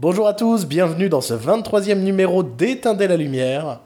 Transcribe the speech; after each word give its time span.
Bonjour 0.00 0.28
à 0.28 0.32
tous, 0.32 0.64
bienvenue 0.64 1.08
dans 1.08 1.20
ce 1.20 1.34
23e 1.34 1.98
numéro 1.98 2.44
d'Éteindre 2.44 3.04
la 3.04 3.16
lumière. 3.16 3.80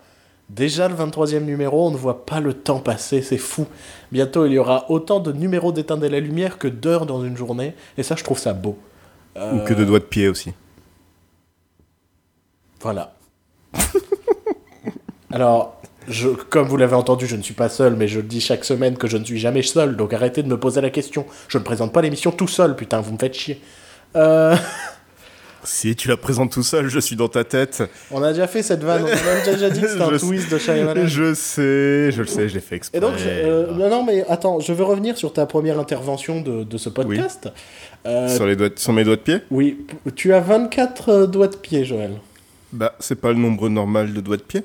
Déjà 0.50 0.86
le 0.86 0.94
23e 0.94 1.40
numéro, 1.40 1.86
on 1.86 1.90
ne 1.90 1.96
voit 1.96 2.26
pas 2.26 2.38
le 2.38 2.52
temps 2.52 2.80
passer, 2.80 3.22
c'est 3.22 3.38
fou. 3.38 3.66
Bientôt 4.12 4.44
il 4.44 4.52
y 4.52 4.58
aura 4.58 4.90
autant 4.90 5.20
de 5.20 5.32
numéros 5.32 5.72
d'Éteindre 5.72 6.06
la 6.06 6.20
lumière 6.20 6.58
que 6.58 6.68
d'heures 6.68 7.06
dans 7.06 7.24
une 7.24 7.34
journée, 7.34 7.74
et 7.96 8.02
ça 8.02 8.14
je 8.14 8.24
trouve 8.24 8.38
ça 8.38 8.52
beau. 8.52 8.76
Ou 9.36 9.60
que 9.60 9.72
de 9.72 9.86
doigts 9.86 10.00
de 10.00 10.04
pied 10.04 10.28
aussi. 10.28 10.52
Voilà. 12.82 13.14
Alors, 15.32 15.80
je, 16.08 16.28
comme 16.28 16.68
vous 16.68 16.76
l'avez 16.76 16.94
entendu, 16.94 17.26
je 17.26 17.36
ne 17.36 17.42
suis 17.42 17.54
pas 17.54 17.70
seul, 17.70 17.96
mais 17.96 18.06
je 18.06 18.20
le 18.20 18.26
dis 18.26 18.42
chaque 18.42 18.66
semaine 18.66 18.98
que 18.98 19.06
je 19.06 19.16
ne 19.16 19.24
suis 19.24 19.38
jamais 19.38 19.62
seul, 19.62 19.96
donc 19.96 20.12
arrêtez 20.12 20.42
de 20.42 20.48
me 20.48 20.60
poser 20.60 20.82
la 20.82 20.90
question. 20.90 21.24
Je 21.48 21.56
ne 21.56 21.62
présente 21.64 21.90
pas 21.94 22.02
l'émission 22.02 22.32
tout 22.32 22.48
seul, 22.48 22.76
putain, 22.76 23.00
vous 23.00 23.14
me 23.14 23.18
faites 23.18 23.32
chier. 23.32 23.62
Euh, 24.14 24.54
Si 25.64 25.94
tu 25.94 26.08
la 26.08 26.16
présentes 26.16 26.50
tout 26.50 26.64
seul, 26.64 26.88
je 26.88 26.98
suis 26.98 27.14
dans 27.14 27.28
ta 27.28 27.44
tête. 27.44 27.84
on 28.10 28.22
a 28.22 28.32
déjà 28.32 28.48
fait 28.48 28.62
cette 28.62 28.82
vanne, 28.82 29.04
on 29.04 29.06
a 29.06 29.52
déjà 29.52 29.70
dit 29.70 29.80
que 29.80 29.88
c'était 29.88 30.02
un 30.02 30.18
twist 30.18 30.50
de 30.50 30.58
Shyamalan. 30.58 31.06
Je 31.06 31.34
sais, 31.34 32.10
je 32.10 32.22
le 32.22 32.26
sais, 32.26 32.48
je 32.48 32.54
l'ai 32.54 32.60
fait 32.60 32.76
exprès. 32.76 32.98
Et 32.98 33.00
donc, 33.00 33.14
euh, 33.20 33.72
non, 33.72 33.88
non, 33.88 34.04
mais 34.04 34.24
attends, 34.28 34.58
je 34.58 34.72
veux 34.72 34.82
revenir 34.82 35.16
sur 35.16 35.32
ta 35.32 35.46
première 35.46 35.78
intervention 35.78 36.40
de, 36.40 36.64
de 36.64 36.78
ce 36.78 36.88
podcast. 36.88 37.48
Euh, 38.06 38.34
sur, 38.34 38.46
les 38.46 38.56
doigts, 38.56 38.70
sur 38.74 38.92
mes 38.92 39.04
doigts 39.04 39.14
de 39.14 39.20
pied 39.20 39.38
oui, 39.52 39.86
tu 40.16 40.34
as 40.34 40.40
24 40.40 41.08
euh, 41.08 41.26
doigts 41.28 41.46
de 41.46 41.56
pied, 41.56 41.84
Joël. 41.84 42.10
Bah, 42.72 42.94
c'est 42.98 43.20
pas 43.20 43.28
le 43.28 43.38
nombre 43.38 43.68
normal 43.68 44.12
de 44.12 44.20
doigts 44.20 44.38
de 44.38 44.42
pied. 44.42 44.64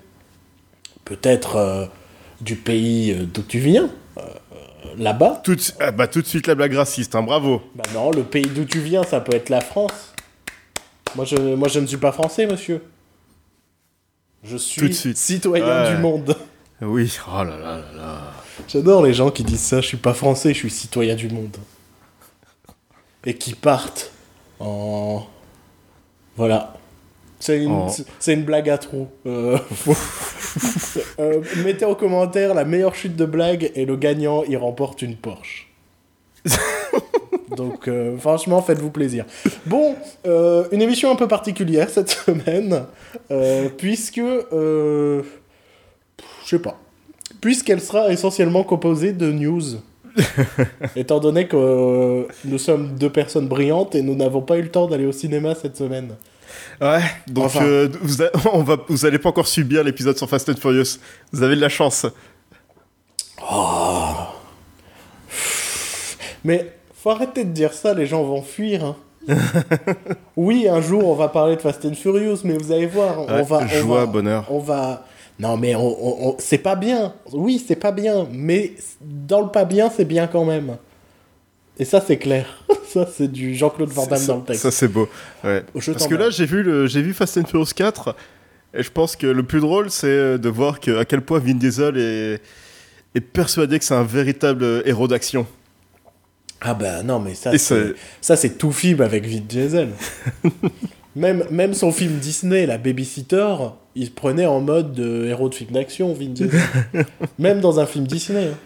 Peut-être 1.06 1.58
euh, 1.58 1.86
du 2.42 2.56
pays 2.56 3.16
d'où 3.32 3.44
tu 3.44 3.60
viens, 3.60 3.90
là-bas. 4.98 5.42
Tout 5.44 5.58
ah 5.80 5.92
bah, 5.92 6.08
tout 6.08 6.24
de 6.24 6.28
suite 6.28 6.48
la 6.48 6.56
blague 6.56 6.74
raciste, 6.74 7.14
hein, 7.14 7.22
bravo. 7.22 7.62
Bah 7.76 7.84
non, 7.94 8.10
le 8.10 8.24
pays 8.24 8.48
d'où 8.48 8.66
tu 8.66 8.80
viens, 8.80 9.04
ça 9.04 9.20
peut 9.20 9.36
être 9.36 9.50
la 9.50 9.62
France. 9.62 10.14
Moi 11.16 11.26
je, 11.26 11.36
moi, 11.56 11.68
je 11.68 11.80
ne 11.80 11.88
suis 11.88 11.98
pas 11.98 12.12
français, 12.12 12.46
monsieur. 12.46 12.84
Je 14.44 14.58
suis 14.58 14.82
Tout 14.82 14.88
de 14.88 14.94
suite. 14.94 15.18
citoyen 15.18 15.84
Ouais. 15.84 15.96
du 15.96 16.02
monde. 16.02 16.36
Oui, 16.82 17.18
oh 17.28 17.44
là 17.44 17.58
là 17.58 17.58
là 17.58 17.92
là. 17.96 18.20
J'adore 18.68 19.04
les 19.04 19.14
gens 19.14 19.32
qui 19.32 19.44
disent 19.44 19.62
ça, 19.62 19.82
je 19.82 19.88
suis 19.88 19.98
pas 19.98 20.14
français, 20.14 20.50
je 20.54 20.60
suis 20.60 20.70
citoyen 20.70 21.16
du 21.16 21.28
monde. 21.30 21.58
Et 23.26 23.34
qui 23.36 23.54
partent 23.56 24.12
en... 24.60 25.26
Voilà. 26.36 26.76
C'est 27.40 27.58
une, 27.64 27.88
une 28.28 28.44
blague 28.44 28.70
à 28.70 28.78
trous. 28.78 29.08
Euh, 29.26 29.58
Euh, 31.20 31.42
mettez 31.64 31.86
en 31.86 31.94
commentaire 31.94 32.54
la 32.56 32.64
meilleure 32.66 32.96
chute 32.96 33.16
de 33.16 33.26
blague 33.26 33.72
et 33.76 33.86
le 33.86 33.96
gagnant, 33.96 34.44
il 34.44 34.58
remporte 34.58 35.02
une 35.04 35.16
Porsche. 35.16 35.68
Donc 37.56 37.88
euh, 37.88 38.18
franchement, 38.18 38.62
faites-vous 38.62 38.90
plaisir. 38.92 39.26
Bon, 39.66 39.96
euh, 40.26 40.66
une 40.72 40.82
émission 40.82 41.12
un 41.12 41.16
peu 41.16 41.28
particulière 41.28 41.90
cette 41.90 42.10
semaine, 42.26 42.84
euh, 43.32 43.70
puisque... 43.78 44.18
je 44.18 45.24
sais 46.46 46.60
pas 46.60 46.78
puisqu'elle 47.42 47.82
sera 47.82 48.10
essentiellement 48.12 48.64
composée 48.64 49.12
de 49.14 49.32
news. 49.32 49.62
Étant 50.96 51.20
donné 51.20 51.48
que 51.48 52.26
nous 52.46 52.58
sommes 52.58 52.96
deux 52.98 53.12
personnes 53.12 53.48
brillantes 53.48 53.94
et 53.96 54.02
nous 54.02 54.16
n'avons 54.16 54.42
pas 54.42 54.58
eu 54.58 54.64
le 54.64 54.70
temps 54.72 54.88
d'aller 54.88 55.06
au 55.06 55.12
cinéma 55.12 55.54
cette 55.54 55.78
semaine. 55.78 56.16
Ouais, 56.82 57.02
donc 57.28 57.46
Enfin. 57.46 57.64
euh, 57.64 57.90
vous, 58.02 58.24
a- 58.24 58.32
on 58.54 58.64
va, 58.64 58.78
vous 58.88 59.06
allez 59.06 59.20
pas 59.20 59.30
encore 59.30 59.48
subir 59.48 59.84
l'épisode 59.84 60.18
sur 60.18 60.28
Fast 60.28 60.50
and 60.50 60.56
Furious. 60.56 60.98
Vous 61.32 61.44
avez 61.44 61.56
de 61.56 61.62
la 61.62 61.70
chance. 61.70 62.08
Mais 66.44 66.72
faut 67.08 67.12
arrêter 67.16 67.46
de 67.46 67.52
dire 67.52 67.74
ça, 67.74 67.94
les 67.94 68.06
gens 68.06 68.24
vont 68.24 68.42
fuir. 68.42 68.84
hein. 68.84 68.96
oui, 70.36 70.68
un 70.70 70.82
jour 70.82 71.08
on 71.08 71.16
va 71.16 71.28
parler 71.30 71.56
de 71.56 71.62
Fast 71.62 71.86
and 71.86 71.94
Furious, 71.94 72.40
mais 72.44 72.58
vous 72.58 72.72
allez 72.72 72.86
voir, 72.86 73.22
on 73.22 73.28
Ouais, 73.34 73.44
va, 73.44 73.60
on 73.64 73.68
joie, 73.68 74.00
va- 74.02 74.06
bonheur. 74.06 74.46
on 74.50 74.60
va. 74.60 75.06
Non, 75.40 75.56
mais 75.58 75.76
on, 75.76 75.82
on- 75.86 76.30
on- 76.30 76.36
c'est 76.40 76.58
pas 76.58 76.76
bien. 76.76 77.14
Oui, 77.32 77.64
c'est 77.66 77.76
pas 77.76 77.92
bien, 77.92 78.28
mais 78.32 78.74
dans 79.02 79.42
le 79.42 79.48
pas 79.50 79.66
bien, 79.66 79.90
c'est 79.96 80.06
bien 80.06 80.28
quand 80.28 80.46
même. 80.46 80.78
Et 81.80 81.86
ça, 81.86 82.02
c'est 82.06 82.18
clair. 82.18 82.64
ça, 82.88 83.08
c'est 83.16 83.32
du 83.32 83.54
Jean-Claude 83.56 83.90
Van 83.90 84.06
Damme 84.08 84.18
ça, 84.20 84.28
dans 84.34 84.38
le 84.40 84.44
texte. 84.46 84.64
ça, 84.64 84.72
c'est 84.72 84.88
beau. 84.88 85.08
Ouais. 85.44 85.64
Je 85.76 85.92
Parce 85.92 86.08
que 86.08 86.16
là, 86.16 86.30
j'ai 86.30 86.46
vu, 86.46 86.64
le- 86.64 86.88
j'ai 86.88 87.02
vu 87.02 87.14
Fast 87.14 87.38
and 87.38 87.46
Furious 87.46 87.68
4, 87.76 88.16
et 88.74 88.82
je 88.84 88.92
pense 88.92 89.16
que 89.16 89.28
le 89.28 89.44
plus 89.44 89.60
drôle, 89.62 89.90
c'est 89.92 90.08
euh, 90.08 90.38
de 90.38 90.50
voir 90.50 90.80
que, 90.80 90.98
à 90.98 91.06
quel 91.06 91.22
point 91.22 91.40
Vin 91.40 91.54
Diesel 91.54 91.98
est, 91.98 92.42
est 93.16 93.22
persuadé 93.22 93.78
que 93.80 93.86
c'est 93.86 93.94
un 93.94 94.04
véritable 94.04 94.64
euh, 94.64 94.82
héros 94.86 95.08
d'action. 95.08 95.46
Ah 96.62 96.74
bah 96.74 97.04
non, 97.04 97.20
mais 97.20 97.36
ça, 97.36 97.58
c'est- 97.58 97.94
ça 98.22 98.36
c'est 98.36 98.58
tout 98.58 98.72
film 98.72 99.02
avec 99.02 99.26
Vin 99.28 99.42
Diesel. 99.48 99.90
même, 101.16 101.44
même 101.52 101.74
son 101.74 101.92
film 101.92 102.14
Disney, 102.18 102.66
la 102.66 102.78
Babysitter, 102.78 103.54
il 103.96 104.06
se 104.08 104.12
prenait 104.12 104.46
en 104.46 104.60
mode 104.60 104.94
de 104.94 105.26
héros 105.28 105.50
de 105.50 105.56
film 105.56 105.72
d'action, 105.72 106.14
Vin 106.14 106.30
Diesel. 106.30 106.60
même 107.40 107.60
dans 107.62 107.80
un 107.80 107.86
film 107.86 108.06
Disney. 108.08 108.48
hein. 108.48 108.58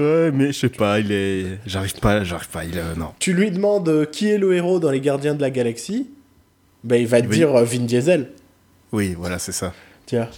Ouais, 0.00 0.30
mais 0.32 0.52
je 0.52 0.58
sais 0.60 0.68
pas, 0.70 1.00
il 1.00 1.12
est. 1.12 1.58
J'arrive 1.66 1.94
pas, 2.00 2.24
j'arrive 2.24 2.48
pas, 2.48 2.64
il 2.64 2.78
est. 2.78 2.96
Non. 2.96 3.08
Tu 3.18 3.34
lui 3.34 3.50
demandes 3.50 3.88
euh, 3.90 4.06
qui 4.06 4.28
est 4.30 4.38
le 4.38 4.54
héros 4.54 4.78
dans 4.80 4.90
Les 4.90 5.00
Gardiens 5.02 5.34
de 5.34 5.42
la 5.42 5.50
Galaxie, 5.50 6.08
ben 6.82 6.96
il 6.96 7.06
va 7.06 7.20
te 7.20 7.26
Oui. 7.26 7.36
dire 7.36 7.54
euh, 7.54 7.64
Vin 7.64 7.80
Diesel. 7.80 8.28
Oui, 8.92 9.14
voilà, 9.18 9.38
c'est 9.38 9.52
ça. 9.52 9.72
Vois. 10.10 10.28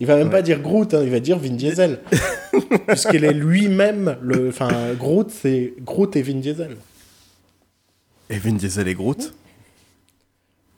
Il 0.00 0.06
va 0.06 0.16
même 0.16 0.26
Ouais. 0.26 0.32
pas 0.32 0.42
dire 0.42 0.60
Groot, 0.60 0.92
hein, 0.94 1.00
il 1.04 1.10
va 1.10 1.20
dire 1.20 1.38
Vin 1.38 1.50
Diesel. 1.50 2.00
Puisqu'il 2.88 3.24
est 3.24 3.32
lui-même 3.32 4.16
le. 4.20 4.48
Enfin, 4.48 4.68
Groot, 4.98 5.30
c'est 5.30 5.74
Groot 5.80 6.14
et 6.16 6.22
Vin 6.22 6.34
Diesel. 6.40 6.76
Et 8.30 8.38
Vin 8.38 8.52
Diesel 8.52 8.88
et 8.88 8.94
Groot 8.94 9.32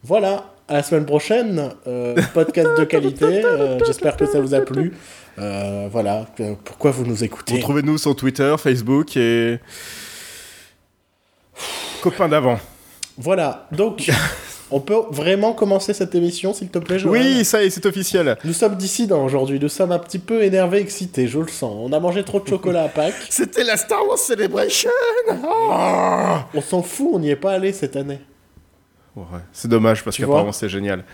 Voilà, 0.03 0.53
à 0.69 0.75
la 0.75 0.83
semaine 0.83 1.07
prochaine, 1.07 1.71
euh, 1.87 2.15
podcast 2.35 2.69
de 2.79 2.85
qualité. 2.85 3.43
euh, 3.45 3.79
J'espère 3.87 4.17
que 4.17 4.27
ça 4.27 4.41
vous 4.41 4.53
a 4.55 4.61
plu. 4.61 4.93
Euh, 5.39 5.89
voilà, 5.91 6.27
pourquoi 6.65 6.91
vous 6.91 7.05
nous 7.07 7.23
écoutez 7.25 7.55
Retrouvez-nous 7.57 7.99
sur 7.99 8.15
Twitter, 8.17 8.55
Facebook 8.59 9.17
et. 9.17 9.59
Copains 12.03 12.29
d'avant. 12.29 12.59
Voilà, 13.19 13.67
donc 13.73 14.11
on 14.71 14.81
peut 14.81 14.97
vraiment 15.11 15.53
commencer 15.53 15.93
cette 15.93 16.15
émission, 16.15 16.53
s'il 16.53 16.69
te 16.69 16.79
plaît, 16.79 16.99
Joël 16.99 17.23
Oui, 17.23 17.45
ça 17.45 17.63
y 17.63 17.67
est, 17.67 17.71
c'est 17.71 17.87
officiel. 17.87 18.37
Nous 18.45 18.53
sommes 18.53 18.77
dissidents 18.77 19.25
aujourd'hui, 19.25 19.61
nous 19.61 19.69
sommes 19.69 19.93
un 19.93 19.99
petit 19.99 20.19
peu 20.19 20.43
énervés, 20.43 20.79
excités, 20.79 21.29
je 21.29 21.39
le 21.39 21.49
sens. 21.49 21.75
On 21.79 21.93
a 21.93 22.01
mangé 22.01 22.25
trop 22.25 22.41
de 22.41 22.49
chocolat 22.49 22.85
à 22.85 22.89
Pâques. 22.89 23.15
C'était 23.31 23.65
la 23.65 23.77
Star 23.77 24.07
Wars 24.07 24.19
Celebration 24.19 24.91
Oh 25.31 26.37
On 26.55 26.61
s'en 26.61 26.83
fout, 26.83 27.11
on 27.13 27.19
n'y 27.19 27.31
est 27.31 27.37
pas 27.37 27.53
allé 27.53 27.73
cette 27.73 27.97
année. 27.97 28.19
Ouais, 29.15 29.25
c'est 29.53 29.69
dommage 29.69 30.05
parce 30.05 30.17
qu'apparemment 30.19 30.53
c'est 30.53 30.69
génial. 30.69 31.05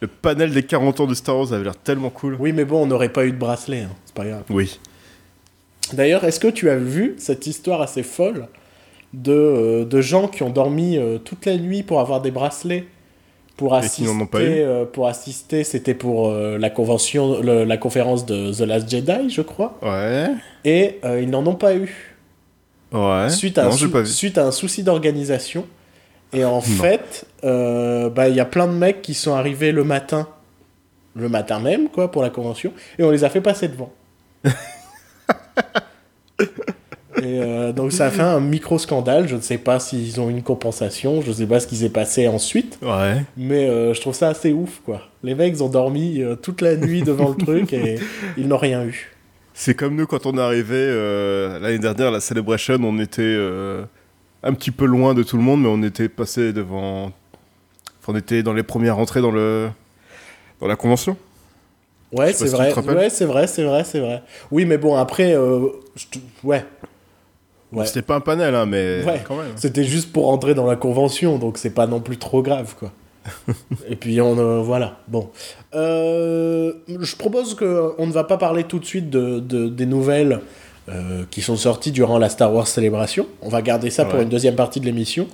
Le 0.00 0.06
panel 0.06 0.52
des 0.52 0.62
40 0.62 1.00
ans 1.00 1.06
de 1.06 1.14
Star 1.14 1.36
Wars 1.36 1.52
avait 1.52 1.64
l'air 1.64 1.76
tellement 1.76 2.10
cool. 2.10 2.36
Oui, 2.38 2.52
mais 2.52 2.64
bon, 2.64 2.82
on 2.82 2.86
n'aurait 2.86 3.08
pas 3.08 3.24
eu 3.24 3.32
de 3.32 3.36
bracelet, 3.36 3.80
hein, 3.80 3.90
c'est 4.04 4.14
pas 4.14 4.24
grave. 4.24 4.44
Oui. 4.50 4.78
D'ailleurs, 5.92 6.22
est-ce 6.24 6.38
que 6.38 6.48
tu 6.48 6.70
as 6.70 6.76
vu 6.76 7.14
cette 7.18 7.46
histoire 7.46 7.80
assez 7.80 8.02
folle 8.02 8.46
de, 9.14 9.32
euh, 9.32 9.84
de 9.84 10.00
gens 10.00 10.28
qui 10.28 10.42
ont 10.42 10.50
dormi 10.50 10.96
euh, 10.98 11.18
toute 11.18 11.46
la 11.46 11.56
nuit 11.56 11.82
pour 11.82 12.00
avoir 12.00 12.20
des 12.20 12.30
bracelets 12.30 12.84
pour 13.56 13.74
assister, 13.74 14.04
n'en 14.04 14.20
ont 14.20 14.26
pas 14.26 14.40
eu 14.42 14.46
euh, 14.60 14.84
pour 14.84 15.08
assister, 15.08 15.64
c'était 15.64 15.94
pour 15.94 16.30
la 16.32 16.70
convention, 16.70 17.40
le- 17.42 17.64
la 17.64 17.76
conférence 17.76 18.24
de 18.24 18.52
The 18.52 18.60
Last 18.60 18.88
Jedi, 18.88 19.30
je 19.30 19.42
crois, 19.42 19.76
Ouais. 19.82 20.28
et 20.64 21.00
ils 21.20 21.28
n'en 21.28 21.44
ont 21.44 21.56
pas 21.56 21.74
eu 21.74 22.16
Ouais. 22.92 23.28
suite 23.30 23.58
à, 23.58 23.64
non, 23.64 23.68
un 23.70 23.72
j'ai 23.72 23.86
sou- 23.86 23.90
pas 23.90 24.00
vu. 24.02 24.06
suite 24.06 24.38
à 24.38 24.46
un 24.46 24.52
souci 24.52 24.84
d'organisation. 24.84 25.66
Et 26.32 26.44
en 26.44 26.60
fait, 26.60 27.26
bah, 27.42 28.28
il 28.28 28.34
y 28.36 28.40
a 28.40 28.44
plein 28.44 28.68
de 28.68 28.72
mecs 28.74 29.02
qui 29.02 29.14
sont 29.14 29.34
arrivés 29.34 29.72
le 29.72 29.82
matin, 29.82 30.28
le 31.16 31.28
matin 31.28 31.58
même, 31.58 31.88
quoi, 31.88 32.12
pour 32.12 32.22
la 32.22 32.30
convention, 32.30 32.72
et 32.96 33.02
on 33.02 33.10
les 33.10 33.24
a 33.24 33.28
fait 33.28 33.40
passer 33.40 33.66
devant. 33.66 33.90
et 37.22 37.40
euh, 37.40 37.72
donc 37.72 37.92
ça 37.92 38.06
a 38.06 38.10
fait 38.10 38.22
un 38.22 38.40
micro 38.40 38.78
scandale. 38.78 39.28
Je 39.28 39.36
ne 39.36 39.40
sais 39.40 39.58
pas 39.58 39.78
s'ils 39.80 40.20
ont 40.20 40.28
une 40.30 40.42
compensation, 40.42 41.20
je 41.22 41.28
ne 41.28 41.34
sais 41.34 41.46
pas 41.46 41.60
ce 41.60 41.66
qui 41.66 41.76
s'est 41.76 41.88
passé 41.90 42.28
ensuite, 42.28 42.78
Ouais. 42.82 43.22
mais 43.36 43.68
euh, 43.68 43.94
je 43.94 44.00
trouve 44.00 44.14
ça 44.14 44.28
assez 44.28 44.52
ouf, 44.52 44.80
quoi. 44.84 45.02
Les 45.22 45.34
mecs 45.34 45.54
ils 45.54 45.62
ont 45.62 45.68
dormi 45.68 46.22
euh, 46.22 46.36
toute 46.36 46.60
la 46.60 46.76
nuit 46.76 47.02
devant 47.02 47.30
le 47.30 47.36
truc 47.44 47.72
et 47.72 47.96
ils 48.36 48.48
n'ont 48.48 48.56
rien 48.58 48.84
eu. 48.84 49.14
C'est 49.54 49.74
comme 49.74 49.96
nous 49.96 50.06
quand 50.06 50.26
on 50.26 50.36
est 50.38 50.40
arrivé 50.40 50.86
l'année 51.60 51.78
dernière 51.80 52.08
à 52.08 52.10
la 52.12 52.20
Celebration, 52.20 52.76
on 52.82 52.98
était 53.00 53.36
un 54.44 54.52
petit 54.54 54.70
peu 54.70 54.84
loin 54.86 55.14
de 55.14 55.24
tout 55.24 55.36
le 55.36 55.42
monde, 55.42 55.62
mais 55.62 55.68
on 55.68 55.82
était 55.82 56.08
passé 56.08 56.52
devant. 56.52 57.06
Enfin, 58.00 58.12
on 58.12 58.16
était 58.16 58.44
dans 58.44 58.52
les 58.52 58.62
premières 58.62 58.98
entrées 58.98 59.20
dans 59.20 59.32
le 59.32 59.68
dans 60.60 60.68
la 60.68 60.76
convention. 60.76 61.16
Ouais, 62.12 62.32
c'est 62.32 62.46
si 62.46 62.52
vrai. 62.54 62.72
Ouais, 62.72 63.10
c'est 63.10 63.24
vrai, 63.26 63.46
c'est 63.46 63.64
vrai, 63.64 63.84
c'est 63.84 64.00
vrai. 64.00 64.22
Oui, 64.50 64.64
mais 64.64 64.78
bon, 64.78 64.94
après, 64.96 65.34
euh, 65.34 65.66
ouais. 66.44 66.64
Ouais. 67.72 67.84
C'était 67.86 68.02
pas 68.02 68.14
un 68.16 68.20
panel, 68.20 68.54
hein, 68.54 68.66
mais 68.66 69.02
Ouais. 69.04 69.20
quand 69.26 69.36
même. 69.36 69.52
C'était 69.56 69.84
juste 69.84 70.12
pour 70.12 70.30
entrer 70.30 70.54
dans 70.54 70.66
la 70.66 70.76
convention, 70.76 71.38
donc 71.38 71.58
c'est 71.58 71.70
pas 71.74 71.86
non 71.86 72.00
plus 72.00 72.16
trop 72.16 72.42
grave, 72.42 72.74
quoi. 72.78 72.92
Et 73.90 73.96
puis 73.96 74.20
on 74.22 74.38
euh, 74.38 74.60
voilà. 74.62 74.98
Bon, 75.08 75.28
Euh, 75.74 76.72
je 76.88 77.16
propose 77.16 77.54
que 77.54 77.92
on 77.98 78.06
ne 78.06 78.12
va 78.12 78.24
pas 78.24 78.38
parler 78.38 78.64
tout 78.64 78.78
de 78.78 78.84
suite 78.84 79.10
de, 79.10 79.38
de- 79.40 79.68
des 79.68 79.86
nouvelles 79.86 80.40
euh, 80.88 81.24
qui 81.30 81.42
sont 81.42 81.56
sorties 81.56 81.92
durant 81.92 82.18
la 82.18 82.30
Star 82.30 82.54
Wars 82.54 82.66
Célébration. 82.66 83.26
On 83.42 83.48
va 83.50 83.60
garder 83.60 83.90
ça 83.90 84.04
pour 84.06 84.20
une 84.20 84.28
deuxième 84.30 84.54
partie 84.56 84.80
de 84.80 84.86
l'émission. 84.86 85.26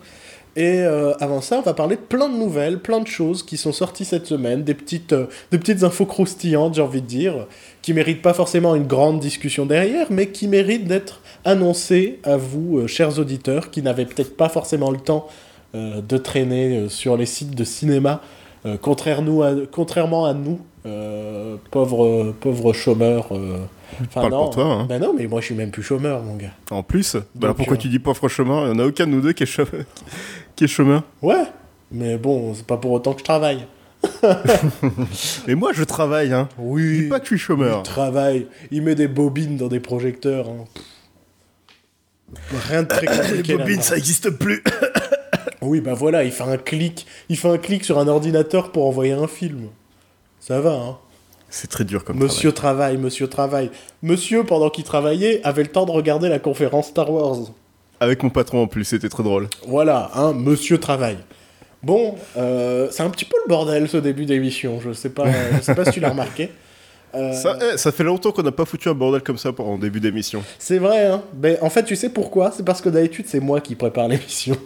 Et 0.56 0.80
euh, 0.82 1.12
avant 1.18 1.40
ça, 1.40 1.58
on 1.58 1.62
va 1.62 1.74
parler 1.74 1.96
de 1.96 2.00
plein 2.00 2.28
de 2.28 2.36
nouvelles, 2.36 2.78
plein 2.78 3.00
de 3.00 3.06
choses 3.08 3.42
qui 3.42 3.56
sont 3.56 3.72
sorties 3.72 4.04
cette 4.04 4.26
semaine, 4.26 4.62
des 4.62 4.74
petites, 4.74 5.12
euh, 5.12 5.26
des 5.50 5.58
petites 5.58 5.82
infos 5.82 6.06
croustillantes, 6.06 6.74
j'ai 6.76 6.82
envie 6.82 7.00
de 7.02 7.06
dire, 7.06 7.46
qui 7.82 7.92
méritent 7.92 8.22
pas 8.22 8.34
forcément 8.34 8.76
une 8.76 8.86
grande 8.86 9.18
discussion 9.18 9.66
derrière, 9.66 10.06
mais 10.10 10.28
qui 10.28 10.46
méritent 10.46 10.86
d'être 10.86 11.20
annoncées 11.44 12.18
à 12.24 12.36
vous, 12.36 12.78
euh, 12.78 12.86
chers 12.86 13.18
auditeurs, 13.18 13.70
qui 13.70 13.82
n'avaient 13.82 14.06
peut-être 14.06 14.36
pas 14.36 14.48
forcément 14.48 14.90
le 14.90 14.98
temps 14.98 15.26
euh, 15.74 16.00
de 16.00 16.16
traîner 16.16 16.76
euh, 16.78 16.88
sur 16.88 17.16
les 17.16 17.26
sites 17.26 17.54
de 17.54 17.64
cinéma, 17.64 18.20
contrairement 18.80 19.42
à, 19.42 19.52
contrairement 19.70 20.24
à 20.24 20.32
nous, 20.32 20.58
pauvres, 21.70 22.34
pauvres 22.40 22.72
chômeurs. 22.72 23.26
enfin, 23.30 24.08
Parle 24.14 24.30
non, 24.32 24.38
pour 24.44 24.50
toi, 24.50 24.64
hein. 24.64 24.86
Ben 24.88 24.98
non, 25.02 25.12
mais 25.14 25.26
moi 25.26 25.40
je 25.42 25.46
suis 25.46 25.54
même 25.54 25.70
plus 25.70 25.82
chômeur, 25.82 26.22
mon 26.22 26.36
gars. 26.36 26.52
En 26.70 26.82
plus, 26.82 27.16
bah 27.34 27.52
pourquoi 27.54 27.74
euh, 27.74 27.78
tu 27.78 27.88
dis 27.88 27.98
pauvre 27.98 28.26
chômeur? 28.28 28.66
Il 28.66 28.72
n'y 28.72 28.76
en 28.80 28.84
a 28.84 28.86
aucun 28.86 29.06
de 29.06 29.10
nous 29.12 29.20
deux 29.20 29.34
qui 29.34 29.42
est 29.42 29.46
chômeur. 29.46 29.82
qui 30.56 30.64
est 30.64 30.68
chômeur. 30.68 31.02
Ouais, 31.20 31.44
mais 31.92 32.16
bon, 32.16 32.54
c'est 32.54 32.66
pas 32.66 32.78
pour 32.78 32.92
autant 32.92 33.12
que 33.12 33.18
je 33.18 33.24
travaille. 33.24 33.66
Mais 35.46 35.54
moi, 35.54 35.72
je 35.74 35.82
travaille, 35.84 36.32
hein. 36.32 36.48
Je 36.58 36.62
Oui. 36.62 37.02
dis 37.02 37.08
pas 37.08 37.18
que 37.20 37.24
je 37.24 37.28
suis 37.28 37.36
Il 37.36 37.40
chômeur. 37.40 37.82
travaille, 37.82 38.46
il 38.70 38.82
met 38.82 38.94
des 38.94 39.08
bobines 39.08 39.56
dans 39.56 39.68
des 39.68 39.80
projecteurs. 39.80 40.48
hein. 40.48 40.64
Rien 42.68 42.82
de 42.82 42.88
très 42.88 43.06
compliqué. 43.06 43.56
là-dedans. 43.56 43.94
n'existe 43.94 44.30
plus. 44.30 44.62
Oui, 45.62 45.80
bah 45.80 45.94
voilà, 45.94 46.24
il 46.24 46.30
fait 46.30 46.44
un 46.44 46.58
clic, 46.58 47.06
il 47.30 47.38
fait 47.38 47.48
un 47.48 47.56
clic 47.56 47.84
sur 47.84 47.98
un 47.98 48.06
ordinateur 48.06 48.70
pour 48.70 48.86
envoyer 48.86 49.12
un 49.12 49.26
film. 49.26 49.68
Ça 50.38 50.60
va, 50.60 50.72
hein. 50.72 50.98
C'est 51.48 51.68
très 51.68 51.84
dur 51.84 52.04
comme 52.04 52.18
Monsieur 52.18 52.52
travaille, 52.52 52.98
monsieur 52.98 53.28
travaille. 53.28 53.70
Monsieur, 54.02 54.44
pendant 54.44 54.68
qu'il 54.68 54.84
travaillait, 54.84 55.40
avait 55.42 55.62
le 55.62 55.68
temps 55.70 55.86
de 55.86 55.90
regarder 55.90 56.28
la 56.28 56.38
conférence 56.38 56.88
Star 56.88 57.10
Wars. 57.10 57.32
travail. 57.32 57.52
Avec 58.00 58.22
mon 58.22 58.28
patron 58.30 58.62
en 58.62 58.66
plus, 58.66 58.84
c'était 58.84 59.08
très 59.08 59.22
drôle. 59.22 59.48
Voilà, 59.66 60.10
hein, 60.14 60.34
monsieur 60.34 60.78
travaille. 60.78 61.18
Bon, 61.82 62.16
euh, 62.36 62.88
c'est 62.90 63.02
un 63.02 63.10
petit 63.10 63.24
peu 63.24 63.36
le 63.44 63.48
bordel 63.48 63.88
ce 63.88 63.96
début 63.98 64.26
d'émission. 64.26 64.80
Je 64.80 64.92
sais 64.92 65.10
pas, 65.10 65.26
je 65.56 65.62
sais 65.62 65.74
pas 65.74 65.84
si 65.84 65.92
tu 65.92 66.00
l'as 66.00 66.10
remarqué. 66.10 66.50
Euh, 67.16 67.32
Ça, 67.32 67.58
eh, 67.74 67.76
ça 67.78 67.92
fait 67.92 68.04
longtemps 68.04 68.32
qu'on 68.32 68.42
n'a 68.42 68.52
pas 68.52 68.64
foutu 68.64 68.88
un 68.88 68.94
bordel 68.94 69.22
comme 69.22 69.38
ça 69.38 69.52
pour 69.52 69.68
en 69.68 69.78
début 69.78 70.00
d'émission. 70.00 70.42
C'est 70.58 70.78
vrai, 70.78 71.06
hein. 71.06 71.22
Ben, 71.32 71.56
en 71.60 71.70
fait, 71.70 71.84
tu 71.84 71.96
sais 71.96 72.08
pourquoi? 72.08 72.52
C'est 72.56 72.64
parce 72.64 72.80
que 72.80 72.88
d'habitude, 72.88 73.26
c'est 73.28 73.40
moi 73.40 73.60
qui 73.60 73.74
prépare 73.74 74.08
l'émission. 74.08 74.56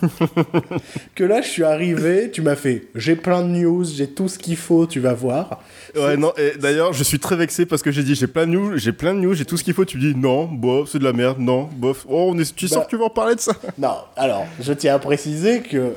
que 1.14 1.24
là, 1.24 1.42
je 1.42 1.48
suis 1.48 1.64
arrivé, 1.64 2.30
tu 2.30 2.40
m'as 2.42 2.56
fait 2.56 2.84
j'ai 2.94 3.14
plein 3.16 3.42
de 3.42 3.48
news, 3.48 3.84
j'ai 3.84 4.06
tout 4.08 4.26
ce 4.28 4.38
qu'il 4.38 4.56
faut, 4.56 4.86
tu 4.86 5.00
vas 5.00 5.12
voir. 5.12 5.60
Ouais, 5.94 6.16
non, 6.16 6.32
et 6.38 6.58
d'ailleurs, 6.58 6.92
je 6.92 7.04
suis 7.04 7.18
très 7.18 7.36
vexé 7.36 7.66
parce 7.66 7.82
que 7.82 7.90
j'ai 7.90 8.02
dit 8.02 8.14
j'ai 8.14 8.26
plein 8.26 8.46
de 8.46 8.52
news, 8.52 8.78
j'ai 8.78 8.92
plein 8.92 9.14
de 9.14 9.20
news, 9.20 9.34
j'ai 9.34 9.44
tout 9.44 9.56
ce 9.56 9.64
qu'il 9.64 9.74
faut. 9.74 9.84
Tu 9.84 9.98
dis 9.98 10.14
non, 10.16 10.44
bof, 10.46 10.88
c'est 10.90 10.98
de 10.98 11.04
la 11.04 11.12
merde, 11.12 11.38
non, 11.38 11.68
bof. 11.76 12.06
Oh, 12.08 12.30
on 12.32 12.38
est, 12.38 12.54
tu 12.54 12.66
Bah. 12.66 12.76
sens 12.76 12.84
que 12.84 12.90
tu 12.90 12.96
vas 12.96 13.04
en 13.04 13.10
parler 13.10 13.34
de 13.34 13.40
ça? 13.40 13.52
Non, 13.78 13.96
alors, 14.16 14.46
je 14.60 14.72
tiens 14.72 14.94
à 14.94 14.98
préciser 14.98 15.60
que 15.60 15.92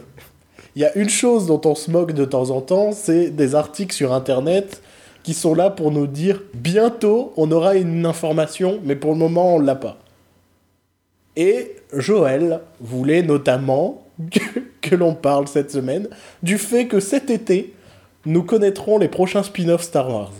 il 0.75 0.81
y 0.81 0.85
a 0.85 0.93
une 0.97 1.09
chose 1.09 1.45
dont 1.45 1.61
on 1.63 1.73
se 1.75 1.89
moque 1.89 2.11
de 2.11 2.25
temps 2.25 2.49
en 2.49 2.59
temps, 2.59 2.91
c'est 2.91 3.29
des 3.29 3.55
articles 3.55 3.95
sur 3.95 4.11
Internet 4.13 4.81
qui 5.25 5.33
sont 5.33 5.55
là 5.55 5.71
pour 5.71 5.89
nous 5.91 6.05
dire 6.05 6.43
bientôt 6.53 7.33
on 7.35 7.51
aura 7.51 7.73
une 7.75 8.05
information, 8.05 8.79
mais 8.83 8.95
pour 8.95 9.11
le 9.13 9.17
moment 9.17 9.55
on 9.55 9.59
l'a 9.59 9.73
pas. 9.73 9.97
Et 11.35 11.77
Joël 11.91 12.61
voulait 12.79 13.23
notamment 13.23 14.05
que, 14.31 14.39
que 14.81 14.93
l'on 14.95 15.15
parle 15.15 15.47
cette 15.47 15.71
semaine 15.71 16.07
du 16.43 16.59
fait 16.59 16.85
que 16.85 16.99
cet 16.99 17.31
été 17.31 17.73
nous 18.27 18.43
connaîtrons 18.43 18.99
les 18.99 19.07
prochains 19.07 19.41
spin-offs 19.41 19.81
Star 19.81 20.09
Wars. 20.09 20.31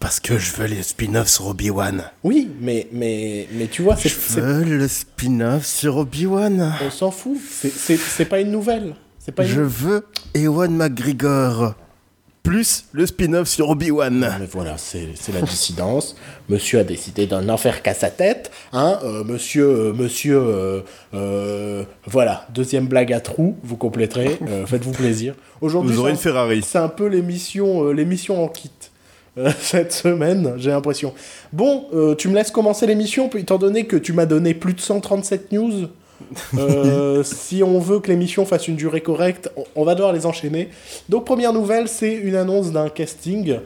Parce 0.00 0.20
que 0.20 0.38
je 0.38 0.52
veux 0.52 0.66
les 0.66 0.82
spin-offs 0.82 1.28
sur 1.28 1.46
Obi-Wan. 1.48 2.04
Oui, 2.22 2.50
mais, 2.60 2.88
mais, 2.92 3.48
mais 3.52 3.66
tu 3.68 3.80
vois, 3.82 3.96
c'est, 3.96 4.10
c'est- 4.10 4.40
le 4.64 4.86
spin-off 4.86 5.64
sur 5.64 5.96
Obi-Wan. 5.96 6.74
on 6.86 6.90
s'en 6.90 7.10
fout, 7.10 7.38
c'est, 7.50 8.24
pas 8.26 8.40
une 8.40 8.50
nouvelle. 8.50 8.94
C'est 9.18 9.32
pas 9.32 9.44
une 9.44 9.48
Je 9.48 9.62
veux 9.62 10.04
Ewan 10.34 10.76
McGregor. 10.76 11.74
Plus 12.48 12.86
le 12.92 13.04
spin-off 13.04 13.46
sur 13.46 13.68
Obi-Wan. 13.68 14.20
Mais 14.40 14.46
voilà, 14.50 14.78
c'est 14.78 15.06
la 15.34 15.42
dissidence. 15.42 16.16
Monsieur 16.48 16.78
a 16.78 16.84
décidé 16.84 17.26
d'en 17.26 17.46
en 17.46 17.58
faire 17.58 17.82
qu'à 17.82 17.92
sa 17.92 18.08
tête. 18.08 18.50
Hein, 18.72 18.98
euh, 19.04 19.22
monsieur, 19.22 19.66
euh, 19.68 19.92
monsieur, 19.92 20.40
euh, 21.12 21.84
voilà, 22.06 22.46
deuxième 22.54 22.86
blague 22.86 23.12
à 23.12 23.20
trous, 23.20 23.54
vous 23.62 23.76
compléterez. 23.76 24.38
Faites-vous 24.64 24.92
plaisir. 24.92 25.34
Aujourd'hui, 25.60 25.92
Vous 25.92 26.00
aurez 26.00 26.12
une 26.12 26.16
Ferrari. 26.16 26.60
un- 26.60 26.66
c'est 26.66 26.78
un 26.78 26.88
peu 26.88 27.06
l'émission, 27.06 27.92
l'émission 27.92 28.42
en 28.42 28.48
kit. 28.48 28.70
cette 29.60 29.92
semaine, 29.92 30.54
j'ai 30.56 30.70
l'impression. 30.70 31.12
Bon, 31.52 31.84
tu 32.16 32.28
me 32.28 32.34
laisses 32.34 32.50
commencer 32.50 32.86
l'émission, 32.86 33.28
étant 33.36 33.58
donné 33.58 33.84
que 33.86 33.96
tu 33.96 34.14
m'as 34.14 34.24
donné 34.26 34.54
plus 34.54 34.72
de 34.72 34.80
137 34.80 35.52
news. 35.52 35.88
Euh, 36.58 37.22
si 37.22 37.62
on 37.62 37.78
veut 37.78 38.00
que 38.00 38.08
l'émission 38.08 38.44
fasse 38.44 38.68
une 38.68 38.76
durée 38.76 39.00
correcte, 39.00 39.50
on, 39.76 39.84
va 39.84 39.94
devoir 39.94 40.12
les 40.12 40.26
enchaîner. 40.26 40.68
Donc 41.08 41.24
première 41.24 41.52
nouvelle, 41.52 41.88
c'est 41.88 42.12
une 42.14 42.34
annonce 42.36 42.72
d'un 42.72 42.88
casting. 42.88 43.58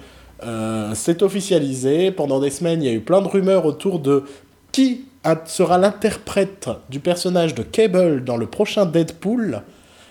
Euh, 0.44 0.90
c'est 0.94 1.22
officialisé. 1.22 2.10
Pendant 2.10 2.40
des 2.40 2.50
semaines, 2.50 2.82
il 2.82 2.86
y 2.86 2.90
a 2.90 2.94
eu 2.94 3.00
plein 3.00 3.22
de 3.22 3.28
rumeurs 3.28 3.64
autour 3.64 3.98
de 4.00 4.24
qui 4.72 5.04
sera 5.46 5.78
l'interprète 5.78 6.68
du 6.90 6.98
personnage 7.00 7.54
de 7.54 7.62
Cable 7.62 8.24
dans 8.24 8.36
le 8.36 8.46
prochain 8.46 8.86
Deadpool. 8.86 9.62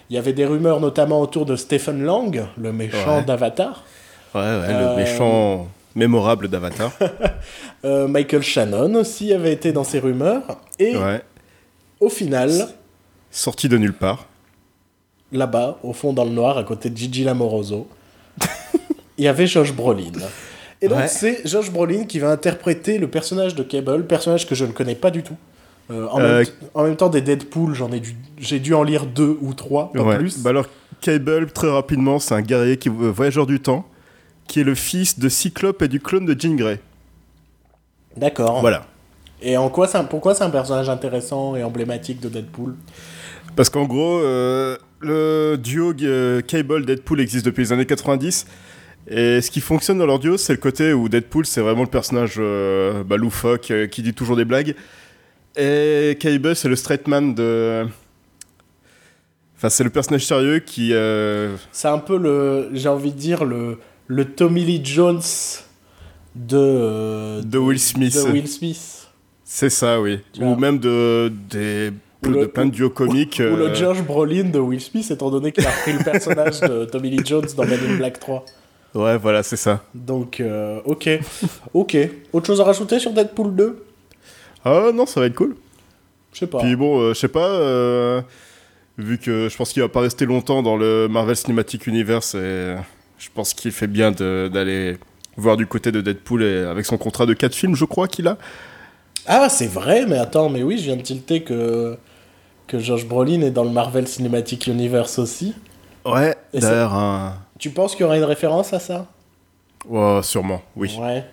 Il 0.09 0.15
y 0.15 0.17
avait 0.17 0.33
des 0.33 0.45
rumeurs 0.45 0.79
notamment 0.79 1.21
autour 1.21 1.45
de 1.45 1.55
Stephen 1.55 2.03
Lang, 2.03 2.45
le 2.57 2.71
méchant 2.73 3.17
Ouais. 3.17 3.23
d'Avatar. 3.23 3.83
Ouais, 4.33 4.41
ouais, 4.41 4.47
Euh, 4.47 4.89
le 4.91 4.95
méchant 4.97 5.67
mémorable 5.95 6.47
d'Avatar. 6.47 6.91
Euh, 7.83 8.07
Michael 8.07 8.43
Shannon 8.43 8.93
aussi 8.93 9.33
avait 9.33 9.51
été 9.51 9.71
dans 9.71 9.83
ces 9.83 9.97
rumeurs. 9.97 10.59
Et 10.77 10.95
ouais. 10.95 11.21
Au 12.01 12.09
final, 12.09 12.67
Sorti 13.31 13.69
de 13.69 13.77
nulle 13.77 13.93
part. 13.93 14.25
là-bas, 15.31 15.79
au 15.83 15.93
fond 15.93 16.11
dans 16.11 16.25
le 16.25 16.31
noir, 16.31 16.57
à 16.57 16.63
côté 16.65 16.89
de 16.89 16.97
Gigi 16.97 17.23
Lamoroso, 17.23 17.87
il 19.17 19.23
y 19.23 19.27
avait 19.29 19.47
Josh 19.47 19.71
Brolin. 19.73 20.11
Et 20.81 20.87
donc 20.89 20.97
Ouais. 20.97 21.07
c'est 21.07 21.47
Josh 21.47 21.71
Brolin 21.71 22.03
qui 22.05 22.19
va 22.19 22.29
interpréter 22.31 22.97
le 22.97 23.07
personnage 23.07 23.55
de 23.55 23.63
Cable, 23.63 24.05
personnage 24.07 24.47
que 24.47 24.55
je 24.55 24.65
ne 24.65 24.71
connais 24.73 24.95
pas 24.95 25.11
du 25.11 25.23
tout. 25.23 25.37
Euh, 25.91 26.07
en, 26.09 26.19
Euh, 26.19 26.39
même 26.39 26.45
en 26.73 26.83
même 26.83 26.95
temps, 26.97 27.09
des 27.09 27.21
Deadpool, 27.21 27.73
j'en 27.75 27.91
ai 27.91 27.99
dû, 27.99 28.15
j'ai 28.39 28.59
dû 28.59 28.73
en 28.73 28.83
lire 28.83 29.05
deux 29.05 29.37
ou 29.41 29.53
trois, 29.53 29.91
pas 29.93 30.01
Ouais. 30.03 30.17
plus. 30.17 30.39
Bah 30.39 30.49
alors, 30.49 30.65
Cable, 31.01 31.51
très 31.51 31.69
rapidement, 31.71 32.19
c'est 32.19 32.33
un 32.35 32.41
guerrier 32.41 32.77
qui 32.77 32.89
euh, 32.89 33.11
voyageur 33.11 33.45
du 33.45 33.59
temps, 33.59 33.85
qui 34.47 34.59
est 34.59 34.63
le 34.63 34.75
fils 34.75 35.19
de 35.19 35.29
Cyclope 35.29 35.81
et 35.81 35.87
du 35.87 35.99
clone 35.99 36.25
de 36.25 36.35
Jean 36.39 36.55
Grey. 36.55 36.79
D'accord. 38.17 38.59
Voilà. 38.61 38.85
Et 39.41 39.57
en 39.57 39.69
quoi 39.69 39.87
pourquoi 40.09 40.35
c'est 40.35 40.43
un 40.43 40.49
personnage 40.49 40.89
intéressant 40.89 41.55
et 41.55 41.63
emblématique 41.63 42.19
de 42.19 42.29
Deadpool? 42.29 42.75
Parce 43.55 43.69
qu'en 43.69 43.85
gros, 43.85 44.19
euh, 44.19 44.77
le 44.99 45.57
duo 45.57 45.93
euh, 46.01 46.41
Cable-Deadpool 46.41 47.19
existe 47.19 47.45
depuis 47.45 47.63
les 47.63 47.73
années 47.73 47.85
90. 47.85 48.45
Et 49.07 49.41
ce 49.41 49.49
qui 49.49 49.61
fonctionne 49.61 49.97
dans 49.97 50.05
leur 50.05 50.19
duo, 50.19 50.37
c'est 50.37 50.53
le 50.53 50.59
côté 50.59 50.93
où 50.93 51.09
Deadpool, 51.09 51.45
c'est 51.45 51.61
vraiment 51.61 51.81
le 51.81 51.89
personnage 51.89 52.35
euh, 52.37 53.03
bah, 53.03 53.17
loufoque 53.17 53.73
qui 53.91 54.01
dit 54.03 54.13
toujours 54.13 54.35
des 54.35 54.45
blagues. 54.45 54.75
Et 55.57 56.17
Cable, 56.19 56.55
c'est 56.55 56.69
le 56.69 56.75
straight 56.75 57.07
man 57.07 57.33
de. 57.33 57.85
Enfin, 59.57 59.69
c'est 59.69 59.83
le 59.83 59.89
personnage 59.89 60.25
sérieux 60.25 60.59
qui. 60.59 60.93
C'est 61.71 61.87
un 61.87 61.97
peu 61.97 62.17
le, 62.17 62.69
j'ai 62.73 62.87
envie 62.87 63.11
de 63.11 63.17
dire 63.17 63.43
le, 63.43 63.79
le 64.07 64.25
Tommy 64.25 64.63
Lee 64.63 64.81
Jones 64.83 65.21
de 66.35 67.41
De 67.41 67.57
Will 67.57 67.79
Smith. 67.79 68.13
de 68.13 68.31
Will 68.31 68.47
Smith. 68.47 69.00
C'est 69.53 69.69
ça, 69.69 69.99
oui. 69.99 70.21
Tu 70.31 70.41
Ou 70.41 70.45
vois. 70.47 70.55
même 70.55 70.79
de, 70.79 71.29
des, 71.49 71.91
Ou 72.25 72.29
le- 72.29 72.39
de 72.39 72.45
plein 72.45 72.65
de 72.67 72.71
duos 72.71 72.89
comiques. 72.89 73.41
Ou 73.41 73.57
le 73.57 73.67
euh, 73.67 73.75
Josh 73.75 74.01
Brolin 74.01 74.45
de 74.45 74.59
Will 74.59 74.79
Smith, 74.79 75.11
étant 75.11 75.29
donné 75.29 75.51
qu'il 75.51 75.67
a 75.67 75.69
repris 75.69 75.91
le 75.91 75.99
personnage 76.05 76.61
de 76.61 76.85
Tommy 76.85 77.09
Lee 77.09 77.21
Jones 77.25 77.45
dans 77.57 77.65
Men 77.65 77.77
in 77.85 77.97
Black 77.97 78.17
3. 78.17 78.45
Ouais, 78.95 79.17
voilà, 79.17 79.43
c'est 79.43 79.57
ça. 79.57 79.83
Donc, 79.93 80.39
euh, 80.39 80.79
ok. 80.85 81.09
Ok. 81.73 81.97
Autre 82.31 82.47
chose 82.47 82.61
à 82.61 82.63
rajouter 82.63 82.97
sur 82.97 83.11
Deadpool 83.11 83.53
2 83.53 83.83
Ah 84.63 84.91
non, 84.93 85.05
ça 85.05 85.19
va 85.19 85.25
être 85.25 85.35
cool. 85.35 85.57
Je 86.31 86.39
sais 86.39 86.47
pas. 86.47 86.59
Puis 86.59 86.77
bon, 86.77 87.01
euh, 87.01 87.13
je 87.13 87.19
sais 87.19 87.27
pas, 87.27 88.23
vu 88.97 89.17
que 89.17 89.49
je 89.49 89.57
pense 89.57 89.73
qu'il 89.73 89.81
va 89.81 89.89
pas 89.89 89.99
rester 89.99 90.25
longtemps 90.25 90.63
dans 90.63 90.77
le 90.77 91.09
Marvel 91.09 91.35
Cinematic 91.35 91.87
Universe, 91.87 92.35
et 92.35 92.75
je 93.17 93.27
pense 93.33 93.53
qu'il 93.53 93.73
fait 93.73 93.87
bien 93.87 94.11
d'aller 94.11 94.97
voir 95.35 95.57
du 95.57 95.67
côté 95.67 95.91
de 95.91 95.99
Deadpool 95.99 96.41
et 96.43 96.59
avec 96.59 96.85
son 96.85 96.97
contrat 96.97 97.25
de 97.25 97.33
4 97.33 97.53
films, 97.53 97.75
je 97.75 97.83
crois 97.83 98.07
qu'il 98.07 98.29
a. 98.29 98.37
Ah, 99.27 99.49
c'est 99.49 99.67
vrai, 99.67 100.05
mais 100.05 100.17
attends, 100.17 100.49
mais 100.49 100.63
oui, 100.63 100.77
je 100.77 100.83
viens 100.83 100.95
de 100.95 101.01
tilter 101.01 101.43
que, 101.43 101.97
que 102.67 102.79
Josh 102.79 103.05
Brolin 103.05 103.41
est 103.41 103.51
dans 103.51 103.63
le 103.63 103.69
Marvel 103.69 104.07
Cinematic 104.07 104.67
Universe 104.67 105.19
aussi. 105.19 105.53
Ouais, 106.05 106.35
d'ailleurs, 106.53 106.93
un... 106.93 107.37
Tu 107.59 107.69
penses 107.69 107.91
qu'il 107.91 108.01
y 108.01 108.05
aura 108.05 108.17
une 108.17 108.23
référence 108.23 108.73
à 108.73 108.79
ça? 108.79 109.05
Oh, 109.89 110.19
sûrement, 110.23 110.61
oui. 110.75 110.97
Ouais. 110.99 111.23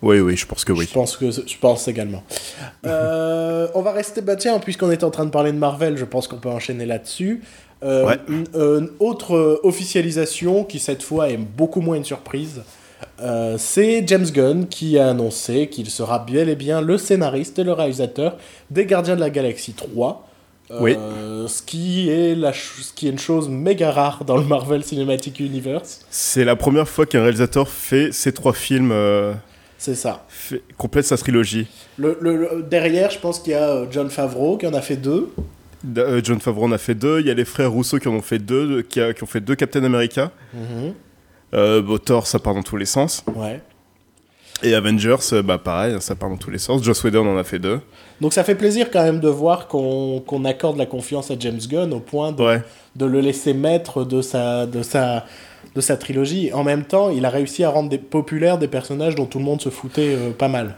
Oui, 0.00 0.20
oui, 0.20 0.36
je 0.36 0.46
pense 0.46 0.64
que 0.64 0.72
oui. 0.72 0.86
Je 0.88 0.94
pense 0.94 1.16
que 1.16 1.28
je 1.32 1.56
pense 1.60 1.88
également. 1.88 2.22
Euh, 2.86 3.66
on 3.74 3.82
va 3.82 3.90
rester 3.90 4.20
bah 4.20 4.36
tiens 4.36 4.60
puisqu'on 4.60 4.92
est 4.92 5.02
en 5.02 5.10
train 5.10 5.24
de 5.24 5.30
parler 5.30 5.50
de 5.50 5.58
Marvel, 5.58 5.96
je 5.96 6.04
pense 6.04 6.28
qu'on 6.28 6.36
peut 6.36 6.48
enchaîner 6.48 6.86
là-dessus. 6.86 7.42
Euh, 7.82 8.04
Ouais. 8.06 8.18
une, 8.28 8.46
une 8.54 8.90
autre 9.00 9.34
euh, 9.36 9.60
officialisation 9.64 10.62
qui 10.64 10.78
cette 10.78 11.02
fois 11.02 11.30
est 11.30 11.36
beaucoup 11.36 11.80
moins 11.80 11.96
une 11.96 12.04
surprise. 12.04 12.62
Euh, 13.20 13.56
c'est 13.58 14.06
James 14.06 14.26
Gunn 14.30 14.66
qui 14.68 14.98
a 14.98 15.08
annoncé 15.10 15.68
qu'il 15.68 15.88
sera 15.90 16.18
bel 16.20 16.48
et 16.48 16.56
bien 16.56 16.80
le 16.80 16.98
scénariste 16.98 17.58
et 17.58 17.64
le 17.64 17.72
réalisateur 17.72 18.36
des 18.70 18.86
Gardiens 18.86 19.14
de 19.16 19.20
la 19.20 19.30
Galaxie 19.30 19.72
3. 19.72 20.24
Euh, 20.70 20.78
Oui. 20.80 20.96
Ce 21.48 21.62
qui, 21.62 22.10
est 22.10 22.34
la 22.34 22.52
ce 22.52 22.92
qui 22.94 23.06
est 23.08 23.10
une 23.10 23.18
chose 23.18 23.48
méga 23.48 23.90
rare 23.90 24.24
dans 24.26 24.36
le 24.36 24.44
Marvel 24.44 24.84
Cinematic 24.84 25.40
Universe. 25.40 26.00
C'est 26.10 26.44
la 26.44 26.56
première 26.56 26.88
fois 26.88 27.06
qu'un 27.06 27.22
réalisateur 27.22 27.68
fait 27.68 28.12
ces 28.12 28.32
trois 28.32 28.52
films, 28.52 28.90
euh, 28.92 29.32
C'est 29.78 29.94
ça. 29.94 30.26
fait- 30.28 30.62
complète 30.76 31.06
sa 31.06 31.16
trilogie. 31.16 31.68
Le, 31.96 32.18
le- 32.20 32.36
le- 32.36 32.62
derrière, 32.68 33.10
je 33.10 33.18
pense 33.18 33.38
qu'il 33.38 33.52
y 33.52 33.56
a 33.56 33.84
John 33.90 34.10
Favreau 34.10 34.58
qui 34.58 34.66
en 34.66 34.74
a 34.74 34.82
fait 34.82 34.96
deux. 34.96 35.30
John 36.24 36.40
Favreau 36.40 36.64
en 36.66 36.72
a 36.72 36.78
fait 36.78 36.94
deux. 36.96 37.20
Il 37.20 37.26
y 37.26 37.30
a 37.30 37.34
les 37.34 37.44
frères 37.44 37.70
Rousseau 37.72 37.98
qui 37.98 38.08
en 38.08 38.12
ont 38.14 38.20
fait 38.20 38.38
deux, 38.40 38.82
qui, 38.82 39.00
a- 39.00 39.14
qui 39.14 39.22
ont 39.22 39.26
fait 39.28 39.40
deux 39.40 39.54
Captain 39.54 39.84
America. 39.84 40.32
Euh, 40.54 40.90
bon, 41.52 41.98
Thor, 41.98 42.26
ça 42.26 42.38
part 42.38 42.54
dans 42.54 42.62
tous 42.62 42.76
les 42.76 42.84
sens. 42.86 43.24
Ouais. 43.34 43.60
Et 44.64 44.74
Avengers, 44.74 45.16
euh, 45.34 45.42
bah 45.42 45.58
pareil, 45.58 45.96
ça 46.00 46.16
part 46.16 46.28
dans 46.28 46.36
tous 46.36 46.50
les 46.50 46.58
sens. 46.58 46.82
Joss 46.82 47.04
Whedon 47.04 47.24
en 47.28 47.38
a 47.38 47.44
fait 47.44 47.60
deux. 47.60 47.80
Donc 48.20 48.32
ça 48.32 48.42
fait 48.42 48.56
plaisir 48.56 48.90
quand 48.90 49.04
même 49.04 49.20
de 49.20 49.28
voir 49.28 49.68
qu'on 49.68 50.20
qu'on 50.26 50.44
accorde 50.44 50.76
la 50.78 50.86
confiance 50.86 51.30
à 51.30 51.34
James 51.38 51.60
Gunn 51.68 51.92
au 51.92 52.00
point 52.00 52.32
de, 52.32 52.42
Ouais. 52.42 52.62
de 52.96 53.06
le 53.06 53.20
laisser 53.20 53.54
maître 53.54 54.02
de 54.02 54.20
sa, 54.20 54.66
de, 54.66 54.82
sa, 54.82 55.24
de 55.76 55.80
sa 55.80 55.96
trilogie. 55.96 56.52
En 56.52 56.64
même 56.64 56.82
temps, 56.84 57.10
il 57.10 57.24
a 57.24 57.30
réussi 57.30 57.62
à 57.62 57.70
rendre 57.70 57.88
des, 57.88 57.98
populaires 57.98 58.58
des 58.58 58.66
personnages 58.66 59.14
dont 59.14 59.26
tout 59.26 59.38
le 59.38 59.44
monde 59.44 59.60
se 59.62 59.68
foutait 59.68 60.16
euh, 60.16 60.30
pas 60.32 60.48
mal. 60.48 60.74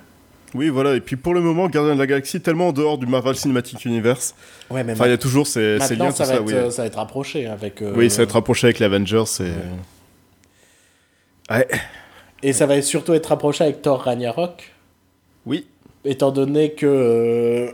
Oui, 0.53 0.69
voilà. 0.69 0.95
Et 0.97 1.01
puis 1.01 1.17
pour 1.17 1.33
le 1.33 1.41
moment, 1.41 1.67
Gardien 1.71 1.95
de 1.95 1.99
la 2.01 2.07
Galaxie, 2.07 2.43
tellement 2.43 2.69
en 2.69 2.73
dehors 2.73 2.99
du 2.99 3.07
Marvel 3.07 3.35
Cinematic 3.35 3.83
Universe. 3.87 4.35
Ouais, 4.71 4.85
mais 4.85 4.93
Enfin, 4.93 5.07
il 5.07 5.11
y 5.11 5.15
a 5.15 5.19
toujours 5.19 5.47
ces, 5.47 5.79
ces 5.81 5.97
liens, 5.97 6.11
ça, 6.11 6.25
tout 6.25 6.31
va 6.31 6.35
ça. 6.37 6.41
être, 6.43 6.47
oui. 6.47 6.53
euh, 6.53 6.71
ça 6.71 6.83
va 6.83 6.87
être 6.87 6.97
rapproché 6.97 7.47
avec... 7.47 7.81
euh, 7.81 7.95
Oui, 7.97 8.11
ça 8.11 8.19
va 8.19 8.25
être 8.25 8.33
rapproché 8.33 8.67
avec 8.67 8.79
les 8.79 8.85
Avengers. 8.85 9.25
Et... 9.41 9.45
Ouais. 9.45 9.53
Et 12.43 12.53
ça 12.53 12.67
va 12.67 12.81
surtout 12.83 13.13
être 13.15 13.27
rapproché 13.27 13.65
avec 13.65 13.83
Thor 13.83 14.01
Ragnarok, 14.01 14.73
Oui. 15.47 15.67
étant 16.05 16.31
donné 16.31 16.73
que... 16.73 16.87
euh, 16.87 17.71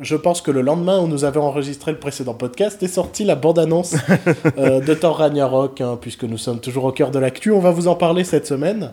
je 0.00 0.16
pense 0.16 0.40
que 0.40 0.50
le 0.50 0.60
lendemain 0.60 1.00
où 1.00 1.06
nous 1.06 1.24
avions 1.24 1.42
enregistré 1.44 1.92
le 1.92 1.98
précédent 1.98 2.34
podcast 2.34 2.82
est 2.82 2.88
sortie 2.88 3.24
la 3.24 3.36
bande-annonce 3.36 3.94
euh, 4.58 4.80
de 4.80 4.94
Thor 4.94 5.18
Ragnarok, 5.18 5.80
hein, 5.80 5.98
puisque 6.00 6.24
nous 6.24 6.38
sommes 6.38 6.60
toujours 6.60 6.84
au 6.84 6.92
cœur 6.92 7.10
de 7.10 7.18
l'actu. 7.18 7.52
On 7.52 7.60
va 7.60 7.70
vous 7.70 7.86
en 7.88 7.94
parler 7.94 8.24
cette 8.24 8.46
semaine. 8.46 8.92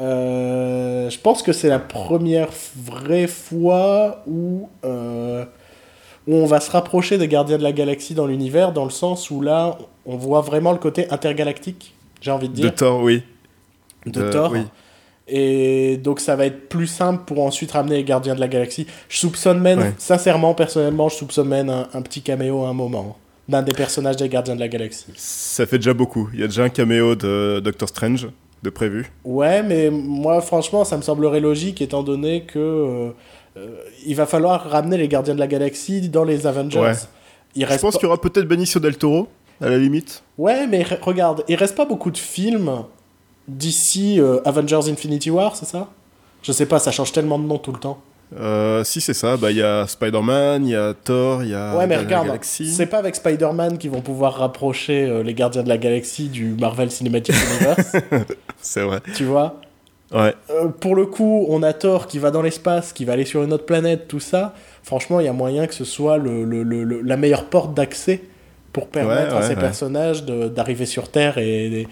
Euh, 0.00 1.10
je 1.10 1.18
pense 1.18 1.42
que 1.42 1.52
c'est 1.52 1.68
la 1.68 1.78
première 1.78 2.48
vraie 2.76 3.26
fois 3.26 4.22
où, 4.26 4.70
euh, 4.84 5.44
où 6.26 6.34
on 6.36 6.46
va 6.46 6.60
se 6.60 6.70
rapprocher 6.70 7.18
des 7.18 7.28
Gardiens 7.28 7.58
de 7.58 7.62
la 7.62 7.72
Galaxie 7.72 8.14
dans 8.14 8.26
l'univers, 8.26 8.72
dans 8.72 8.84
le 8.84 8.90
sens 8.90 9.30
où 9.30 9.42
là, 9.42 9.76
on 10.06 10.16
voit 10.16 10.40
vraiment 10.40 10.72
le 10.72 10.78
côté 10.78 11.10
intergalactique, 11.10 11.94
j'ai 12.20 12.30
envie 12.30 12.48
de 12.48 12.54
De 12.54 12.60
dire, 12.62 12.74
Thor, 12.74 13.00
oui. 13.02 13.22
de, 14.06 14.20
de- 14.22 14.30
Thor. 14.30 14.50
oui. 14.52 14.62
Et 15.32 15.96
donc 15.98 16.18
ça 16.20 16.34
va 16.34 16.46
être 16.46 16.68
plus 16.68 16.86
simple 16.88 17.22
pour 17.24 17.44
ensuite 17.44 17.70
ramener 17.72 17.96
les 17.96 18.04
Gardiens 18.04 18.34
de 18.34 18.40
la 18.40 18.48
Galaxie. 18.48 18.86
Je 19.08 19.18
soupçonne 19.18 19.60
même, 19.60 19.78
Ouais. 19.78 19.94
sincèrement, 19.98 20.54
personnellement, 20.54 21.08
je 21.08 21.14
soupçonne 21.16 21.48
même 21.48 21.68
un, 21.70 21.88
un 21.94 22.02
petit 22.02 22.20
caméo 22.22 22.64
à 22.64 22.68
un 22.68 22.72
moment 22.72 23.16
d'un 23.48 23.62
des 23.62 23.72
personnages 23.72 24.16
des 24.16 24.28
Gardiens 24.28 24.54
de 24.56 24.60
la 24.60 24.68
Galaxie. 24.68 25.06
Ça 25.16 25.66
fait 25.66 25.78
déjà 25.78 25.94
beaucoup. 25.94 26.28
Il 26.34 26.40
y 26.40 26.42
a 26.42 26.46
déjà 26.46 26.64
un 26.64 26.68
caméo 26.68 27.14
de 27.14 27.60
Doctor 27.62 27.88
Strange 27.88 28.28
de 28.62 28.70
prévu. 28.70 29.10
Ouais, 29.24 29.62
mais 29.62 29.90
moi, 29.90 30.40
franchement, 30.40 30.84
ça 30.84 30.96
me 30.96 31.02
semblerait 31.02 31.40
logique 31.40 31.80
étant 31.80 32.02
donné 32.02 32.42
que 32.42 32.58
euh, 32.58 33.10
euh, 33.56 33.76
il 34.06 34.14
va 34.16 34.26
falloir 34.26 34.68
ramener 34.68 34.96
les 34.98 35.08
Gardiens 35.08 35.34
de 35.34 35.40
la 35.40 35.46
Galaxie 35.46 36.08
dans 36.08 36.24
les 36.24 36.46
Avengers. 36.46 36.78
Ouais. 36.80 36.92
Il 37.56 37.62
Je 37.64 37.68
reste 37.68 37.80
pense 37.82 37.94
pas- 37.94 37.98
qu'il 38.00 38.06
y 38.06 38.10
aura 38.10 38.20
peut-être 38.20 38.46
Benicio 38.46 38.78
del 38.80 38.96
Toro, 38.96 39.28
à 39.60 39.68
la 39.68 39.78
limite. 39.78 40.22
Ouais, 40.38 40.66
mais 40.66 40.82
re- 40.82 41.00
regarde, 41.00 41.44
il 41.48 41.56
reste 41.56 41.76
pas 41.76 41.84
beaucoup 41.84 42.10
de 42.10 42.18
films 42.18 42.70
d'ici 43.48 44.20
euh, 44.20 44.40
Avengers 44.44 44.88
Infinity 44.90 45.30
War, 45.30 45.56
c'est 45.56 45.66
ça? 45.66 45.88
Je 46.42 46.52
sais 46.52 46.66
pas, 46.66 46.78
ça 46.78 46.90
change 46.90 47.12
tellement 47.12 47.38
de 47.38 47.44
nom 47.44 47.58
tout 47.58 47.72
le 47.72 47.78
temps. 47.78 48.00
Euh, 48.38 48.84
si 48.84 49.00
c'est 49.00 49.12
ça, 49.12 49.36
bah 49.36 49.50
il 49.50 49.56
y 49.56 49.62
a 49.62 49.88
Spider-Man, 49.88 50.64
il 50.64 50.70
y 50.70 50.76
a 50.76 50.94
Thor, 50.94 51.42
il 51.42 51.50
y 51.50 51.54
a 51.54 51.76
ouais, 51.76 51.88
mais 51.88 51.96
regarde, 51.96 52.28
c'est 52.42 52.86
pas 52.86 52.98
avec 52.98 53.16
Spider-Man 53.16 53.76
qu'ils 53.76 53.90
vont 53.90 54.02
pouvoir 54.02 54.34
rapprocher 54.36 55.04
euh, 55.04 55.24
les 55.24 55.34
Gardiens 55.34 55.64
de 55.64 55.68
la 55.68 55.78
Galaxie 55.78 56.28
du 56.28 56.54
Marvel 56.58 56.92
Cinematic 56.92 57.34
Universe, 57.34 57.92
C'est 58.62 58.82
vrai. 58.82 59.00
tu 59.16 59.24
vois? 59.24 59.56
Ouais. 60.14 60.32
Euh, 60.50 60.68
pour 60.68 60.94
le 60.94 61.06
coup, 61.06 61.44
on 61.48 61.62
a 61.64 61.72
Thor 61.72 62.06
qui 62.06 62.18
va 62.20 62.30
dans 62.30 62.42
l'espace, 62.42 62.92
qui 62.92 63.04
va 63.04 63.14
aller 63.14 63.24
sur 63.24 63.42
une 63.42 63.52
autre 63.52 63.66
planète, 63.66 64.06
tout 64.06 64.20
ça. 64.20 64.54
Franchement, 64.84 65.18
il 65.18 65.26
y 65.26 65.28
a 65.28 65.32
moyen 65.32 65.66
que 65.66 65.74
ce 65.74 65.84
soit 65.84 66.16
le, 66.16 66.44
le- 66.44 66.62
le- 66.62 66.84
le- 66.84 67.00
la 67.00 67.16
meilleure 67.16 67.46
porte 67.46 67.74
d'accès 67.74 68.22
pour 68.72 68.88
permettre 68.88 69.34
à 69.34 69.40
ouais, 69.40 69.42
ces 69.42 69.54
ouais. 69.54 69.60
personnages 69.60 70.24
de- 70.24 70.48
d'arriver 70.48 70.86
sur 70.86 71.08
Terre 71.08 71.38
et, 71.38 71.86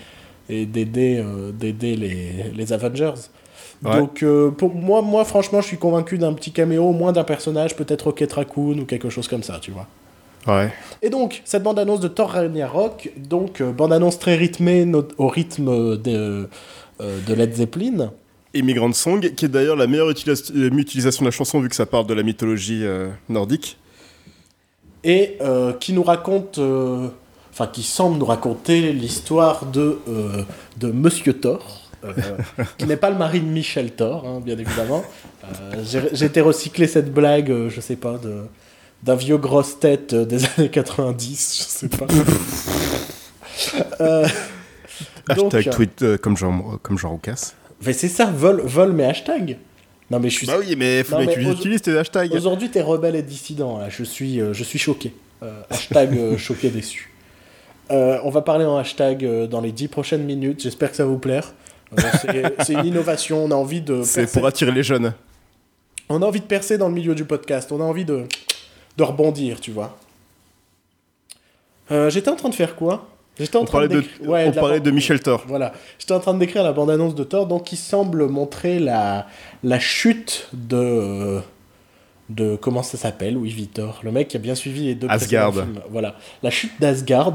et 0.49 0.67
d'aider 0.67 1.23
euh, 1.25 1.51
d'aider 1.53 1.97
les, 1.97 2.51
les 2.55 2.73
Avengers. 2.73 3.15
Ouais. 3.85 3.97
Donc, 3.97 4.23
euh, 4.23 4.51
pour 4.51 4.75
moi, 4.75 5.03
moi, 5.03 5.25
franchement, 5.25 5.61
je 5.61 5.67
suis 5.69 5.77
convaincu 5.77 6.19
d'un 6.19 6.33
petit 6.33 6.51
caméo, 6.51 6.85
au 6.85 6.93
moins 6.93 7.13
d'un 7.13 7.25
personnage, 7.25 7.77
peut-être 7.77 8.03
Rocket 8.03 8.33
Raccoon 8.33 8.79
ou 8.79 8.85
quelque 8.85 9.09
chose 9.09 9.29
comme 9.29 9.43
ça, 9.45 9.59
tu 9.61 9.71
vois. 9.71 9.87
Ouais. 10.47 10.73
Et 11.03 11.11
donc, 11.11 11.43
cette 11.45 11.63
bande-annonce 11.63 12.01
de 12.01 12.09
Thor 12.09 12.31
Ragnarok, 12.31 13.11
donc 13.17 13.61
euh, 13.61 13.71
bande-annonce 13.71 14.19
très 14.19 14.35
rythmée 14.37 14.85
au 15.19 15.29
rythme 15.29 15.97
de, 15.97 16.49
euh, 17.01 17.19
de 17.27 17.35
Led 17.35 17.55
Zeppelin. 17.55 18.13
Immigrant 18.55 18.93
Song, 18.95 19.21
qui 19.21 19.45
est 19.45 19.49
d'ailleurs 19.49 19.77
la 19.77 19.87
meilleure 19.87 20.11
utilis- 20.11 20.53
utilisation 20.77 21.23
de 21.23 21.27
la 21.29 21.33
chanson 21.33 21.61
vu 21.61 21.69
que 21.69 21.77
ça 21.77 21.87
parle 21.87 22.07
de 22.07 22.15
la 22.15 22.23
mythologie 22.23 22.81
euh, 22.83 23.11
nordique. 23.29 23.79
Et 25.05 25.37
euh, 25.41 25.73
qui 25.73 25.93
nous 25.93 26.03
raconte, 26.03 26.59
euh, 26.59 27.09
enfin 27.53 27.67
qui 27.67 27.83
semble 27.83 28.19
nous 28.19 28.27
raconter 28.27 28.93
l'histoire 28.93 29.67
de, 29.67 29.99
euh, 30.09 30.43
de 30.77 30.91
Monsieur 30.91 31.35
Thor, 31.35 31.83
qui 32.79 32.87
n'est 32.87 32.97
pas 32.97 33.11
le 33.11 33.19
mari 33.19 33.41
de 33.41 33.47
Michel 33.47 33.93
Thor, 33.93 34.25
hein, 34.27 34.41
bien 34.45 34.57
évidemment. 34.57 35.03
J'ai 35.83 36.27
été 36.27 36.41
recyclé 36.41 36.87
cette 36.87 37.13
blague, 37.13 37.69
je 37.69 37.81
sais 37.81 37.97
pas, 37.97 38.19
de 38.19 38.43
d'un 39.01 39.15
vieux 39.15 39.37
grosse 39.37 39.79
tête 39.79 40.13
des 40.13 40.45
années 40.59 40.71
90, 40.71 41.57
je 41.57 41.63
sais 41.63 41.89
pas. 41.89 42.07
Donc, 45.37 45.55
Hashtag 45.55 45.71
tweet 45.71 46.17
comme 46.17 46.37
Jean, 46.37 46.79
comme 46.83 46.99
Jean 46.99 47.11
Roucas. 47.11 47.55
mais 47.85 47.93
c'est 47.93 48.09
ça, 48.09 48.27
vol, 48.27 48.61
vol 48.65 48.93
mes 48.93 49.05
hashtags. 49.05 49.57
Non 50.11 50.19
mais 50.21 50.31
je 50.31 50.37
suis 50.37 50.47
Bah 50.47 50.57
oui, 50.59 50.75
mais 50.77 51.03
faut 51.05 51.17
que 51.17 51.33
tu 51.35 51.43
utilises 51.51 51.83
tes 51.83 51.97
hashtags. 51.97 52.33
Aujourd'hui, 52.33 52.71
t'es 52.71 52.81
rebelle 52.81 53.15
et 53.17 53.23
dissident. 53.23 53.79
Là. 53.79 53.89
Je 53.91 54.03
suis, 54.05 54.41
euh, 54.41 54.55
je 54.55 54.65
suis 54.65 54.79
choqué. 54.79 55.13
Euh, 55.43 55.61
hashtag 55.71 56.17
euh, 56.17 56.37
choqué 56.39 56.71
déçu. 56.71 57.13
On 57.91 58.31
va 58.31 58.43
parler 58.43 58.65
en 58.65 58.77
hashtag 58.77 59.25
dans 59.49 59.61
les 59.61 59.73
10 59.73 59.89
prochaines 59.89 60.25
minutes. 60.25 60.63
J'espère 60.63 60.91
que 60.91 60.97
ça 60.97 61.05
va 61.05 61.11
vous 61.11 61.19
plaire. 61.19 61.53
C'est- 62.65 62.75
une 62.75 62.85
innovation. 62.87 63.45
On 63.45 63.51
a 63.51 63.55
envie 63.55 63.81
de 63.81 64.03
C'est 64.03 64.31
pour 64.31 64.47
attirer 64.47 64.73
les 64.73 64.83
jeunes. 64.83 65.15
On 66.11 66.21
a 66.23 66.27
envie 66.27 66.41
de 66.41 66.47
percer 66.47 66.79
dans 66.79 66.89
le 66.89 66.95
milieu 66.95 67.15
du 67.15 67.25
podcast. 67.25 67.71
On 67.73 67.81
a 67.81 67.85
envie 67.85 68.05
de, 68.05 68.25
de 68.97 69.03
rebondir, 69.03 69.61
tu 69.61 69.71
vois. 69.73 69.99
J'étais 71.91 72.29
en 72.31 72.37
train 72.37 72.51
de 72.51 72.55
faire 72.55 72.77
quoi? 72.77 73.09
En 73.55 73.61
On 73.61 73.65
parlait 73.65 73.89
de, 73.89 74.03
ouais, 74.23 74.47
on 74.47 74.51
de 74.51 74.55
parlait 74.55 74.81
de 74.81 74.91
Michel 74.91 75.21
Thor. 75.21 75.45
Voilà, 75.47 75.73
j'étais 75.99 76.13
en 76.15 76.21
train 76.21 76.35
de 76.35 76.39
décrire 76.39 76.63
la 76.63 76.73
bande-annonce 76.73 77.15
de 77.15 77.25
Thor, 77.25 77.47
donc 77.47 77.65
qui 77.65 77.77
semble 77.77 78.27
montrer 78.29 78.79
la, 78.79 79.27
la 79.63 79.79
chute 79.79 80.49
de, 80.53 81.41
de 82.31 82.57
comment 82.57 82.83
ça 82.83 82.97
s'appelle, 82.99 83.37
oui 83.37 83.51
Victor, 83.51 84.01
le 84.03 84.11
mec 84.13 84.29
qui 84.29 84.37
a 84.37 84.41
bien 84.41 84.55
suivi 84.55 84.87
les 84.87 84.95
deux 84.95 85.07
Asgard. 85.09 85.53
films. 85.53 85.81
Voilà, 85.91 86.17
la 86.43 86.51
chute 86.51 86.73
d'Asgard, 86.81 87.35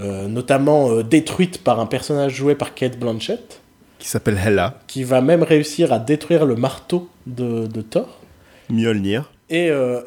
euh, 0.00 0.26
notamment 0.28 0.90
euh, 0.90 1.02
détruite 1.02 1.62
par 1.62 1.80
un 1.80 1.86
personnage 1.86 2.34
joué 2.34 2.54
par 2.54 2.74
Kate 2.74 2.98
Blanchett, 2.98 3.60
Qui 3.98 4.08
s'appelle 4.08 4.38
Hela, 4.44 4.80
qui 4.86 5.04
va 5.04 5.20
même 5.20 5.42
réussir 5.42 5.92
à 5.92 5.98
détruire 5.98 6.44
le 6.44 6.54
marteau 6.54 7.08
de, 7.26 7.66
de 7.66 7.80
Thor. 7.82 8.20
Mjolnir. 8.68 9.30
Et 9.48 9.70
euh, 9.70 10.00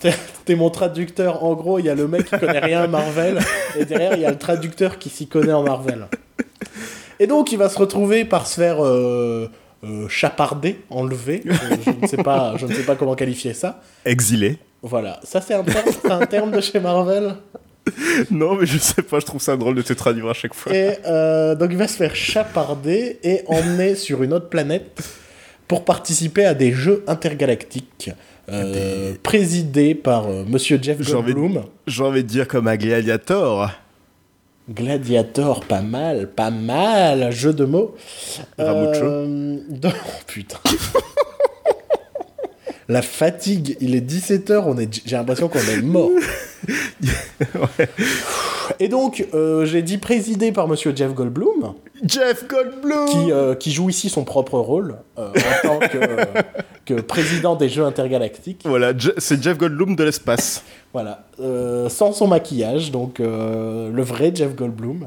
t'es- 0.44 0.54
mon 0.56 0.70
traducteur. 0.70 1.42
En 1.44 1.54
gros, 1.54 1.78
il 1.78 1.86
y 1.86 1.88
a 1.90 1.94
le 1.94 2.06
mec 2.06 2.24
qui 2.26 2.38
connaît 2.38 2.58
rien 2.58 2.82
à 2.82 2.86
Marvel, 2.86 3.38
et 3.78 3.84
derrière, 3.84 4.14
il 4.14 4.20
y 4.20 4.26
a 4.26 4.30
le 4.30 4.38
traducteur 4.38 4.98
qui 4.98 5.08
s'y 5.08 5.26
connaît 5.26 5.52
en 5.52 5.62
Marvel. 5.62 6.06
Et 7.20 7.26
donc, 7.26 7.52
il 7.52 7.58
va 7.58 7.68
se 7.68 7.78
retrouver 7.78 8.24
par 8.24 8.46
se 8.46 8.56
faire 8.60 8.84
euh, 8.84 9.48
euh, 9.84 10.08
chaparder, 10.08 10.80
enlever. 10.90 11.42
Euh, 11.46 11.52
je, 11.86 11.90
ne 12.02 12.06
sais 12.06 12.16
pas, 12.18 12.54
je 12.56 12.66
ne 12.66 12.74
sais 12.74 12.82
pas 12.82 12.96
comment 12.96 13.14
qualifier 13.14 13.54
ça. 13.54 13.80
Exilé. 14.04 14.58
Voilà, 14.82 15.18
ça 15.22 15.40
c'est 15.40 15.54
un, 15.54 15.62
terme- 15.62 16.10
un 16.10 16.26
terme 16.26 16.50
de 16.50 16.60
chez 16.60 16.78
Marvel. 16.80 17.36
Non, 18.30 18.54
mais 18.56 18.66
je 18.66 18.76
sais 18.78 19.02
pas, 19.02 19.18
je 19.20 19.26
trouve 19.26 19.40
ça 19.40 19.56
drôle 19.56 19.76
de 19.76 19.82
te 19.82 19.92
traduire 19.94 20.28
à 20.28 20.34
chaque 20.34 20.54
fois. 20.54 20.74
Et 20.74 20.98
euh, 21.06 21.54
donc, 21.54 21.70
il 21.70 21.76
va 21.78 21.88
se 21.88 21.96
faire 21.96 22.14
chaparder 22.16 23.18
et 23.22 23.42
emmener 23.46 23.94
sur 23.94 24.22
une 24.22 24.32
autre 24.34 24.48
planète 24.48 25.00
pour 25.68 25.84
participer 25.84 26.44
à 26.44 26.52
des 26.54 26.72
jeux 26.72 27.02
intergalactiques. 27.06 28.10
Euh, 28.50 29.14
présidés 29.22 29.94
par 29.94 30.26
euh, 30.26 30.44
Monsieur 30.46 30.78
Jeff 30.80 31.00
Goldblum. 31.00 31.62
J'ai 31.86 32.02
envie 32.02 32.22
de 32.22 32.28
dire 32.28 32.46
comme 32.48 32.68
un 32.68 32.76
gladiator. 32.76 33.70
Gladiator, 34.70 35.64
pas 35.64 35.82
mal, 35.82 36.30
pas 36.30 36.50
mal, 36.50 37.30
jeu 37.32 37.52
de 37.52 37.64
mots. 37.64 37.94
Ramucho. 38.58 39.04
Euh, 39.04 39.58
Oh 39.84 40.22
putain. 40.26 40.58
La 42.88 43.02
fatigue, 43.02 43.76
il 43.80 43.94
est 43.94 44.06
17h, 44.06 44.62
on 44.66 44.76
est... 44.76 45.02
j'ai 45.06 45.16
l'impression 45.16 45.48
qu'on 45.48 45.58
est 45.58 45.80
mort. 45.80 46.10
Et 48.80 48.88
donc, 48.88 49.26
euh, 49.34 49.64
j'ai 49.64 49.82
dit 49.82 49.98
présidé 49.98 50.52
par 50.52 50.68
monsieur 50.68 50.94
Jeff 50.94 51.12
Goldblum, 51.14 51.74
Jeff 52.04 52.46
Goldblum 52.48 53.08
qui, 53.08 53.32
euh, 53.32 53.54
qui 53.54 53.72
joue 53.72 53.90
ici 53.90 54.08
son 54.08 54.24
propre 54.24 54.58
rôle 54.58 54.96
euh, 55.18 55.28
en 55.64 55.68
tant 55.68 55.78
que, 55.80 55.98
que 56.94 57.00
président 57.00 57.56
des 57.56 57.68
Jeux 57.68 57.84
intergalactiques. 57.84 58.62
Voilà, 58.64 58.92
c'est 59.18 59.42
Jeff 59.42 59.58
Goldblum 59.58 59.96
de 59.96 60.04
l'espace. 60.04 60.64
Voilà, 60.92 61.26
sans 61.88 62.12
son 62.12 62.28
maquillage, 62.28 62.90
donc 62.90 63.18
le 63.18 64.02
vrai 64.02 64.32
Jeff 64.34 64.54
Goldblum. 64.54 65.06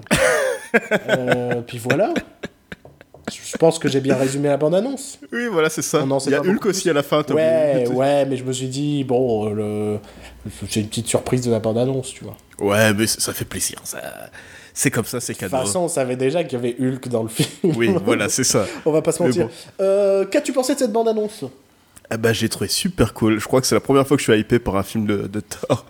Puis 1.67 1.77
voilà. 1.77 2.13
Je 3.31 3.57
pense 3.57 3.79
que 3.79 3.87
j'ai 3.87 3.99
bien 3.99 4.15
résumé 4.15 4.47
la 4.47 4.57
bande-annonce. 4.57 5.19
Oui, 5.31 5.47
voilà, 5.51 5.69
c'est 5.69 5.81
ça. 5.81 6.05
Sait 6.19 6.29
Il 6.29 6.31
y 6.31 6.35
a 6.35 6.41
Hulk 6.41 6.65
aussi 6.65 6.89
à 6.89 6.93
la 6.93 7.03
fin. 7.03 7.23
Ouais, 7.29 7.87
ouais, 7.89 8.25
mais 8.25 8.37
je 8.37 8.43
me 8.43 8.53
suis 8.53 8.67
dit, 8.67 9.03
bon, 9.03 9.49
le... 9.49 9.97
j'ai 10.69 10.81
une 10.81 10.87
petite 10.87 11.07
surprise 11.07 11.41
de 11.41 11.51
la 11.51 11.59
bande-annonce, 11.59 12.13
tu 12.13 12.23
vois. 12.23 12.37
Ouais, 12.59 12.93
mais 12.93 13.07
ça 13.07 13.33
fait 13.33 13.45
plaisir. 13.45 13.79
Ça... 13.83 13.99
C'est 14.73 14.91
comme 14.91 15.05
ça, 15.05 15.19
c'est 15.19 15.33
De 15.33 15.39
cadeau. 15.39 15.57
toute 15.57 15.65
façon, 15.65 15.79
on 15.79 15.87
savait 15.87 16.15
déjà 16.15 16.43
qu'il 16.43 16.53
y 16.53 16.55
avait 16.61 16.75
Hulk 16.79 17.07
dans 17.07 17.23
le 17.23 17.29
film. 17.29 17.49
Oui, 17.75 17.95
voilà, 18.05 18.29
c'est 18.29 18.43
ça. 18.43 18.67
On 18.85 18.91
va 18.91 19.01
pas 19.01 19.11
se 19.11 19.23
mentir. 19.23 19.47
bon. 19.47 19.51
Euh, 19.81 20.23
Qu'as-tu 20.25 20.53
pensé 20.53 20.75
de 20.75 20.79
cette 20.79 20.91
bande-annonce? 20.91 21.45
Ah 22.11 22.17
bah, 22.17 22.31
j'ai 22.31 22.47
trouvé 22.47 22.67
super 22.67 23.15
cool. 23.15 23.39
Je 23.39 23.45
crois 23.47 23.59
que 23.59 23.65
c'est 23.65 23.73
la 23.73 23.81
première 23.81 24.07
fois 24.07 24.17
que 24.17 24.23
je 24.23 24.31
suis 24.31 24.39
hypé 24.39 24.59
par 24.59 24.75
un 24.75 24.83
film 24.83 25.07
de, 25.07 25.25
de 25.27 25.39
Thor. 25.39 25.85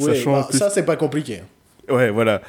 En 0.00 0.04
bah, 0.06 0.46
plus- 0.48 0.58
Ça, 0.58 0.70
c'est 0.70 0.84
pas 0.84 0.96
compliqué. 0.96 1.42
Ouais, 1.90 2.08
voilà. 2.10 2.40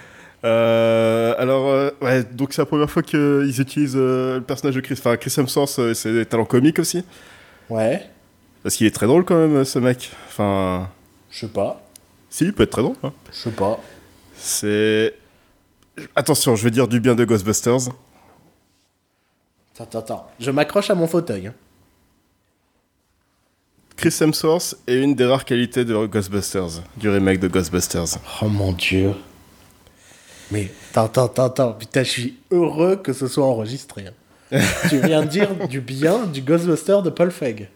Euh, 0.46 1.34
alors, 1.40 1.68
euh, 1.70 1.90
ouais, 2.02 2.24
donc 2.24 2.54
c'est 2.54 2.62
la 2.62 2.66
première 2.68 2.90
fois 2.90 3.02
qu'ils 3.02 3.60
utilisent 3.60 3.96
euh, 3.98 4.36
le 4.36 4.42
personnage 4.44 4.76
de 4.76 4.82
Chris, 4.82 4.96
enfin 5.00 5.18
Chris 5.18 5.34
Hemsworth, 5.38 5.80
euh, 5.80 5.94
c'est 5.96 6.14
des 6.14 6.26
talents 6.26 6.46
comiques 6.46 6.78
aussi. 6.80 7.04
Ouais, 7.70 8.08
Parce 8.62 8.76
qu'il 8.76 8.86
est 8.86 8.92
très 8.94 9.08
drôle 9.08 9.26
quand 9.26 9.36
même, 9.38 9.66
ce 9.66 9.80
mec. 9.80 10.12
Enfin, 10.28 10.88
je 11.32 11.40
sais 11.40 11.48
pas. 11.48 11.82
si, 12.30 12.46
il 12.46 12.54
peut 12.54 12.64
être 12.64 12.70
très 12.72 12.84
drôle. 12.84 12.96
hein. 13.04 13.12
Je 13.32 13.38
sais 13.38 13.52
pas. 13.52 13.80
C'est. 14.36 15.16
Attention, 16.16 16.56
je 16.56 16.64
vais 16.64 16.72
dire 16.72 16.88
du 16.88 17.00
bien 17.00 17.16
de 17.16 17.26
Ghostbusters. 17.26 17.90
Attends, 19.80 20.00
attends. 20.00 20.28
Je 20.40 20.52
m'accroche 20.52 20.90
à 20.92 20.96
mon 20.96 21.08
fauteuil. 21.08 21.48
hein. 21.48 21.54
Chris 23.98 24.16
Hemsworth 24.22 24.76
est 24.88 24.98
une 25.02 25.16
des 25.16 25.26
rares 25.26 25.46
qualités 25.46 25.86
de 25.86 26.06
Ghostbusters, 26.06 26.82
du 26.98 27.10
remake 27.10 27.40
de 27.40 27.48
Ghostbusters. 27.48 28.18
Oh 28.42 28.48
mon 28.50 28.74
dieu. 28.74 29.14
Mais 30.52 30.70
attends, 30.92 31.06
attends, 31.06 31.26
attends, 31.26 31.46
attends. 31.46 31.74
Putain, 31.74 32.04
je 32.04 32.10
suis 32.10 32.38
heureux 32.52 32.98
que 32.98 33.14
ce 33.14 33.28
soit 33.28 33.46
enregistré. 33.46 34.06
hein. 34.08 34.12
tu 34.90 35.00
viens 35.00 35.24
de 35.24 35.28
dire 35.28 35.50
du 35.68 35.82
bien 35.82 36.26
du 36.28 36.42
Ghostbuster 36.42 36.98
de 37.04 37.10
Paul 37.10 37.32
Feig. 37.32 37.68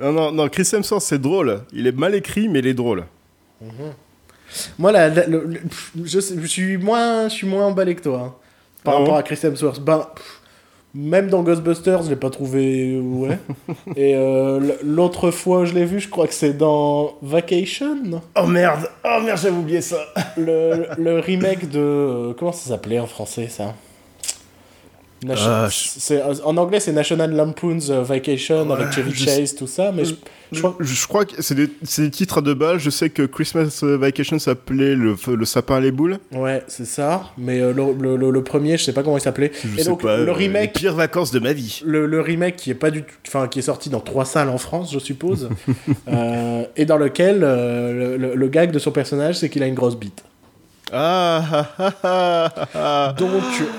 Non, 0.00 0.12
non, 0.12 0.30
non, 0.32 0.48
Chris 0.48 0.68
Hemsworth, 0.72 1.02
c'est 1.02 1.18
drôle. 1.18 1.62
Il 1.72 1.86
est 1.88 1.92
mal 1.96 2.14
écrit, 2.14 2.48
mais 2.48 2.60
il 2.60 2.68
est 2.68 2.74
drôle. 2.74 3.04
Moi, 4.78 4.92
la- 4.92 5.08
la- 5.08 5.26
le- 5.26 5.44
le- 5.44 5.60
pff, 5.60 5.92
je, 6.04 6.20
suis 6.46 6.76
moins, 6.78 7.28
je 7.28 7.34
suis 7.34 7.46
moins 7.46 7.66
emballé 7.66 7.94
que 7.96 8.02
toi 8.02 8.20
hein, 8.20 8.34
par 8.84 8.94
Ah 8.94 8.98
rapport 8.98 9.14
bon 9.14 9.18
à 9.18 9.22
Chris 9.22 9.38
Hemsworth. 9.42 9.80
Ben, 9.80 10.06
pff, 10.14 10.37
même 10.98 11.28
dans 11.28 11.42
Ghostbusters, 11.42 12.02
je 12.02 12.10
l'ai 12.10 12.16
pas 12.16 12.30
trouvé. 12.30 13.00
Ouais. 13.00 13.38
Et 13.96 14.14
euh, 14.16 14.72
l'autre 14.84 15.30
fois, 15.30 15.64
je 15.64 15.74
l'ai 15.74 15.84
vu, 15.84 16.00
je 16.00 16.08
crois 16.08 16.26
que 16.26 16.34
c'est 16.34 16.52
dans 16.54 17.14
Vacation, 17.22 17.96
Oh 18.40 18.46
merde, 18.46 18.88
oh 19.04 19.20
merde, 19.24 19.38
j'avais 19.40 19.56
oublié 19.56 19.80
ça. 19.80 19.98
le, 20.36 20.86
le 20.98 21.20
remake 21.20 21.70
de. 21.70 21.78
euh, 21.78 22.32
comment 22.38 22.52
ça 22.52 22.70
s'appelait 22.70 22.98
en 22.98 23.06
français 23.06 23.48
ça? 23.48 23.74
Nation- 25.24 25.68
je- 25.68 26.00
c'est- 26.00 26.22
En 26.44 26.56
anglais, 26.56 26.80
c'est 26.80 26.92
National 26.92 27.34
Lampoon's 27.34 27.90
euh, 27.90 28.02
Vacation 28.02 28.70
avec 28.70 28.86
Ouais, 28.86 28.92
Chevy 28.92 29.10
je 29.14 29.24
Chase, 29.24 29.54
tout 29.56 29.66
ça, 29.66 29.90
mais 29.92 30.04
je, 30.04 30.58
crois- 30.60 30.76
je 30.78 31.06
crois 31.08 31.24
que 31.24 31.42
c'est 31.42 31.54
des, 31.54 31.66
des 31.98 32.10
titres 32.10 32.38
à 32.38 32.40
deux 32.40 32.54
balles. 32.54 32.78
Je 32.78 32.88
sais 32.90 33.10
que 33.10 33.22
Christmas 33.22 33.80
Vacation 33.82 34.38
s'appelait 34.38 34.94
le, 34.94 35.16
le 35.34 35.44
sapin 35.44 35.76
à 35.76 35.80
les 35.80 35.90
boules. 35.90 36.18
Ouais, 36.32 36.62
c'est 36.68 36.86
ça. 36.86 37.24
Mais 37.36 37.60
euh, 37.60 37.72
le, 37.72 37.92
le- 38.00 38.16
le- 38.16 38.30
le 38.30 38.42
premier, 38.44 38.78
je 38.78 38.84
sais 38.84 38.92
pas 38.92 39.02
comment 39.02 39.18
il 39.18 39.20
s'appelait. 39.20 39.50
Et 39.76 39.82
sais 39.82 39.88
donc, 39.90 40.02
pas. 40.02 40.16
le 40.18 40.28
euh, 40.28 40.32
remake, 40.32 40.74
les 40.74 40.80
pires 40.80 40.94
vacances 40.94 41.32
de 41.32 41.40
ma 41.40 41.52
vie. 41.52 41.80
le, 41.84 42.20
remake 42.20 42.56
qui 42.56 42.70
est 42.70 42.74
pas 42.74 42.90
du 42.90 43.02
tout, 43.02 43.14
enfin 43.26 43.48
qui 43.48 43.58
est 43.58 43.62
sorti 43.62 43.90
dans 43.90 44.00
trois 44.00 44.24
salles 44.24 44.48
en 44.48 44.58
France, 44.58 44.92
je 44.92 44.98
suppose, 45.00 45.48
euh, 46.08 46.62
et 46.76 46.84
dans 46.84 46.96
lequel 46.98 47.40
euh, 47.42 48.16
le, 48.16 48.16
le- 48.16 48.34
le 48.34 48.48
gag 48.48 48.70
de 48.70 48.78
son 48.78 48.90
personnage, 48.92 49.38
c'est 49.38 49.48
qu'il 49.48 49.62
a 49.62 49.66
une 49.66 49.74
grosse 49.74 49.96
bite. 49.98 50.22
Ah, 50.92 51.42
ah, 51.52 51.66
ah, 51.78 51.92
ah, 52.02 52.52
ah. 52.74 53.14
Donc, 53.18 53.30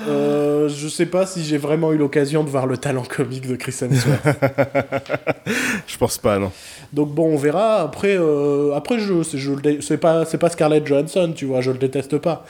euh, 0.08 0.70
je 0.70 0.88
sais 0.88 1.08
pas 1.08 1.25
si 1.25 1.44
j'ai 1.44 1.58
vraiment 1.58 1.92
eu 1.92 1.98
l'occasion 1.98 2.43
de 2.43 2.50
voir 2.50 2.67
le 2.67 2.78
talent 2.78 3.04
comique 3.04 3.48
de 3.48 3.56
Chris 3.56 3.76
Hemsworth. 3.82 4.28
Je 5.88 5.98
pense 5.98 6.17
pas, 6.19 6.38
non. 6.38 6.52
Donc 6.93 7.10
bon, 7.13 7.34
on 7.34 7.38
verra. 7.38 7.82
Après, 7.82 8.15
euh, 8.17 8.74
après 8.76 9.00
je, 9.00 9.24
c'est, 9.24 9.38
je 9.39 9.52
c'est 9.82 9.98
pas, 9.98 10.26
c'est 10.26 10.38
pas 10.38 10.50
Scarlett 10.50 10.86
Johansson, 10.86 11.34
tu 11.36 11.45
vois, 11.45 11.62
je 11.62 11.72
le 11.72 11.78
déteste 11.80 12.17
pas. 12.19 12.45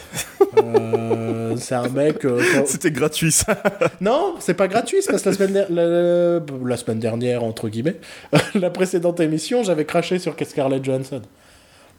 Euh, 0.58 1.56
c'est 1.58 1.76
un 1.76 1.88
mec. 1.89 2.26
euh, 2.26 2.41
quand- 2.54 2.67
C'était 2.67 2.91
gratuit, 2.91 3.32
ça. 3.32 3.58
Non, 4.02 4.36
c'est 4.39 4.54
pas 4.54 4.67
gratuit, 4.67 4.98
parce 5.08 5.22
que 5.24 5.30
la 5.30 5.36
semaine, 5.36 5.54
der- 5.54 5.67
la, 5.69 6.39
la 6.65 6.78
semaine 6.78 7.00
dernière, 7.00 7.43
entre 7.43 7.69
guillemets, 7.69 7.98
la 8.56 8.69
précédente 8.69 9.19
émission, 9.22 9.63
j'avais 9.63 9.86
craché 9.86 10.19
sur 10.19 10.36
Scarlett 10.45 10.84
Johansson. 10.84 11.22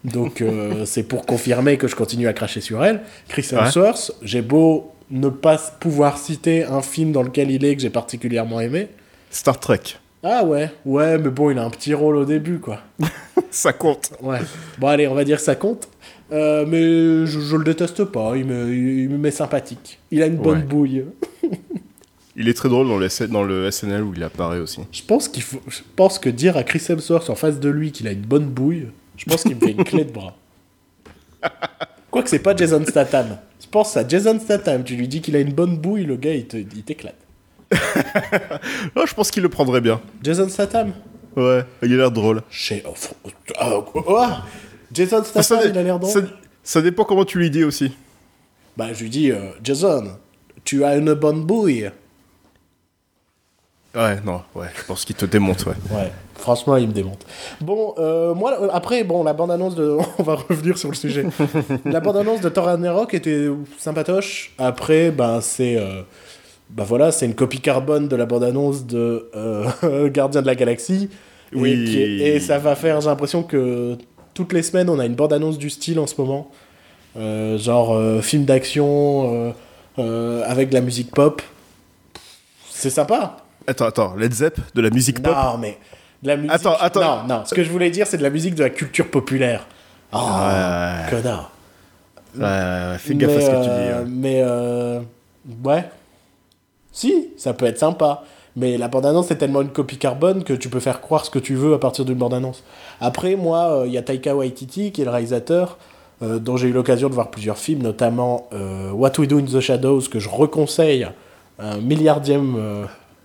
Donc 0.05 0.41
euh, 0.41 0.85
c'est 0.87 1.03
pour 1.03 1.27
confirmer 1.27 1.77
que 1.77 1.89
je 1.89 1.97
continue 1.97 2.27
à 2.29 2.33
cracher 2.33 2.61
sur 2.61 2.85
elle. 2.85 3.01
Chris 3.29 3.47
Ouais. 3.53 3.59
Hemsworth, 3.59 4.13
j'ai 4.23 4.43
beau 4.43 4.93
ne 5.11 5.29
pas 5.29 5.59
pouvoir 5.81 6.19
citer 6.19 6.65
un 6.65 6.83
film 6.83 7.13
dans 7.13 7.23
lequel 7.23 7.51
il 7.51 7.65
est 7.65 7.75
que 7.77 7.83
j'ai 7.83 7.91
particulièrement 7.91 8.61
aimé. 8.61 8.89
Star 9.31 9.59
Trek. 9.59 9.81
Ah 10.23 10.45
ouais, 10.45 10.71
ouais, 10.85 11.17
mais 11.19 11.31
bon, 11.31 11.51
il 11.51 11.59
a 11.59 11.65
un 11.65 11.71
petit 11.71 11.95
rôle 11.95 12.17
au 12.17 12.25
début, 12.27 12.59
quoi. 12.59 12.81
Ça 13.51 13.73
compte. 13.73 14.11
Ouais. 14.23 14.39
Bon, 14.79 14.87
allez, 14.89 15.09
on 15.09 15.15
va 15.15 15.25
dire 15.25 15.39
que 15.39 15.43
ça 15.43 15.55
compte. 15.57 15.89
Euh, 16.31 16.65
mais 16.69 17.27
je, 17.27 17.41
je 17.41 17.57
le 17.57 17.65
déteste 17.65 18.05
pas, 18.05 18.35
il 18.37 18.45
me, 18.45 18.73
il 18.73 19.09
me 19.09 19.17
met 19.19 19.31
sympathique. 19.33 19.99
Il 20.13 20.23
a 20.23 20.27
une 20.27 20.37
bonne 20.37 20.59
Ouais. 20.59 20.65
bouille. 20.65 21.05
Il 22.37 22.49
est 22.49 22.55
très 22.55 22.69
drôle 22.69 22.87
dans 22.87 22.97
le, 22.97 23.27
dans 23.27 23.43
le 23.43 23.71
SNL 23.71 24.03
où 24.03 24.13
il 24.15 24.23
apparaît 24.23 24.61
aussi. 24.61 24.81
Je 24.93 25.03
pense, 25.03 25.29
qu'il 25.29 25.43
faut, 25.43 25.61
je 25.67 25.81
pense 25.97 26.19
que 26.19 26.31
dire 26.31 26.57
à 26.57 26.63
Chris 26.63 26.83
Hemsworth 26.89 27.29
en 27.29 27.35
face 27.35 27.59
de 27.59 27.69
lui 27.69 27.91
qu'il 27.93 28.07
a 28.07 28.13
une 28.13 28.21
bonne 28.21 28.47
bouille, 28.47 28.87
je 29.21 29.25
pense 29.27 29.43
qu'il 29.43 29.55
me 29.57 29.61
fait 29.61 29.73
une 29.73 29.85
clé 29.85 30.05
de 30.05 30.13
bras. 30.13 30.35
Quoique 32.11 32.29
c'est 32.29 32.39
pas 32.41 32.57
Jason 32.57 32.85
Statham. 32.87 33.39
Je 33.63 33.67
pense 33.69 33.97
à 33.97 34.07
Jason 34.07 34.39
Statham, 34.41 34.83
tu 34.83 34.97
lui 34.97 35.07
dis 35.09 35.21
qu'il 35.21 35.37
a 35.37 35.41
une 35.41 35.53
bonne 35.53 35.77
bouille, 35.77 36.05
le 36.05 36.17
gars 36.17 36.35
il 36.35 36.47
te- 36.47 36.57
il 36.57 36.83
t'éclate. 36.83 37.15
Oh, 38.97 39.05
je 39.07 39.15
pense 39.15 39.31
qu'il 39.31 39.43
le 39.43 39.49
prendrait 39.49 39.81
bien. 39.81 40.01
Jason 40.23 40.49
Statham? 40.49 40.93
Ouais, 41.37 41.65
il 41.83 41.93
a 41.95 41.97
l'air 41.97 42.11
drôle. 42.11 42.43
Chez... 42.51 42.83
oh, 42.85 43.83
quoi 43.83 44.43
Jason 44.93 45.23
Ça, 45.23 45.43
Statham, 45.43 45.65
dé- 45.67 45.71
il 45.71 45.79
a 45.79 45.83
l'air 45.83 45.99
drôle? 46.01 46.13
ça- 46.13 46.29
ça 46.63 46.83
dépend 46.83 47.05
comment 47.05 47.25
tu 47.25 47.39
lui 47.39 47.51
dis 47.51 47.63
aussi. 47.65 47.93
Bah, 48.77 48.93
je 48.93 49.03
lui 49.03 49.11
dis, 49.11 49.31
euh, 49.31 49.51
Jason, 49.63 50.17
tu 50.65 50.85
as 50.85 50.97
une 50.97 51.15
bonne 51.15 51.45
bouille. 51.45 51.91
Ouais, 53.95 54.19
non, 54.25 54.43
ouais, 54.55 54.69
je 54.77 54.85
pense 54.85 55.05
qu'il 55.05 55.17
te 55.17 55.25
démonte, 55.27 55.67
ouais. 55.67 55.75
Ouais, 55.91 56.13
franchement, 56.37 56.77
il 56.77 56.87
me 56.87 56.93
démonte. 56.93 57.27
Bon, 57.61 57.95
euh, 57.99 58.35
moi, 58.35 58.57
euh, 58.63 58.69
après, 58.73 59.03
bon, 59.03 59.25
la 59.25 59.33
bande-annonce 59.33 59.75
de... 59.75 59.97
On 60.19 60.23
va 60.23 60.37
revenir 60.37 60.79
sur 60.79 60.91
le 60.91 60.95
sujet. 60.95 61.27
la 61.85 61.99
bande-annonce 61.99 62.41
de 62.41 62.49
Thor 62.49 62.67
Ragnarok 62.67 63.15
était 63.15 63.49
sympatoche. 63.79 64.53
Après, 64.59 65.11
ben, 65.11 65.41
c'est... 65.41 65.77
euh, 65.77 66.03
bah 66.71 66.85
voilà, 66.87 67.11
c'est 67.11 67.27
une 67.27 67.35
copie 67.35 67.61
carbone 67.61 68.07
de 68.07 68.15
la 68.15 68.27
bande-annonce 68.27 68.87
de 68.87 69.29
euh, 69.35 70.09
Gardien 70.11 70.41
de 70.41 70.47
la 70.47 70.55
Galaxie. 70.55 71.11
Et 71.53 71.57
Oui. 71.57 71.85
qui 71.85 72.01
est- 72.01 72.37
Et, 72.37 72.41
ça 72.41 72.59
va 72.59 72.77
faire, 72.77 73.01
j'ai 73.01 73.09
l'impression 73.09 73.43
que 73.43 73.99
toutes 74.35 74.53
les 74.53 74.63
semaines, 74.63 74.89
on 74.89 75.01
a 75.01 75.05
une 75.07 75.17
bande-annonce 75.17 75.59
du 75.59 75.69
style 75.69 75.99
en 75.99 76.07
ce 76.07 76.15
moment. 76.17 76.49
Genre 77.17 78.23
film 78.23 78.45
d'action 78.45 79.53
avec 79.99 80.69
de 80.69 80.75
la 80.75 80.81
musique 80.81 81.11
pop. 81.11 81.43
C'est 82.71 82.89
sympa. 82.91 83.39
Attends, 83.71 83.87
attends, 83.87 84.15
Led 84.17 84.33
Zepp, 84.35 84.59
de 84.75 84.81
la 84.81 84.91
musique 84.91 85.23
pop? 85.23 85.35
Non, 85.35 85.57
mais 85.59 85.79
de 86.23 86.29
la 86.29 86.37
musique. 86.37 86.53
Attends, 86.53 86.75
attends. 86.81 87.23
Non, 87.23 87.37
non. 87.37 87.43
Ce 87.45 87.55
que 87.55 87.63
je 87.63 87.71
voulais 87.71 87.91
dire, 87.91 88.07
c'est 88.07 88.19
de 88.19 88.23
la 88.23 88.31
musique 88.31 88.55
de 88.55 88.65
la 88.65 88.71
culture 88.71 89.09
populaire. 89.11 89.67
Oh, 90.13 90.19
Ouais. 90.19 91.11
connard. 91.11 91.51
Ouais, 92.37 92.99
fais 92.99 93.15
gaffe 93.15 93.37
à 93.37 93.41
ce 93.41 93.47
que 93.47 93.57
tu 93.57 93.63
dis. 93.63 93.69
euh, 93.69 93.99
ouais. 94.03 94.09
Mais 94.09 94.41
euh, 94.45 95.01
ouais. 95.65 95.85
Si, 96.93 97.29
ça 97.37 97.53
peut 97.55 97.67
être 97.67 97.79
sympa. 97.79 98.23
Mais 98.57 98.77
la 98.77 98.89
bande-annonce 98.89 99.31
est 99.31 99.37
tellement 99.37 99.63
une 99.63 99.71
copie 99.71 99.97
carbone 99.99 100.43
que 100.43 100.53
tu 100.53 100.69
peux 100.69 100.81
faire 100.81 101.01
croire 101.01 101.25
ce 101.25 101.31
que 101.31 101.39
tu 101.39 101.55
veux 101.55 101.75
à 101.75 101.79
partir 101.79 102.05
d'une 102.05 102.19
bande-annonce. 102.19 102.65
Après, 103.01 103.37
moi, 103.37 103.71
euh, 103.83 103.87
il 103.87 103.93
y 103.93 103.99
a 103.99 104.03
Taika 104.03 104.35
Waititi, 104.35 104.91
qui 104.91 105.03
est 105.03 105.05
le 105.05 105.11
réalisateur, 105.13 105.79
euh, 106.23 106.41
dont 106.41 106.57
j'ai 106.57 106.67
eu 106.69 106.73
l'occasion 106.73 107.09
de 107.09 107.15
voir 107.15 107.31
plusieurs 107.31 107.59
films, 107.59 107.83
notamment 107.83 108.49
euh, 108.53 108.91
What 108.91 109.13
We 109.19 109.29
Do 109.29 109.39
in 109.39 109.45
the 109.45 109.61
Shadows, 109.61 110.03
que 110.11 110.19
je 110.19 110.29
reconseille 110.29 111.07
un 111.61 111.77
milliardième, 111.79 112.57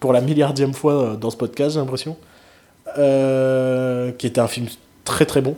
pour 0.06 0.13
la 0.13 0.22
milliardième 0.22 0.76
fois 0.76 0.94
euh, 0.94 1.15
dans 1.15 1.32
ce 1.32 1.36
podcast, 1.36 1.74
j'ai 1.74 1.80
l'impression. 1.80 2.15
Euh, 3.00 4.12
qui 4.12 4.28
était 4.28 4.39
un 4.39 4.48
film 4.48 4.68
très 5.04 5.26
très 5.26 5.41
bon. 5.41 5.56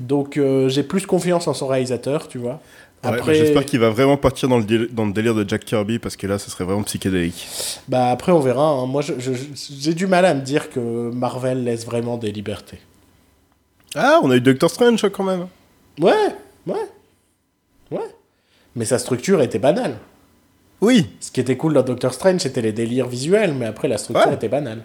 Donc 0.00 0.36
euh, 0.36 0.68
j'ai 0.68 0.82
plus 0.82 1.06
confiance 1.06 1.48
en 1.48 1.54
son 1.54 1.66
réalisateur, 1.66 2.28
tu 2.28 2.36
vois. 2.36 2.60
Ouais, 3.02 3.10
bah, 3.10 3.10
Après, 3.14 3.34
J'espère 3.34 3.64
qu'il 3.64 3.80
va 3.80 3.88
vraiment 3.88 4.18
partir 4.18 4.50
dans 4.50 4.58
le, 4.58 4.64
déli- 4.64 4.92
dans 4.92 5.06
le 5.06 5.12
délire 5.14 5.34
de 5.34 5.48
Jack 5.48 5.64
Kirby 5.64 5.98
parce 5.98 6.14
que 6.16 6.26
là, 6.26 6.38
ça 6.38 6.50
serait 6.50 6.64
vraiment 6.64 6.82
psychédélique. 6.82 7.46
bah 7.88 8.10
après 8.10 8.32
on 8.32 8.40
verra. 8.40 8.66
hein. 8.68 8.84
Moi 8.84 9.00
j'ai 9.02 9.94
du 9.94 10.06
mal 10.06 10.26
à 10.26 10.34
me 10.34 10.42
dire 10.42 10.68
que 10.68 10.78
Marvel 11.10 11.64
laisse 11.64 11.86
vraiment 11.86 12.18
des 12.18 12.32
libertés. 12.32 12.78
Ah, 13.94 14.20
on 14.22 14.30
a 14.30 14.36
eu 14.36 14.42
Doctor 14.42 14.68
Strange 14.68 15.08
quand 15.08 15.24
même. 15.24 15.46
Ouais, 15.98 16.12
ouais. 16.66 16.86
Ouais. 17.90 18.10
Mais 18.74 18.84
sa 18.84 18.98
structure 18.98 19.40
était 19.40 19.58
banale. 19.58 19.96
Oui, 20.80 21.08
Ce 21.20 21.30
qui 21.30 21.40
était 21.40 21.56
cool 21.56 21.72
dans 21.74 21.82
Doctor 21.82 22.12
Strange, 22.12 22.40
c'était 22.40 22.60
les 22.60 22.72
délires 22.72 23.08
visuels, 23.08 23.54
mais 23.54 23.66
après, 23.66 23.88
la 23.88 23.96
structure 23.98 24.26
Ouais. 24.28 24.34
était 24.34 24.48
banale. 24.48 24.82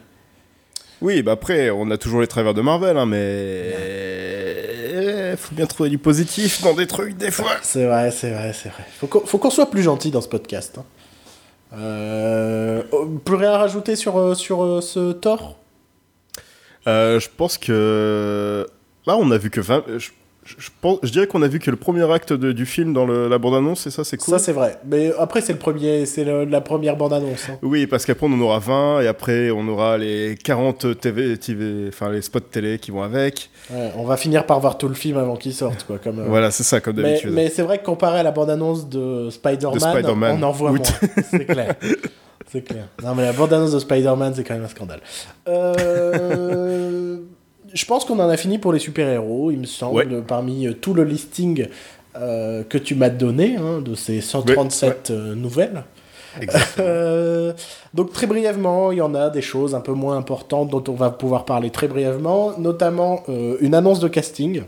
oui, 1.01 1.21
bah 1.21 1.33
après, 1.33 1.69
on 1.69 1.89
a 1.91 1.97
toujours 1.97 2.21
les 2.21 2.27
travers 2.27 2.53
de 2.53 2.61
Marvel, 2.61 2.97
hein, 2.97 3.05
mais 3.05 3.75
faut 5.37 5.55
bien 5.55 5.65
trouver 5.65 5.89
du 5.89 5.97
positif 5.97 6.61
dans 6.61 6.73
des 6.73 6.87
trucs 6.87 7.15
des 7.17 7.31
fois. 7.31 7.51
C'est 7.61 7.85
vrai, 7.85 8.11
c'est 8.11 8.31
vrai, 8.31 8.53
c'est 8.53 8.69
vrai. 8.69 8.83
Faut 8.99 9.07
qu'on, 9.07 9.21
faut 9.25 9.37
qu'on 9.37 9.49
soit 9.49 9.69
plus 9.71 9.81
gentil 9.83 10.11
dans 10.11 10.21
ce 10.21 10.27
podcast. 10.27 10.77
hein. 10.77 10.85
Euh, 11.73 12.83
oh, 12.91 13.05
plus 13.23 13.35
rien 13.35 13.51
à 13.53 13.57
rajouter 13.59 13.95
sur, 13.95 14.17
euh, 14.19 14.35
sur 14.35 14.61
euh, 14.63 14.81
ce 14.81 15.13
Thor? 15.13 15.57
Euh, 16.87 17.19
je 17.19 17.29
pense 17.35 17.57
que 17.57 18.67
là, 19.07 19.15
on 19.17 19.31
a 19.31 19.37
vu 19.37 19.49
que 19.49 19.61
20. 19.61 19.83
Je, 19.97 20.09
je- 20.57 20.65
je 20.65 20.69
pense, 20.81 20.99
je 21.03 21.11
dirais 21.11 21.27
qu'on 21.27 21.41
a 21.41 21.47
vu 21.47 21.59
que 21.59 21.69
le 21.71 21.77
premier 21.77 22.09
acte 22.11 22.33
de- 22.33 22.51
du 22.51 22.65
film 22.65 22.93
dans 22.93 23.05
le- 23.05 23.27
la 23.27 23.37
bande-annonce, 23.37 23.87
et 23.87 23.91
ça, 23.91 24.03
c'est 24.03 24.17
cool. 24.17 24.33
Ça, 24.33 24.39
c'est 24.39 24.51
vrai. 24.51 24.77
Mais 24.85 25.11
après, 25.19 25.41
c'est 25.41 25.53
le 25.53 25.59
premier, 25.59 26.05
c'est 26.05 26.23
le- 26.23 26.45
la 26.45 26.61
première 26.61 26.95
bande-annonce. 26.97 27.49
hein. 27.49 27.57
Oui, 27.61 27.87
parce 27.87 28.05
qu'après 28.05 28.27
on 28.27 28.33
en 28.33 28.39
aura 28.41 28.59
20 28.59 29.01
et 29.01 29.07
après 29.07 29.49
on 29.51 29.67
aura 29.67 29.97
les 29.97 30.35
40 30.43 30.99
TV, 30.99 31.37
TV 31.37 31.85
enfin 31.89 32.11
les 32.11 32.21
spots 32.21 32.39
télé 32.39 32.79
qui 32.79 32.91
vont 32.91 33.03
avec. 33.03 33.49
Ouais, 33.69 33.91
on 33.97 34.03
va 34.03 34.17
finir 34.17 34.45
par 34.45 34.59
voir 34.59 34.77
tout 34.77 34.87
le 34.87 34.93
film 34.95 35.17
avant 35.17 35.35
qu'il 35.35 35.53
sorte, 35.53 35.83
quoi. 35.85 35.97
Comme, 35.97 36.19
euh, 36.19 36.25
Voilà, 36.27 36.51
c'est 36.51 36.63
ça 36.63 36.79
comme 36.81 36.95
d'habitude. 36.95 37.31
mais 37.33 37.49
c'est 37.49 37.61
vrai 37.63 37.77
que 37.79 37.85
comparé 37.85 38.19
à 38.19 38.23
la 38.23 38.31
bande-annonce 38.31 38.87
de 38.89 39.29
Spider-Man, 39.29 39.73
De 39.75 39.79
Spider-Man. 39.79 40.37
on 40.39 40.43
en 40.43 40.51
voit 40.51 40.71
moins. 40.71 40.79
c'est 41.31 41.45
clair. 41.45 41.75
C'est 42.51 42.61
clair. 42.63 42.87
Non, 43.03 43.15
mais 43.15 43.23
la 43.23 43.31
bande-annonce 43.33 43.71
de 43.71 43.79
Spider-Man, 43.79 44.33
c'est 44.35 44.43
quand 44.43 44.55
même 44.55 44.65
un 44.65 44.67
scandale. 44.67 44.99
Euh, 45.47 47.17
Je 47.73 47.85
pense 47.85 48.05
qu'on 48.05 48.19
en 48.19 48.29
a 48.29 48.37
fini 48.37 48.57
pour 48.59 48.73
les 48.73 48.79
super-héros, 48.79 49.51
il 49.51 49.59
me 49.59 49.65
semble, 49.65 49.95
Ouais. 50.13 50.21
parmi 50.27 50.67
euh, 50.67 50.73
tout 50.73 50.93
le 50.93 51.03
listing 51.03 51.67
euh, 52.17 52.63
que 52.63 52.77
tu 52.77 52.95
m'as 52.95 53.09
donné, 53.09 53.55
hein, 53.55 53.81
de 53.81 53.95
ces 53.95 54.19
137 54.21 55.11
euh, 55.11 55.35
nouvelles. 55.35 55.83
Exactement. 56.39 56.87
Euh, 56.87 57.53
donc 57.93 58.13
très 58.13 58.25
brièvement, 58.27 58.91
il 58.93 58.99
y 58.99 59.01
en 59.01 59.13
a 59.15 59.29
des 59.29 59.41
choses 59.41 59.75
un 59.75 59.81
peu 59.81 59.91
moins 59.91 60.15
importantes 60.17 60.69
dont 60.69 60.83
on 60.87 60.93
va 60.95 61.09
pouvoir 61.11 61.43
parler 61.45 61.69
très 61.71 61.87
brièvement, 61.89 62.57
notamment 62.57 63.23
euh, 63.29 63.57
une 63.59 63.75
annonce 63.75 63.99
de 63.99 64.07
casting. 64.07 64.63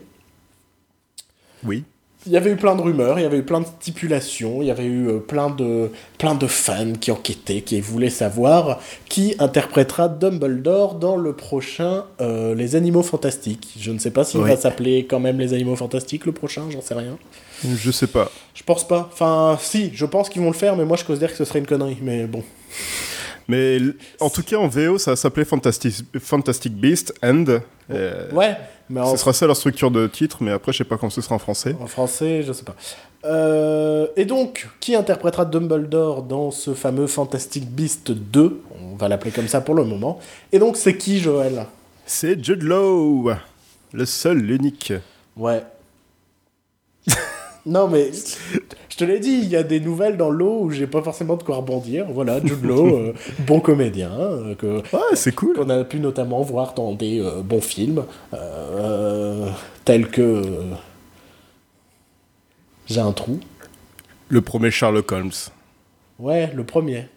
oui. 1.65 1.83
Il 2.25 2.31
y 2.31 2.37
avait 2.37 2.51
eu 2.51 2.55
plein 2.55 2.73
de 2.75 2.81
rumeurs, 2.81 3.19
il 3.19 3.23
y 3.23 3.25
avait 3.25 3.39
eu 3.39 3.43
plein 3.43 3.59
de 3.59 3.65
stipulations, 3.65 4.61
il 4.61 4.67
y 4.67 4.71
avait 4.71 4.85
eu 4.85 5.07
euh, 5.09 5.17
plein, 5.19 5.49
de, 5.49 5.89
plein 6.17 6.35
de 6.35 6.47
fans 6.47 6.93
qui 6.93 7.11
enquêtaient, 7.11 7.59
qui 7.61 7.81
voulaient 7.81 8.09
savoir 8.09 8.79
qui 9.09 9.35
interprétera 9.39 10.07
Dumbledore 10.07 10.95
dans 10.95 11.17
le 11.17 11.33
prochain 11.33 12.05
euh, 12.21 12.55
Les 12.55 12.77
Animaux 12.77 13.03
Fantastiques. 13.03 13.75
Je 13.77 13.91
ne 13.91 13.99
sais 13.99 14.11
pas 14.11 14.23
s'il 14.23 14.39
Oui. 14.39 14.49
va 14.49 14.55
s'appeler 14.55 15.05
quand 15.05 15.19
même 15.19 15.37
Les 15.37 15.53
Animaux 15.53 15.75
Fantastiques 15.75 16.25
le 16.25 16.31
prochain, 16.31 16.63
j'en 16.71 16.81
sais 16.81 16.93
rien. 16.95 17.17
Je 17.65 17.91
sais 17.91 18.07
pas. 18.07 18.31
Je 18.53 18.63
pense 18.63 18.87
pas. 18.87 19.09
Enfin, 19.11 19.57
si, 19.61 19.91
je 19.93 20.05
pense 20.05 20.29
qu'ils 20.29 20.41
vont 20.41 20.49
le 20.49 20.53
faire, 20.55 20.75
mais 20.77 20.85
moi 20.85 20.95
je 20.95 21.03
considère 21.03 21.29
que 21.31 21.37
ce 21.37 21.43
serait 21.45 21.59
une 21.59 21.67
connerie. 21.67 21.97
Mais 22.01 22.25
bon. 22.25 22.43
Mais 23.49 23.79
en 24.21 24.29
tout 24.29 24.41
cas 24.43 24.55
en 24.57 24.67
VO 24.69 24.97
ça 24.97 25.15
s'appelait 25.17 25.43
Fantastic, 25.43 26.05
Fantastic 26.19 26.73
Beast 26.73 27.13
and. 27.21 27.45
euh, 27.91 28.31
Ouais, 28.31 28.55
mais 28.89 29.01
en, 29.01 29.11
Ce 29.11 29.17
sera 29.17 29.33
ça 29.33 29.47
leur 29.47 29.55
structure 29.55 29.91
de 29.91 30.07
titre, 30.07 30.37
mais 30.41 30.51
après 30.51 30.71
je 30.71 30.79
sais 30.79 30.83
pas 30.83 30.97
comment 30.97 31.09
ce 31.09 31.21
sera 31.21 31.35
en 31.35 31.39
français. 31.39 31.75
en 31.79 31.87
français, 31.87 32.43
je 32.43 32.53
sais 32.53 32.63
pas. 32.63 32.75
Euh, 33.25 34.07
et 34.17 34.25
donc, 34.25 34.67
qui 34.79 34.95
interprétera 34.95 35.45
Dumbledore 35.45 36.23
dans 36.23 36.51
ce 36.51 36.73
fameux 36.73 37.07
Fantastic 37.07 37.69
Beast 37.69 38.11
2 38.11 38.61
On 38.81 38.95
va 38.95 39.07
l'appeler 39.07 39.31
comme 39.31 39.47
ça 39.47 39.61
pour 39.61 39.75
le 39.75 39.85
moment. 39.85 40.19
Et 40.51 40.59
donc, 40.59 40.75
c'est 40.75 40.97
qui, 40.97 41.19
Joël? 41.19 41.65
C'est 42.05 42.43
Jude 42.43 42.63
Law, 42.63 43.31
le 43.93 44.05
seul, 44.05 44.39
l'unique. 44.39 44.91
Ouais. 45.37 45.63
non, 47.65 47.87
mais 47.87 48.11
je 48.89 48.97
te 48.97 49.03
l'ai 49.05 49.19
dit, 49.19 49.39
il 49.41 49.49
y 49.49 49.55
a 49.55 49.63
des 49.63 49.79
nouvelles 49.79 50.17
dans 50.17 50.29
l'eau 50.29 50.61
où 50.63 50.69
j'ai 50.71 50.85
pas 50.87 51.01
forcément 51.01 51.37
de 51.37 51.43
quoi 51.43 51.55
rebondir. 51.57 52.05
Voilà, 52.09 52.39
Jude 52.43 52.63
Law, 52.63 52.87
euh, 52.97 53.13
bon 53.47 53.59
comédien, 53.59 54.11
euh, 54.11 54.55
que, 54.55 54.77
Ouais, 54.93 55.15
c'est 55.15 55.33
cool. 55.33 55.55
qu'on 55.55 55.69
a 55.69 55.83
pu 55.83 55.99
notamment 55.99 56.41
voir 56.41 56.73
dans 56.73 56.93
des 56.93 57.19
euh, 57.19 57.41
bons 57.41 57.61
films, 57.61 58.03
tels 59.85 60.07
que. 60.09 60.41
J'ai 62.85 62.99
un 62.99 63.13
trou. 63.13 63.39
Le 64.27 64.41
premier 64.41 64.69
Sherlock 64.71 65.11
Holmes. 65.11 65.31
Ouais, 66.19 66.51
le 66.53 66.65
premier. 66.65 67.07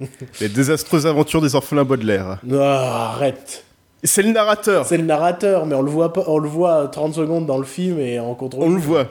Les 0.40 0.48
désastreuses 0.48 1.06
aventures 1.06 1.42
des 1.42 1.54
orphelins 1.54 1.84
Baudelaire. 1.84 2.38
Arrête. 2.50 3.64
C'est 4.02 4.22
le 4.22 4.32
narrateur. 4.32 4.86
C'est 4.86 4.96
le 4.98 5.04
narrateur, 5.04 5.66
mais 5.66 5.74
on 5.74 5.82
le 5.82 5.90
voit 5.90 6.12
pas, 6.12 6.24
on 6.28 6.38
le 6.38 6.48
voit 6.48 6.88
30 6.88 7.14
secondes 7.14 7.46
dans 7.46 7.58
le 7.58 7.64
film 7.64 7.98
et 7.98 8.18
en 8.18 8.34
contrôle. 8.34 8.64
On 8.64 8.70
le 8.70 8.80
voit. 8.80 9.08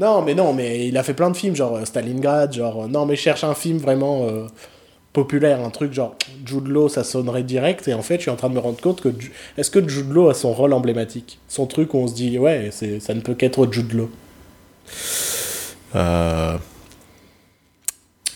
Non, 0.00 0.22
mais 0.22 0.34
non, 0.34 0.52
mais 0.52 0.86
il 0.88 0.96
a 0.96 1.02
fait 1.02 1.14
plein 1.14 1.30
de 1.30 1.36
films, 1.36 1.54
genre 1.54 1.76
euh, 1.76 1.84
Stalingrad, 1.84 2.52
genre. 2.52 2.84
euh, 2.84 2.86
non, 2.88 3.04
mais 3.06 3.16
cherche 3.16 3.44
un 3.44 3.54
film 3.54 3.78
vraiment 3.78 4.24
euh, 4.24 4.46
populaire, 5.12 5.60
un 5.64 5.70
truc 5.70 5.92
genre 5.92 6.14
Jude 6.46 6.66
Law, 6.68 6.88
ça 6.88 7.04
sonnerait 7.04 7.42
direct, 7.42 7.86
et 7.88 7.94
en 7.94 8.02
fait, 8.02 8.16
je 8.16 8.22
suis 8.22 8.30
en 8.30 8.36
train 8.36 8.48
de 8.48 8.54
me 8.54 8.60
rendre 8.60 8.80
compte 8.80 9.00
que. 9.02 9.08
Est-ce 9.58 9.70
que 9.70 9.86
Jude 9.86 10.10
Law 10.10 10.28
a 10.30 10.34
son 10.34 10.52
rôle 10.52 10.72
emblématique? 10.72 11.38
Son 11.48 11.66
truc 11.66 11.92
où 11.94 11.98
on 11.98 12.06
se 12.08 12.14
dit, 12.14 12.38
ouais, 12.38 12.70
ça 12.72 13.14
ne 13.14 13.20
peut 13.20 13.34
qu'être 13.34 13.66
Jude 13.70 13.92
Law. 13.92 14.10
Euh, 15.94 16.56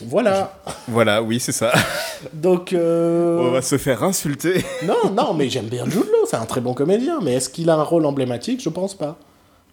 Voilà. 0.03 0.59
Voilà, 0.89 1.23
oui, 1.23 1.41
c'est 1.41 1.53
ça. 1.53 1.73
Donc. 2.35 2.73
euh, 2.75 3.39
On 3.41 3.51
va 3.51 3.63
se 3.63 3.79
faire 3.79 4.03
insulter. 4.03 4.63
Non, 4.85 5.11
non, 5.11 5.33
mais 5.33 5.49
j'aime 5.49 5.67
bien 5.69 5.85
Jude 5.87 6.03
Law, 6.13 6.27
c'est 6.29 6.37
un 6.37 6.45
très 6.45 6.61
bon 6.61 6.75
comédien, 6.75 7.21
mais 7.23 7.33
est-ce 7.35 7.49
qu'il 7.49 7.71
a 7.71 7.75
un 7.77 7.83
rôle 7.83 8.05
emblématique? 8.05 8.63
Je 8.63 8.69
pense 8.69 8.95
pas. 8.95 9.17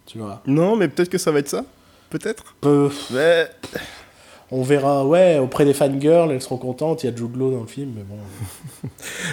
Tu 0.05 0.17
vois. 0.17 0.41
Non, 0.45 0.75
mais 0.75 0.87
peut-être 0.87 1.09
que 1.09 1.17
ça 1.17 1.31
va 1.31 1.39
être 1.39 1.49
ça. 1.49 1.63
Peut-être. 2.09 2.55
Peu- 2.61 2.91
Mais 3.11 3.47
on 4.51 4.61
verra, 4.61 5.05
ouais, 5.05 5.39
auprès 5.39 5.65
des 5.65 5.73
fangirls, 5.73 6.31
elles 6.31 6.41
seront 6.41 6.57
contentes, 6.57 7.03
il 7.03 7.09
y 7.09 7.13
a 7.13 7.15
Jude 7.15 7.35
Law 7.35 7.51
dans 7.51 7.61
le 7.61 7.67
film, 7.67 7.93
mais 7.95 8.03
bon. 8.03 8.17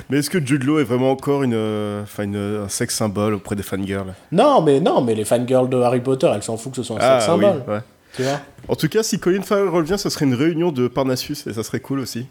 Mais 0.08 0.18
est-ce 0.18 0.30
que 0.30 0.44
Jude 0.44 0.64
Law 0.64 0.78
est 0.78 0.84
vraiment 0.84 1.10
encore 1.10 1.42
une, 1.42 1.52
euh, 1.54 2.04
une, 2.18 2.36
un 2.64 2.68
sex 2.68 2.94
symbole 2.96 3.34
auprès 3.34 3.54
des 3.56 3.62
fangirls? 3.62 4.14
Non, 4.32 4.62
mais 4.62 4.80
non, 4.80 5.02
mais 5.02 5.14
les 5.14 5.24
fangirls 5.26 5.68
de 5.68 5.76
Harry 5.78 6.00
Potter, 6.00 6.30
elles 6.34 6.42
s'en 6.42 6.56
foutent 6.56 6.72
que 6.72 6.76
ce 6.78 6.82
soit 6.84 7.02
un 7.02 7.18
sex 7.20 7.26
symbole, 7.26 7.62
oui, 7.68 7.74
ouais. 7.74 7.80
tu 8.16 8.22
vois? 8.22 8.40
En 8.68 8.76
tout 8.76 8.88
cas, 8.88 9.02
si 9.02 9.18
Colin 9.18 9.42
Farrell 9.42 9.68
revient, 9.68 9.98
ça 9.98 10.08
serait 10.08 10.24
une 10.24 10.34
réunion 10.34 10.72
de 10.72 10.88
Parnassus 10.88 11.36
et 11.46 11.52
ça 11.52 11.62
serait 11.62 11.80
cool 11.80 11.98
aussi. 12.00 12.26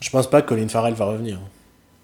Je 0.00 0.10
pense 0.10 0.28
pas 0.30 0.40
que 0.42 0.48
Colin 0.50 0.68
Farrell 0.68 0.94
va 0.94 1.06
revenir. 1.06 1.38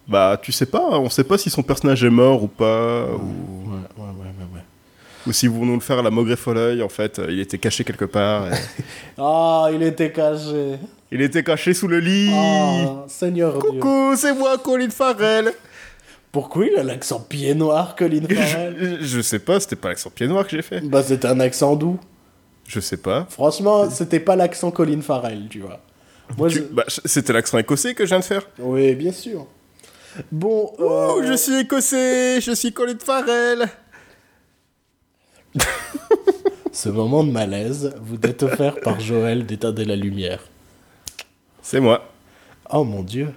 Bah, 0.09 0.39
tu 0.43 0.51
sais 0.53 0.67
pas, 0.67 0.83
on 0.99 1.09
sait 1.09 1.25
pas 1.25 1.39
si 1.39 1.51
son 1.51 1.63
personnage 1.63 2.03
est 2.05 2.11
mort 2.11 2.43
ou 2.43 2.49
pas, 2.49 3.05
ou, 3.05 3.71
Ouais, 3.71 3.77
ouais, 3.99 4.05
ouais, 4.05 4.25
ouais. 4.25 4.55
ouais. 4.55 4.61
Ou 5.27 5.33
si 5.33 5.47
vont 5.49 5.65
nous 5.65 5.75
le 5.75 5.81
faire 5.81 5.99
à 5.99 6.03
la 6.03 6.11
Maugrey 6.11 6.37
Foley, 6.37 6.83
en 6.83 6.89
fait, 6.89 7.19
euh, 7.19 7.27
il 7.31 7.41
était 7.41 7.59
caché 7.59 7.85
quelque 7.85 8.05
part. 8.05 8.53
et- 8.53 8.57
Ah, 9.19 9.69
il 9.73 9.83
était 9.83 10.13
caché. 10.13 10.79
il 11.11 11.21
était 11.23 11.43
caché 11.43 11.75
sous 11.75 11.89
le 11.89 11.99
lit. 12.01 12.31
Ah, 12.33 13.05
Seigneur. 13.09 13.59
Coucou, 13.59 14.15
c'est 14.17 14.33
moi, 14.35 14.59
Colin 14.59 14.91
Farrell. 14.91 15.53
Pourquoi 16.33 16.67
il 16.67 16.77
a 16.77 16.83
l'accent 16.83 17.21
pied 17.21 17.55
noir, 17.55 17.97
Colin 17.97 18.23
Farrell 18.29 18.99
Je, 19.01 19.07
je 19.07 19.21
sais 19.23 19.39
pas, 19.39 19.59
c'était 19.61 19.77
pas 19.77 19.89
l'accent 19.89 20.11
pied 20.11 20.27
noir 20.29 20.45
que 20.47 20.51
j'ai 20.57 20.63
fait. 20.63 20.81
Bah, 20.81 21.03
c'était 21.03 21.29
un 21.29 21.41
accent 21.41 21.75
doux. 21.77 21.99
Je 22.69 22.81
sais 22.81 22.97
pas. 22.99 23.27
Franchement, 23.31 23.89
c'était 23.91 24.21
pas 24.21 24.37
l'accent 24.37 24.71
Colin 24.71 25.01
Farrell, 25.01 25.47
tu 25.49 25.61
vois. 25.61 25.81
Moi, 26.37 26.49
Tu- 26.49 26.57
je- 26.59 26.63
bah, 26.65 26.85
c'était 26.89 27.33
l'accent 27.33 27.57
écossais 27.59 27.95
que 27.95 28.05
je 28.05 28.09
viens 28.11 28.19
de 28.19 28.25
faire. 28.25 28.43
Oui, 28.59 28.95
bien 28.97 29.13
sûr. 29.13 29.47
Bon, 30.33 30.73
Oh, 30.79 31.21
euh, 31.23 31.27
je 31.29 31.35
suis 31.37 31.57
écossais, 31.61 32.41
je 32.41 32.53
suis 32.53 32.73
Colin 32.73 32.97
Farrell. 33.03 33.67
ce 36.73 36.89
moment 36.89 37.25
de 37.25 37.31
malaise 37.31 37.95
vous 38.01 38.17
est 38.23 38.43
offert 38.43 38.81
par 38.81 39.01
Joël 39.01 39.47
d'éteindre 39.47 39.83
la 39.85 39.97
lumière. 39.97 40.41
C'est 41.63 41.81
moi. 41.81 42.05
Oh 42.71 42.85
mon 42.85 43.03
dieu. 43.03 43.29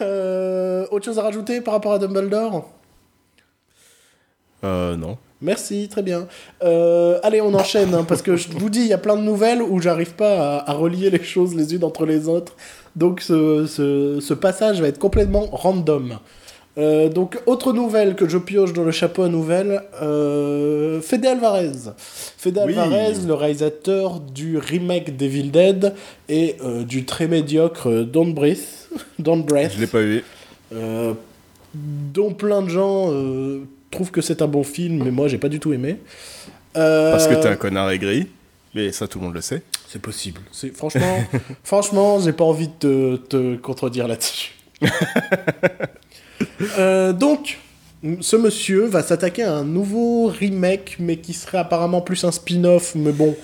Euh, 0.00 0.86
autre 0.90 1.04
chose 1.04 1.18
à 1.18 1.22
rajouter 1.22 1.60
par 1.60 1.74
rapport 1.74 1.92
à 1.92 1.98
Dumbledore? 1.98 2.70
Euh, 4.64 4.96
non. 4.96 5.18
Merci, 5.42 5.88
très 5.88 6.02
bien. 6.02 6.26
Euh, 6.62 7.20
allez, 7.22 7.42
on 7.42 7.52
enchaîne, 7.52 7.92
hein, 7.94 8.04
parce 8.04 8.22
que 8.22 8.36
je 8.36 8.48
vous 8.52 8.70
dis, 8.70 8.80
il 8.80 8.86
y 8.86 8.94
a 8.94 8.98
plein 8.98 9.16
de 9.16 9.22
nouvelles 9.22 9.60
où 9.60 9.80
j'arrive 9.80 10.14
pas 10.14 10.56
à, 10.58 10.70
à 10.70 10.72
relier 10.74 11.10
les 11.10 11.22
choses 11.22 11.54
les 11.54 11.74
unes 11.74 11.84
entre 11.84 12.06
les 12.06 12.26
autres. 12.28 12.54
Donc 12.94 13.20
ce, 13.20 13.66
ce- 13.66 14.18
ce 14.20 14.34
passage 14.34 14.80
va 14.80 14.88
être 14.88 14.98
complètement 14.98 15.46
random. 15.52 16.18
Euh, 16.78 17.08
donc, 17.08 17.38
autre 17.46 17.72
nouvelle 17.72 18.14
que 18.14 18.28
je 18.28 18.36
pioche 18.36 18.72
dans 18.74 18.84
le 18.84 18.90
chapeau 18.90 19.22
à 19.22 19.28
nouvelles, 19.28 19.82
euh, 20.02 21.00
Fede 21.00 21.24
Alvarez. 21.24 21.72
Fede 21.96 22.60
Oui. 22.66 22.76
Alvarez, 22.76 23.14
le 23.26 23.32
réalisateur 23.32 24.20
du 24.20 24.58
remake 24.58 25.16
d'Evil 25.16 25.50
Dead 25.50 25.94
et 26.28 26.56
euh, 26.62 26.84
du 26.84 27.04
très 27.06 27.28
médiocre 27.28 28.04
Don't 28.04 28.34
Breathe, 28.34 28.58
Don't 29.18 29.42
Breath 29.42 29.72
Je 29.74 29.80
l'ai 29.80 29.86
pas 29.86 30.02
vu. 30.02 30.22
dont 31.74 32.34
plein 32.34 32.60
de 32.60 32.68
gens 32.68 33.10
trouvent 33.90 34.10
que 34.10 34.20
c'est 34.20 34.42
un 34.42 34.48
bon 34.48 34.62
film, 34.62 35.02
mais 35.02 35.10
moi 35.10 35.28
j'ai 35.28 35.38
pas 35.38 35.48
du 35.48 35.60
tout 35.60 35.72
aimé. 35.72 35.98
Parce 36.74 37.26
que 37.26 37.34
t'es 37.34 37.48
un 37.48 37.56
connard 37.56 37.90
aigri. 37.90 38.26
Mais 38.74 38.92
ça, 38.92 39.08
tout 39.08 39.18
le 39.18 39.24
monde 39.24 39.34
le 39.34 39.40
sait. 39.40 39.62
C'est 39.88 40.02
possible. 40.02 40.42
C'est 40.52 40.76
franchement, 40.76 41.24
franchement, 41.64 42.20
j'ai 42.20 42.34
pas 42.34 42.44
envie 42.44 42.68
de 42.68 43.16
te, 43.16 43.16
te 43.16 43.56
contredire 43.56 44.06
là-dessus. 44.06 44.52
Euh, 46.78 47.12
donc, 47.12 47.58
ce 48.20 48.36
monsieur 48.36 48.86
va 48.86 49.02
s'attaquer 49.02 49.42
à 49.44 49.54
un 49.54 49.64
nouveau 49.64 50.26
remake, 50.26 50.96
mais 50.98 51.16
qui 51.18 51.32
serait 51.32 51.58
apparemment 51.58 52.00
plus 52.00 52.24
un 52.24 52.30
spin-off, 52.32 52.94
mais 52.94 53.12
bon. 53.12 53.34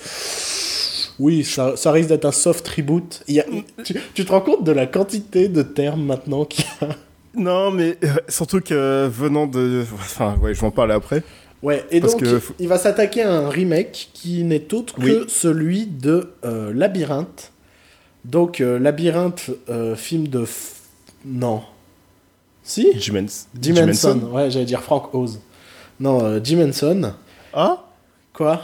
Oui, 1.18 1.44
ça, 1.44 1.76
ça 1.76 1.92
risque 1.92 2.08
d'être 2.08 2.24
un 2.24 2.32
soft 2.32 2.66
reboot. 2.68 3.22
Il 3.28 3.34
y 3.36 3.40
a- 3.40 3.46
tu, 3.84 3.94
tu 4.14 4.24
te 4.24 4.30
rends 4.32 4.40
compte 4.40 4.64
de 4.64 4.72
la 4.72 4.86
quantité 4.86 5.48
de 5.48 5.62
termes 5.62 6.04
maintenant 6.04 6.44
qu'il 6.44 6.64
y 6.80 6.84
a 6.84 6.88
Non, 7.34 7.70
mais 7.70 7.96
euh, 8.04 8.08
surtout 8.28 8.60
que 8.60 9.06
venant 9.08 9.46
de. 9.46 9.84
Enfin, 9.94 10.36
ouais, 10.42 10.54
je 10.54 10.60
vais 10.60 10.66
en 10.66 10.70
parler 10.70 10.94
après. 10.94 11.22
Ouais, 11.62 11.84
et 11.90 12.00
Parce 12.00 12.14
donc 12.14 12.22
que- 12.24 12.40
il 12.58 12.66
va 12.66 12.76
s'attaquer 12.76 13.22
à 13.22 13.32
un 13.32 13.48
remake 13.48 14.10
qui 14.14 14.42
n'est 14.42 14.74
autre 14.74 14.94
que 14.94 15.26
celui 15.28 15.86
de 15.86 16.32
euh, 16.44 16.72
Labyrinthe. 16.74 17.52
Donc 18.24 18.60
euh, 18.60 18.78
Labyrinthe, 18.78 19.50
euh, 19.70 19.94
film 19.94 20.26
de... 20.28 20.40
f- 20.44 20.72
Non. 21.24 21.62
Si 22.62 22.92
Jim 22.98 23.26
Jim 23.60 23.88
Henson. 23.88 24.20
Ouais, 24.32 24.50
j'allais 24.50 24.64
dire 24.64 24.82
Frank 24.82 25.14
Oz. 25.14 25.40
Non, 25.98 26.24
euh, 26.24 26.40
Jim 26.42 26.68
Henson. 26.68 27.12
Ah 27.52 27.84
Quoi 28.32 28.60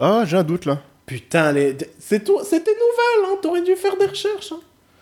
Ah, 0.00 0.24
j'ai 0.26 0.36
un 0.36 0.44
doute 0.44 0.64
là. 0.64 0.78
Putain, 1.06 1.52
les... 1.52 1.76
c'est 1.98 2.22
tout... 2.24 2.38
c'était 2.44 2.70
nouvelle, 2.72 3.32
hein 3.32 3.38
T'aurais 3.42 3.62
dû 3.62 3.74
faire 3.76 3.96
des 3.96 4.06
recherches. 4.06 4.52
hein. 4.52 4.60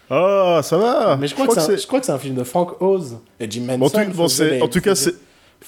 Ah, 0.08 0.60
ça 0.62 0.78
va 0.78 1.16
Mais 1.16 1.26
je 1.26 1.34
crois, 1.34 1.48
que 1.48 1.54
c'est 1.60 1.72
un... 1.72 1.76
je 1.76 1.86
crois 1.86 2.00
que 2.00 2.06
c'est 2.06 2.12
un 2.12 2.18
film 2.18 2.36
de 2.36 2.44
Frank 2.44 2.80
Oz. 2.80 3.18
Et 3.40 3.50
Jim 3.50 3.66
Henson... 3.68 3.82
En 3.82 4.04
tout, 4.04 4.10
bon, 4.12 4.62
en 4.62 4.68
cas, 4.80 4.94
c'est 4.94 5.14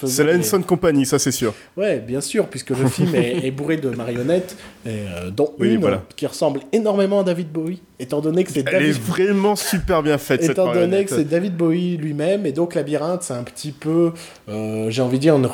faisait 0.01 0.13
c'est 0.17 0.25
la 0.25 0.33
les- 0.33 0.39
Henson 0.39 0.63
Company, 0.63 1.05
ça 1.07 1.19
c'est 1.19 1.33
sûr. 1.33 1.55
Ouais, 1.77 1.99
bien 1.99 2.21
sûr, 2.21 2.47
puisque 2.49 2.71
le 2.71 2.87
film 2.89 3.15
est, 3.15 3.39
est 3.47 3.51
bourré 3.51 3.77
de 3.77 3.89
marionnettes, 3.91 4.57
et, 4.87 4.91
euh, 4.91 5.31
dont 5.31 5.53
Oui, 5.59 5.75
une 5.75 5.81
voilà. 5.81 6.03
qui 6.17 6.27
ressemble 6.27 6.61
énormément 6.73 7.21
à 7.21 7.25
David 7.25 7.49
Bowie, 7.51 7.81
étant 7.99 8.21
donné 8.21 8.45
que 8.45 8.51
c'est 8.53 8.61
Elle 8.61 8.69
est 8.69 8.79
David, 8.89 9.03
vraiment 9.03 9.57
super 9.57 10.03
bien 10.03 10.19
faite 10.19 10.43
cette 10.43 10.53
étant 10.53 10.73
donné 10.73 11.05
que 11.05 11.11
c'est 11.11 11.25
David 11.25 11.57
Bowie 11.57 11.97
lui-même, 11.97 12.47
et 12.47 12.53
donc 12.53 12.75
Labyrinthe, 12.75 13.23
c'est 13.23 13.35
un 13.35 13.43
petit 13.43 13.73
peu, 13.73 14.13
euh, 14.49 14.89
j'ai 14.91 15.03
envie 15.03 15.19
de 15.19 15.23
dire, 15.23 15.37
une 15.37 15.49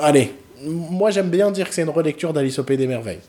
allez, 0.00 0.32
moi 0.64 1.10
j'aime 1.10 1.28
bien 1.28 1.50
dire 1.50 1.68
que 1.68 1.74
c'est 1.74 1.82
une 1.82 1.90
relecture 1.90 2.32
d'Alice 2.32 2.58
au 2.58 2.64
Pays 2.64 2.76
des 2.76 2.86
Merveilles. 2.86 3.20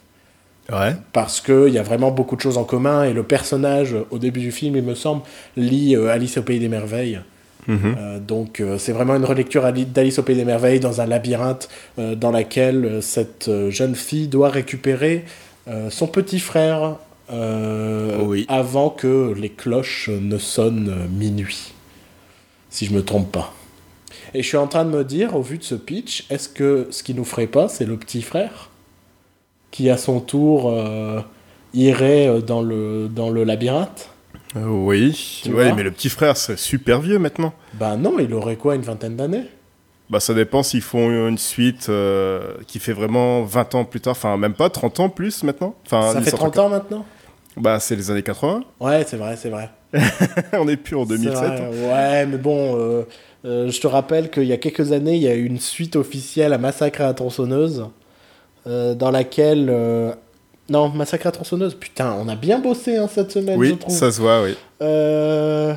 Ouais. 0.72 0.96
Parce 1.12 1.42
qu'il 1.42 1.70
y 1.74 1.78
a 1.78 1.84
vraiment 1.84 2.12
beaucoup 2.12 2.38
de 2.38 2.42
choses 2.42 2.58
en 2.58 2.64
commun, 2.64 3.04
et 3.04 3.12
le 3.12 3.24
personnage, 3.24 3.96
au 4.12 4.18
début 4.18 4.40
du 4.40 4.52
film, 4.54 4.78
il 4.78 4.84
me 4.84 4.96
semble, 4.96 5.24
lit 5.58 5.96
euh, 5.98 6.08
Alice 6.08 6.38
au 6.38 6.42
Pays 6.44 6.60
des 6.60 6.70
Merveilles. 6.70 7.20
Mhm. 7.68 7.96
Euh, 7.98 8.20
donc 8.20 8.60
euh, 8.60 8.78
c'est 8.78 8.92
vraiment 8.92 9.16
une 9.16 9.26
relecture 9.26 9.64
Ali- 9.66 9.86
d'Alice 9.86 10.20
au 10.20 10.24
Pays 10.24 10.36
des 10.36 10.46
Merveilles 10.46 10.80
dans 10.80 11.00
un 11.02 11.06
labyrinthe 11.06 11.70
euh, 11.98 12.16
dans 12.16 12.32
laquelle 12.32 13.00
cette 13.02 13.50
jeune 13.70 13.96
fille 13.96 14.28
doit 14.28 14.50
récupérer 14.50 15.26
son 15.90 16.08
petit 16.08 16.40
frère 16.42 16.98
Oui. 17.32 18.46
avant 18.50 18.90
que 18.90 19.34
les 19.38 19.50
cloches 19.50 20.10
ne 20.10 20.38
sonnent 20.38 21.08
minuit. 21.10 21.72
Si 22.70 22.86
je 22.86 22.94
me 22.94 23.02
trompe 23.02 23.32
pas. 23.32 23.54
Et 24.34 24.42
je 24.44 24.48
suis 24.48 24.58
en 24.58 24.68
train 24.68 24.84
de 24.84 24.90
me 24.90 25.06
dire, 25.06 25.36
au 25.36 25.42
vu 25.42 25.58
de 25.58 25.64
ce 25.64 25.76
pitch, 25.76 26.26
est-ce 26.30 26.50
que 26.50 26.88
ce 26.90 27.02
qui 27.02 27.14
nous 27.14 27.24
ferait 27.24 27.48
pas, 27.48 27.70
c'est 27.70 27.86
le 27.86 27.96
petit 27.96 28.22
frère 28.22 28.72
qui 29.72 29.90
à 29.90 29.96
son 29.98 30.20
tour 30.20 30.74
irait 31.74 32.42
dans 32.42 32.62
le, 32.62 33.08
dans 33.08 33.30
le 33.30 33.44
labyrinthe? 33.46 34.10
Euh, 34.56 34.68
oui. 34.68 35.42
Tu 35.44 35.50
ouais, 35.54 35.66
vois 35.66 35.74
mais 35.76 35.84
le 35.84 35.92
petit 35.92 36.10
frère, 36.10 36.38
c'est 36.38 36.58
super 36.58 37.02
vieux 37.02 37.20
maintenant. 37.20 37.54
Ben 37.74 37.98
non, 37.98 38.20
il 38.20 38.34
aurait 38.34 38.56
quoi, 38.56 38.76
une 38.76 38.82
vingtaine 38.82 39.16
d'années? 39.16 39.46
Bah, 40.10 40.20
ça 40.20 40.34
dépend 40.34 40.62
s'ils 40.64 40.82
font 40.82 41.10
une 41.28 41.38
suite 41.38 41.88
euh, 41.90 42.54
qui 42.68 42.80
fait 42.80 42.94
vraiment 42.94 43.44
20 43.44 43.76
ans 43.76 43.86
plus 43.86 44.02
tard. 44.02 44.12
Enfin, 44.12 44.38
même 44.38 44.54
pas 44.54 44.70
30 44.70 45.00
ans 45.00 45.10
plus 45.10 45.44
maintenant. 45.44 45.76
Enfin, 45.86 46.14
Ça 46.14 46.22
fait 46.22 46.32
30 46.32 46.58
ans 46.60 46.70
maintenant? 46.70 47.06
Bah, 47.58 47.80
c'est 47.80 47.96
les 47.96 48.12
années 48.12 48.24
80. 48.24 48.64
Ouais, 48.80 49.04
c'est 49.08 49.18
vrai, 49.18 49.36
c'est 49.38 49.50
vrai. 49.50 49.72
On 50.54 50.68
est 50.68 50.78
plus 50.78 50.96
en 50.96 51.06
2007. 51.06 51.34
C'est 51.34 51.48
vrai, 51.48 51.88
Ouais, 51.88 52.26
mais 52.26 52.38
bon, 52.38 52.78
euh, 52.78 53.04
euh, 53.46 53.72
je 53.72 53.80
te 53.80 53.88
rappelle 53.88 54.30
qu'il 54.30 54.46
y 54.46 54.54
a 54.54 54.58
quelques 54.58 54.92
années, 54.92 55.16
il 55.16 55.22
y 55.22 55.28
a 55.28 55.36
eu 55.36 55.46
une 55.46 55.60
suite 55.60 55.96
officielle 55.96 56.54
à 56.54 56.58
Massacre 56.58 57.02
à 57.02 57.06
la 57.06 57.14
tronçonneuse, 57.14 57.88
dans 58.66 59.12
laquelle... 59.12 60.16
euh, 60.70 60.74
Non, 60.74 60.90
Massacre 60.90 61.28
à 61.28 61.32
tronçonneuse, 61.32 61.76
putain, 61.76 62.14
on 62.14 62.28
a 62.28 62.36
bien 62.36 62.60
bossé 62.60 62.96
hein, 62.98 63.10
cette 63.14 63.32
semaine, 63.32 63.56
je 63.56 63.60
Oui, 63.60 63.78
trouve. 63.78 63.96
ça 63.96 64.12
se 64.12 64.20
voit, 64.22 64.44
oui. 64.44 64.56
Euh... 64.82 65.74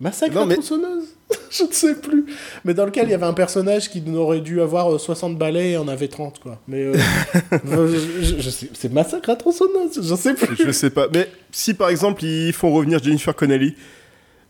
Massacre 0.00 0.34
Non, 0.34 0.42
à 0.42 0.46
mais- 0.46 0.54
tronçonneuse 0.54 1.04
Je 1.50 1.64
ne 1.64 1.72
sais 1.72 1.94
plus. 1.94 2.24
Mais 2.64 2.72
dans 2.72 2.86
lequel 2.86 3.06
il 3.06 3.10
y 3.10 3.14
avait 3.14 3.26
un 3.26 3.34
personnage 3.34 3.90
qui 3.90 4.02
aurait 4.16 4.40
dû 4.40 4.60
avoir 4.62 4.94
euh, 4.94 4.98
60 4.98 5.36
balais 5.36 5.72
et 5.72 5.76
en 5.76 5.86
avait 5.88 6.08
30, 6.08 6.38
quoi. 6.38 6.58
Mais 6.68 6.82
euh, 6.84 6.94
je, 7.52 8.22
je- 8.22 8.40
je 8.40 8.50
sais, 8.50 8.70
c'est 8.72 8.90
Massacre 8.92 9.28
à 9.30 9.36
tronçonneuse, 9.36 10.00
je 10.02 10.14
sais 10.14 10.34
plus. 10.34 10.56
Je 10.56 10.70
sais 10.70 10.88
pas. 10.90 11.06
Mais 11.12 11.28
si 11.50 11.74
par 11.74 11.88
exemple 11.90 12.24
ils 12.24 12.52
font 12.52 12.72
revenir 12.72 13.02
Jennifer 13.02 13.34
Connelly, 13.34 13.74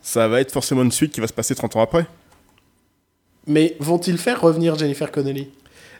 ça 0.02 0.28
va 0.28 0.40
être 0.40 0.52
forcément 0.52 0.82
une 0.82 0.92
suite 0.92 1.12
qui 1.12 1.20
va 1.20 1.26
se 1.26 1.32
passer 1.32 1.54
30 1.56 1.74
ans 1.76 1.82
après. 1.82 2.06
Mais 3.46 3.76
vont-ils 3.80 4.18
faire 4.18 4.40
revenir 4.40 4.78
Jennifer 4.78 5.10
Connelly? 5.10 5.48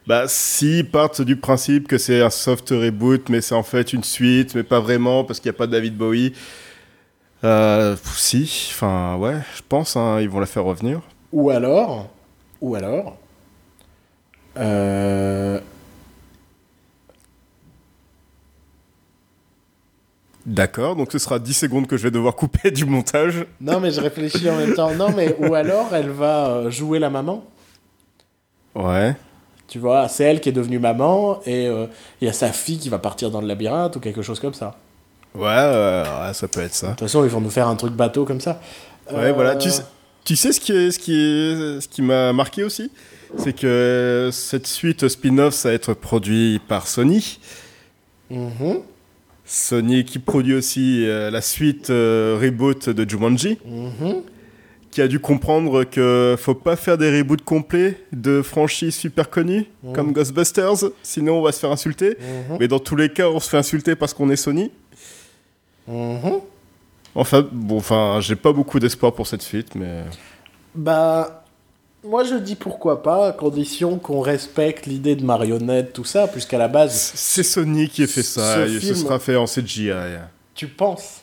Bah, 0.09 0.27
s'ils 0.27 0.91
partent 0.91 1.21
du 1.21 1.37
principe 1.37 1.87
que 1.87 1.99
c'est 1.99 2.23
un 2.23 2.31
soft 2.31 2.71
reboot, 2.71 3.29
mais 3.29 3.43
c'est 3.43 3.55
en 3.55 3.63
fait 3.63 3.93
une 3.93 4.03
suite, 4.03 4.55
mais 4.55 4.63
pas 4.63 4.81
vraiment, 4.81 5.23
parce 5.23 5.39
qu'il 5.39 5.51
n'y 5.51 5.55
a 5.55 5.59
pas 5.59 5.67
de 5.67 5.73
David 5.73 5.99
Bowie. 5.99 6.33
Euh, 7.45 7.95
si, 8.17 8.71
enfin, 8.71 9.19
ouais, 9.19 9.37
je 9.55 9.61
pense, 9.69 9.97
hein, 9.97 10.19
ils 10.23 10.31
vont 10.31 10.41
la 10.41 10.47
faire 10.47 10.65
revenir. 10.65 11.03
Ou 11.31 11.51
alors, 11.51 12.09
ou 12.63 12.75
alors, 12.75 13.19
euh, 14.57 15.61
D'accord, 20.47 20.97
donc 20.97 21.13
ce 21.13 21.19
sera 21.19 21.39
10 21.39 21.53
secondes 21.53 21.87
que 21.87 21.99
je 21.99 22.05
vais 22.05 22.11
devoir 22.11 22.35
couper 22.35 22.71
du 22.71 22.87
montage. 22.87 23.45
non 23.61 23.79
mais 23.79 23.91
je 23.91 24.01
réfléchis 24.01 24.49
en 24.49 24.57
même 24.57 24.73
temps. 24.73 24.95
Non 24.95 25.13
mais 25.15 25.37
ou 25.39 25.55
alors 25.55 25.95
elle 25.95 26.09
va 26.09 26.47
euh, 26.47 26.71
jouer 26.71 26.99
la 26.99 27.11
maman. 27.11 27.45
Ouais. 28.75 29.15
Tu 29.69 29.79
vois, 29.79 30.09
c'est 30.09 30.25
elle 30.25 30.41
qui 30.41 30.49
est 30.49 30.53
devenue 30.53 30.79
maman 30.79 31.41
et 31.45 31.67
euh, 31.67 31.87
il 32.21 32.27
y 32.27 32.29
a 32.29 32.33
sa 32.33 32.51
fille 32.53 32.79
qui 32.79 32.89
va 32.89 32.99
partir 32.99 33.31
dans 33.31 33.41
le 33.41 33.47
labyrinthe 33.47 33.97
ou 33.97 34.01
quelque 34.01 34.23
chose 34.23 34.41
comme 34.41 34.55
ça. 34.55 34.77
Ouais, 35.35 35.45
ouais, 35.45 36.33
ça 36.33 36.49
peut 36.49 36.61
être 36.61 36.75
ça. 36.75 36.87
De 36.89 36.93
toute 36.93 37.01
façon, 37.01 37.23
ils 37.25 37.31
vont 37.31 37.41
nous 37.41 37.51
faire 37.51 37.69
un 37.69 37.77
truc 37.77 37.93
bateau 37.93 38.25
comme 38.25 38.41
ça. 38.41 38.61
Ouais, 39.13 39.27
Euh, 39.27 39.33
voilà. 39.35 39.57
Tu 39.57 39.71
sais, 39.71 39.83
tu 40.25 40.37
sais 40.37 40.53
ce 40.53 40.61
qui 40.61 40.73
est, 40.73 40.91
ce 40.91 40.99
qui 40.99 41.13
est, 41.15 41.81
ce 41.81 41.89
qui 41.89 42.03
m'a 42.03 42.33
marqué 42.33 42.65
aussi, 42.65 42.91
c'est 43.37 43.53
que 43.53 44.31
cette 44.33 44.67
suite 44.67 45.07
spin-off, 45.09 45.55
ça 45.55 45.69
va 45.69 45.75
être 45.75 45.93
produit 45.95 46.61
par 46.67 46.87
Sony. 46.89 47.39
mhm, 48.31 48.81
Sony 49.45 50.05
qui 50.05 50.19
produit 50.19 50.55
aussi 50.55 51.07
euh, 51.07 51.31
la 51.31 51.41
suite 51.41 51.89
euh, 51.91 52.39
reboot 52.41 52.91
de 52.91 53.09
Jumanji, 53.09 53.59
mhm. 53.65 54.23
Qui 54.99 55.03
a 55.03 55.07
dû 55.07 55.21
comprendre 55.21 55.85
que 55.85 56.35
faut 56.37 56.57
pas 56.57 56.75
faire 56.75 56.99
des 56.99 57.17
reboots 57.21 57.45
complets 57.45 58.03
de 58.11 58.43
franchises 58.43 58.97
super 58.97 59.31
connues 59.31 59.67
Mhm. 59.85 59.93
comme 59.93 60.13
Ghostbusters, 60.13 60.91
sinon 61.05 61.35
on 61.39 61.43
va 61.43 61.53
se 61.53 61.61
faire 61.61 61.71
insulter. 61.71 62.17
Mhm. 62.19 62.57
Mais 62.59 62.67
dans 62.67 62.81
tous 62.81 62.97
les 62.97 63.09
cas, 63.09 63.29
on 63.29 63.39
se 63.39 63.49
fait 63.49 63.59
insulter 63.59 63.95
parce 63.95 64.13
qu'on 64.13 64.29
est 64.29 64.35
Sony. 64.35 64.73
Mhm. 65.87 66.41
Enfin, 67.15 67.47
bon, 67.53 67.77
enfin, 67.77 68.19
j'ai 68.21 68.35
pas 68.35 68.53
beaucoup 68.53 68.81
d'espoir 68.81 69.13
pour 69.13 69.29
cette 69.29 69.43
suite, 69.43 69.77
mais 69.77 70.03
Bah, 70.75 71.45
moi 72.03 72.25
je 72.25 72.35
dis 72.35 72.57
pourquoi 72.57 73.01
pas, 73.05 73.29
à 73.29 73.33
condition 73.33 74.01
qu'on 74.01 74.21
respecte 74.21 74.87
l'idée 74.87 75.15
de 75.15 75.25
marionnette, 75.25 75.93
tout 75.93 76.05
ça, 76.05 76.27
puisqu'à 76.27 76.59
la 76.59 76.67
base, 76.67 77.13
c'est 77.15 77.45
Sony 77.45 77.89
qui 77.89 78.03
a 78.03 78.09
fait 78.09 78.25
ça. 78.25 78.67
Ce 78.67 78.77
et 78.77 78.81
film- 78.81 78.95
Ce 78.97 79.01
sera 79.03 79.21
fait 79.21 79.37
en 79.37 79.47
CGI. 79.47 79.93
tu 80.57 80.67
penses 80.67 81.23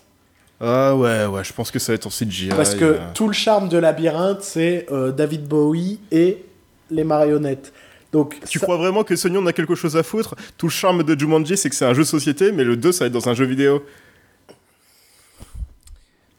Ah 0.61 0.95
ouais, 0.95 1.25
ouais, 1.25 1.43
je 1.43 1.51
pense 1.53 1.69
que 1.69 1.79
ça 1.79 1.91
va 1.91 1.95
être 1.95 2.07
en 2.07 2.09
CGI. 2.09 2.49
Parce 2.49 2.75
que 2.75 2.97
tout 3.13 3.27
le 3.27 3.33
charme 3.33 3.67
de 3.69 3.77
Labyrinthe, 3.77 4.41
c'est 4.41 4.85
euh, 4.91 5.11
David 5.11 5.47
Bowie 5.47 5.99
et 6.11 6.43
les 6.89 7.03
marionnettes. 7.03 7.73
Donc, 8.13 8.39
Tu 8.47 8.59
ça- 8.59 8.65
crois 8.65 8.77
vraiment 8.77 9.03
que 9.03 9.15
Sony 9.17 9.37
on 9.37 9.45
a 9.47 9.51
quelque 9.53 9.75
chose 9.75 9.97
à 9.97 10.03
foutre? 10.03 10.35
Tout 10.57 10.67
le 10.67 10.71
charme 10.71 11.03
de 11.03 11.19
Jumanji, 11.19 11.57
c'est 11.57 11.69
que 11.69 11.75
c'est 11.75 11.85
un 11.85 11.93
jeu 11.93 12.03
de 12.03 12.07
société, 12.07 12.53
mais 12.53 12.63
le 12.63 12.77
2, 12.77 12.93
ça 12.93 13.03
va 13.03 13.07
être 13.07 13.13
dans 13.13 13.27
un 13.27 13.33
jeu 13.33 13.43
vidéo. 13.45 13.83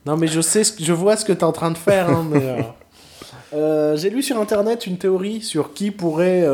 Non, 0.07 0.16
mais 0.16 0.29
je 0.29 0.40
sais, 0.40 0.64
ce 0.64 0.72
que- 0.72 0.85
je 0.85 0.92
vois 0.92 1.16
ce 1.16 1.24
que 1.24 1.33
tu 1.33 1.40
es 1.40 1.44
en 1.44 1.52
train 1.52 1.70
de 1.70 1.79
faire. 1.79 2.09
hein, 2.09 2.26
euh, 2.35 2.62
euh, 3.55 3.96
J'ai 3.96 4.09
lu 4.09 4.22
sur 4.22 4.38
internet 4.40 4.87
une 4.87 4.96
théorie 4.98 5.42
sur 5.42 5.74
qui 5.74 5.90
pourrait 5.90 6.46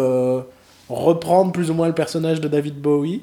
reprendre 0.88 1.52
plus 1.52 1.70
ou 1.70 1.74
moins 1.74 1.86
le 1.86 1.94
personnage 1.94 2.40
de 2.40 2.48
David 2.48 2.80
Bowie, 2.80 3.22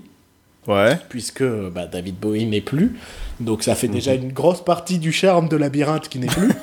Ouais. 0.67 0.99
puisque 1.09 1.43
bah, 1.43 1.87
David 1.87 2.19
Bowie 2.19 2.45
n'est 2.45 2.61
plus. 2.61 2.97
Donc 3.39 3.63
ça 3.63 3.75
fait 3.75 3.87
déjà 3.87 4.13
une 4.13 4.31
grosse 4.31 4.63
partie 4.63 4.99
du 4.99 5.11
charme 5.11 5.47
de 5.47 5.57
Labyrinthe 5.57 6.09
qui 6.09 6.19
n'est 6.19 6.27
plus. 6.27 6.51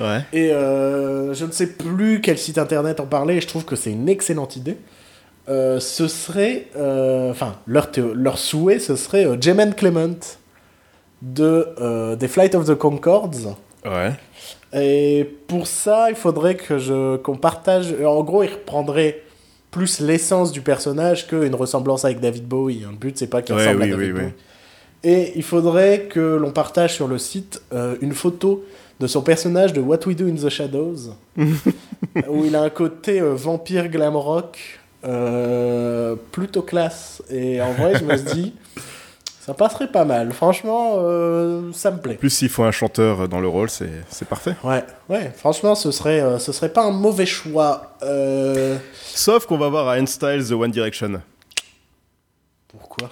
Ouais. 0.00 0.20
Et 0.32 0.52
euh, 0.52 1.34
je 1.34 1.44
ne 1.44 1.50
sais 1.50 1.66
plus 1.66 2.20
quel 2.20 2.38
site 2.38 2.58
internet 2.58 3.00
en 3.00 3.06
parlait, 3.06 3.36
et 3.36 3.40
je 3.40 3.48
trouve 3.48 3.64
que 3.64 3.76
c'est 3.76 3.90
une 3.90 4.08
excellente 4.08 4.56
idée. 4.56 4.76
Euh, 5.48 5.80
ce 5.80 6.08
serait, 6.08 6.66
euh, 6.76 7.30
enfin, 7.30 7.56
leur, 7.66 8.38
souhait, 8.38 8.78
ce 8.78 8.96
serait 8.96 9.26
Jemaine 9.40 9.74
Clement 9.74 10.18
de 11.22 12.14
des 12.14 12.28
Flight 12.28 12.54
of 12.54 12.66
the 12.66 12.74
Concords. 12.74 13.56
Ouais. 13.84 14.12
Et 14.72 15.28
pour 15.46 15.66
ça, 15.66 16.10
il 16.10 16.16
faudrait 16.16 16.54
que 16.54 16.78
je 16.78 17.16
qu'on 17.16 17.36
partage. 17.36 17.94
En 18.04 18.22
gros, 18.22 18.42
il 18.42 18.50
reprendrait 18.50 19.22
plus 19.78 20.00
l'essence 20.00 20.50
du 20.50 20.60
personnage 20.60 21.28
qu'une 21.28 21.54
ressemblance 21.54 22.04
avec 22.04 22.18
David 22.18 22.46
Bowie. 22.48 22.80
Le 22.90 22.96
but, 22.96 23.16
c'est 23.16 23.28
pas 23.28 23.42
qu'il 23.42 23.54
Ouais, 23.54 23.60
ressemble 23.62 23.82
oui, 23.84 23.92
à 23.92 23.96
David 23.96 24.06
oui, 24.06 24.12
oui. 24.12 24.20
Bowie. 24.22 24.32
Et 25.04 25.32
il 25.36 25.44
faudrait 25.44 26.08
que 26.10 26.18
l'on 26.36 26.50
partage 26.50 26.94
sur 26.94 27.06
le 27.06 27.18
site 27.18 27.62
euh, 27.72 27.94
une 28.00 28.12
photo 28.12 28.64
de 28.98 29.06
son 29.06 29.22
personnage 29.22 29.72
de 29.72 29.80
What 29.80 30.00
We 30.06 30.16
Do 30.16 30.26
in 30.26 30.34
the 30.34 30.48
Shadows, 30.48 31.14
où 31.36 32.44
il 32.44 32.56
a 32.56 32.62
un 32.62 32.70
côté 32.70 33.20
euh, 33.20 33.34
vampire 33.34 33.88
glam 33.88 34.16
rock 34.16 34.58
euh, 35.04 36.16
plutôt 36.32 36.62
classe. 36.62 37.22
Et 37.30 37.60
en 37.62 37.72
vrai, 37.74 37.92
je 38.00 38.04
me 38.04 38.16
suis 38.16 38.26
dit, 38.42 38.54
ça 39.48 39.54
passerait 39.54 39.90
pas 39.90 40.04
mal. 40.04 40.30
Franchement, 40.32 40.96
euh, 40.98 41.72
ça 41.72 41.90
me 41.90 41.96
plaît. 41.96 42.16
Plus 42.16 42.28
s'il 42.28 42.50
faut 42.50 42.64
un 42.64 42.70
chanteur 42.70 43.30
dans 43.30 43.40
le 43.40 43.48
rôle, 43.48 43.70
c'est 43.70 44.28
parfait. 44.28 44.54
Ouais, 44.62 44.84
ouais, 45.08 45.32
franchement, 45.34 45.74
ce 45.74 45.90
serait, 45.90 46.20
euh, 46.20 46.38
ce 46.38 46.52
serait 46.52 46.68
pas 46.68 46.84
un 46.84 46.90
mauvais 46.90 47.24
choix. 47.24 47.94
Euh, 48.02 48.76
Sauf 49.02 49.46
qu'on 49.46 49.56
va 49.56 49.70
voir 49.70 49.90
Ryan 49.90 50.04
Styles 50.04 50.48
de 50.48 50.54
One 50.54 50.70
Direction. 50.70 51.22
Pourquoi? 52.68 53.08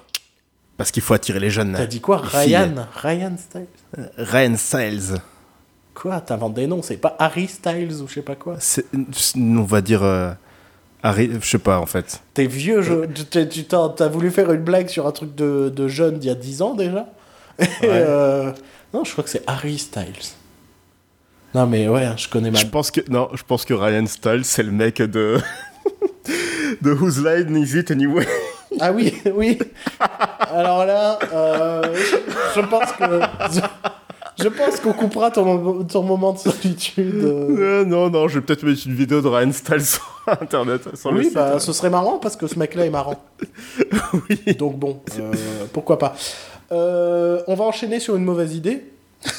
Parce 0.77 0.91
qu'il 0.91 1.03
faut 1.03 1.15
attirer 1.15 1.41
les 1.41 1.49
jeunes. 1.49 1.73
T'as 1.75 1.87
dit 1.87 2.03
quoi? 2.03 2.19
Ryan? 2.19 2.87
Ryan 2.95 3.37
Styles? 3.39 4.11
Ryan 4.19 4.57
Styles. 4.59 5.15
Quoi? 5.95 6.21
T'inventes 6.21 6.53
des 6.53 6.67
noms, 6.67 6.83
c'est 6.83 6.99
pas 6.99 7.17
Harry 7.19 7.49
Styles 7.49 8.03
ou 8.03 8.09
je 8.09 8.13
sais 8.13 8.21
pas 8.21 8.35
quoi? 8.35 8.59
On 9.39 9.63
va 9.63 9.81
dire. 9.81 10.37
Je 11.15 11.39
sais 11.49 11.59
pas 11.59 11.79
en 11.79 11.87
fait. 11.87 12.21
T'es 12.35 12.47
vieux, 12.47 12.83
je- 12.83 13.07
tu 13.07 13.25
t'es- 13.25 13.49
tu 13.49 13.65
t'as 13.65 13.89
t'as 13.91 14.09
voulu 14.09 14.31
faire 14.31 14.51
une 14.53 14.63
blague 14.63 14.89
sur 14.89 15.07
un 15.07 15.13
truc 15.13 15.35
de, 15.35 15.69
de 15.69 15.89
jeune 15.89 16.19
d'il 16.19 16.29
y 16.29 16.33
a 16.33 16.35
10 16.35 16.63
ans 16.63 16.75
déjà 16.75 17.07
Et, 17.59 17.67
euh, 17.85 18.53
Non, 18.93 19.05
je 19.05 19.13
crois 19.13 19.25
que 19.25 19.31
c'est 19.31 19.43
Harry 19.47 19.79
Styles. 19.79 20.05
Non 21.55 21.67
mais 21.67 21.89
ouais, 21.89 22.07
je 22.17 22.29
connais 22.29 22.51
mal. 22.51 22.61
Je 22.61 22.67
pense 22.67 22.91
que 22.91 23.01
non, 23.11 23.29
je 23.35 23.43
pense 23.43 23.65
que 23.65 23.73
Ryan 23.75 24.07
Styles 24.07 24.45
c'est 24.45 24.63
le 24.63 24.73
mec 24.73 24.99
de 25.01 25.39
de 26.83 26.93
Whose 26.93 27.25
Line 27.25 27.57
Is 27.57 27.77
It 27.79 27.91
Anyway? 27.91 28.27
Ah 28.81 28.93
oui, 28.93 29.15
oui. 29.35 29.59
Alors 30.53 30.85
là, 30.85 31.19
euh, 31.33 31.83
je, 31.95 32.61
je 32.61 32.67
pense 32.67 32.93
que... 32.93 33.21
Je, 34.43 34.49
pense 34.49 34.81
qu'on 34.81 34.93
coupera 34.93 35.31
ton, 35.31 35.57
mo- 35.59 35.83
ton 35.85 36.03
moment 36.03 36.33
de 36.35 36.39
solitude. 36.39 37.25
euh. 37.25 37.85
Non 37.85 38.11
non, 38.11 38.29
je 38.29 38.39
vais 38.39 38.45
peut-être 38.45 38.63
mettre 38.65 38.87
une 38.87 38.95
vidéo 38.95 39.21
de 39.23 39.29
Ryan 39.29 39.53
Styles 39.53 39.85
sur 39.87 40.03
internet. 40.27 40.83
Sur 40.97 41.13
le 41.13 41.19
Oui, 41.19 41.25
site. 41.27 41.35
bah, 41.35 41.59
ce 41.59 41.73
serait 41.73 41.91
marrant 41.91 42.19
parce 42.19 42.37
que 42.37 42.47
ce 42.47 42.59
mec-là 42.59 42.85
est 42.87 42.91
marrant. 42.91 43.23
oui. 44.29 44.55
Donc 44.59 44.79
bon, 44.79 45.01
euh, 45.19 45.33
pourquoi 45.73 45.99
pas. 45.99 46.15
Euh, 46.73 47.43
on 47.47 47.55
va 47.55 47.65
enchaîner 47.65 47.99
sur 48.01 48.17
une 48.17 48.25
mauvaise 48.25 48.55
idée. 48.55 48.85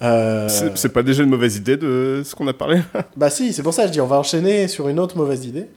C'est 0.00 0.76
c'est 0.76 0.88
pas 0.90 1.02
déjà 1.02 1.22
une 1.22 1.30
mauvaise 1.30 1.56
idée 1.56 1.76
de 1.78 2.20
ce 2.24 2.34
qu'on 2.34 2.46
a 2.48 2.52
parlé 2.52 2.82
bah 3.16 3.30
si, 3.30 3.54
c'est 3.54 3.62
pour 3.62 3.72
ça 3.72 3.82
que 3.82 3.88
je 3.88 3.92
dis 3.92 4.00
on 4.02 4.06
va 4.06 4.18
enchaîner 4.18 4.68
sur 4.68 4.88
une 4.88 5.00
autre 5.00 5.16
mauvaise 5.16 5.46
idée. 5.46 5.68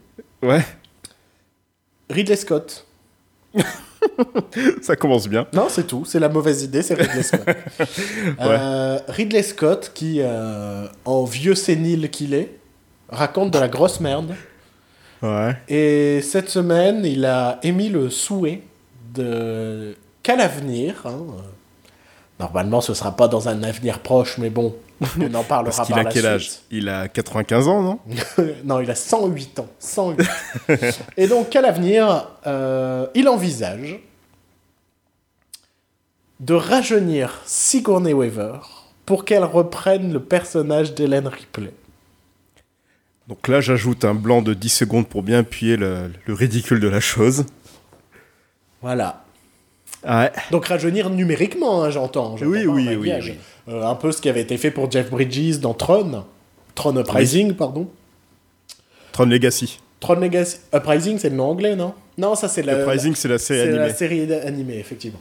Ouais, 0.44 0.62
Ridley 2.10 2.36
Scott. 2.36 2.86
ça 4.82 4.96
commence 4.96 5.28
bien. 5.28 5.48
Non, 5.54 5.68
c'est 5.70 5.88
tout. 5.88 6.06
C'est 6.06 6.20
la 6.20 6.30
mauvaise 6.30 6.64
idée, 6.64 6.82
c'est 6.82 6.96
Ridley 6.96 7.24
Scott. 7.24 7.42
Euh, 8.42 9.00
Ridley 9.08 9.44
Scott, 9.44 9.92
qui, 9.94 10.18
euh, 10.20 10.88
en 11.06 11.24
vieux 11.24 11.56
sénile 11.56 12.10
qu'il 12.10 12.34
est, 12.34 12.58
raconte 13.10 13.52
de 13.52 13.60
la 13.60 13.68
grosse 13.68 14.00
merde. 14.00 14.36
Ouais. 15.22 15.56
Et 15.68 16.22
cette 16.22 16.50
semaine, 16.50 17.06
il 17.06 17.26
a 17.26 17.60
émis 17.64 17.90
le 17.90 18.10
souhait 18.10 18.64
de 19.14 19.96
qu'à 20.24 20.36
l'avenir, 20.36 21.02
hein, 21.06 21.26
normalement 22.40 22.82
ce 22.82 22.94
sera 22.94 23.16
pas 23.16 23.28
dans 23.28 23.50
un 23.50 23.64
avenir 23.64 24.00
proche, 24.00 24.38
mais 24.38 24.50
bon, 24.50 24.76
on 25.20 25.34
en 25.34 25.44
parlera 25.44 25.76
Parce 25.76 25.88
qu'il 25.88 25.94
par 25.94 26.00
a 26.00 26.04
la 26.04 26.12
quel 26.12 26.26
âge? 26.26 26.52
Il 26.72 26.90
a 26.90 27.08
95 27.08 27.68
ans, 27.68 27.82
non? 27.82 28.00
Non, 28.64 28.80
il 28.80 28.90
a 28.90 28.96
108 28.96 29.60
ans. 29.60 29.68
108. 29.80 30.28
Et 31.18 31.28
donc, 31.28 31.50
qu'à 31.50 31.62
l'avenir, 31.62 32.28
euh, 32.48 33.08
il 33.16 33.28
envisage 33.28 34.00
de 36.40 36.54
rajeunir 36.54 37.42
Sigourney 37.46 38.14
Weaver 38.14 38.60
pour 39.06 39.26
qu'elle 39.26 39.44
reprenne 39.44 40.14
le 40.14 40.22
personnage 40.22 40.94
d'Hélène 40.94 41.28
Ripley. 41.28 41.74
Donc 43.28 43.48
là, 43.48 43.62
j'ajoute 43.62 44.06
un 44.06 44.16
blanc 44.16 44.42
de 44.42 44.54
10 44.54 44.70
secondes 44.70 45.08
pour 45.08 45.22
bien 45.24 45.40
appuyer 45.40 45.78
le, 45.78 46.12
le 46.26 46.34
ridicule 46.34 46.80
de 46.80 46.88
la 46.88 47.00
chose. 47.00 47.46
Voilà. 48.82 49.24
Ouais. 50.08 50.32
Donc 50.52 50.66
rajeunir 50.66 51.10
numériquement, 51.10 51.84
hein, 51.84 51.90
j'entends. 51.90 52.36
Oui, 52.42 52.64
un 52.64 52.68
oui, 52.68 52.96
oui. 52.96 53.12
Euh, 53.68 53.84
un 53.84 53.96
peu 53.96 54.12
ce 54.12 54.22
qui 54.22 54.30
avait 54.30 54.42
été 54.42 54.58
fait 54.58 54.72
pour 54.72 54.90
Jeff 54.90 55.10
Bridges 55.10 55.60
dans 55.60 55.74
Tron. 55.74 56.24
Tron 56.76 56.96
Uprising, 56.98 57.54
pardon. 57.54 57.88
Tron 59.12 59.26
Legacy. 59.26 59.80
Tron 60.00 60.16
Legacy. 60.16 60.58
Uprising, 60.74 61.18
c'est 61.20 61.30
le 61.30 61.36
nom 61.36 61.50
anglais, 61.50 61.76
non? 61.76 61.94
Non, 62.18 62.36
ça 62.36 62.48
c'est 62.48 62.62
la. 62.64 62.80
Uprising, 62.82 63.16
c'est 63.16 63.28
la 63.28 63.38
série 63.38 63.60
C'est 63.60 63.68
animée. 63.70 63.88
la 63.88 63.94
série 63.94 64.34
animée, 64.48 64.78
effectivement. 64.80 65.20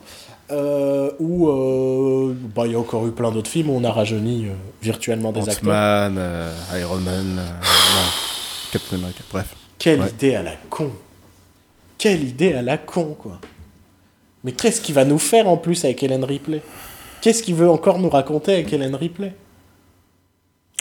Euh, 0.51 1.11
où 1.19 1.49
euh, 1.49 2.35
bah, 2.55 2.63
il 2.67 2.73
y 2.73 2.75
a 2.75 2.79
encore 2.79 3.07
eu 3.07 3.11
plein 3.11 3.31
d'autres 3.31 3.51
films 3.51 3.69
où 3.71 3.75
on 3.75 3.85
a 3.85 3.91
rajeuni 3.93 4.47
euh, 4.47 4.53
virtuellement 4.81 5.31
des 5.33 5.41
acteurs. 5.49 5.63
Ant-Man, 5.65 6.17
euh, 6.19 6.53
Iron 6.81 6.97
Man, 6.99 7.39
Captain 8.73 8.97
America, 8.97 9.21
bref. 9.31 9.55
Quelle 9.79 10.01
Ouais. 10.01 10.09
idée 10.09 10.35
à 10.37 10.43
la 10.43 10.53
con 10.71 10.91
Quelle 11.99 12.23
idée 12.25 12.55
à 12.55 12.63
la 12.63 12.79
con, 12.79 13.15
quoi 13.19 13.39
Mais 14.45 14.53
qu'est-ce 14.53 14.81
qu'il 14.81 14.95
va 14.95 15.05
nous 15.05 15.19
faire 15.19 15.49
en 15.49 15.57
plus 15.57 15.85
avec 15.85 16.03
Hélène 16.03 16.25
Ripley? 16.25 16.63
Qu'est-ce 17.21 17.43
qu'il 17.43 17.55
veut 17.55 17.69
encore 17.69 17.99
nous 17.99 18.09
raconter 18.09 18.55
avec 18.55 18.73
Hélène 18.73 18.95
Ripley? 18.95 19.35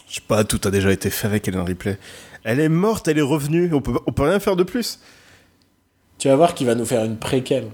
Je 0.07 0.15
sais 0.15 0.21
pas, 0.27 0.43
tout 0.43 0.61
a 0.65 0.71
déjà 0.71 0.91
été 0.91 1.09
fait 1.09 1.27
avec 1.27 1.47
Hélène 1.47 1.61
Ripley. 1.61 1.97
Elle 2.43 2.59
est 2.59 2.69
morte, 2.69 3.07
elle 3.07 3.17
est 3.17 3.21
revenue, 3.21 3.73
on 3.73 3.81
peut, 3.81 3.99
on 4.05 4.11
peut 4.11 4.23
rien 4.23 4.39
faire 4.39 4.55
de 4.55 4.63
plus. 4.63 4.99
Tu 6.17 6.29
vas 6.29 6.35
voir 6.35 6.53
qu'il 6.53 6.67
va 6.67 6.75
nous 6.75 6.85
faire 6.85 7.03
une 7.03 7.17
préquelle. 7.17 7.67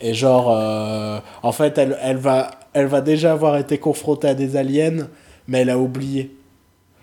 Et 0.00 0.14
genre, 0.14 0.50
euh, 0.50 1.18
en 1.42 1.52
fait, 1.52 1.76
elle, 1.78 1.98
elle, 2.00 2.16
va, 2.16 2.50
elle 2.72 2.86
va 2.86 3.00
déjà 3.00 3.32
avoir 3.32 3.56
été 3.56 3.78
confrontée 3.78 4.28
à 4.28 4.34
des 4.34 4.56
aliens, 4.56 5.08
mais 5.46 5.60
elle 5.60 5.70
a 5.70 5.78
oublié. 5.78 6.34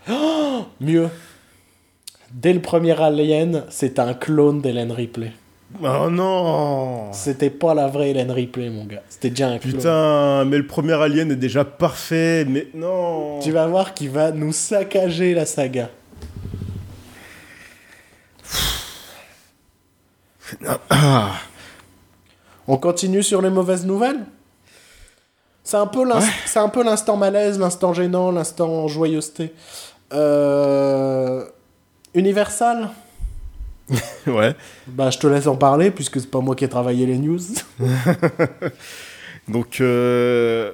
Oh 0.10 0.66
Mieux. 0.80 1.10
Dès 2.32 2.54
le 2.54 2.62
premier 2.62 3.00
alien, 3.00 3.64
c'est 3.70 4.00
un 4.00 4.14
clone 4.14 4.62
d'Hélène 4.62 4.92
Ripley. 4.92 5.32
Oh 5.84 6.10
non 6.10 7.12
C'était 7.12 7.50
pas 7.50 7.74
la 7.74 7.88
vraie 7.88 8.12
Hélène 8.12 8.32
Ripley, 8.32 8.70
mon 8.70 8.86
gars. 8.86 9.02
C'était 9.10 9.30
déjà 9.30 9.50
un 9.50 9.58
clone. 9.58 9.76
Putain, 9.76 10.46
mais 10.46 10.58
le 10.58 10.68
premier 10.68 10.94
Alien 10.94 11.32
est 11.32 11.36
déjà 11.36 11.66
parfait, 11.66 12.46
mais 12.46 12.68
non 12.74 13.40
Tu 13.40 13.52
vas 13.52 13.68
voir 13.68 13.94
qu'il 13.94 14.10
va 14.10 14.32
nous 14.32 14.54
saccager 14.54 15.34
la 15.34 15.46
saga. 15.46 15.90
Ah, 20.90 21.32
On 22.68 22.78
continue 22.78 23.24
sur 23.24 23.42
les 23.42 23.50
mauvaises 23.50 23.86
nouvelles? 23.86 24.26
C'est 25.64 25.78
un 25.78 25.88
peu 25.88 26.84
l'instant 26.84 27.18
malaise, 27.18 27.58
l'instant 27.60 27.94
gênant, 27.94 28.32
l'instant 28.32 28.88
joyeuseté. 28.88 29.52
Euh... 30.14 31.44
Universal? 32.14 32.90
Ouais. 34.28 34.56
Bah, 34.88 35.10
je 35.10 35.20
te 35.20 35.28
laisse 35.28 35.48
en 35.48 35.56
parler 35.56 35.92
puisque 35.92 36.20
c'est 36.20 36.30
pas 36.30 36.40
moi 36.40 36.56
qui 36.56 36.66
ai 36.66 36.70
travaillé 36.70 37.06
les 37.06 37.18
news. 37.18 37.40
Donc, 39.48 39.80
euh, 39.80 40.72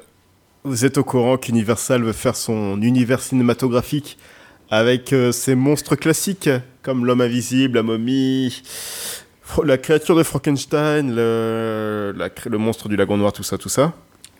vous 0.63 0.85
êtes 0.85 0.97
au 0.97 1.03
courant 1.03 1.37
qu'Universal 1.37 2.03
veut 2.03 2.13
faire 2.13 2.35
son 2.35 2.81
univers 2.81 3.21
cinématographique 3.21 4.17
avec 4.69 5.11
euh, 5.11 5.33
ses 5.33 5.55
monstres 5.55 5.95
classiques, 5.95 6.49
comme 6.81 7.05
l'homme 7.05 7.19
invisible, 7.19 7.75
la 7.75 7.83
momie, 7.83 8.63
la 9.63 9.77
créature 9.77 10.15
de 10.15 10.23
Frankenstein, 10.23 11.13
le, 11.13 12.13
la 12.15 12.29
le 12.45 12.57
monstre 12.57 12.87
du 12.87 12.95
lagon 12.95 13.17
noir, 13.17 13.33
tout 13.33 13.43
ça, 13.43 13.57
tout 13.57 13.69
ça. 13.69 13.93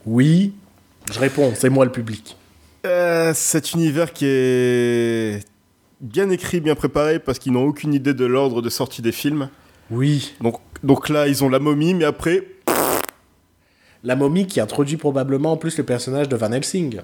Oui. 0.06 0.54
Je 1.12 1.20
réponds, 1.20 1.52
c'est 1.56 1.70
moi 1.70 1.84
le 1.84 1.92
public. 1.92 2.38
Euh, 2.86 3.34
cet 3.36 3.74
univers 3.74 4.14
qui 4.14 4.26
est 4.26 5.46
bien 6.02 6.30
écrit, 6.30 6.60
bien 6.60 6.76
préparé, 6.76 7.20
parce 7.20 7.40
qu'ils 7.40 7.54
n'ont 7.54 7.64
aucune 7.66 7.94
idée 7.94 8.14
de 8.14 8.26
l'ordre 8.26 8.62
de 8.62 8.70
sortie 8.70 9.02
des 9.02 9.12
films. 9.12 9.50
Oui. 9.90 10.34
Donc, 10.42 10.56
donc 10.84 11.10
là, 11.10 11.28
ils 11.28 11.44
ont 11.44 11.50
la 11.50 11.60
momie, 11.60 11.94
mais 11.94 12.06
après, 12.06 12.44
La 14.04 14.16
momie 14.16 14.48
qui 14.48 14.60
introduit 14.60 14.98
probablement 14.98 15.52
en 15.52 15.58
plus 15.58 15.78
le 15.78 15.84
personnage 15.84 16.28
de 16.28 16.36
Van 16.36 16.52
Helsing. 16.52 17.02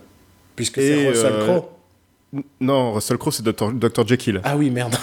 Puisque 0.56 0.82
c'est 0.82 1.10
Russell 1.10 1.32
euh, 1.34 1.46
Crowe. 1.46 2.44
non, 2.60 2.94
Russell 2.94 3.18
Crowe, 3.20 3.32
c'est 3.32 3.44
Dr. 3.44 3.72
Dr. 3.74 4.08
Jekyll. 4.08 4.42
Ah 4.44 4.58
oui, 4.58 4.72
merde. 4.72 4.96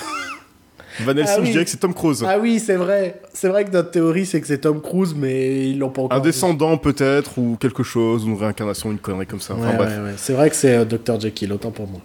Van 1.00 1.12
Helsing, 1.12 1.26
Ah 1.28 1.40
oui. 1.40 1.46
je 1.46 1.50
dirais 1.52 1.64
que 1.64 1.70
c'est 1.70 1.76
Tom 1.76 1.94
Cruise. 1.94 2.24
Ah 2.26 2.38
oui, 2.40 2.59
c'est 2.59 2.74
vrai. 2.74 3.20
C'est 3.33 3.48
vrai 3.48 3.64
que 3.64 3.70
notre 3.70 3.92
théorie, 3.92 4.26
c'est 4.26 4.40
que 4.40 4.46
c'est 4.48 4.59
Tom 4.59 4.80
Cruise, 4.80 5.14
mais 5.16 5.68
ils 5.70 5.78
l'ont 5.78 5.90
pas 5.90 6.02
encore 6.02 6.18
Un 6.18 6.20
descendant 6.20 6.76
peut-être, 6.78 7.38
ou 7.38 7.57
quelque 7.61 7.85
chose, 7.85 8.24
ou 8.24 8.28
une 8.30 8.37
réincarnation, 8.38 8.90
une 8.90 8.98
connerie 8.98 9.26
comme 9.26 9.40
ça. 9.40 9.54
Enfin 9.54 9.70
Ouais, 9.76 9.87
ouais, 9.87 9.98
ouais. 9.98 10.14
C'est 10.16 10.33
vrai 10.33 10.50
que 10.50 10.57
c'est 10.57 10.74
euh, 10.76 10.85
Dr. 10.85 11.20
Jekyll, 11.20 11.52
autant 11.52 11.70
pour 11.70 11.87
moi. 11.87 12.00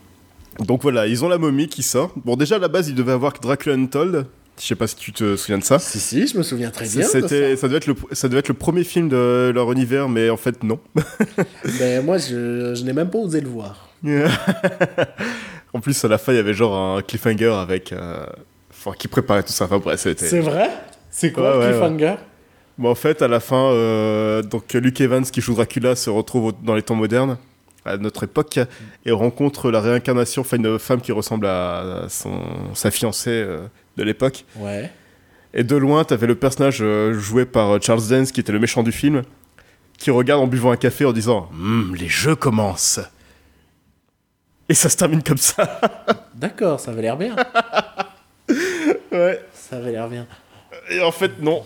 Donc 0.60 0.82
voilà, 0.82 1.08
ils 1.08 1.24
ont 1.24 1.30
la 1.30 1.38
momie 1.38 1.68
qui 1.68 1.84
sort. 1.84 2.12
Bon, 2.26 2.36
déjà 2.36 2.56
à 2.56 2.60
la 2.60 2.68
base, 2.68 2.90
ils 2.90 2.96
devaient 2.96 3.14
avoir 3.14 3.34
Dracula 3.34 3.76
Untold. 3.76 4.26
Je 4.60 4.66
sais 4.66 4.76
pas 4.76 4.88
si 4.88 4.96
tu 4.98 5.14
te 5.14 5.38
souviens 5.38 5.58
de 5.58 5.64
ça. 5.64 5.80
Si, 5.80 6.00
si, 6.00 6.28
je 6.28 6.38
me 6.38 6.44
souviens 6.44 6.70
très 6.70 6.86
bien. 6.86 7.08
C'était, 7.08 7.56
ça. 7.56 7.62
ça 7.62 7.68
devait 7.68 7.78
être 7.78 7.88
le, 7.88 7.96
ça 8.12 8.28
devait 8.28 8.40
être 8.40 8.50
le 8.50 8.56
premier 8.56 8.84
film 8.84 9.08
de 9.08 9.52
leur 9.56 9.72
univers, 9.72 10.10
mais 10.10 10.30
en 10.30 10.38
fait 10.38 10.64
non. 10.64 10.80
Ben, 11.80 12.04
moi, 12.04 12.18
je, 12.18 12.74
je 12.76 12.84
n'ai 12.84 12.92
même 12.92 13.10
pas 13.10 13.20
osé 13.20 13.40
le 13.40 13.48
voir. 13.48 13.88
en 15.74 15.80
plus, 15.80 16.04
à 16.04 16.08
la 16.10 16.18
fin, 16.18 16.34
il 16.34 16.36
y 16.36 16.40
avait 16.40 16.54
genre 16.54 16.76
un 16.98 17.02
cliffhanger 17.02 17.54
avec, 17.54 17.94
euh, 17.94 18.26
enfin, 18.72 18.92
qui 18.98 19.08
préparait 19.08 19.44
tout 19.44 19.54
ça. 19.54 19.66
Enfin 19.66 19.80
bref, 19.80 20.02
c'était. 20.02 20.28
C'est 20.28 20.40
vrai? 20.42 20.70
C'est 21.10 21.32
quoi 21.32 21.44
Ouais, 21.44 21.54
le 21.54 21.60
ouais, 21.60 21.72
cliffhanger? 21.72 22.16
Bon, 22.78 22.92
en 22.92 22.96
fait, 22.96 23.22
à 23.22 23.28
la 23.30 23.40
fin, 23.40 23.72
euh, 23.72 24.42
donc 24.42 24.74
Luke 24.74 25.00
Evans 25.00 25.24
qui 25.24 25.40
joue 25.42 25.54
Dracula 25.54 25.96
se 25.96 26.10
retrouve 26.10 26.54
dans 26.64 26.76
les 26.76 26.82
temps 26.82 26.96
modernes 26.96 27.38
à 27.86 27.98
notre 27.98 28.24
époque 28.24 28.60
et 29.06 29.12
rencontre 29.12 29.72
la 29.72 29.82
réincarnation, 29.82 30.42
enfin 30.42 30.58
une 30.58 30.80
femme 30.80 31.02
qui 31.02 31.12
ressemble 31.12 31.48
à, 31.48 32.06
son, 32.10 32.42
sa 32.74 32.92
fiancée 32.92 33.30
euh, 33.32 33.68
de 33.98 34.04
l'époque. 34.04 34.46
Ouais. 34.58 34.92
Et 35.54 35.64
de 35.64 35.76
loin, 35.76 36.04
t'avais 36.04 36.28
le 36.28 36.36
personnage 36.36 36.80
euh, 36.82 37.14
joué 37.14 37.46
par 37.46 37.76
euh, 37.76 37.80
Charles 37.82 38.08
Dance, 38.08 38.32
qui 38.32 38.40
était 38.40 38.52
le 38.52 38.60
méchant 38.60 38.84
du 38.84 38.92
film, 38.92 39.24
qui 39.98 40.12
regarde 40.12 40.42
en 40.42 40.48
buvant 40.48 40.72
un 40.72 40.78
café 40.78 41.06
en 41.06 41.14
disant 41.14 41.50
Hum, 41.54 41.96
les 41.98 42.08
jeux 42.08 42.36
commencent. 42.36 43.00
Et 44.68 44.76
ça 44.76 44.90
se 44.90 44.98
termine 44.98 45.24
comme 45.24 45.38
ça. 45.38 45.82
D'accord, 46.36 46.80
ça 46.80 46.92
avait 46.92 47.02
l'air 47.02 47.18
bien. 47.18 47.36
ouais. 49.12 49.44
Ça 49.54 49.78
avait 49.78 49.92
l'air 49.92 50.08
bien. 50.08 50.28
Et 50.92 51.02
en 51.02 51.12
fait, 51.12 51.42
non. 51.42 51.64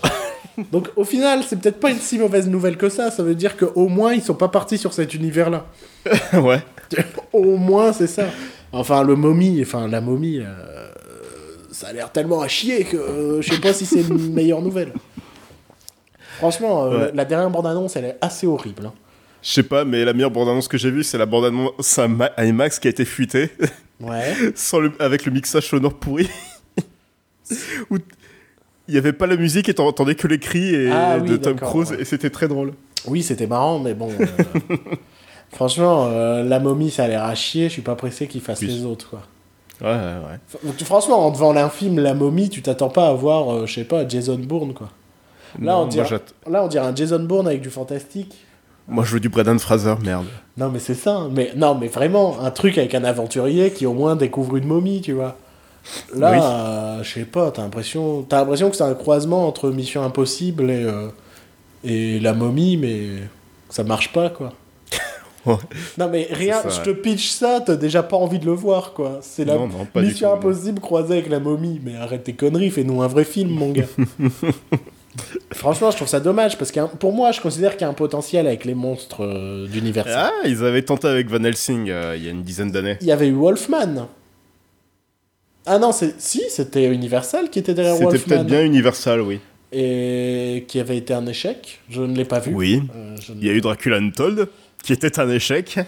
Donc 0.72 0.90
au 0.96 1.04
final, 1.04 1.42
c'est 1.48 1.60
peut-être 1.60 1.80
pas 1.80 1.90
une 1.92 1.98
si 2.00 2.18
mauvaise 2.20 2.48
nouvelle 2.48 2.78
que 2.78 2.90
ça. 2.90 3.10
Ça 3.12 3.24
veut 3.24 3.36
dire 3.36 3.58
qu'au 3.58 3.88
moins, 3.88 4.14
ils 4.14 4.22
sont 4.22 4.36
pas 4.36 4.50
partis 4.50 4.78
sur 4.78 4.94
cet 4.94 5.14
univers-là. 5.14 5.66
ouais. 6.34 6.62
Au 7.34 7.58
moins, 7.58 7.92
c'est 7.94 8.08
ça. 8.08 8.26
Enfin, 8.72 9.04
le 9.04 9.16
momie, 9.16 9.60
enfin, 9.64 9.88
la 9.88 10.00
momie, 10.02 10.40
euh, 10.40 10.88
ça 11.72 11.88
a 11.88 11.94
l'air 11.94 12.12
tellement 12.12 12.42
à 12.42 12.48
chier 12.48 12.84
que 12.84 12.98
euh, 12.98 13.42
je 13.42 13.54
sais 13.54 13.60
pas 13.62 13.74
si 13.74 13.86
c'est 13.86 14.02
une 14.02 14.32
meilleure 14.34 14.62
nouvelle. 14.62 14.94
Franchement, 16.38 16.86
euh, 16.86 17.06
Ouais. 17.06 17.12
la 17.14 17.26
dernière 17.26 17.50
bande-annonce, 17.50 17.96
elle 17.96 18.06
est 18.06 18.18
assez 18.22 18.46
horrible. 18.48 18.86
hein. 18.88 18.94
Je 19.42 19.52
sais 19.52 19.64
pas, 19.64 19.84
mais 19.86 20.06
la 20.06 20.14
meilleure 20.14 20.32
bande-annonce 20.32 20.68
que 20.68 20.78
j'ai 20.78 20.90
vue, 20.92 21.04
c'est 21.04 21.18
la 21.18 21.26
bande-annonce 21.26 22.00
à 22.00 22.08
Ma- 22.08 22.32
à 22.38 22.46
IMAX 22.46 22.80
qui 22.80 22.88
a 22.88 22.92
été 22.92 23.06
fuitée, 23.06 23.50
Ouais. 24.00 24.34
sans 24.56 24.80
le- 24.80 24.94
avec 25.00 25.26
le 25.26 25.32
mixage 25.32 25.68
sonore 25.68 25.94
pourri. 25.96 26.30
Où 27.90 27.98
il 28.88 28.96
y 28.96 28.98
avait 28.98 29.14
pas 29.14 29.28
la 29.28 29.36
musique 29.38 29.70
et 29.70 29.74
t'entendais 29.74 30.16
que 30.16 30.28
les 30.28 30.40
cris 30.40 30.74
et- 30.76 30.92
Ah 30.92 31.18
oui, 31.22 31.30
de 31.30 31.38
Tom 31.38 31.56
Cruise, 31.56 31.92
ouais. 31.92 32.02
et 32.02 32.06
c'était 32.06 32.30
très 32.30 32.48
drôle. 32.48 32.74
Oui, 33.08 33.22
c'était 33.24 33.48
marrant, 33.48 33.80
mais 33.80 33.94
bon. 33.94 34.10
euh, 34.20 34.26
franchement, 35.52 36.08
euh, 36.08 36.44
la 36.44 36.60
momie, 36.60 36.92
ça 36.92 37.04
a 37.06 37.08
l'air 37.08 37.24
à 37.24 37.36
chier. 37.36 37.66
Je 37.68 37.74
suis 37.74 37.82
pas 37.82 37.96
pressé 37.96 38.28
qu'ils 38.28 38.42
fassent 38.42 38.62
Oui. 38.62 38.68
les 38.68 38.86
autres, 38.86 39.10
quoi. 39.10 39.22
Ouais, 39.82 39.88
ouais, 39.90 39.96
ouais. 39.96 40.72
F- 40.72 40.86
Franchement, 40.86 41.26
en 41.28 41.32
devant 41.32 41.56
un 41.56 41.70
film 41.70 42.00
La 42.00 42.14
momie, 42.14 42.50
tu 42.50 42.62
t'attends 42.62 42.90
pas 42.90 43.08
à 43.10 43.14
voir, 43.14 43.54
euh, 43.54 43.66
je 43.66 43.74
sais 43.74 43.84
pas, 43.84 44.08
Jason 44.08 44.38
Bourne, 44.38 44.74
quoi. 44.74 44.90
Là, 45.60 45.74
Non, 45.74 45.78
on 45.82 45.88
dirait- 45.88 46.20
Là, 46.50 46.64
on 46.64 46.68
dirait 46.68 46.86
un 46.86 46.96
Jason 46.96 47.20
Bourne 47.24 47.48
avec 47.48 47.62
du 47.62 47.70
fantastique. 47.70 48.34
moi, 48.88 49.04
je 49.04 49.14
veux 49.14 49.20
du 49.20 49.30
Brendan 49.30 49.60
Fraser, 49.60 49.96
merde. 50.04 50.26
Non, 50.58 50.70
mais 50.70 50.80
c'est 50.80 50.94
ça. 50.96 51.28
Mais 51.32 51.52
non, 51.56 51.76
mais 51.76 51.88
vraiment, 51.88 52.40
un 52.42 52.52
truc 52.52 52.78
avec 52.78 52.94
un 52.96 53.04
aventurier 53.04 53.72
qui 53.72 53.86
au 53.86 53.94
moins 53.94 54.16
découvre 54.16 54.56
une 54.58 54.66
momie, 54.68 55.02
tu 55.02 55.14
vois. 55.14 55.38
Là, 56.16 56.32
Oui. 56.32 56.38
euh, 56.42 57.04
je 57.04 57.14
sais 57.14 57.26
pas, 57.26 57.52
t'as 57.52 57.62
l'impression, 57.64 58.24
t'as 58.24 58.40
l'impression 58.40 58.70
que 58.70 58.76
c'est 58.76 58.84
un 58.84 58.94
croisement 58.94 59.48
entre 59.48 59.70
Mission 59.70 60.04
Impossible 60.04 60.70
et 60.72 60.84
euh, 60.84 61.08
et 61.84 62.20
la 62.22 62.34
momie, 62.34 62.78
mais 62.78 63.08
ça 63.70 63.84
marche 63.84 64.12
pas, 64.14 64.30
quoi. 64.30 64.54
Ouais. 65.46 65.56
Non, 65.98 66.08
mais 66.10 66.26
rien, 66.32 66.62
je 66.70 66.80
te 66.80 66.90
pitch 66.92 67.32
ça, 67.32 67.60
t'as 67.60 67.76
déjà 67.76 68.02
pas 68.02 68.16
envie 68.16 68.40
de 68.40 68.46
le 68.46 68.54
voir, 68.54 68.94
quoi. 68.94 69.20
C'est 69.22 69.44
la 69.44 69.56
Non, 69.56 69.68
non, 69.68 70.02
Mission 70.02 70.30
tout. 70.30 70.36
Impossible 70.38 70.80
croisée 70.80 71.16
avec 71.16 71.30
la 71.30 71.42
momie. 71.42 71.82
Mais 71.84 71.98
arrête 71.98 72.24
tes 72.24 72.32
conneries, 72.32 72.70
fais-nous 72.72 73.02
un 73.02 73.08
vrai 73.08 73.26
film, 73.26 73.50
mon 73.50 73.72
gars. 73.72 73.84
Franchement, 75.52 75.92
je 75.92 75.98
trouve 75.98 76.08
ça 76.08 76.22
dommage 76.22 76.58
parce 76.58 76.72
que 76.72 76.80
pour 76.98 77.12
moi, 77.14 77.32
je 77.34 77.42
considère 77.42 77.74
qu'il 77.74 77.82
y 77.82 77.84
a 77.84 77.90
un 77.90 77.94
potentiel 77.94 78.48
avec 78.48 78.64
les 78.66 78.74
monstres 78.74 79.24
euh, 79.26 79.68
d'univers. 79.68 80.06
Ah, 80.08 80.32
ils 80.46 80.64
avaient 80.64 80.82
tenté 80.82 81.08
avec 81.08 81.30
Van 81.30 81.44
Helsing 81.44 81.90
euh, 81.90 82.16
il 82.18 82.24
y 82.24 82.28
a 82.28 82.32
une 82.32 82.44
dizaine 82.44 82.72
d'années. 82.72 82.98
Il 83.02 83.08
y 83.08 83.12
avait 83.12 83.28
eu 83.28 83.34
Wolfman. 83.34 84.08
Ah 85.66 85.80
non, 85.80 85.92
c'est 85.92 86.20
si, 86.20 86.42
c'était 86.50 86.86
Universal 86.94 87.50
qui 87.50 87.60
était 87.60 87.74
derrière 87.74 87.96
C'était 87.96 88.18
peut-être 88.20 88.46
bien 88.46 88.64
Universal, 88.64 89.22
oui. 89.22 89.40
Et 89.72 90.66
qui 90.68 90.80
avait 90.80 90.98
été 90.98 91.14
un 91.14 91.26
échec. 91.26 91.80
Je 91.90 92.02
ne 92.02 92.16
l'ai 92.16 92.26
pas 92.26 92.40
vu. 92.40 92.54
Oui. 92.54 92.84
Euh, 92.96 93.16
Il 93.40 93.46
y 93.46 93.50
a 93.50 93.54
eu 93.54 93.62
Dracula 93.62 93.98
Untold, 93.98 94.48
qui 94.84 94.94
était 94.94 95.20
un 95.20 95.30
échec. 95.30 95.80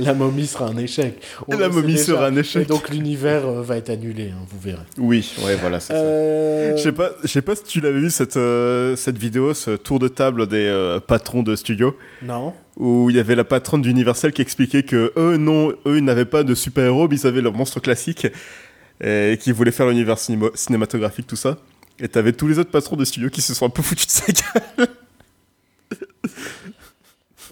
La 0.00 0.12
momie 0.12 0.48
sera 0.48 0.66
un 0.66 0.76
échec. 0.76 1.14
On 1.46 1.56
La 1.58 1.68
momie 1.68 1.92
déjà. 1.92 2.04
sera 2.06 2.26
un 2.26 2.36
échec. 2.36 2.62
Et 2.64 2.66
donc 2.66 2.90
l'univers 2.90 3.46
euh, 3.46 3.62
va 3.62 3.76
être 3.76 3.90
annulé, 3.90 4.30
hein, 4.34 4.44
vous 4.48 4.58
verrez. 4.58 4.82
Oui, 4.98 5.32
ouais, 5.44 5.54
voilà, 5.54 5.78
c'est 5.78 5.92
ça. 5.92 5.98
Euh, 6.00 6.76
Je 6.76 6.82
sais 6.82 6.90
pas, 6.92 7.10
je 7.22 7.28
sais 7.28 7.42
pas 7.42 7.54
si 7.54 7.62
tu 7.62 7.80
l'avais 7.80 8.00
vu 8.00 8.10
cette, 8.10 8.36
euh, 8.36 8.96
cette 8.96 9.16
vidéo, 9.16 9.54
ce 9.54 9.70
tour 9.70 10.00
de 10.00 10.08
table 10.08 10.48
des 10.48 10.98
patrons 11.06 11.44
de 11.44 11.54
studio, 11.54 11.96
Non. 12.22 12.52
où 12.76 13.08
il 13.08 13.16
y 13.16 13.20
avait 13.20 13.36
la 13.36 13.44
patronne 13.44 13.82
d'Universal 13.82 14.32
qui 14.32 14.42
expliquait 14.42 14.82
que 14.82 15.12
eux, 15.16 15.36
non, 15.36 15.68
eux, 15.86 15.98
ils 15.98 16.04
n'avaient 16.04 16.24
pas 16.24 16.42
de 16.42 16.56
super-héros, 16.56 17.06
mais 17.08 17.16
ils 17.16 17.26
avaient 17.28 17.40
leur 17.42 17.52
monstre 17.54 17.78
classique, 17.80 18.26
et 19.02 19.38
qui 19.40 19.52
voulaient 19.52 19.70
faire 19.72 19.86
l'univers 19.88 20.16
cinéma- 20.18 20.54
cinématographique, 20.54 21.26
tout 21.26 21.36
ça. 21.36 21.56
Et 21.98 22.08
t'avais 22.08 22.32
tous 22.32 22.48
les 22.48 22.58
autres 22.58 22.70
patrons 22.70 22.96
de 22.96 23.04
studio 23.04 23.30
qui 23.30 23.40
se 23.40 23.54
sont 23.54 23.66
un 23.66 23.70
peu 23.70 23.82
foutus 23.82 24.06
de 24.06 24.10
sa 24.12 24.26
gueule. 24.32 24.88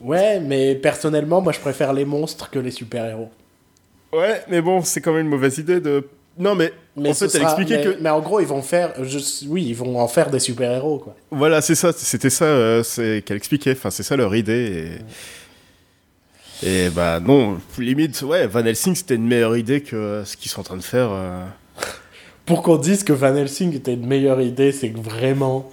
Ouais, 0.03 0.40
mais 0.40 0.74
personnellement, 0.74 1.40
moi 1.40 1.53
je 1.53 1.61
préfère 1.61 1.93
les 1.93 2.05
monstres 2.05 2.51
que 2.51 2.59
les 2.59 2.70
super-héros. 2.72 3.30
Ouais, 4.12 4.43
mais 4.49 4.61
bon, 4.61 4.82
c'est 4.82 5.01
quand 5.01 5.12
même 5.12 5.26
une 5.26 5.30
mauvaise 5.30 5.59
idée 5.59 5.80
de. 5.80 6.09
Non, 6.38 6.55
mais, 6.55 6.72
Mais 6.97 7.11
en 7.11 7.14
fait, 7.14 7.26
elle 7.26 7.30
sera- 7.30 7.45
expliquait 7.45 7.76
mais, 7.78 7.84
que. 7.95 8.01
mais 8.01 8.09
en 8.11 8.20
gros, 8.20 8.40
ils 8.40 8.47
vont 8.47 8.62
faire. 8.62 8.93
Je... 9.05 9.18
Oui, 9.47 9.64
ils 9.68 9.76
vont 9.76 9.99
en 10.01 10.09
faire 10.09 10.30
des 10.30 10.38
super-héros, 10.40 10.99
quoi. 10.99 11.14
Voilà, 11.30 11.61
c'est 11.61 11.74
ça, 11.74 11.93
c'était 11.93 12.30
ça 12.30 12.47
euh, 12.47 12.82
c'est 12.82 13.22
qu'elle 13.24 13.36
expliquait. 13.36 13.72
Enfin, 13.72 13.90
c'est 13.90 14.03
ça 14.03 14.16
leur 14.16 14.34
idée. 14.34 14.99
Et... 14.99 15.05
et 16.62 16.88
bah 16.90 17.20
non, 17.20 17.58
limite, 17.78 18.20
ouais, 18.22 18.46
Van 18.46 18.64
Helsing 18.64 18.94
c'était 18.94 19.14
une 19.16 19.26
meilleure 19.26 19.56
idée 19.56 19.80
que 19.82 19.96
euh, 19.96 20.24
ce 20.24 20.36
qu'ils 20.36 20.50
sont 20.50 20.60
en 20.60 20.64
train 20.64 20.76
de 20.76 20.82
faire. 20.82 21.08
euh. 21.12 21.44
Pour 22.46 22.62
qu'on 22.62 22.76
dise 22.76 23.04
que 23.04 23.12
Van 23.12 23.34
Helsing 23.34 23.74
était 23.74 23.94
une 23.94 24.06
meilleure 24.06 24.40
idée, 24.40 24.72
c'est 24.72 24.90
que 24.90 25.00
vraiment. 25.00 25.70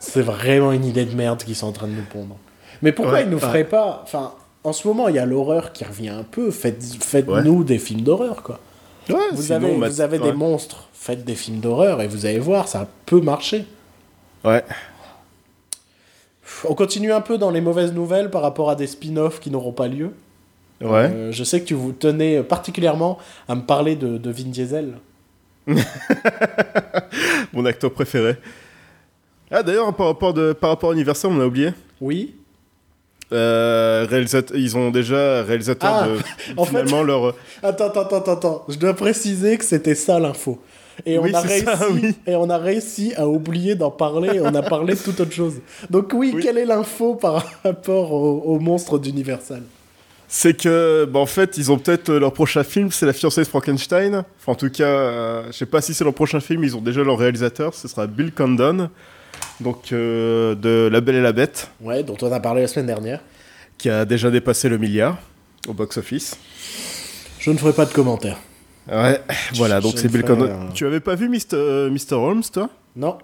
C'est 0.00 0.22
vraiment 0.22 0.70
une 0.72 0.84
idée 0.84 1.04
de 1.04 1.14
merde 1.16 1.42
qu'ils 1.42 1.56
sont 1.56 1.66
en 1.66 1.72
train 1.72 1.88
de 1.88 1.92
nous 1.92 2.04
pondre. 2.12 2.36
Mais 2.82 2.92
pourquoi 2.92 3.14
Ouais, 3.14 3.22
ils 3.24 3.28
nous 3.28 3.36
ouais. 3.38 3.40
feraient 3.42 3.64
pas. 3.64 4.00
Enfin, 4.04 4.32
en 4.62 4.72
ce 4.72 4.86
moment, 4.86 5.08
il 5.08 5.16
y 5.16 5.18
a 5.18 5.26
l'horreur 5.26 5.72
qui 5.72 5.84
revient 5.84 6.10
un 6.10 6.22
peu. 6.22 6.50
Faites- 6.52 6.84
Faites-nous 7.00 7.64
des 7.64 7.78
films 7.78 8.02
d'horreur, 8.02 8.42
quoi. 8.44 8.60
Ouais, 9.08 9.16
Vous 9.32 9.42
sinon, 9.42 9.56
avez, 9.56 9.76
bah, 9.76 9.88
vous 9.88 10.00
avez 10.00 10.18
des 10.20 10.32
monstres, 10.32 10.88
faites 10.92 11.24
des 11.24 11.34
films 11.34 11.58
d'horreur 11.60 12.00
et 12.02 12.06
vous 12.06 12.26
allez 12.26 12.38
voir, 12.38 12.68
ça 12.68 12.86
peut 13.06 13.20
marcher. 13.20 13.64
Ouais. 14.44 14.62
On 16.64 16.74
continue 16.74 17.12
un 17.12 17.20
peu 17.20 17.38
dans 17.38 17.50
les 17.50 17.60
mauvaises 17.60 17.92
nouvelles 17.92 18.30
par 18.30 18.42
rapport 18.42 18.70
à 18.70 18.74
des 18.74 18.86
spin-offs 18.86 19.40
qui 19.40 19.50
n'auront 19.50 19.72
pas 19.72 19.88
lieu. 19.88 20.12
Ouais. 20.80 21.10
Euh, 21.12 21.32
je 21.32 21.44
sais 21.44 21.60
que 21.60 21.66
tu 21.66 21.74
vous 21.74 21.92
tenais 21.92 22.42
particulièrement 22.42 23.18
à 23.48 23.54
me 23.54 23.62
parler 23.62 23.96
de, 23.96 24.18
de 24.18 24.30
Vin 24.30 24.44
Diesel. 24.50 24.94
Mon 27.52 27.64
acteur 27.64 27.92
préféré. 27.92 28.36
Ah, 29.50 29.62
d'ailleurs, 29.62 29.92
par 29.94 30.06
rapport, 30.06 30.34
de, 30.34 30.52
par 30.52 30.70
rapport 30.70 30.90
à 30.90 30.92
Universal, 30.94 31.30
on 31.32 31.40
a 31.40 31.46
oublié. 31.46 31.72
Oui 32.00 32.34
Euh, 33.32 34.06
ils 34.54 34.76
ont 34.76 34.90
déjà 34.90 35.42
réalisateur 35.42 35.90
Ah, 35.92 36.08
de 36.08 36.64
finalement 36.64 37.02
leur. 37.02 37.34
Attends, 37.62 37.88
attends, 37.88 38.16
attends, 38.16 38.32
attends. 38.32 38.64
Je 38.68 38.78
dois 38.78 38.94
préciser 38.94 39.58
que 39.58 39.64
c'était 39.64 39.94
ça 39.94 40.18
l'info. 40.18 40.60
Et, 41.06 41.18
Oui, 41.18 41.30
on 41.32 41.34
a 41.36 41.40
réussi, 41.40 41.64
ça, 41.64 41.78
oui. 41.90 42.14
et 42.26 42.34
on 42.36 42.50
a 42.50 42.58
réussi 42.58 43.14
à 43.16 43.28
oublier 43.28 43.74
d'en 43.74 43.90
parler 43.90 44.36
et 44.36 44.40
on 44.40 44.54
a 44.54 44.62
parlé 44.62 44.94
de 44.94 44.98
toute 44.98 45.18
autre 45.20 45.32
chose. 45.32 45.54
Donc 45.90 46.12
oui, 46.14 46.32
Oui. 46.34 46.42
quelle 46.42 46.58
est 46.58 46.64
l'info 46.64 47.14
par 47.14 47.44
rapport 47.64 48.12
au, 48.12 48.40
au 48.44 48.58
monstre 48.58 48.98
d'Universal? 48.98 49.62
C'est 50.30 50.54
que, 50.60 51.06
bah, 51.10 51.20
en 51.20 51.26
fait, 51.26 51.56
ils 51.56 51.72
ont 51.72 51.78
peut-être 51.78 52.10
euh, 52.10 52.18
leur 52.20 52.32
prochain 52.34 52.62
film, 52.62 52.90
c'est 52.92 53.06
La 53.06 53.14
fiancée 53.14 53.40
de 53.42 53.46
Frankenstein. 53.46 54.24
Enfin, 54.38 54.52
en 54.52 54.54
tout 54.56 54.68
cas, 54.70 54.84
euh, 54.84 55.42
je 55.46 55.52
sais 55.56 55.64
pas 55.66 55.80
si 55.80 55.94
c'est 55.94 56.04
leur 56.04 56.12
prochain 56.12 56.40
film, 56.40 56.62
ils 56.64 56.76
ont 56.76 56.82
déjà 56.82 57.02
leur 57.02 57.16
réalisateur, 57.16 57.72
ce 57.72 57.88
sera 57.88 58.06
Bill 58.06 58.30
Condon, 58.32 58.90
donc 59.60 59.90
euh, 59.92 60.54
de 60.54 60.90
La 60.92 61.00
Belle 61.00 61.14
et 61.16 61.22
la 61.22 61.32
Bête, 61.32 61.70
Ouais, 61.80 62.02
dont 62.02 62.16
on 62.20 62.30
a 62.30 62.40
parlé 62.40 62.60
la 62.62 62.68
semaine 62.68 62.86
dernière. 62.86 63.20
qui 63.78 63.88
a 63.88 64.04
déjà 64.04 64.30
dépassé 64.30 64.68
le 64.68 64.76
milliard 64.76 65.16
au 65.66 65.72
box-office. 65.72 66.36
Je 67.38 67.50
ne 67.50 67.56
ferai 67.56 67.72
pas 67.72 67.86
de 67.86 67.92
commentaires. 67.94 68.36
Ouais, 68.90 69.20
voilà, 69.54 69.80
donc 69.80 69.94
c'est 69.96 70.08
Bill 70.10 70.22
Condon. 70.24 70.44
euh. 70.46 70.54
Tu 70.74 70.86
avais 70.86 71.00
pas 71.00 71.14
vu 71.14 71.28
Mr. 71.28 71.38
euh, 71.54 71.90
Mr. 71.90 72.14
Holmes, 72.14 72.42
toi? 72.52 72.68
Non, 72.96 73.18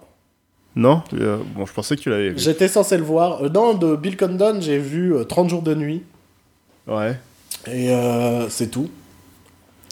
Non 0.75 1.01
Euh, 1.13 1.37
Bon, 1.55 1.65
je 1.65 1.73
pensais 1.73 1.95
que 1.95 2.01
tu 2.01 2.09
l'avais 2.09 2.29
vu. 2.29 2.39
j'étais 2.39 2.67
censé 2.67 2.97
le 2.97 3.03
voir. 3.03 3.43
Euh, 3.43 3.49
non, 3.49 3.73
de 3.73 3.95
Bill 3.95 4.15
Condon, 4.17 4.57
j'ai 4.61 4.77
vu 4.77 5.15
euh, 5.15 5.23
30 5.23 5.49
jours 5.49 5.61
de 5.61 5.73
nuit. 5.73 6.03
Ouais. 6.87 7.17
Et 7.67 7.89
euh, 7.91 8.47
c'est 8.49 8.67
tout. 8.67 8.89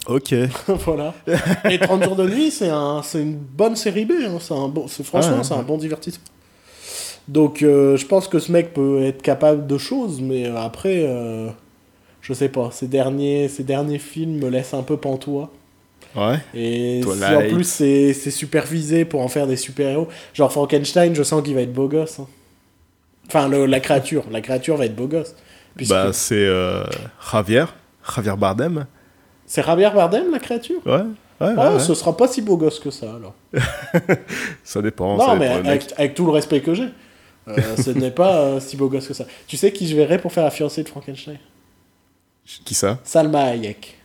Ok. 0.06 0.34
voilà. 0.84 1.14
Et 1.70 1.78
30 1.78 2.04
jours 2.04 2.16
de 2.16 2.28
nuit, 2.28 2.50
c'est 2.50 2.68
un, 2.68 3.00
c'est 3.02 3.22
une 3.22 3.36
bonne 3.38 3.74
série 3.74 4.04
B. 4.04 4.12
hein. 4.26 4.36
C'est 4.38 4.52
un 4.54 4.68
bon, 4.68 4.86
c'est- 4.86 5.02
franchement, 5.02 5.30
Ah, 5.34 5.38
ouais, 5.38 5.44
c'est 5.44 5.54
un 5.54 5.62
bon 5.62 5.78
divertissement. 5.78 6.24
Donc, 7.26 7.62
euh, 7.62 7.96
je 7.96 8.04
pense 8.04 8.28
que 8.28 8.38
ce 8.38 8.52
mec 8.52 8.74
peut 8.74 9.02
être 9.02 9.22
capable 9.22 9.66
de 9.66 9.78
choses, 9.78 10.20
mais 10.20 10.46
euh, 10.46 10.56
après, 10.58 11.04
euh, 11.08 11.48
je 12.20 12.34
sais 12.34 12.50
pas. 12.50 12.68
Ces 12.70 12.86
derniers, 12.86 13.48
ces 13.48 13.64
derniers 13.64 13.98
films 13.98 14.38
me 14.40 14.50
laissent 14.50 14.74
un 14.74 14.82
peu 14.82 14.98
pantois. 14.98 15.50
Ouais. 16.16 16.38
Et 16.54 17.00
si 17.02 17.24
en 17.34 17.40
plus 17.40 17.64
c'est 17.64 18.12
c'est 18.12 18.30
supervisé 18.30 19.04
pour 19.04 19.20
en 19.20 19.28
faire 19.28 19.46
des 19.46 19.56
super-héros, 19.56 20.08
genre 20.32 20.52
Frankenstein, 20.52 21.14
je 21.14 21.22
sens 21.22 21.42
qu'il 21.42 21.54
va 21.54 21.62
être 21.62 21.72
beau 21.72 21.88
gosse. 21.88 22.20
hein. 22.20 22.26
Enfin, 23.26 23.48
le- 23.48 23.66
la 23.66 23.80
créature, 23.80 24.24
la 24.30 24.40
créature 24.40 24.76
va 24.76 24.84
être 24.86 24.94
beau 24.94 25.06
gosse. 25.08 25.34
Puisque 25.76 25.90
Bah, 25.92 26.12
c'est 26.12 26.34
euh, 26.36 26.84
Javier. 27.32 27.64
Javier 28.14 28.36
Bardem. 28.36 28.86
c'est 29.46 29.64
Javier 29.64 29.90
Bardem, 29.94 30.30
la 30.30 30.38
créature? 30.38 30.80
Ouais. 30.86 30.92
Ouais, 31.40 31.48
ouais, 31.48 31.54
Ah, 31.58 31.72
ouais. 31.74 31.80
ce 31.80 31.94
sera 31.94 32.16
pas 32.16 32.28
si 32.28 32.42
beau 32.42 32.56
gosse 32.56 32.78
que 32.78 32.90
ça 32.92 33.14
alors. 33.16 33.34
Ça 34.62 34.80
dépend. 34.82 35.16
non, 35.16 35.26
ça 35.26 35.34
mais 35.34 35.48
dépend 35.62 35.68
avec 35.96 36.14
tout 36.14 36.26
le 36.26 36.30
respect 36.32 36.60
que 36.60 36.74
j'ai, 36.74 36.88
euh, 37.48 37.56
ce 37.76 37.90
n'est 37.90 38.12
pas 38.12 38.36
euh, 38.36 38.60
si 38.60 38.76
beau 38.76 38.88
gosse 38.88 39.08
que 39.08 39.14
ça. 39.14 39.24
Tu 39.48 39.56
sais 39.56 39.72
qui 39.72 39.88
je 39.88 39.96
verrais 39.96 40.18
pour 40.18 40.32
faire 40.32 40.44
la 40.44 40.50
fiancée 40.52 40.84
de 40.84 40.88
Frankenstein? 40.88 41.38
Qui 42.64 42.74
ça? 42.74 42.98
Salma 43.04 43.44
Hayek. 43.46 43.96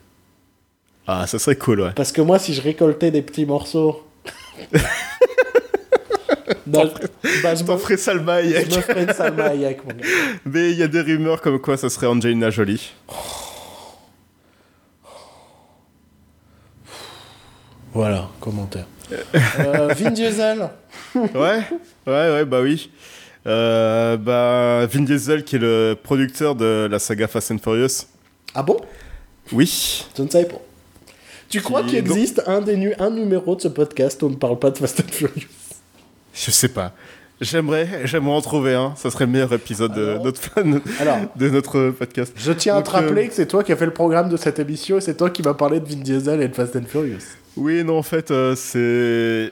Ah, 1.12 1.26
ça 1.26 1.40
serait 1.40 1.56
cool, 1.56 1.82
ouais. 1.82 1.92
Parce 1.96 2.12
que 2.12 2.22
moi, 2.22 2.38
si 2.38 2.54
je 2.54 2.62
récoltais 2.62 3.10
des 3.10 3.24
petits 3.24 3.46
morceaux. 3.46 4.06
Non, 6.66 6.92
bah, 7.44 7.56
je 7.56 7.64
t'en 7.64 7.74
me 7.74 7.80
ferais 7.80 7.98
Salma 7.98 8.44
je 8.44 8.76
me 8.76 8.82
ferais 8.82 9.04
une 9.04 9.14
Salma 9.14 9.46
Hayek, 9.46 9.84
mon 9.86 9.94
gars. 9.94 10.06
Mais 10.46 10.72
il 10.72 10.78
y 10.78 10.84
a 10.84 10.88
des 10.88 11.02
rumeurs 11.02 11.42
comme 11.42 11.60
quoi 11.60 11.78
ça 11.78 11.90
serait 11.90 12.08
Angelina 12.08 12.50
Jolie. 12.50 12.94
Voilà, 17.94 18.30
commentaire. 18.40 18.86
Euh, 19.60 19.94
Vin 19.96 20.12
Diesel. 20.12 20.70
ouais, 21.16 21.30
ouais, 21.34 21.62
ouais, 22.06 22.46
bah 22.46 22.62
oui. 22.62 22.92
Euh, 23.48 24.16
bah, 24.18 24.86
Vin 24.86 25.02
Diesel, 25.02 25.44
qui 25.44 25.56
est 25.56 25.60
le 25.60 25.98
producteur 26.02 26.54
de 26.56 26.88
la 26.90 27.00
saga 27.00 27.28
Fast 27.28 27.52
and 27.52 27.58
Furious. 27.58 28.06
Ah 28.54 28.62
bon? 28.62 28.78
Oui. 29.52 30.06
Je 30.16 30.22
ne 30.22 30.30
savais 30.30 30.46
pas. 30.46 30.62
Tu 31.50 31.62
crois 31.62 31.82
Qui- 31.84 31.90
qu'il 31.90 31.98
existe 32.00 32.44
un, 32.48 32.62
des 32.62 32.78
nu- 32.78 32.94
un 33.00 33.10
numéro 33.10 33.56
de 33.56 33.62
ce 33.62 33.68
podcast 33.68 34.22
où 34.22 34.28
on 34.28 34.30
ne 34.30 34.36
parle 34.36 34.60
pas 34.60 34.70
de 34.72 34.78
Fast 34.78 35.00
and 35.02 35.12
Furious? 35.12 35.48
Je 36.34 36.52
sais 36.52 36.70
pas. 36.70 36.94
J'aimerais, 37.42 38.02
j'aimerais 38.06 38.36
en 38.36 38.42
trouver 38.42 38.76
un. 38.76 38.94
Ça 38.98 39.10
serait 39.10 39.26
le 39.26 39.32
meilleur 39.32 39.52
épisode 39.54 39.94
de 39.94 40.18
notre, 40.22 40.42
fan- 40.42 40.82
Alors, 41.00 41.18
de 41.36 41.50
notre 41.50 41.90
podcast. 41.92 42.34
je 42.36 42.52
tiens 42.52 42.76
à 42.78 42.82
te 42.82 42.90
rappeler 42.92 43.24
euh, 43.24 43.28
que 43.28 43.34
c'est 43.34 43.48
toi 43.48 43.64
qui 43.64 43.72
as 43.72 43.78
fait 43.78 43.86
le 43.86 43.94
programme 43.94 44.30
de 44.30 44.36
cette 44.38 44.60
émission 44.60 44.98
et 44.98 45.02
c'est 45.02 45.16
toi 45.16 45.30
qui 45.30 45.42
m'as 45.42 45.54
parlé 45.54 45.80
de 45.80 45.86
Vin 45.86 46.02
Diesel 46.02 46.42
et 46.42 46.48
de 46.50 46.54
Fast 46.54 46.76
and 46.76 46.84
Furious. 46.88 47.20
Oui, 47.56 47.84
non, 47.84 47.98
en 47.98 48.04
fait, 48.04 48.30
euh, 48.32 48.56
c'est. 48.56 49.52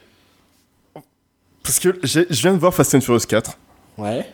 Parce 1.63 1.79
que 1.79 1.97
je 2.03 2.21
viens 2.41 2.53
de 2.53 2.59
voir 2.59 2.73
Fast 2.73 2.93
and 2.95 3.01
Furious 3.01 3.25
4. 3.27 3.57
Ouais. 3.97 4.25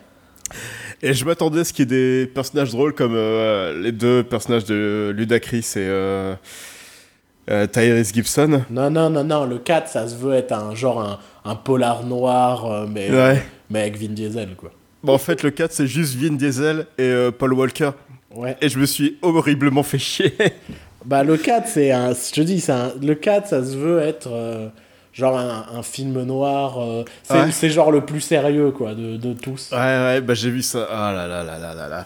Et 1.01 1.13
je 1.13 1.23
m'attendais 1.25 1.61
à 1.61 1.63
ce 1.63 1.73
qu'il 1.73 1.91
y 1.91 1.93
ait 1.95 2.23
des 2.25 2.27
personnages 2.27 2.71
drôles 2.71 2.93
comme 2.93 3.13
euh, 3.15 3.79
les 3.81 3.91
deux 3.91 4.23
personnages 4.23 4.65
de 4.65 5.13
Ludacris 5.15 5.73
et 5.75 5.79
euh, 7.49 7.67
Tyrese 7.67 8.13
Gibson. 8.13 8.61
Non, 8.69 8.89
non, 8.89 9.09
non, 9.09 9.23
non, 9.23 9.45
le 9.45 9.57
4, 9.59 9.87
ça 9.87 10.07
se 10.07 10.15
veut 10.15 10.33
être 10.33 10.51
un 10.53 10.73
genre 10.75 11.01
un, 11.01 11.19
un 11.49 11.55
polar 11.55 12.03
noir, 12.05 12.65
euh, 12.71 12.85
mais, 12.89 13.09
Ouais. 13.11 13.43
mais 13.69 13.81
avec 13.81 13.97
Vin 13.97 14.09
Diesel, 14.13 14.55
quoi. 14.55 14.71
Bon, 15.03 15.13
en 15.13 15.17
fait, 15.17 15.43
le 15.43 15.51
4, 15.51 15.71
c'est 15.73 15.87
juste 15.87 16.15
Vin 16.15 16.33
Diesel 16.35 16.85
et 16.97 17.03
euh, 17.03 17.31
Paul 17.31 17.53
Walker. 17.53 17.91
Ouais. 18.33 18.55
Et 18.61 18.69
je 18.69 18.79
me 18.79 18.85
suis 18.85 19.17
horriblement 19.21 19.83
fait 19.83 19.99
chier. 19.99 20.33
Bah, 21.05 21.21
le 21.25 21.35
4, 21.35 21.67
c'est 21.67 21.91
un. 21.91 22.13
Je 22.13 22.31
te 22.31 22.39
dis, 22.39 22.63
un, 22.69 22.93
le 23.01 23.13
4, 23.13 23.47
ça 23.49 23.61
se 23.61 23.75
veut 23.75 23.99
être 23.99 24.29
euh, 24.31 24.69
genre 25.11 25.37
un, 25.37 25.65
un 25.77 25.83
film 25.83 26.23
noir. 26.23 26.79
euh, 26.81 27.03
c'est 27.23 27.67
Ouais. 27.67 27.69
genre 27.69 27.91
le 27.91 28.05
plus 28.05 28.21
sérieux, 28.21 28.71
quoi, 28.71 28.93
de, 28.95 29.17
de 29.17 29.33
tous. 29.33 29.69
Ouais, 29.73 29.77
ouais, 29.79 30.21
bah 30.21 30.33
j'ai 30.33 30.49
vu 30.49 30.61
ça. 30.61 30.87
Ah 30.89 31.11
là 31.13 31.27
là 31.27 31.43
là 31.43 31.57
là 31.59 31.73
là 31.75 31.89
là. 31.89 32.05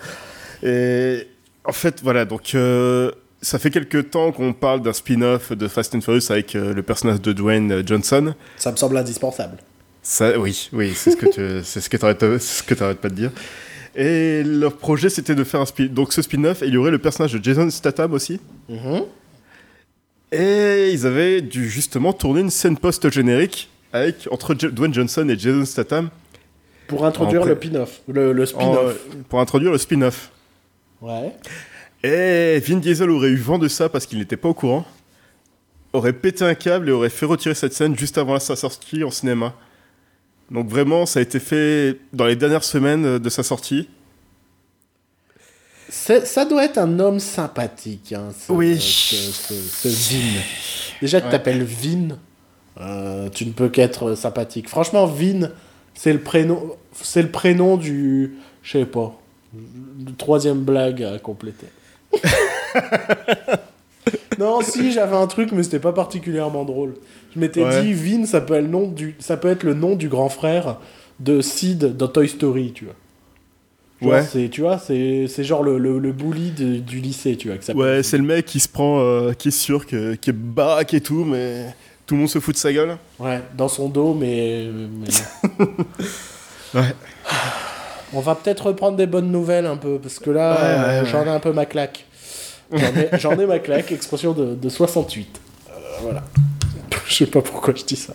Et 0.68 1.28
en 1.64 1.74
fait, 1.74 2.02
voilà, 2.02 2.26
donc 2.26 2.56
euh, 2.56 3.12
ça 3.48 3.60
fait 3.60 3.70
quelques 3.72 4.10
temps 4.12 4.32
qu'on 4.34 4.52
parle 4.52 4.82
d'un 4.82 4.92
spin-off 4.92 5.54
de 5.54 5.68
Fast 5.70 5.96
and 5.96 6.02
Furious 6.02 6.30
avec 6.32 6.54
euh, 6.56 6.74
le 6.74 6.84
personnage 6.84 7.22
de 7.22 7.32
Dwayne 7.32 7.82
Johnson. 7.88 8.34
Ça 8.58 8.72
me 8.72 8.76
semble 8.78 8.98
indispensable. 8.98 9.58
Ça, 10.04 10.38
oui, 10.38 10.70
oui, 10.74 10.92
c'est 10.96 11.12
ce 11.12 11.16
que 11.16 11.28
tu, 11.28 11.42
c'est 11.64 11.80
ce 11.80 11.90
que 11.90 11.96
t'arrêtes, 11.96 12.40
ce 12.40 12.62
que 12.64 12.74
t'arrêtes 12.74 13.00
pas 13.00 13.08
de 13.10 13.16
dire. 13.16 13.32
Et 13.96 14.44
leur 14.44 14.76
projet, 14.76 15.10
c'était 15.10 15.34
de 15.34 15.44
faire 15.46 15.62
un 15.62 15.66
spin, 15.66 15.86
donc 15.86 16.12
ce 16.12 16.22
spin-off, 16.22 16.60
il 16.62 16.74
y 16.74 16.78
aurait 16.78 16.92
le 16.92 17.00
personnage 17.00 17.34
de 17.34 17.44
Jason 17.44 17.70
Statham 17.70 18.12
aussi. 18.14 18.40
Mhm. 18.68 19.04
Et 20.34 20.90
ils 20.92 21.06
avaient 21.08 21.40
dû 21.42 21.70
justement 21.70 22.12
tourner 22.12 22.42
une 22.42 22.50
scène 22.50 22.78
post-générique 22.78 23.70
avec 23.94 24.28
entre 24.30 24.56
J- 24.60 24.68
Dwayne 24.74 24.94
Johnson 24.94 25.28
et 25.30 25.40
Jason 25.40 25.64
Statham 25.64 26.10
Pour 26.88 27.06
introduire 27.06 27.44
En 27.44 27.46
le 27.46 27.56
pin-off. 27.56 28.02
Le, 28.10 28.34
le 28.34 28.44
en- 28.44 28.46
spin-off. 28.46 28.98
pour 29.30 29.40
introduire 29.40 29.72
le 29.72 29.78
spin-off. 29.78 30.32
Ouais. 31.02 31.32
Et 32.04 32.60
Vin 32.60 32.78
Diesel 32.78 33.10
aurait 33.10 33.30
eu 33.30 33.38
vent 33.38 33.58
de 33.58 33.68
ça 33.68 33.90
parce 33.90 34.06
qu'il 34.06 34.20
n'était 34.20 34.38
pas 34.38 34.50
au 34.50 34.54
courant, 34.54 34.86
aurait 35.94 36.14
pété 36.14 36.44
un 36.46 36.54
câble 36.56 36.90
et 36.90 36.92
aurait 36.92 37.10
fait 37.10 37.26
retirer 37.26 37.56
cette 37.56 37.74
scène 37.74 37.98
juste 37.98 38.18
avant 38.18 38.40
sa 38.40 38.56
sortie 38.56 39.04
en 39.04 39.12
cinéma. 39.12 39.54
Donc 40.52 40.70
vraiment, 40.70 41.06
ça 41.06 41.20
a 41.20 41.22
été 41.24 41.40
fait 41.40 41.98
dans 42.14 42.26
les 42.26 42.36
dernières 42.36 42.64
semaines 42.64 43.18
de 43.20 43.30
sa 43.30 43.44
sortie. 43.44 43.90
C'est- 45.90 46.26
Ça 46.26 46.46
doit 46.46 46.66
être 46.66 46.78
un 46.78 47.00
homme 47.00 47.20
sympathique, 47.20 48.14
hein, 48.14 48.30
ce, 48.38 48.52
Oui. 48.52 48.78
ce, 48.80 49.16
ce- 49.16 49.54
ce 49.54 49.88
Vin. 49.88 50.42
Déjà, 51.02 51.20
tu 51.20 51.26
Ouais. 51.28 51.32
t'appelles 51.32 51.64
Vin, 51.64 52.18
euh, 52.80 53.30
tu 53.30 53.46
ne 53.46 53.52
peux 53.52 53.70
qu'être 53.70 54.16
sympathique. 54.16 54.70
Franchement, 54.70 55.06
Vin, 55.06 55.50
c'est 55.94 56.14
le 56.14 56.20
prénom, 56.20 56.76
c'est 57.02 57.22
le 57.22 57.32
prénom 57.32 57.78
du, 57.78 58.34
je 58.64 58.72
sais 58.80 58.86
pas, 58.86 59.18
du 59.54 60.14
troisième 60.14 60.60
blague 60.60 61.04
à 61.04 61.18
compléter. 61.20 61.68
non, 64.40 64.62
si, 64.62 64.92
j'avais 64.92 65.16
un 65.16 65.28
truc, 65.28 65.52
mais 65.52 65.64
c'était 65.64 65.80
pas 65.80 65.94
particulièrement 65.94 66.64
drôle. 66.66 66.96
Je 67.36 67.40
m'étais 67.40 67.64
Ouais. 67.64 67.82
dit, 67.82 67.94
Vin, 67.94 68.26
ça 68.26 68.42
peut, 68.42 68.56
être 68.56 68.64
le 68.64 68.68
nom 68.70 68.88
du, 68.88 69.16
ça 69.20 69.38
peut 69.38 69.50
être 69.50 69.64
le 69.64 69.74
nom 69.74 69.96
du 69.96 70.10
grand 70.10 70.30
frère 70.30 70.78
de 71.20 71.42
Sid 71.42 71.98
dans 71.98 72.08
Toy 72.08 72.28
Story, 72.30 72.72
tu 72.74 72.86
vois. 72.86 72.94
Genre, 74.02 74.12
Ouais. 74.12 74.24
c'est, 74.32 74.50
tu 74.50 74.62
vois, 74.62 74.78
c'est, 74.78 75.26
c'est 75.28 75.44
genre 75.44 75.64
le, 75.64 75.80
le, 75.80 75.98
le 75.98 76.12
bully 76.12 76.52
de- 76.52 76.78
du 76.78 77.00
lycée, 77.00 77.36
tu 77.36 77.48
vois. 77.48 77.58
que 77.58 77.64
ça 77.64 77.74
peut- 77.74 77.80
Ouais, 77.80 78.04
c'est 78.04 78.18
le 78.18 78.24
mec 78.24 78.46
qui 78.46 78.60
se 78.60 78.70
prend, 78.70 79.00
euh, 79.02 79.34
qui 79.34 79.48
est 79.48 79.52
sûr, 79.52 79.88
que, 79.88 80.14
qui 80.16 80.30
est 80.30 80.34
baraque 80.34 80.94
et 80.94 81.02
tout, 81.02 81.24
mais 81.26 81.66
tout 82.06 82.14
le 82.14 82.20
monde 82.22 82.30
se 82.30 82.40
fout 82.40 82.54
de 82.54 82.60
sa 82.60 82.72
gueule. 82.72 82.96
Ouais, 83.20 83.42
dans 83.58 83.68
son 83.68 83.90
dos, 83.90 84.14
mais. 84.14 84.68
mais- 85.02 85.66
Ouais. 86.76 86.94
On 88.14 88.20
va 88.22 88.36
peut-être 88.36 88.68
reprendre 88.68 88.98
des 88.98 89.06
bonnes 89.08 89.32
nouvelles 89.32 89.66
un 89.66 89.78
peu, 89.78 89.98
parce 90.00 90.20
que 90.20 90.30
là, 90.30 90.54
Ouais, 90.54 90.62
ouais, 90.62 90.96
euh, 91.00 91.02
ouais. 91.04 91.10
j'en 91.10 91.26
ai 91.26 91.30
un 91.30 91.40
peu 91.40 91.52
ma 91.54 91.66
claque. 91.66 92.06
J'en 93.20 93.38
ai, 93.40 93.46
ma 93.46 93.60
claque, 93.60 93.92
expression 93.92 94.34
de, 94.34 94.54
de 94.56 94.70
68. 94.70 95.40
Euh, 95.70 95.72
voilà. 96.02 96.24
Je 97.08 97.16
sais 97.16 97.26
pas 97.26 97.42
pourquoi 97.42 97.74
je 97.76 97.86
dis 97.86 97.96
ça. 97.96 98.14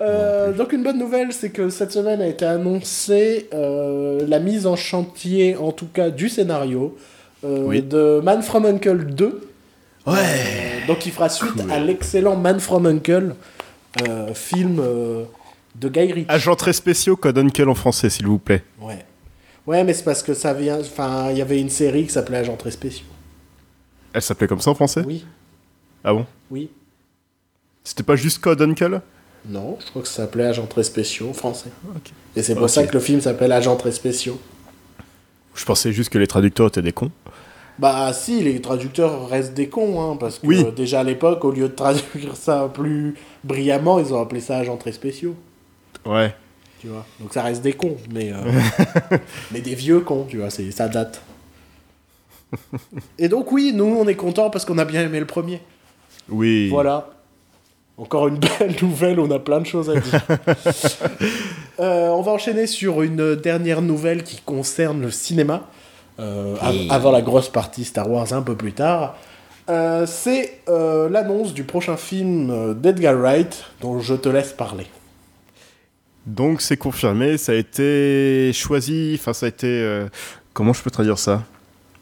Euh, 0.00 0.52
donc 0.52 0.72
une 0.72 0.84
bonne 0.84 0.98
nouvelle, 0.98 1.32
c'est 1.32 1.50
que 1.50 1.68
cette 1.70 1.90
semaine 1.90 2.20
a 2.22 2.26
été 2.28 2.44
annoncée 2.44 3.48
euh, 3.52 4.24
la 4.28 4.38
mise 4.38 4.66
en 4.68 4.76
chantier, 4.76 5.56
en 5.56 5.72
tout 5.72 5.88
cas 5.92 6.10
du 6.10 6.28
scénario, 6.28 6.96
euh, 7.44 7.64
Oui. 7.64 7.82
de 7.82 8.20
Man 8.22 8.42
from 8.42 8.64
Uncle 8.66 9.04
2. 9.06 9.48
Ouais. 10.06 10.14
Euh, 10.16 10.86
donc 10.86 11.04
il 11.06 11.10
fera 11.12 11.28
suite 11.28 11.52
Cool. 11.60 11.70
à 11.72 11.80
l'excellent 11.80 12.36
Man 12.36 12.60
from 12.60 12.86
Uncle, 12.86 13.34
euh, 14.08 14.32
film 14.34 14.78
euh, 14.80 15.24
de 15.74 15.88
Guy 15.88 16.12
Ritchie. 16.12 16.26
Agents 16.28 16.54
très 16.56 16.72
spéciaux, 16.72 17.16
code 17.16 17.38
Uncle 17.38 17.68
en 17.68 17.74
français, 17.74 18.08
s'il 18.08 18.26
vous 18.28 18.38
plaît. 18.38 18.62
Ouais. 18.80 19.04
Ouais, 19.66 19.84
mais 19.84 19.94
c'est 19.94 20.04
parce 20.04 20.22
que 20.22 20.34
ça 20.34 20.52
vient. 20.54 20.80
Enfin, 20.80 21.30
il 21.30 21.38
y 21.38 21.42
avait 21.42 21.60
une 21.60 21.70
série 21.70 22.04
qui 22.06 22.12
s'appelait 22.12 22.38
Agents 22.38 22.56
très 22.56 22.70
spéciaux. 22.72 23.06
Elle 24.12 24.22
s'appelait 24.22 24.48
comme 24.48 24.60
ça 24.60 24.70
en 24.70 24.74
français? 24.74 25.02
Oui, 25.06 25.24
Ah 26.04 26.12
bon? 26.12 26.26
Oui. 26.50 26.70
C'était 27.84 28.02
pas 28.02 28.16
juste 28.16 28.40
code 28.40 28.60
Uncle? 28.60 29.00
Non, 29.46 29.76
je 29.80 29.86
crois 29.90 30.02
que 30.02 30.08
ça 30.08 30.14
s'appelait 30.24 30.44
Agents 30.44 30.66
très 30.66 30.82
spéciaux 30.84 31.30
en 31.30 31.32
français. 31.32 31.70
Et 32.36 32.42
c'est 32.42 32.54
pour 32.54 32.68
ça 32.70 32.86
que 32.86 32.92
le 32.92 33.00
film 33.00 33.20
s'appelle 33.20 33.52
Agents 33.52 33.76
très 33.76 33.92
spéciaux. 33.92 34.40
Je 35.54 35.64
pensais 35.64 35.92
juste 35.92 36.10
que 36.10 36.18
les 36.18 36.26
traducteurs 36.26 36.68
étaient 36.68 36.82
des 36.82 36.92
cons. 36.92 37.10
Bah 37.78 38.12
si, 38.12 38.42
les 38.42 38.60
traducteurs 38.60 39.28
restent 39.28 39.54
des 39.54 39.68
cons, 39.68 40.00
hein, 40.12 40.16
parce 40.16 40.38
que 40.38 40.46
Oui. 40.46 40.62
euh, 40.64 40.70
déjà 40.70 41.00
à 41.00 41.04
l'époque, 41.04 41.44
au 41.44 41.50
lieu 41.50 41.68
de 41.68 41.74
traduire 41.74 42.36
ça 42.36 42.70
plus 42.72 43.14
brillamment, 43.44 43.98
ils 43.98 44.12
ont 44.12 44.20
appelé 44.20 44.40
ça 44.40 44.58
Agents 44.58 44.76
très 44.76 44.92
spéciaux. 44.92 45.34
Ouais. 46.04 46.34
Tu 46.82 46.88
vois. 46.88 47.06
Donc 47.20 47.32
ça 47.32 47.42
reste 47.44 47.62
des 47.62 47.72
cons, 47.74 47.96
mais, 48.12 48.32
euh, 48.32 49.16
mais 49.52 49.60
des 49.60 49.74
vieux 49.76 50.00
cons, 50.00 50.26
tu 50.28 50.38
vois, 50.38 50.50
ça 50.50 50.88
date. 50.88 51.22
Et 53.18 53.28
donc 53.28 53.50
oui, 53.52 53.72
nous 53.74 53.84
on 53.98 54.06
est 54.08 54.16
contents 54.16 54.50
parce 54.50 54.64
qu'on 54.64 54.78
a 54.78 54.84
bien 54.84 55.02
aimé 55.02 55.20
le 55.20 55.26
premier. 55.26 55.60
Oui. 56.28 56.68
Voilà. 56.70 57.08
Encore 57.96 58.26
une 58.26 58.38
belle 58.58 58.74
nouvelle, 58.82 59.20
on 59.20 59.30
a 59.30 59.38
plein 59.38 59.60
de 59.60 59.66
choses 59.66 59.88
à 59.90 59.94
dire. 60.00 60.22
Euh, 61.80 62.08
on 62.10 62.20
va 62.20 62.32
enchaîner 62.32 62.66
sur 62.66 63.00
une 63.02 63.34
dernière 63.34 63.80
nouvelle 63.80 64.22
qui 64.22 64.36
concerne 64.44 65.00
le 65.00 65.10
cinéma, 65.10 65.62
euh, 66.20 66.54
av- 66.60 66.76
avant 66.90 67.10
la 67.10 67.22
grosse 67.22 67.48
partie 67.48 67.84
Star 67.84 68.08
Wars 68.10 68.32
un 68.34 68.42
peu 68.42 68.54
plus 68.54 68.72
tard. 68.74 69.16
C'est 70.06 70.60
l'annonce 70.68 71.54
du 71.54 71.64
prochain 71.64 71.96
film 71.96 72.74
d'Edgar 72.74 73.14
Wright, 73.16 73.64
dont 73.80 73.98
je 74.00 74.14
te 74.14 74.28
laisse 74.28 74.52
parler. 74.52 74.86
Donc 76.26 76.60
c'est 76.60 76.76
confirmé, 76.76 77.36
ça 77.36 77.52
a 77.52 77.54
été 77.56 78.52
choisi, 78.54 79.16
enfin 79.18 79.32
ça 79.32 79.46
a 79.46 79.48
été... 79.48 79.66
euh, 79.66 80.06
comment 80.52 80.72
je 80.72 80.82
peux 80.82 80.90
traduire 80.90 81.18
ça? 81.18 81.42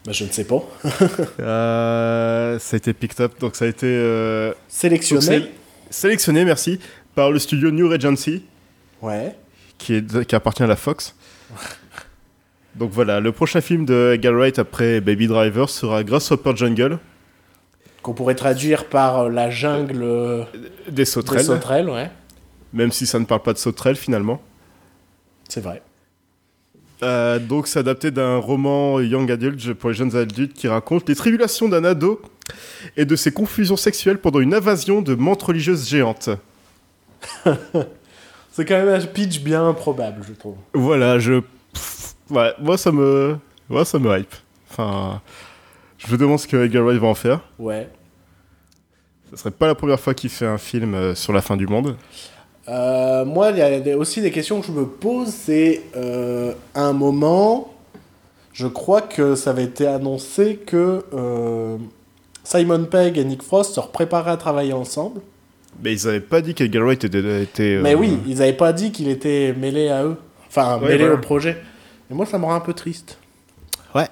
Bah, 0.04 0.12
je 0.12 0.24
ne 0.24 0.30
sais 0.30 0.44
pas. 0.44 0.62
Euh, 1.40 2.58
Ça 2.58 2.74
a 2.74 2.78
été 2.78 2.92
picked 2.92 3.20
up, 3.20 3.32
donc 3.40 3.56
ça 3.56 3.64
a 3.64 3.68
été 3.68 3.86
euh, 3.86 4.52
Sélectionné. 4.68 5.50
sélectionné, 5.90 6.44
merci, 6.44 6.78
par 7.14 7.30
le 7.30 7.38
studio 7.38 7.70
New 7.70 7.88
Regency, 7.88 8.44
Ouais. 9.02 9.34
qui, 9.78 9.94
est, 9.94 10.24
qui 10.26 10.34
appartient 10.34 10.62
à 10.62 10.66
la 10.66 10.76
Fox. 10.76 11.14
Donc 12.76 12.90
voilà, 12.92 13.20
le 13.20 13.32
prochain 13.32 13.60
film 13.60 13.84
de 13.84 14.12
Edgar 14.14 14.32
Wright 14.34 14.58
après 14.58 15.00
Baby 15.00 15.26
Driver 15.26 15.68
sera 15.68 16.04
Grasshopper 16.04 16.52
Jungle, 16.56 16.98
Qu'on 18.02 18.14
pourrait 18.14 18.34
traduire 18.36 18.84
par 18.86 19.28
la 19.28 19.50
jungle 19.50 20.46
des 20.86 20.92
des 20.92 21.04
sauterelles, 21.04 21.44
sauterelles, 21.44 21.90
ouais. 21.90 22.10
Même 22.72 22.92
si 22.92 23.06
ça 23.06 23.18
ne 23.18 23.24
parle 23.24 23.42
pas 23.42 23.52
de 23.52 23.58
sauterelles 23.58 23.96
finalement. 23.96 24.40
C'est 25.48 25.60
vrai. 25.60 25.82
Euh, 27.02 27.38
donc, 27.38 27.66
c'est 27.66 27.78
adapté 27.78 28.10
d'un 28.10 28.36
roman 28.36 29.00
young 29.00 29.30
adult 29.30 29.72
pour 29.74 29.90
les 29.90 29.96
jeunes 29.96 30.14
adultes 30.16 30.52
qui 30.52 30.68
raconte 30.68 31.08
les 31.08 31.14
tribulations 31.14 31.68
d'un 31.68 31.84
ado 31.84 32.20
et 32.96 33.04
de 33.04 33.16
ses 33.16 33.32
confusions 33.32 33.76
sexuelles 33.76 34.18
pendant 34.18 34.40
une 34.40 34.54
invasion 34.54 35.00
de 35.00 35.14
menthes 35.14 35.42
religieuses 35.42 35.88
géantes. 35.88 36.28
C'est 38.52 38.64
quand 38.64 38.74
même 38.74 38.88
un 38.88 39.00
pitch 39.06 39.40
bien 39.40 39.66
improbable, 39.66 40.22
je 40.28 40.34
trouve. 40.34 40.56
Voilà, 40.74 41.18
je. 41.18 41.40
pff, 41.72 42.14
Ouais, 42.30 42.52
moi 42.60 42.78
ça 42.78 42.92
me. 42.92 43.36
Moi 43.68 43.84
ça 43.84 43.98
me 43.98 44.18
hype. 44.18 44.34
Enfin. 44.70 45.20
Je 45.98 46.10
me 46.10 46.16
demande 46.16 46.38
ce 46.38 46.46
que 46.46 46.56
Edgar 46.56 46.84
Wright 46.84 46.98
va 46.98 47.08
en 47.08 47.14
faire. 47.14 47.40
Ouais. 47.58 47.88
Ce 49.30 49.36
serait 49.36 49.50
pas 49.50 49.66
la 49.66 49.74
première 49.74 50.00
fois 50.00 50.14
qu'il 50.14 50.30
fait 50.30 50.46
un 50.46 50.58
film 50.58 50.94
euh, 50.94 51.14
sur 51.14 51.32
la 51.32 51.42
fin 51.42 51.56
du 51.56 51.66
monde. 51.66 51.96
Euh, 52.70 53.24
moi, 53.24 53.50
il 53.50 53.58
y 53.58 53.90
a 53.92 53.96
aussi 53.98 54.22
des 54.22 54.30
questions 54.30 54.60
que 54.60 54.66
je 54.66 54.72
me 54.72 54.86
pose. 54.86 55.28
C'est 55.28 55.82
euh, 55.96 56.52
à 56.74 56.82
un 56.82 56.92
moment, 56.92 57.74
je 58.52 58.66
crois 58.68 59.02
que 59.02 59.34
ça 59.34 59.50
avait 59.50 59.64
été 59.64 59.86
annoncé 59.86 60.56
que 60.64 61.04
euh, 61.12 61.76
Simon 62.44 62.84
Pegg 62.84 63.18
et 63.18 63.24
Nick 63.24 63.42
Frost 63.42 63.74
se 63.74 63.80
préparaient 63.80 64.30
à 64.32 64.36
travailler 64.36 64.72
ensemble. 64.72 65.20
Mais 65.82 65.92
ils 65.92 66.06
avaient 66.08 66.20
pas 66.20 66.40
dit 66.40 66.54
qu'Edgar 66.54 66.84
Wright 66.84 67.02
était. 67.04 67.42
était, 67.42 67.80
Mais 67.82 67.94
oui, 67.94 68.18
ils 68.26 68.38
n'avaient 68.38 68.52
pas 68.52 68.72
dit 68.72 68.92
qu'il 68.92 69.08
était 69.08 69.52
mêlé 69.58 69.88
à 69.88 70.04
eux. 70.04 70.16
Enfin, 70.48 70.78
Ouais, 70.78 70.88
mêlé 70.88 70.98
voilà. 70.98 71.14
au 71.14 71.18
projet. 71.18 71.56
Et 72.10 72.14
moi, 72.14 72.26
ça 72.26 72.38
me 72.38 72.44
rend 72.44 72.54
un 72.54 72.60
peu 72.60 72.74
triste. 72.74 73.18
Ouais. 73.94 74.08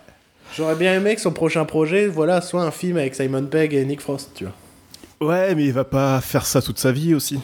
J'aurais 0.56 0.76
bien 0.76 0.94
aimé 0.94 1.14
que 1.14 1.20
son 1.20 1.32
prochain 1.32 1.64
projet, 1.64 2.06
voilà, 2.06 2.40
soit 2.40 2.62
un 2.62 2.70
film 2.70 2.96
avec 2.96 3.14
Simon 3.14 3.44
Pegg 3.44 3.74
et 3.74 3.84
Nick 3.84 4.00
Frost, 4.00 4.30
tu 4.34 4.44
vois. 4.44 5.28
Ouais, 5.28 5.54
mais 5.54 5.64
il 5.64 5.72
va 5.72 5.84
pas 5.84 6.20
faire 6.20 6.46
ça 6.46 6.62
toute 6.62 6.78
sa 6.78 6.90
vie 6.92 7.14
aussi. 7.14 7.38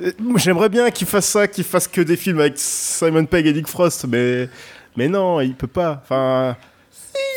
Si 0.00 0.14
J'aimerais 0.36 0.68
bien 0.68 0.90
qu'il 0.90 1.06
fasse 1.06 1.26
ça, 1.26 1.46
qu'il 1.46 1.64
fasse 1.64 1.86
que 1.86 2.00
des 2.00 2.16
films 2.16 2.40
avec 2.40 2.54
Simon 2.56 3.26
Pegg 3.26 3.46
et 3.46 3.52
Nick 3.52 3.68
Frost, 3.68 4.06
mais 4.06 4.48
mais 4.96 5.08
non, 5.08 5.40
il 5.40 5.54
peut 5.54 5.66
pas. 5.66 6.00
Enfin, 6.02 6.56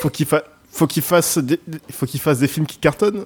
faut 0.01 0.09
qu'il 0.09 0.25
fa... 0.25 0.43
faut 0.71 0.87
qu'il 0.87 1.03
fasse 1.03 1.37
des... 1.37 1.59
faut 1.91 2.05
qu'il 2.05 2.19
fasse 2.19 2.39
des 2.39 2.47
films 2.47 2.65
qui 2.65 2.77
cartonnent. 2.77 3.25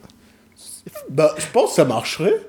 Bah, 1.10 1.34
je 1.38 1.46
pense 1.52 1.72
que 1.72 1.76
ça 1.76 1.86
marcherait. 1.86 2.42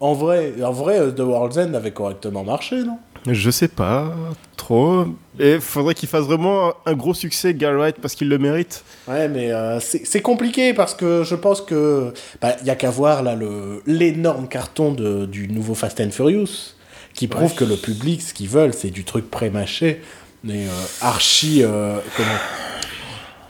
En 0.00 0.14
vrai, 0.14 0.54
en 0.62 0.72
vrai, 0.72 0.98
euh, 0.98 1.12
The 1.12 1.20
World's 1.20 1.56
End 1.56 1.74
avait 1.74 1.92
correctement 1.92 2.44
marché, 2.44 2.82
non? 2.82 2.98
Je 3.26 3.50
sais 3.50 3.68
pas 3.68 4.12
trop. 4.56 5.06
Et 5.38 5.58
faudrait 5.58 5.94
qu'il 5.94 6.08
fasse 6.08 6.24
vraiment 6.24 6.74
un 6.84 6.92
gros 6.92 7.14
succès, 7.14 7.50
Edgar 7.50 7.72
Wright, 7.74 7.96
parce 8.00 8.14
qu'il 8.14 8.28
le 8.28 8.38
mérite. 8.38 8.84
Ouais, 9.08 9.28
mais 9.28 9.50
euh, 9.50 9.80
c'est 9.80 10.20
compliqué 10.20 10.74
parce 10.74 10.94
que 10.94 11.24
je 11.24 11.34
pense 11.34 11.60
que 11.62 12.12
bah, 12.42 12.54
y 12.64 12.70
a 12.70 12.74
qu'à 12.76 12.90
voir 12.90 13.22
là 13.22 13.34
le 13.34 13.82
l'énorme 13.86 14.46
carton 14.46 14.92
de, 14.92 15.24
du 15.26 15.48
nouveau 15.48 15.74
Fast 15.74 16.00
and 16.00 16.10
Furious 16.10 16.74
qui 17.14 17.26
prouve 17.28 17.50
Ouais. 17.50 17.56
que 17.56 17.64
le 17.64 17.76
public 17.76 18.20
ce 18.22 18.34
qu'ils 18.34 18.48
veulent 18.48 18.74
c'est 18.74 18.90
du 18.90 19.04
truc 19.04 19.30
pré-mâché, 19.30 20.02
mais 20.42 20.64
euh, 20.66 20.84
archi 21.00 21.62
euh, 21.62 21.96
comment 22.16 22.28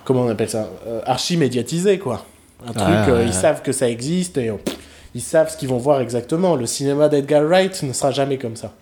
comment 0.05 0.23
on 0.23 0.29
appelle 0.29 0.51
ça 0.51 0.69
archi 1.07 1.37
médiatisé 1.37 1.99
quoi. 1.99 2.25
Un 2.67 2.73
truc 2.73 2.87
Ah, 2.87 3.11
ouais, 3.13 3.27
ils 3.27 3.35
savent 3.35 3.63
que 3.63 3.73
ça 3.73 3.89
existe 3.91 4.39
et 4.39 4.51
ils 5.15 5.21
savent 5.21 5.51
ce 5.51 5.57
qu'ils 5.57 5.69
vont 5.69 5.79
voir 5.79 6.01
exactement. 6.01 6.57
Le 6.57 6.67
cinéma 6.67 7.09
d'Edgar 7.09 7.43
Wright 7.45 7.83
ne 7.83 7.93
sera 7.93 8.11
jamais 8.11 8.39
comme 8.39 8.57
ça. 8.57 8.73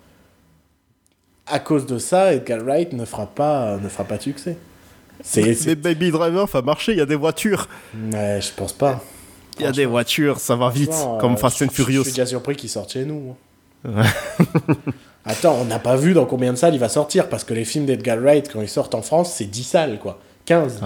À 1.53 1.59
cause 1.59 1.87
de 1.87 1.99
ça, 1.99 2.33
Edgar 2.35 2.61
Wright 2.65 2.93
ne 2.95 3.05
fera 3.05 3.27
pas 3.27 3.77
ne 3.77 3.89
fera 3.89 4.05
pas 4.05 4.17
de 4.17 4.23
succès. 4.23 4.57
C'est 5.23 5.77
Baby 5.77 6.11
Driver, 6.11 6.49
ça 6.49 6.59
a 6.59 6.63
marché, 6.63 6.93
il 6.93 6.99
y 6.99 7.01
a 7.03 7.07
des 7.07 7.15
voitures. 7.15 7.69
Ouais, 8.13 8.41
je 8.41 8.49
pense 8.57 8.73
pas. 8.73 9.01
Il 9.59 9.65
y 9.65 9.69
a 9.69 9.73
des 9.73 9.85
voitures, 9.87 10.41
ça 10.41 10.57
va 10.57 10.71
vite, 10.71 10.91
comme 11.21 11.35
euh, 11.35 11.37
Fast 11.37 11.61
and 11.63 11.67
je- 11.67 11.71
Je 11.71 11.75
Furious. 11.77 12.03
suis 12.05 12.13
déjà 12.13 12.27
surpris 12.27 12.57
qu'il 12.57 12.71
sorte 12.71 12.91
chez 12.93 13.05
nous. 13.05 13.37
hein. 13.87 14.03
Attends, 15.25 15.57
on 15.61 15.65
n'a 15.67 15.79
pas 15.79 15.95
vu 15.95 16.15
dans 16.15 16.25
combien 16.25 16.53
de 16.53 16.59
salles 16.59 16.75
il 16.75 16.81
va 16.81 16.89
sortir, 16.89 17.29
parce 17.29 17.45
que 17.45 17.55
les 17.55 17.65
films 17.65 17.85
d'Edgar 17.87 18.19
Wright, 18.19 18.51
quand 18.53 18.61
ils 18.63 18.69
sortent 18.69 18.95
en 18.95 19.03
France, 19.03 19.35
c'est 19.37 19.45
10 19.45 19.63
salles, 19.63 19.99
quoi. 20.01 20.19
15. 20.47 20.81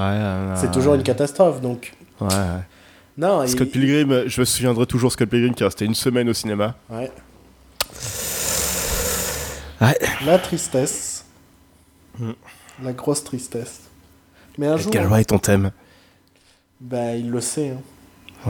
c'est 0.56 0.70
toujours 0.72 0.94
une 0.94 1.02
catastrophe, 1.02 1.60
donc... 1.62 1.94
Ouais. 2.20 2.28
Non, 3.16 3.42
il- 3.44 3.48
Scott 3.48 3.70
Pilgrim, 3.70 4.24
je 4.26 4.40
me 4.40 4.44
souviendrai 4.44 4.84
toujours 4.84 5.10
Scott 5.12 5.28
Pilgrim 5.30 5.54
qui 5.54 5.62
est 5.62 5.66
resté 5.66 5.86
une 5.86 5.94
semaine 5.94 6.28
au 6.28 6.34
cinéma. 6.34 6.74
Ouais. 6.90 7.10
Ouais. 9.80 9.98
La 10.24 10.38
tristesse. 10.38 11.24
Mm. 12.18 12.30
La 12.82 12.92
grosse 12.92 13.24
tristesse. 13.24 13.80
Mais 14.58 14.66
un 14.68 14.76
jour, 14.76 14.88
Edgar 14.94 15.08
Wright, 15.10 15.30
on 15.32 15.38
t'aime. 15.38 15.70
bah, 16.80 17.14
il 17.14 17.30
le 17.30 17.40
sait. 17.40 17.70
hein. 17.70 17.80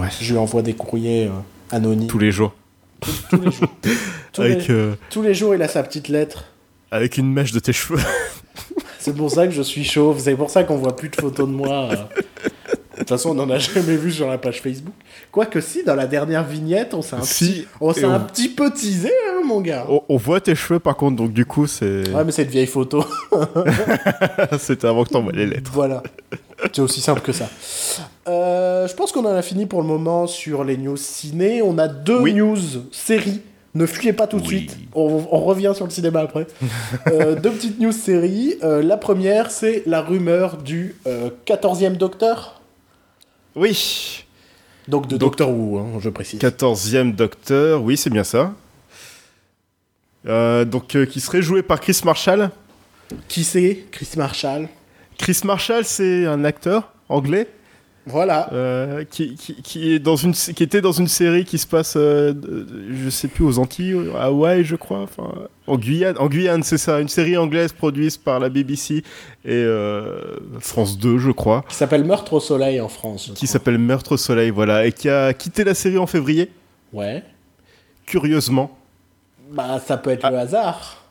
Ouais. 0.01 0.09
Je 0.21 0.33
lui 0.33 0.39
envoie 0.39 0.63
des 0.63 0.75
courriers 0.75 1.27
euh, 1.27 1.31
anonymes. 1.75 2.09
Tous 2.09 2.19
les 2.19 2.31
jours. 2.31 2.55
tous 3.31 3.41
les 3.41 3.51
jours. 3.51 3.69
tous, 4.33 4.43
Avec, 4.43 4.69
les, 4.69 4.75
euh, 4.75 4.95
tous 5.11 5.23
les 5.23 5.35
jours, 5.35 5.55
il 5.55 5.63
a 5.63 5.69
sa 5.69 5.83
petite 5.83 6.09
lettre. 6.09 6.45
avec 6.91 7.17
une 7.17 7.33
mèche 7.33 7.53
de 7.53 7.59
tes 7.61 7.73
cheveux. 7.73 8.01
C'est 8.99 9.15
pour 9.15 9.31
ça 9.31 9.47
que 9.47 9.53
je 9.53 9.63
suis 9.63 9.85
chauve, 9.85 10.19
c'est 10.19 10.35
pour 10.35 10.51
ça 10.51 10.65
qu'on 10.65 10.77
voit 10.79 10.97
plus 10.97 11.09
de 11.09 11.17
photos 11.17 11.47
de 11.49 11.53
moi. 11.53 11.91
euh. 11.93 11.97
De 12.97 13.01
toute 13.01 13.09
façon, 13.11 13.31
on 13.31 13.35
n'en 13.35 13.51
a 13.51 13.59
jamais 13.75 13.97
vu 13.97 14.11
sur 14.11 14.27
la 14.29 14.39
page 14.39 14.61
Facebook. 14.63 14.95
Quoique 15.31 15.61
si, 15.61 15.85
dans 15.85 15.95
la 15.95 16.07
dernière 16.07 16.45
vignette, 16.45 16.95
on 16.95 17.03
s'est 17.03 17.17
un, 17.17 17.23
Si, 17.23 17.45
petit, 17.63 17.67
on 17.81 17.93
s'est 17.93 18.05
un 18.05 18.21
petit 18.21 18.49
peu 18.49 18.71
teasé, 18.71 19.13
hein, 19.31 19.43
mon 19.45 19.61
gars. 19.61 19.87
on, 19.89 20.03
on 20.09 20.17
voit 20.17 20.41
tes 20.41 20.55
cheveux 20.55 20.81
par 20.81 20.97
contre, 20.97 21.17
donc 21.17 21.33
du 21.33 21.45
coup, 21.45 21.67
c'est. 21.67 22.09
Ouais, 22.11 22.25
mais 22.25 22.33
c'est 22.33 22.45
une 22.45 22.49
vieille 22.51 22.67
photo. 22.67 23.05
C'était 24.59 24.87
avant 24.89 25.05
que 25.05 25.11
t'envoies 25.11 25.33
les 25.33 25.47
lettres. 25.47 25.71
voilà. 25.73 26.03
C'est 26.73 26.81
aussi 26.81 27.01
simple 27.01 27.21
que 27.21 27.33
ça. 27.33 27.49
Euh, 28.29 28.89
je 28.89 28.95
pense 28.95 29.13
qu'on 29.13 29.25
en 29.27 29.35
a 29.35 29.43
fini 29.43 29.67
pour 29.67 29.83
le 29.83 29.87
moment 29.89 30.27
sur 30.27 30.65
les 30.65 30.77
news 30.77 30.97
ciné. 30.97 31.61
On 31.63 31.77
a 31.79 31.87
deux 31.89 32.19
Oui. 32.21 32.35
news 32.35 32.57
séries. 32.93 33.41
Ne 33.75 33.85
fuyez 33.85 34.15
pas 34.15 34.27
tout 34.27 34.39
de 34.39 34.43
Oui. 34.49 34.49
suite. 34.71 34.77
On, 34.95 35.23
on 35.31 35.41
revient 35.41 35.73
sur 35.75 35.85
le 35.85 35.91
cinéma 35.91 36.21
après. 36.21 36.47
Euh, 37.13 37.35
deux 37.35 37.51
petites 37.51 37.79
news 37.79 37.93
séries. 37.93 38.55
Euh, 38.63 38.83
la 38.83 38.97
première, 38.97 39.51
c'est 39.51 39.83
la 39.87 40.01
rumeur 40.01 40.57
du 40.57 40.97
euh, 41.07 41.29
14e 41.47 41.97
Docteur. 41.99 42.63
Oui. 43.57 44.25
Donc 44.87 45.09
de 45.09 45.17
Doctor 45.17 45.51
Who, 45.51 45.79
hein, 45.79 45.99
je 46.01 46.11
précise. 46.11 46.39
14e 46.39 47.15
Docteur, 47.15 47.83
oui, 47.83 47.97
c'est 47.97 48.11
bien 48.11 48.23
ça. 48.23 48.55
Euh, 50.27 50.65
donc, 50.65 50.95
euh, 50.95 51.07
qui 51.07 51.21
serait 51.21 51.43
joué 51.43 51.63
par 51.63 51.81
Chris 51.81 52.01
Marshall. 52.05 52.51
Qui 53.29 53.45
c'est 53.45 53.85
Chris 53.91 54.11
Marshall? 54.17 54.69
Chris 55.19 55.41
Marshall, 55.45 55.85
c'est 55.85 56.27
un 56.27 56.45
acteur 56.45 56.93
anglais 57.09 57.49
Voilà. 58.09 58.53
euh, 58.53 59.03
qui, 59.05 59.35
qui, 59.35 59.55
qui 59.63 59.93
est 59.93 59.99
dans 59.99 60.15
une, 60.15 60.33
qui 60.33 60.63
était 60.63 60.81
dans 60.81 60.93
une 60.93 61.09
série 61.09 61.45
qui 61.45 61.59
se 61.59 61.67
passe, 61.67 61.95
euh, 61.97 62.33
je 63.03 63.11
sais 63.11 63.27
plus, 63.27 63.45
aux 63.45 63.59
Antilles, 63.59 63.97
à 64.17 64.27
Hawaï, 64.27 64.63
je 64.65 64.77
crois. 64.77 65.01
Enfin, 65.01 65.33
en 65.67 65.77
Guyane, 65.77 66.17
en 66.19 66.29
Guyane, 66.29 66.63
c'est 66.63 66.79
ça. 66.79 67.01
Une 67.01 67.09
série 67.09 67.37
anglaise 67.37 67.73
produite 67.73 68.23
par 68.23 68.39
la 68.39 68.49
BBC 68.49 68.99
et 68.99 69.03
euh, 69.47 70.37
France 70.61 70.99
2, 70.99 71.19
je 71.19 71.33
crois. 71.33 71.65
Qui 71.69 71.75
s'appelle 71.75 72.05
Meurtre 72.05 72.35
au 72.35 72.41
soleil 72.41 72.81
en 72.81 72.89
France. 72.89 73.33
Qui 73.35 73.49
s'appelle 73.49 73.79
Meurtre 73.79 74.13
au 74.13 74.17
Soleil, 74.17 74.51
voilà. 74.51 74.87
Et 74.87 74.93
qui 74.93 75.09
a 75.09 75.33
quitté 75.35 75.65
la 75.65 75.75
série 75.75 75.99
en 75.99 76.07
février, 76.07 76.51
Ouais. 76.93 77.25
curieusement. 78.07 78.71
Bah, 79.51 79.81
ça 79.85 79.97
peut 79.97 80.11
être 80.11 80.25
Ah. 80.25 80.31
le 80.31 80.39
hasard. 80.39 81.03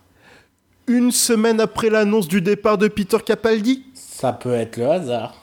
Une 0.88 1.12
semaine 1.12 1.60
après 1.60 1.90
l'annonce 1.90 2.28
du 2.28 2.42
départ 2.42 2.78
de 2.78 2.88
Peter 2.88 3.18
Capaldi 3.26 3.84
Ça 3.96 4.32
peut 4.32 4.54
être 4.54 4.78
le 4.78 4.88
hasard. 4.90 5.36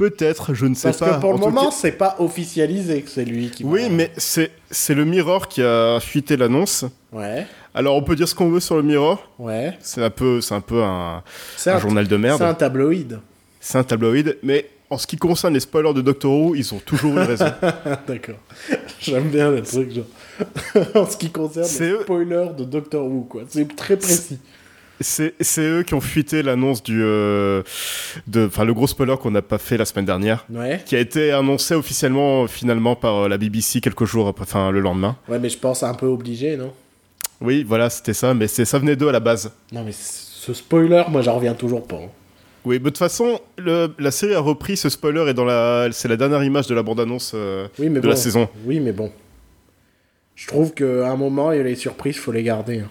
Peut-être, 0.00 0.54
je 0.54 0.64
ne 0.64 0.74
sais 0.74 0.88
Parce 0.88 0.96
pas. 0.96 1.16
que 1.16 1.20
pour 1.20 1.34
le 1.34 1.38
moment, 1.38 1.70
c'est 1.70 1.92
pas 1.92 2.16
officialisé 2.20 3.02
que 3.02 3.10
c'est 3.10 3.26
lui 3.26 3.50
qui. 3.50 3.64
Oui, 3.64 3.90
mais 3.90 4.10
c'est 4.16 4.50
c'est 4.70 4.94
le 4.94 5.04
Mirror 5.04 5.46
qui 5.46 5.62
a 5.62 6.00
fuité 6.00 6.38
l'annonce. 6.38 6.86
Ouais, 7.12 7.46
Alors 7.74 7.96
on 7.96 8.02
peut 8.02 8.16
dire 8.16 8.26
ce 8.26 8.34
qu'on 8.34 8.48
veut 8.48 8.60
sur 8.60 8.76
le 8.76 8.82
Mirror. 8.82 9.22
ouais. 9.38 9.76
C'est 9.82 10.02
un 10.02 10.08
peu, 10.08 10.40
c'est 10.40 10.54
un 10.54 10.62
peu 10.62 10.82
un, 10.82 11.22
C'est 11.54 11.70
un 11.70 11.76
un, 11.76 11.80
journal 11.80 12.08
de 12.08 12.16
c'est 12.16 12.18
merde. 12.18 12.40
un 12.40 12.54
tabloïd. 12.54 13.18
C'est 13.60 13.76
un 13.76 13.84
tabloïd, 13.84 14.38
mais 14.42 14.70
en 14.88 14.96
ce 14.96 15.06
qui 15.06 15.18
concerne 15.18 15.52
les 15.52 15.60
spoilers 15.60 15.92
de 15.92 16.00
Doctor 16.00 16.32
Who, 16.32 16.54
ils 16.54 16.72
ont 16.72 16.78
toujours 16.78 17.18
eu 17.18 17.20
raison. 17.20 17.52
D'accord. 18.08 18.36
J'aime 19.00 19.28
bien 19.28 19.50
le 19.50 19.60
truc, 19.60 19.92
genre. 19.92 20.86
en 20.94 21.04
ce 21.10 21.18
qui 21.18 21.28
concerne 21.30 21.66
C'est 21.66 21.92
les 21.92 22.00
spoilers 22.00 22.54
de 22.56 22.64
Doctor 22.64 23.04
Who, 23.04 23.26
quoi. 23.28 23.42
C'est 23.50 23.76
très 23.76 23.98
précis. 23.98 24.38
C'est 25.02 25.32
eux 25.58 25.82
qui 25.82 25.94
ont 25.94 26.00
fuité 26.00 26.42
l'annonce 26.42 26.82
du, 26.82 27.00
euh, 27.02 27.62
de, 28.26 28.46
enfin 28.46 28.64
le 28.64 28.74
gros 28.74 28.86
spoiler 28.86 29.16
qu'on 29.20 29.30
n'a 29.30 29.40
pas 29.42 29.56
fait 29.58 29.78
la 29.78 29.84
semaine 29.86 30.04
dernière, 30.04 30.44
Ouais. 30.50 30.80
qui 30.84 30.94
a 30.94 30.98
été 31.00 31.32
annoncé 31.32 31.74
officiellement 31.74 32.46
finalement 32.46 32.94
par 32.96 33.24
euh, 33.24 33.28
la 33.28 33.38
BBC 33.38 33.80
quelques 33.80 34.04
jours 34.04 34.28
après, 34.28 34.42
enfin 34.42 34.70
le 34.70 34.80
lendemain. 34.80 35.16
Ouais, 35.28 35.38
mais 35.38 35.48
je 35.48 35.56
pense 35.58 35.82
un 35.82 35.94
peu 35.94 36.06
obligé, 36.06 36.56
non? 36.58 36.72
Oui, 37.40 37.64
voilà, 37.66 37.88
c'était 37.88 38.12
ça, 38.12 38.34
mais 38.34 38.46
ça 38.46 38.78
venait 38.78 38.96
d'eux 38.96 39.08
à 39.08 39.12
la 39.12 39.20
base. 39.20 39.50
Non, 39.72 39.82
mais 39.84 39.92
ce 39.92 40.52
spoiler, 40.52 41.04
moi, 41.08 41.22
j'en 41.22 41.36
reviens 41.36 41.54
toujours 41.54 41.86
pas. 41.86 41.96
hein. 41.96 42.08
Oui, 42.66 42.74
mais 42.74 42.80
de 42.80 42.84
toute 42.90 42.98
façon, 42.98 43.40
le- 43.56 43.94
la 43.98 44.10
série 44.10 44.34
a 44.34 44.40
repris 44.40 44.76
ce 44.76 44.90
spoiler 44.90 45.24
et 45.30 45.32
dans 45.32 45.46
la, 45.46 45.88
c'est 45.92 46.08
la 46.08 46.18
dernière 46.18 46.44
image 46.44 46.66
de 46.66 46.74
la 46.74 46.82
bande-annonce 46.82 47.32
euh, 47.34 47.66
Oui, 47.78 47.88
de 47.88 48.00
bon. 48.00 48.08
la 48.10 48.16
saison. 48.16 48.50
Oui, 48.66 48.80
mais 48.80 48.92
bon. 48.92 49.10
Je 50.36 50.46
trouve 50.46 50.74
qu'à 50.74 51.10
un 51.10 51.16
moment, 51.16 51.52
il 51.52 51.56
y 51.56 51.60
a 51.60 51.62
les 51.64 51.74
surprises, 51.76 52.16
faut 52.16 52.32
les 52.32 52.42
garder. 52.42 52.80
hein. 52.80 52.88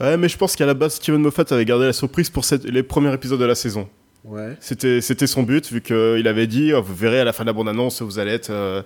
Ouais, 0.00 0.16
mais 0.16 0.28
je 0.28 0.36
pense 0.36 0.56
qu'à 0.56 0.66
la 0.66 0.74
base, 0.74 0.94
Steven 0.94 1.20
Moffat 1.20 1.44
avait 1.50 1.64
gardé 1.64 1.86
la 1.86 1.92
surprise 1.92 2.30
pour 2.30 2.44
cette- 2.44 2.64
les 2.64 2.82
premiers 2.82 3.12
épisodes 3.14 3.40
de 3.40 3.44
la 3.44 3.54
saison. 3.54 3.88
Ouais. 4.24 4.56
C'était, 4.60 5.00
c'était 5.00 5.26
son 5.26 5.42
but, 5.44 5.70
vu 5.72 5.80
qu'il 5.80 6.26
avait 6.26 6.46
dit, 6.46 6.72
oh, 6.74 6.82
vous 6.82 6.94
verrez 6.94 7.20
à 7.20 7.24
la 7.24 7.32
fin 7.32 7.44
de 7.44 7.48
la 7.48 7.52
bande-annonce, 7.52 8.02
vous 8.02 8.18
allez 8.18 8.32
être 8.32 8.50
euh, 8.50 8.82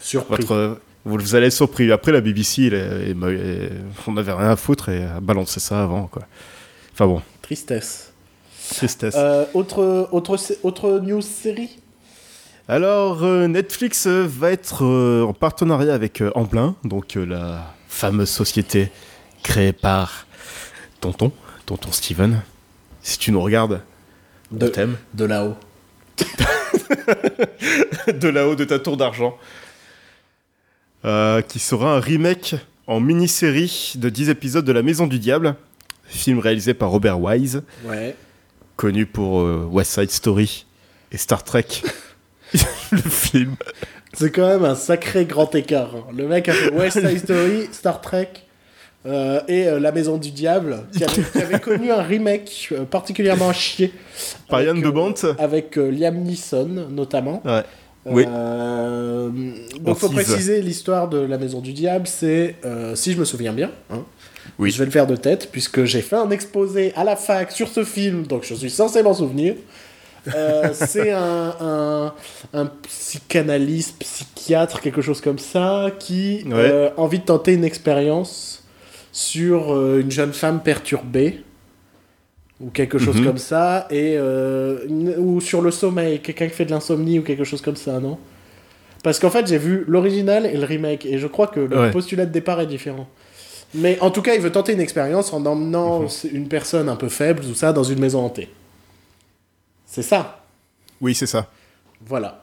Surpris. 0.00 0.44
votre, 0.44 0.78
Vous, 1.04 1.18
vous 1.18 1.34
allez 1.34 1.46
être 1.48 1.52
surpris. 1.52 1.90
Après, 1.90 2.12
la 2.12 2.20
BBC, 2.20 2.62
il 2.62 2.74
est- 2.74 3.08
il 3.10 3.14
m'a- 3.16 3.30
il- 3.32 3.70
on 4.06 4.12
n'avait 4.12 4.32
rien 4.32 4.50
à 4.50 4.56
foutre 4.56 4.88
et 4.88 5.02
a 5.04 5.18
balancé 5.20 5.58
ça 5.58 5.82
avant, 5.82 6.06
quoi. 6.06 6.22
Enfin 6.92 7.06
bon, 7.06 7.22
Tristesse. 7.42 8.12
tristesse. 8.76 9.14
Euh, 9.18 9.44
autre, 9.54 10.08
autre, 10.12 10.38
autre 10.62 11.00
news 11.00 11.20
série? 11.20 11.78
Alors, 12.68 13.24
euh, 13.24 13.48
Netflix 13.48 14.06
euh, 14.06 14.24
va 14.28 14.52
être 14.52 14.84
euh, 14.84 15.24
en 15.24 15.32
partenariat 15.32 15.92
avec 15.94 16.20
euh, 16.20 16.30
Amblin, 16.36 16.76
donc 16.84 17.16
euh, 17.16 17.26
la 17.26 17.74
fameuse 17.88 18.30
société 18.30 18.90
créée 19.42 19.72
par 19.72 20.26
Tonton, 21.00 21.32
Tonton 21.66 21.92
Steven. 21.92 22.42
Si 23.02 23.18
tu 23.18 23.32
nous 23.32 23.40
regardes, 23.40 23.82
De- 24.50 24.68
t'aime. 24.68 24.96
de 25.14 25.24
là-haut. 25.24 25.56
de 28.12 28.28
là-haut 28.28 28.54
de 28.54 28.64
ta 28.64 28.78
tour 28.78 28.96
d'argent. 28.96 29.36
Euh, 31.04 31.42
qui 31.42 31.58
sera 31.58 31.96
un 31.96 32.00
remake 32.00 32.54
en 32.86 33.00
mini-série 33.00 33.94
de 33.96 34.08
10 34.08 34.28
épisodes 34.28 34.64
de 34.64 34.70
La 34.72 34.82
Maison 34.82 35.06
du 35.08 35.18
Diable, 35.18 35.56
film 36.04 36.38
réalisé 36.38 36.74
par 36.74 36.90
Robert 36.90 37.18
Wise, 37.20 37.62
Ouais. 37.84 38.14
connu 38.76 39.04
pour 39.06 39.40
euh, 39.40 39.66
West 39.70 39.92
Side 39.98 40.10
Story 40.12 40.64
et 41.10 41.16
Star 41.16 41.42
Trek. 41.42 41.66
le 42.92 42.98
film. 42.98 43.56
C'est 44.12 44.30
quand 44.30 44.46
même 44.46 44.64
un 44.64 44.74
sacré 44.76 45.24
grand 45.24 45.52
écart. 45.56 45.96
hein. 45.96 46.04
Le 46.16 46.28
mec 46.28 46.48
a 46.48 46.52
fait 46.52 46.70
West 46.72 47.00
Side 47.00 47.18
Story, 47.18 47.68
Star 47.72 48.00
Trek 48.00 48.28
euh, 49.06 49.40
et 49.48 49.66
euh, 49.66 49.80
La 49.80 49.90
Maison 49.92 50.16
du 50.16 50.30
Diable, 50.30 50.84
qui 50.96 51.02
avait, 51.04 51.22
qui 51.22 51.38
avait 51.38 51.58
connu 51.60 51.90
un 51.90 52.02
remake 52.02 52.68
euh, 52.72 52.84
particulièrement 52.84 53.48
à 53.48 53.52
chier. 53.52 53.92
Par 54.48 54.60
Avec, 54.60 54.68
Yann 54.76 54.80
de. 54.80 55.40
Avec 55.42 55.76
Liam 55.76 56.16
Neeson, 56.18 56.86
notamment. 56.90 57.42
Ouais. 57.44 57.62
Oui. 58.04 58.24
On 58.26 59.30
donc, 59.80 59.96
faut 59.98 60.08
tease. 60.08 60.14
préciser 60.24 60.60
l'histoire 60.60 61.08
de 61.08 61.18
La 61.18 61.38
Maison 61.38 61.60
du 61.60 61.72
Diable. 61.72 62.06
C'est, 62.06 62.56
si 62.94 63.12
je 63.12 63.18
me 63.18 63.24
souviens 63.24 63.52
bien, 63.52 63.70
hein, 63.92 64.02
Oui. 64.58 64.70
je 64.72 64.78
vais 64.78 64.84
le 64.86 64.90
faire 64.90 65.06
de 65.06 65.14
tête, 65.16 65.50
puisque 65.52 65.84
j'ai 65.84 66.02
fait 66.02 66.16
un 66.16 66.30
exposé 66.30 66.92
à 66.96 67.04
la 67.04 67.14
fac 67.16 67.52
sur 67.52 67.68
ce 67.68 67.84
film, 67.84 68.26
donc 68.26 68.44
je 68.44 68.54
suis 68.54 68.70
censé 68.70 69.02
m'en 69.02 69.14
souvenir. 69.14 69.54
C'est 70.72 71.10
un, 71.12 71.54
un, 71.60 72.14
un 72.54 72.66
psychanalyste, 72.88 73.96
psychiatre, 73.98 74.80
quelque 74.80 75.02
chose 75.02 75.20
comme 75.20 75.38
ça, 75.38 75.88
qui 75.98 76.44
Ouais. 76.46 76.92
a 76.96 77.00
envie 77.00 77.18
de 77.18 77.24
tenter 77.24 77.54
une 77.54 77.64
expérience 77.64 78.61
sur 79.12 79.72
euh, 79.74 80.00
une 80.00 80.10
jeune 80.10 80.32
femme 80.32 80.62
perturbée, 80.62 81.42
ou 82.60 82.70
quelque 82.70 82.98
chose 82.98 83.16
Mhm. 83.18 83.24
comme 83.26 83.38
ça, 83.38 83.86
et, 83.90 84.14
euh, 84.16 84.86
ou 85.18 85.40
sur 85.40 85.60
le 85.62 85.70
sommeil, 85.70 86.20
quelqu'un 86.20 86.46
qui 86.48 86.54
fait 86.54 86.64
de 86.64 86.70
l'insomnie, 86.70 87.18
ou 87.18 87.22
quelque 87.22 87.44
chose 87.44 87.60
comme 87.60 87.76
ça, 87.76 88.00
non? 88.00 88.18
Parce 89.02 89.18
qu'en 89.18 89.30
fait, 89.30 89.46
j'ai 89.48 89.58
vu 89.58 89.84
l'original 89.88 90.46
et 90.46 90.56
le 90.56 90.64
remake, 90.64 91.04
et 91.06 91.18
je 91.18 91.26
crois 91.26 91.48
que 91.48 91.60
le 91.60 91.76
Ouais. 91.78 91.90
postulat 91.90 92.24
de 92.24 92.30
départ 92.32 92.60
est 92.60 92.66
différent. 92.66 93.08
Mais 93.74 93.98
en 94.00 94.10
tout 94.10 94.22
cas, 94.22 94.34
il 94.34 94.40
veut 94.40 94.52
tenter 94.52 94.72
une 94.74 94.80
expérience 94.80 95.32
en 95.32 95.44
emmenant 95.44 96.02
Mhm. 96.02 96.08
une 96.32 96.48
personne 96.48 96.88
un 96.88 96.96
peu 96.96 97.08
faible, 97.08 97.42
tout 97.42 97.54
ça, 97.54 97.72
dans 97.72 97.82
une 97.84 97.98
maison 97.98 98.20
hantée. 98.24 98.48
C'est 99.86 100.02
ça? 100.02 100.44
Oui, 101.00 101.14
c'est 101.14 101.26
ça. 101.26 101.48
Voilà. 102.06 102.40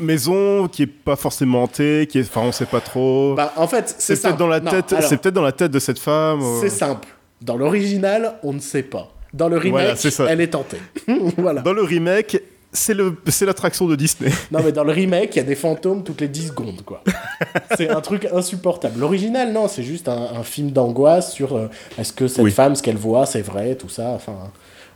Maison 0.00 0.66
qui 0.68 0.82
est 0.82 0.86
pas 0.86 1.16
forcément 1.16 1.62
hantée, 1.64 2.06
qui 2.10 2.18
est, 2.18 2.22
enfin, 2.22 2.42
on 2.42 2.52
sait 2.52 2.66
pas 2.66 2.80
trop. 2.80 3.34
Bah, 3.34 3.52
en 3.56 3.66
fait, 3.68 3.94
c'est 3.98 4.20
peut-être 4.20 4.36
dans 4.36 4.48
la 4.48 4.60
Non, 4.60 4.70
tête. 4.70 4.92
alors, 4.92 5.08
C'est 5.08 5.16
peut-être 5.18 5.34
dans 5.34 5.42
la 5.42 5.52
tête 5.52 5.70
de 5.70 5.78
cette 5.78 5.98
femme. 5.98 6.40
euh. 6.42 6.60
C'est 6.60 6.68
simple. 6.70 7.08
Dans 7.40 7.56
l'original, 7.56 8.34
on 8.42 8.52
ne 8.52 8.58
sait 8.60 8.82
pas. 8.82 9.12
Dans 9.32 9.48
le 9.48 9.56
remake, 9.56 9.72
Voilà, 9.72 9.96
c'est 9.96 10.10
ça. 10.10 10.26
elle 10.28 10.40
est 10.40 10.48
tentée. 10.48 10.78
voilà. 11.38 11.60
Dans 11.62 11.72
le 11.72 11.82
remake, 11.82 12.40
c'est 12.72 12.94
le, 12.94 13.16
c'est 13.28 13.46
l'attraction 13.46 13.86
de 13.86 13.94
Disney. 13.96 14.30
Non, 14.50 14.60
mais 14.64 14.72
dans 14.72 14.84
le 14.84 14.92
remake, 14.92 15.30
il 15.34 15.38
y 15.38 15.40
a 15.40 15.44
des 15.44 15.54
fantômes 15.54 16.02
toutes 16.02 16.20
les 16.20 16.28
10 16.28 16.48
secondes, 16.48 16.82
quoi. 16.84 17.02
c'est 17.76 17.88
un 17.88 18.00
truc 18.00 18.26
insupportable. 18.32 18.98
L'original, 18.98 19.52
non, 19.52 19.68
c'est 19.68 19.82
juste 19.84 20.08
un, 20.08 20.28
un 20.36 20.42
film 20.42 20.70
d'angoisse 20.70 21.32
sur 21.32 21.56
euh, 21.56 21.68
est-ce 21.98 22.12
que 22.12 22.26
cette 22.28 22.42
Oui. 22.44 22.50
femme, 22.50 22.74
ce 22.74 22.82
qu'elle 22.82 22.96
voit, 22.96 23.26
c'est 23.26 23.42
vrai, 23.42 23.74
tout 23.76 23.88
ça, 23.88 24.08
enfin. 24.10 24.34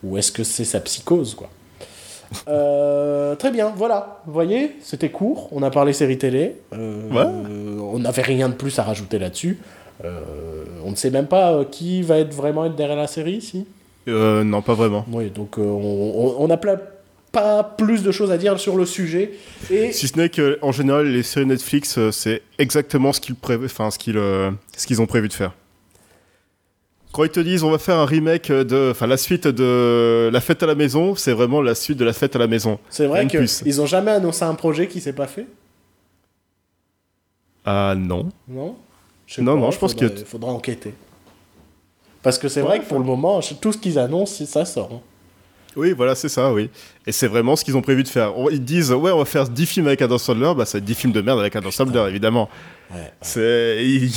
Ou 0.05 0.17
est-ce 0.17 0.31
que 0.33 0.45
c'est 0.45 0.65
sa 0.65 0.79
psychose, 0.81 1.35
quoi. 1.35 1.51
Euh, 2.49 3.35
très 3.37 3.51
bien, 3.51 3.73
voilà. 3.77 4.21
Vous 4.27 4.33
voyez, 4.33 4.77
c'était 4.83 5.11
court. 5.11 5.49
On 5.53 5.63
a 5.63 5.71
parlé 5.71 5.93
série 5.93 6.19
télé. 6.19 6.57
Euh, 6.73 7.09
Ouais. 7.11 7.17
euh, 7.23 7.79
on 7.81 7.99
n'avait 8.01 8.23
rien 8.23 8.49
de 8.49 8.55
plus 8.55 8.79
à 8.79 8.83
rajouter 8.83 9.19
là-dessus. 9.19 9.59
Euh, 10.05 10.21
on 10.85 10.91
ne 10.91 10.97
sait 10.97 11.11
même 11.11 11.27
pas 11.27 11.65
qui 11.71 12.03
va 12.03 12.19
être 12.19 12.33
vraiment 12.35 12.65
être 12.67 12.77
derrière 12.77 12.97
la 12.97 13.07
série, 13.07 13.41
si? 13.41 13.67
Non, 14.07 14.63
pas 14.63 14.75
vraiment. 14.75 15.05
Oui, 15.13 15.29
donc 15.31 15.59
on- 15.59 16.47
n'a 16.49 16.57
pas 16.57 17.63
plus 17.77 18.03
de 18.03 18.11
choses 18.11 18.31
à 18.31 18.39
dire 18.39 18.59
sur 18.59 18.77
le 18.77 18.87
sujet. 18.87 19.33
Et 19.71 19.93
Si 19.93 20.09
ce 20.09 20.17
n'est 20.19 20.31
que, 20.31 20.59
en 20.63 20.73
général, 20.73 21.07
les 21.09 21.23
séries 21.23 21.45
Netflix, 21.45 21.99
c'est 22.11 22.41
exactement 22.59 23.13
ce 23.13 23.21
qu'ils 23.21 23.35
prévu, 23.35 23.67
enfin, 23.67 23.91
ce 23.91 23.99
qu'ils, 23.99 24.15
ce 24.15 24.87
qu'ils 24.87 25.03
ont 25.03 25.07
prévu 25.07 25.29
de 25.29 25.35
faire. 25.35 25.53
Quand 27.13 27.25
ils 27.25 27.31
te 27.31 27.41
disent 27.41 27.65
on 27.65 27.71
va 27.71 27.79
faire 27.79 27.97
un 27.97 28.05
remake 28.05 28.53
de, 28.53 28.91
enfin, 28.91 29.07
la 29.07 29.17
suite 29.17 29.47
de 29.47 30.31
La 30.33 30.41
Fête 30.41 30.63
à 30.63 30.67
la 30.67 30.75
Maison, 30.75 31.15
c'est 31.17 31.33
vraiment 31.33 31.63
la 31.63 31.75
suite 31.75 31.99
de 31.99 32.05
La 32.05 32.13
Fête 32.13 32.37
à 32.37 32.39
la 32.39 32.47
Maison. 32.47 32.79
c'est 32.91 33.07
vrai 33.07 33.27
qu'ils 33.27 33.81
ont 33.81 33.87
jamais 33.87 34.11
annoncé 34.11 34.45
un 34.45 34.55
projet 34.55 34.87
qui 34.89 35.01
s'est 35.01 35.13
pas 35.15 35.27
fait, 35.27 35.47
Ah 37.65 37.95
non. 37.97 38.29
non? 38.47 38.77
Non, 39.39 39.55
pas, 39.55 39.61
non, 39.61 39.71
je 39.71 39.79
pense 39.79 39.95
que- 39.95 40.09
faudra 40.25 40.53
enquêter. 40.53 40.95
Parce 42.23 42.39
que 42.39 42.49
c'est 42.49 42.61
vrai 42.63 42.81
que 42.81 42.87
pour 42.87 42.99
le 42.99 43.05
moment, 43.05 43.41
tout 43.61 43.73
ce 43.73 43.79
qu'ils 43.79 43.99
annoncent, 43.99 44.45
ça 44.47 44.65
sort. 44.65 45.01
Oui, 45.79 45.93
voilà, 45.93 46.15
c'est 46.17 46.29
ça, 46.29 46.53
oui. 46.53 46.69
Et 47.07 47.13
c'est 47.13 47.29
vraiment 47.29 47.55
ce 47.55 47.65
qu'ils 47.65 47.77
ont 47.77 47.83
prévu 47.83 48.03
de 48.03 48.09
faire. 48.09 48.33
Ils 48.51 48.65
disent, 48.65 48.91
ouais, 48.93 49.13
on 49.13 49.19
va 49.19 49.25
faire 49.25 49.49
10 49.49 49.65
films 49.67 49.87
avec 49.87 50.03
Adam 50.03 50.19
Sandler, 50.19 50.53
bah, 50.57 50.65
c'est 50.67 50.81
10 50.85 50.95
films 50.95 51.13
de 51.13 51.21
merde 51.23 51.39
avec 51.39 51.55
Adam 51.55 51.71
Sandler, 51.71 52.05
évidemment. 52.09 52.49
Ouais. 52.93 53.13
C'est. 53.23 53.85
il- 53.85 54.11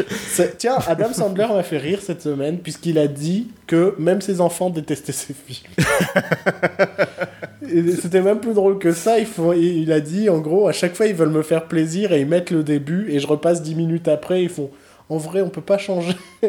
Tiens, 0.58 0.76
Adam 0.86 1.12
Sandler 1.12 1.46
m'a 1.48 1.62
fait 1.62 1.78
rire 1.78 1.98
cette 2.02 2.22
semaine 2.22 2.58
puisqu'il 2.58 2.98
a 2.98 3.06
dit 3.08 3.48
que 3.66 3.94
même 3.98 4.20
ses 4.20 4.40
enfants 4.40 4.70
détestaient 4.70 5.12
ses 5.12 5.34
films. 5.34 5.72
C'était 8.00 8.20
même 8.22 8.38
plus 8.40 8.54
drôle 8.54 8.78
que 8.78 8.92
ça. 8.92 9.18
Il, 9.18 9.26
faut, 9.26 9.52
il 9.54 9.90
a 9.92 10.00
dit, 10.00 10.28
en 10.30 10.38
gros, 10.38 10.68
à 10.68 10.72
chaque 10.72 10.94
fois, 10.94 11.06
ils 11.06 11.14
veulent 11.14 11.30
me 11.30 11.42
faire 11.42 11.64
plaisir 11.66 12.12
et 12.12 12.20
ils 12.20 12.26
mettent 12.26 12.50
le 12.52 12.62
début 12.62 13.10
et 13.10 13.18
je 13.18 13.26
repasse 13.26 13.62
10 13.62 13.74
minutes 13.74 14.08
après. 14.08 14.42
Ils 14.42 14.48
font, 14.50 14.70
en 15.08 15.16
vrai, 15.16 15.40
on 15.42 15.48
peut 15.50 15.60
pas 15.62 15.78
changer. 15.78 16.14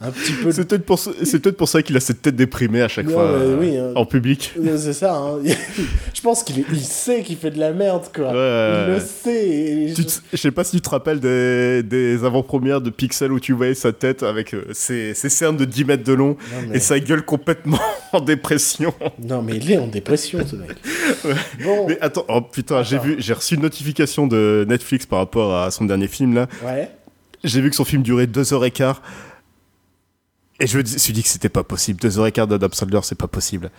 Un 0.00 0.12
petit 0.12 0.30
peu 0.32 0.44
de 0.46 0.50
C'est 0.52 0.64
peut-être 0.68 0.86
pour, 0.86 0.98
ça- 0.98 1.10
pour 1.56 1.68
qu'il 1.82 1.96
a 1.96 2.00
cette 2.00 2.22
tête 2.22 2.36
déprimée 2.36 2.82
à 2.82 2.88
chaque 2.88 3.06
Non, 3.06 3.14
fois 3.14 3.22
euh, 3.24 3.56
oui, 3.58 3.76
hein. 3.76 3.90
en 3.96 4.06
public. 4.06 4.54
C'est 4.76 4.92
ça, 4.92 5.16
hein. 5.16 5.38
je 6.14 6.20
pense 6.20 6.44
qu'il 6.44 6.64
il 6.72 6.80
sait 6.80 7.22
qu'il 7.24 7.36
fait 7.36 7.50
de 7.50 7.58
la 7.58 7.72
merde, 7.72 8.04
quoi. 8.14 8.26
Ouais, 8.32 8.84
il 8.86 8.94
le 8.94 9.00
sait. 9.00 9.48
et 9.48 9.88
je- 9.96 10.02
Je 10.32 10.36
sais 10.36 10.52
pas 10.52 10.62
si 10.62 10.76
tu 10.76 10.82
te 10.82 10.88
rappelles 10.90 11.18
des, 11.18 11.82
des 11.82 12.24
avant-premières 12.24 12.80
de 12.80 12.90
Pixel 12.90 13.32
où 13.32 13.40
tu 13.40 13.52
voyais 13.54 13.74
sa 13.74 13.92
tête 13.92 14.22
avec 14.22 14.54
euh, 14.54 14.66
ses, 14.72 15.14
ses 15.14 15.28
cernes 15.28 15.56
de 15.56 15.64
10 15.64 15.84
mètres 15.86 16.04
de 16.04 16.12
long 16.12 16.36
Non, 16.52 16.68
mais... 16.68 16.76
et 16.76 16.80
sa 16.80 17.00
gueule 17.00 17.24
complètement 17.24 17.80
en 18.12 18.20
dépression. 18.20 18.94
non, 19.20 19.42
mais 19.42 19.56
il 19.56 19.72
est 19.72 19.78
en 19.78 19.88
dépression, 19.88 20.38
ce 20.46 20.54
mec. 20.54 20.76
Bon, 21.64 21.86
Mais 21.88 21.98
attends, 22.00 22.24
oh 22.28 22.40
putain, 22.40 22.84
j'ai 22.84 22.98
vu, 22.98 23.16
j'ai 23.18 23.32
reçu 23.32 23.56
une 23.56 23.62
notification 23.62 24.28
de 24.28 24.64
Netflix 24.68 25.06
par 25.06 25.18
rapport 25.18 25.56
à 25.56 25.70
son 25.72 25.86
dernier 25.86 26.06
film 26.08 26.34
là. 26.34 26.46
ouais. 26.64 26.90
J'ai 27.44 27.60
vu 27.60 27.70
que 27.70 27.76
son 27.76 27.84
film 27.84 28.02
durait 28.02 28.26
2h15. 28.26 28.96
Et 28.96 29.00
je 30.66 30.78
me 30.78 30.84
suis 30.84 31.12
dit 31.12 31.22
que 31.22 31.28
c'était 31.28 31.48
pas 31.48 31.62
possible. 31.62 32.00
2h15 32.00 32.46
d'Adam 32.48 32.68
Sandler, 32.72 33.00
c'est 33.02 33.18
pas 33.18 33.28
possible. 33.28 33.70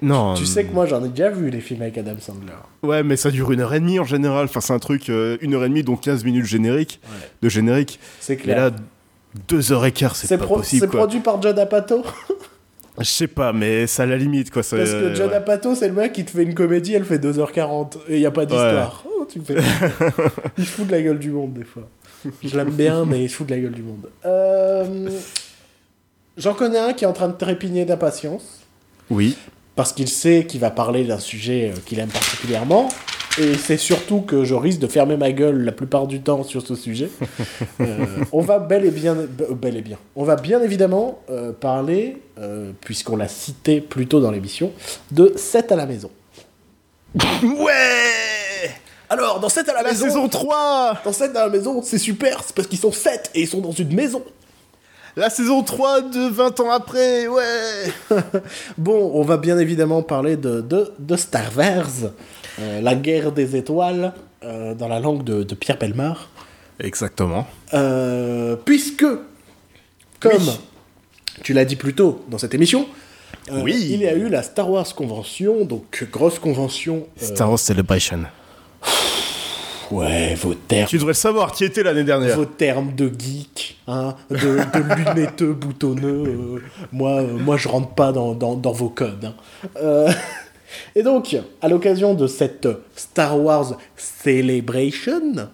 Non. 0.00 0.34
Tu 0.34 0.46
sais 0.46 0.64
que 0.64 0.72
moi, 0.72 0.86
j'en 0.86 1.04
ai 1.04 1.08
déjà 1.08 1.30
vu 1.30 1.50
les 1.50 1.60
films 1.60 1.82
avec 1.82 1.98
Adam 1.98 2.14
Sandler. 2.20 2.52
Ouais, 2.82 3.02
mais 3.02 3.16
ça 3.16 3.30
dure 3.32 3.50
une 3.50 3.60
heure 3.60 3.74
et 3.74 3.80
demie 3.80 3.98
en 3.98 4.04
général. 4.04 4.44
Enfin, 4.44 4.60
c'est 4.60 4.72
un 4.72 4.78
truc, 4.78 5.08
euh, 5.08 5.36
une 5.40 5.54
heure 5.54 5.64
et 5.64 5.68
demie, 5.68 5.82
donc 5.82 6.02
15 6.02 6.24
minutes 6.24 6.44
générique, 6.44 7.00
Ouais. 7.04 7.28
de 7.42 7.48
générique. 7.48 7.98
C'est 8.20 8.36
Mais 8.36 8.42
clair. 8.42 8.56
là, 8.70 8.76
2h15, 9.48 10.14
c'est 10.14 10.26
c'est 10.28 10.38
pas 10.38 10.46
possible. 10.46 10.86
c'est 10.90 10.96
produit 10.96 11.20
par 11.20 11.42
Judd 11.42 11.58
Apatow? 11.58 12.04
Je 13.00 13.04
sais 13.04 13.26
pas, 13.28 13.52
mais 13.52 13.86
c'est 13.88 14.02
à 14.02 14.06
la 14.06 14.16
limite, 14.16 14.50
quoi. 14.52 14.62
ça- 14.62 14.76
Parce 14.76 14.90
que 14.90 15.14
Judd 15.14 15.30
ouais. 15.30 15.34
Apatow, 15.36 15.74
c'est 15.74 15.88
le 15.88 15.94
mec 15.94 16.12
qui 16.12 16.24
te 16.24 16.30
fait 16.30 16.42
une 16.44 16.54
comédie, 16.54 16.94
elle 16.94 17.04
fait 17.04 17.18
2h40 17.18 17.96
et 18.08 18.14
il 18.16 18.20
n'y 18.20 18.26
a 18.26 18.30
pas 18.30 18.44
d'histoire. 18.46 19.04
Oh, 19.08 19.26
tu 19.28 19.40
me 19.40 19.44
fais... 19.44 19.54
il 20.58 20.66
fout 20.66 20.86
de 20.86 20.92
la 20.92 21.02
gueule 21.02 21.18
du 21.18 21.30
monde, 21.30 21.54
des 21.54 21.64
fois. 21.64 21.88
Je 22.42 22.56
l'aime 22.56 22.70
bien, 22.70 23.04
mais 23.04 23.24
il 23.24 23.30
se 23.30 23.36
fout 23.36 23.46
de 23.46 23.54
la 23.54 23.60
gueule 23.60 23.72
du 23.72 23.82
monde. 23.82 24.08
Euh, 24.26 25.08
J'en 26.36 26.54
connais 26.54 26.78
un 26.78 26.92
qui 26.92 27.04
est 27.04 27.08
en 27.08 27.12
train 27.12 27.28
de 27.28 27.36
trépigner 27.36 27.84
d'impatience. 27.84 28.60
Oui. 29.10 29.36
parce 29.74 29.92
qu'il 29.92 30.08
sait 30.08 30.44
qu'il 30.46 30.60
va 30.60 30.70
parler 30.70 31.04
d'un 31.04 31.18
sujet 31.18 31.72
euh, 31.74 31.78
qu'il 31.86 31.98
aime 31.98 32.08
particulièrement. 32.10 32.88
Et 33.40 33.54
c'est 33.54 33.76
surtout 33.76 34.20
que 34.22 34.42
je 34.44 34.54
risque 34.56 34.80
de 34.80 34.88
fermer 34.88 35.16
ma 35.16 35.30
gueule 35.30 35.62
la 35.64 35.70
plupart 35.70 36.08
du 36.08 36.20
temps 36.20 36.42
sur 36.42 36.60
ce 36.66 36.74
sujet. 36.74 37.08
Euh, 37.80 38.04
on 38.32 38.40
va 38.40 38.58
bel 38.58 38.84
et 38.84 38.90
bien, 38.90 39.14
be- 39.14 39.54
bel 39.54 39.76
et 39.76 39.80
bien, 39.82 39.96
on 40.16 40.24
va 40.24 40.34
bien 40.34 40.60
évidemment 40.60 41.20
euh, 41.30 41.52
parler, 41.52 42.20
euh, 42.38 42.72
puisqu'on 42.80 43.16
l'a 43.16 43.28
cité 43.28 43.80
plus 43.80 44.08
tôt 44.08 44.20
dans 44.20 44.32
l'émission, 44.32 44.72
de 45.12 45.32
7 45.36 45.70
à 45.70 45.76
la 45.76 45.86
maison. 45.86 46.10
Ouais 47.42 47.72
Alors, 49.10 49.40
dans 49.40 49.48
7 49.48 49.68
à 49.68 49.72
la, 49.74 49.82
La 49.82 49.88
maison, 49.90 50.04
saison 50.06 50.28
3 50.28 50.98
dans 51.04 51.12
7 51.12 51.34
à 51.36 51.44
la 51.46 51.48
maison, 51.48 51.80
c'est 51.82 51.98
super, 51.98 52.42
c'est 52.44 52.54
parce 52.54 52.68
qu'ils 52.68 52.78
sont 52.78 52.92
7 52.92 53.30
et 53.34 53.42
ils 53.42 53.48
sont 53.48 53.60
dans 53.60 53.72
une 53.72 53.94
maison. 53.94 54.22
La 55.16 55.30
saison 55.30 55.62
3 55.62 56.02
de 56.02 56.28
20 56.28 56.60
ans 56.60 56.70
après, 56.70 57.26
ouais 57.26 57.90
Bon, 58.78 59.10
on 59.14 59.22
va 59.22 59.36
bien 59.38 59.58
évidemment 59.58 60.02
parler 60.02 60.36
de, 60.36 60.60
de, 60.60 60.92
de 60.98 61.16
Star 61.16 61.50
Wars, 61.56 62.10
euh, 62.60 62.80
la 62.82 62.94
guerre 62.94 63.32
des 63.32 63.56
étoiles, 63.56 64.12
euh, 64.44 64.74
dans 64.74 64.86
la 64.88 65.00
langue 65.00 65.24
de, 65.24 65.42
de 65.42 65.54
Pierre 65.54 65.78
Belmar. 65.78 66.28
Exactement. 66.78 67.46
Euh, 67.74 68.56
puisque, 68.64 69.06
comme 70.20 70.32
Oui. 70.36 70.60
tu 71.42 71.52
l'as 71.54 71.64
dit 71.64 71.76
plus 71.76 71.94
tôt 71.94 72.24
dans 72.28 72.38
cette 72.38 72.54
émission, 72.54 72.86
Oui. 73.50 73.74
il 73.90 74.00
y 74.00 74.06
a 74.06 74.12
eu 74.14 74.28
la 74.28 74.42
Star 74.44 74.70
Wars 74.70 74.94
Convention, 74.94 75.64
donc 75.64 76.06
grosse 76.12 76.38
convention. 76.38 77.06
Star 77.16 77.48
Wars 77.48 77.58
Celebration. 77.58 78.20
Ouais, 79.90 80.34
vos 80.34 80.52
termes. 80.54 80.86
Tu 80.86 80.96
devrais 80.96 81.12
le 81.12 81.14
savoir, 81.14 81.52
qui 81.52 81.64
était 81.64 81.82
l'année 81.82 82.04
dernière. 82.04 82.36
Vos 82.36 82.44
termes 82.44 82.94
de 82.94 83.08
geek, 83.08 83.78
hein, 83.86 84.14
de, 84.30 84.36
de 84.36 84.94
lunetteux 85.14 85.54
boutonneux, 85.54 86.24
euh, 86.26 86.62
moi, 86.92 87.22
euh, 87.22 87.38
moi 87.38 87.56
je 87.56 87.68
rentre 87.68 87.94
pas 87.94 88.12
dans, 88.12 88.34
dans, 88.34 88.54
dans 88.54 88.72
vos 88.72 88.90
codes. 88.90 89.24
hein. 89.24 89.34
Euh, 89.80 90.12
et 90.94 91.02
donc, 91.02 91.34
à 91.62 91.68
l'occasion 91.68 92.12
de 92.12 92.26
cette 92.26 92.68
Star 92.96 93.40
Wars 93.40 93.78
Celebration, 93.96 95.48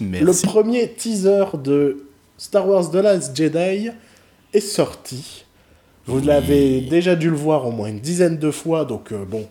Merci. 0.00 0.24
le 0.24 0.48
premier 0.48 0.92
teaser 0.92 1.44
de 1.62 2.04
Star 2.38 2.68
Wars 2.68 2.90
The 2.92 2.94
Last 2.96 3.36
Jedi 3.36 3.90
est 4.54 4.60
sorti. 4.60 5.44
Vous 6.06 6.20
l'avez 6.20 6.80
déjà 6.80 7.16
dû 7.16 7.28
le 7.28 7.36
voir 7.36 7.66
au 7.66 7.72
moins 7.72 7.88
une 7.88 8.00
dizaine 8.00 8.38
de 8.38 8.50
fois, 8.52 8.84
donc 8.84 9.10
euh, 9.12 9.24
bon, 9.24 9.46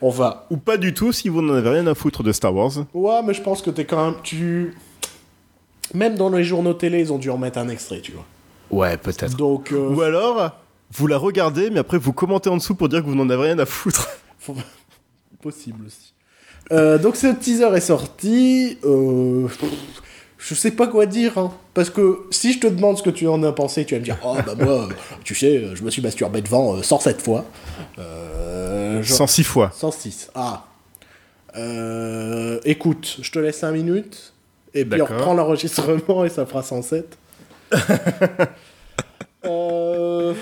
on 0.00 0.10
va. 0.10 0.46
Ou 0.50 0.56
pas 0.56 0.76
du 0.76 0.94
tout 0.94 1.12
si 1.12 1.28
vous 1.28 1.42
n'en 1.42 1.54
avez 1.54 1.70
rien 1.70 1.86
à 1.86 1.94
foutre 1.94 2.22
de 2.22 2.32
Star 2.32 2.54
Wars. 2.54 2.72
Ouais, 2.94 3.22
mais 3.24 3.34
je 3.34 3.42
pense 3.42 3.62
que 3.62 3.70
t'es 3.70 3.84
quand 3.84 4.04
même. 4.04 4.20
Tu. 4.22 4.74
Même 5.94 6.16
dans 6.16 6.30
les 6.30 6.44
journaux 6.44 6.74
télé, 6.74 7.00
ils 7.00 7.12
ont 7.12 7.18
dû 7.18 7.30
en 7.30 7.38
mettre 7.38 7.58
un 7.58 7.68
extrait, 7.68 8.00
tu 8.00 8.12
vois. 8.12 8.24
Ouais, 8.70 8.96
peut-être. 8.96 9.36
Donc, 9.36 9.72
euh, 9.72 9.94
Ou 9.94 10.02
alors, 10.02 10.50
vous 10.92 11.06
la 11.06 11.16
regardez, 11.16 11.70
mais 11.70 11.78
après 11.78 11.98
vous 11.98 12.12
commentez 12.12 12.50
en 12.50 12.56
dessous 12.56 12.74
pour 12.74 12.88
dire 12.88 13.02
que 13.02 13.06
vous 13.06 13.14
n'en 13.14 13.30
avez 13.30 13.44
rien 13.44 13.58
à 13.58 13.66
foutre. 13.66 14.08
possible 15.42 15.86
aussi. 15.86 16.12
Euh, 16.72 16.98
donc, 16.98 17.16
ce 17.16 17.28
teaser 17.28 17.74
est 17.74 17.80
sorti. 17.80 18.78
Euh... 18.84 19.48
Je 20.38 20.54
sais 20.54 20.70
pas 20.70 20.86
quoi 20.86 21.06
dire, 21.06 21.38
hein. 21.38 21.52
Parce 21.74 21.90
que 21.90 22.20
si 22.30 22.52
je 22.52 22.60
te 22.60 22.66
demande 22.66 22.98
ce 22.98 23.02
que 23.02 23.10
tu 23.10 23.26
en 23.26 23.42
as 23.42 23.52
pensé, 23.52 23.84
tu 23.84 23.94
vas 23.94 24.00
me 24.00 24.04
dire 24.04 24.18
Oh, 24.24 24.36
bah 24.46 24.54
moi, 24.58 24.88
tu 25.24 25.34
sais, 25.34 25.74
je 25.74 25.82
me 25.82 25.90
suis 25.90 26.02
masturbé 26.02 26.40
devant 26.40 26.76
euh, 26.76 26.82
107 26.82 27.22
fois. 27.22 27.44
Euh, 27.98 28.65
genre- 29.02 29.16
106 29.16 29.44
fois. 29.44 29.70
106. 29.74 30.30
Ah. 30.34 30.64
Euh, 31.56 32.58
écoute, 32.64 33.18
je 33.22 33.30
te 33.30 33.38
laisse 33.38 33.58
5 33.58 33.72
minutes. 33.72 34.32
Et 34.74 34.84
puis 34.84 35.00
on 35.00 35.06
reprend 35.06 35.32
l'enregistrement 35.34 36.24
et 36.24 36.28
ça 36.28 36.44
fera 36.46 36.62
107. 36.62 37.16
Euh, 39.44 40.34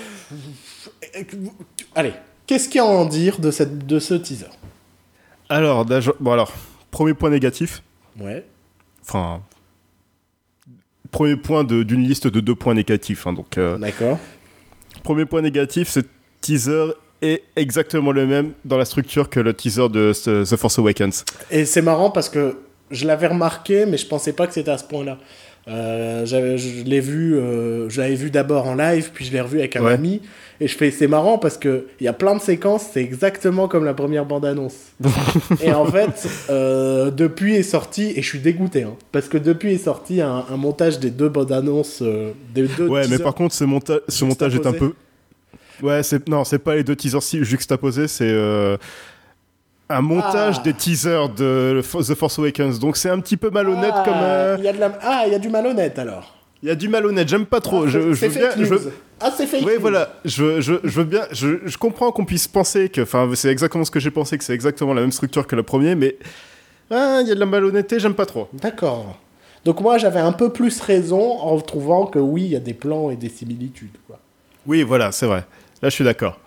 Allez, 1.93 2.13
qu'est-ce 2.47 2.67
qu'il 2.67 2.77
y 2.77 2.83
a 2.83 2.83
à 2.83 2.87
en 2.87 3.05
dire 3.05 3.37
de, 3.39 3.51
cette, 3.51 3.85
de 3.85 3.99
ce 3.99 4.15
teaser? 4.15 4.47
Alors, 5.47 5.85
bon 5.85 6.31
alors, 6.31 6.51
premier 6.91 7.13
point 7.13 7.29
négatif. 7.29 7.83
Ouais. 8.19 8.43
Enfin, 9.03 9.41
premier 11.11 11.35
point 11.35 11.63
d'une 11.63 12.03
liste 12.03 12.25
de 12.27 12.39
deux 12.39 12.55
points 12.55 12.73
négatifs. 12.73 13.27
hein, 13.27 13.33
donc, 13.33 13.57
euh, 13.59 13.77
D'accord. 13.77 14.17
premier 15.03 15.25
point 15.25 15.41
négatif, 15.41 15.87
ce 15.89 15.99
teaser 16.41 16.87
est 17.25 17.41
exactement 17.55 18.11
le 18.11 18.25
même 18.25 18.51
dans 18.63 18.77
la 18.77 18.85
structure 18.85 19.29
que 19.29 19.39
le 19.39 19.53
teaser 19.53 19.89
de 19.89 20.13
The 20.43 20.55
Force 20.55 20.79
Awakens. 20.79 21.25
Et 21.51 21.65
c'est 21.65 21.81
marrant 21.81 22.09
parce 22.11 22.29
que 22.29 22.57
je 22.91 23.05
l'avais 23.07 23.27
remarqué, 23.27 23.85
mais 23.85 23.97
je 23.97 24.05
pensais 24.07 24.33
pas 24.33 24.47
que 24.47 24.53
c'était 24.53 24.71
à 24.71 24.77
ce 24.77 24.83
point-là. 24.83 25.17
Euh, 25.67 26.27
je 26.27 26.83
l'ai 26.83 26.99
vu, 26.99 27.35
euh, 27.35 27.89
je 27.89 27.99
l'avais 27.99 28.13
vu 28.13 28.29
d'abord 28.29 28.67
en 28.67 28.75
live, 28.75 29.09
puis 29.13 29.25
je 29.25 29.31
l'ai 29.31 29.41
revu 29.41 29.57
avec 29.57 29.75
un 29.75 29.83
Ouais. 29.83 29.93
ami, 29.93 30.21
et 30.61 30.67
je 30.67 30.77
fais, 30.77 30.91
c'est 30.91 31.07
marrant 31.07 31.39
parce 31.39 31.57
que 31.57 31.87
il 31.99 32.03
y 32.03 32.07
a 32.07 32.13
plein 32.13 32.35
de 32.35 32.39
séquences, 32.41 32.83
c'est 32.93 33.01
exactement 33.01 33.67
comme 33.67 33.83
la 33.83 33.95
première 33.95 34.25
bande-annonce. 34.25 34.75
et 35.63 35.71
en 35.73 35.85
fait, 35.87 36.27
euh, 36.51 37.09
depuis 37.09 37.55
est 37.55 37.63
sorti, 37.63 38.13
et 38.15 38.21
je 38.21 38.27
suis 38.27 38.37
dégoûté, 38.39 38.83
hein, 38.83 38.93
parce 39.11 39.27
que 39.27 39.39
depuis 39.39 39.73
est 39.73 39.83
sorti 39.83 40.21
un, 40.21 40.45
un 40.51 40.55
montage 40.57 40.99
des 40.99 41.09
deux 41.09 41.29
bandes-annonces, 41.29 41.99
euh, 42.03 42.29
des 42.53 42.67
deux. 42.77 42.87
Ouais, 42.87 43.07
mais 43.07 43.17
par 43.17 43.33
contre, 43.33 43.55
ce, 43.55 43.63
monta- 43.63 44.01
ce 44.07 44.23
montage 44.23 44.53
est 44.55 44.67
un 44.67 44.73
peu. 44.73 44.93
Ouais, 45.81 46.03
c'est 46.03 46.27
non, 46.29 46.43
c'est 46.43 46.59
pas 46.59 46.75
les 46.75 46.83
deux 46.83 46.95
teasers 46.95 47.21
juxtaposés, 47.43 48.07
c'est 48.07 48.27
euh, 48.29 48.77
un 49.89 50.01
montage 50.01 50.55
Ah. 50.59 50.63
des 50.63 50.73
teasers 50.73 51.29
de 51.29 51.81
The 51.81 52.15
Force 52.15 52.39
Awakens. 52.39 52.79
Donc 52.79 52.97
c'est 52.97 53.09
un 53.09 53.19
petit 53.19 53.37
peu 53.37 53.49
malhonnête 53.49 53.93
ah, 53.93 54.03
comme. 54.05 54.13
euh, 54.17 54.55
il 54.59 54.65
y 54.65 54.67
a 54.67 54.73
de 54.73 54.79
la... 54.79 54.97
ah, 55.01 55.23
il 55.27 55.31
y 55.33 55.35
a 55.35 55.39
du 55.39 55.49
malhonnête 55.49 55.99
alors. 55.99 56.33
Il 56.63 56.69
y 56.69 56.71
a 56.71 56.75
du 56.75 56.87
malhonnête. 56.89 57.27
J'aime 57.27 57.45
pas 57.45 57.61
trop. 57.61 57.83
Ah, 57.83 57.87
je, 57.87 58.13
je 58.13 58.25
bien. 58.27 58.49
je-. 58.57 58.89
Ah, 59.21 59.31
c'est 59.35 59.45
fake 59.45 59.63
Oui, 59.65 59.73
news. 59.75 59.81
voilà, 59.81 60.13
je, 60.25 60.59
je, 60.61 60.73
je 60.83 60.89
veux 60.99 61.03
bien, 61.05 61.21
je, 61.31 61.59
je 61.65 61.77
comprends 61.77 62.11
qu'on 62.11 62.25
puisse 62.25 62.47
penser 62.47 62.89
que, 62.89 63.01
enfin, 63.01 63.29
c'est 63.35 63.49
exactement 63.49 63.85
ce 63.85 63.91
que 63.91 63.99
j'ai 63.99 64.11
pensé, 64.11 64.37
que 64.37 64.43
c'est 64.43 64.53
exactement 64.53 64.93
la 64.93 65.01
même 65.01 65.11
structure 65.11 65.45
que 65.47 65.55
le 65.55 65.63
premier, 65.63 65.95
mais 65.95 66.17
ah, 66.91 67.19
il 67.21 67.27
y 67.27 67.31
a 67.31 67.35
de 67.35 67.39
la 67.39 67.45
malhonnêteté, 67.45 67.99
j'aime 67.99 68.13
pas 68.13 68.25
trop. 68.25 68.49
D'accord. 68.53 69.17
Donc 69.63 69.79
moi 69.81 69.97
j'avais 69.97 70.19
un 70.19 70.31
peu 70.33 70.51
plus 70.51 70.79
raison 70.81 71.39
en 71.39 71.59
trouvant 71.61 72.05
que 72.07 72.19
oui, 72.19 72.43
il 72.43 72.51
y 72.51 72.55
a 72.55 72.59
des 72.59 72.73
plans 72.75 73.09
et 73.09 73.15
des 73.15 73.29
similitudes. 73.29 73.95
Quoi. 74.05 74.19
Oui, 74.67 74.83
voilà, 74.83 75.11
c'est 75.11 75.25
vrai. 75.27 75.43
Là, 75.81 75.89
je 75.89 75.95
suis 75.95 76.03
d'accord. 76.03 76.39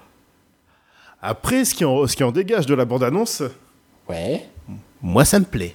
Après, 1.20 1.64
ce 1.64 1.74
qui 1.74 1.84
en, 1.84 2.06
ce 2.06 2.16
qui 2.16 2.24
en 2.24 2.32
dégage 2.32 2.66
de 2.66 2.74
la 2.74 2.84
bande-annonce, 2.84 3.42
Ouais. 4.08 4.46
moi, 5.02 5.24
ça 5.24 5.38
me 5.38 5.44
plaît. 5.44 5.74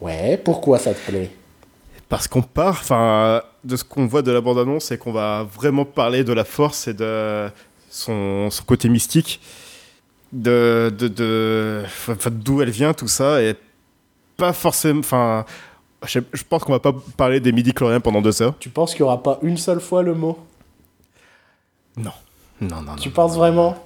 Ouais, 0.00 0.36
pourquoi 0.42 0.78
ça 0.78 0.94
te 0.94 1.00
plaît? 1.10 1.30
Parce 2.08 2.28
qu'on 2.28 2.42
part, 2.42 2.78
enfin, 2.80 3.42
de 3.64 3.76
ce 3.76 3.84
qu'on 3.84 4.06
voit 4.06 4.22
de 4.22 4.30
la 4.30 4.40
bande-annonce, 4.40 4.84
c'est 4.86 4.98
qu'on 4.98 5.12
va 5.12 5.42
vraiment 5.42 5.84
parler 5.84 6.22
de 6.24 6.32
la 6.32 6.44
force 6.44 6.86
et 6.88 6.94
de 6.94 7.48
son, 7.90 8.50
son 8.50 8.64
côté 8.64 8.88
mystique, 8.88 9.40
de, 10.32 10.92
de, 10.96 11.08
de, 11.08 11.84
d'où 12.30 12.60
elle 12.62 12.70
vient, 12.70 12.92
tout 12.92 13.08
ça, 13.08 13.42
et 13.42 13.54
pas 14.36 14.52
forcément, 14.52 15.00
enfin, 15.00 15.44
je, 16.06 16.20
je 16.32 16.42
pense 16.48 16.64
qu'on 16.64 16.72
va 16.72 16.80
pas 16.80 16.94
parler 17.16 17.40
des 17.40 17.52
midi-chloriens 17.52 18.00
pendant 18.00 18.20
deux 18.20 18.42
heures. 18.42 18.54
Tu 18.58 18.68
penses 18.68 18.92
qu'il 18.94 19.02
n'y 19.02 19.08
aura 19.08 19.22
pas 19.22 19.38
une 19.42 19.56
seule 19.56 19.80
fois 19.80 20.02
le 20.02 20.14
mot? 20.14 20.38
Non. 21.96 22.10
Non, 22.60 22.76
non, 22.76 22.82
non. 22.82 22.96
Tu 22.96 23.10
penses 23.10 23.36
vraiment? 23.36 23.76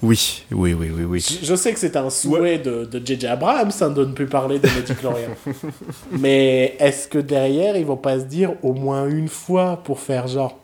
Oui, 0.00 0.44
oui, 0.52 0.74
oui, 0.74 0.90
oui, 0.94 1.04
oui. 1.04 1.38
je, 1.42 1.54
sais 1.56 1.72
que 1.72 1.78
c'est 1.80 1.96
un 1.96 2.08
souhait 2.08 2.58
de 2.58 2.84
de 2.84 3.04
J.J. 3.04 3.26
Abrams 3.26 3.72
hein, 3.80 3.90
de 3.90 4.04
ne 4.04 4.12
plus 4.12 4.26
parler 4.26 4.60
des 4.60 4.70
Médicloriens. 4.70 5.34
Mais 6.12 6.76
est-ce 6.78 7.08
que 7.08 7.18
derrière, 7.18 7.76
ils 7.76 7.84
vont 7.84 7.96
pas 7.96 8.20
se 8.20 8.24
dire 8.24 8.52
au 8.62 8.74
moins 8.74 9.08
une 9.08 9.26
fois 9.26 9.80
pour 9.82 9.98
faire 9.98 10.28
genre 10.28 10.56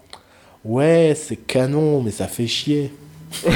Ouais, 0.64 1.14
c'est 1.16 1.36
canon, 1.36 2.01
mais 2.01 2.11
ça 2.11 2.26
fait 2.26 2.47
chier. 2.47 2.92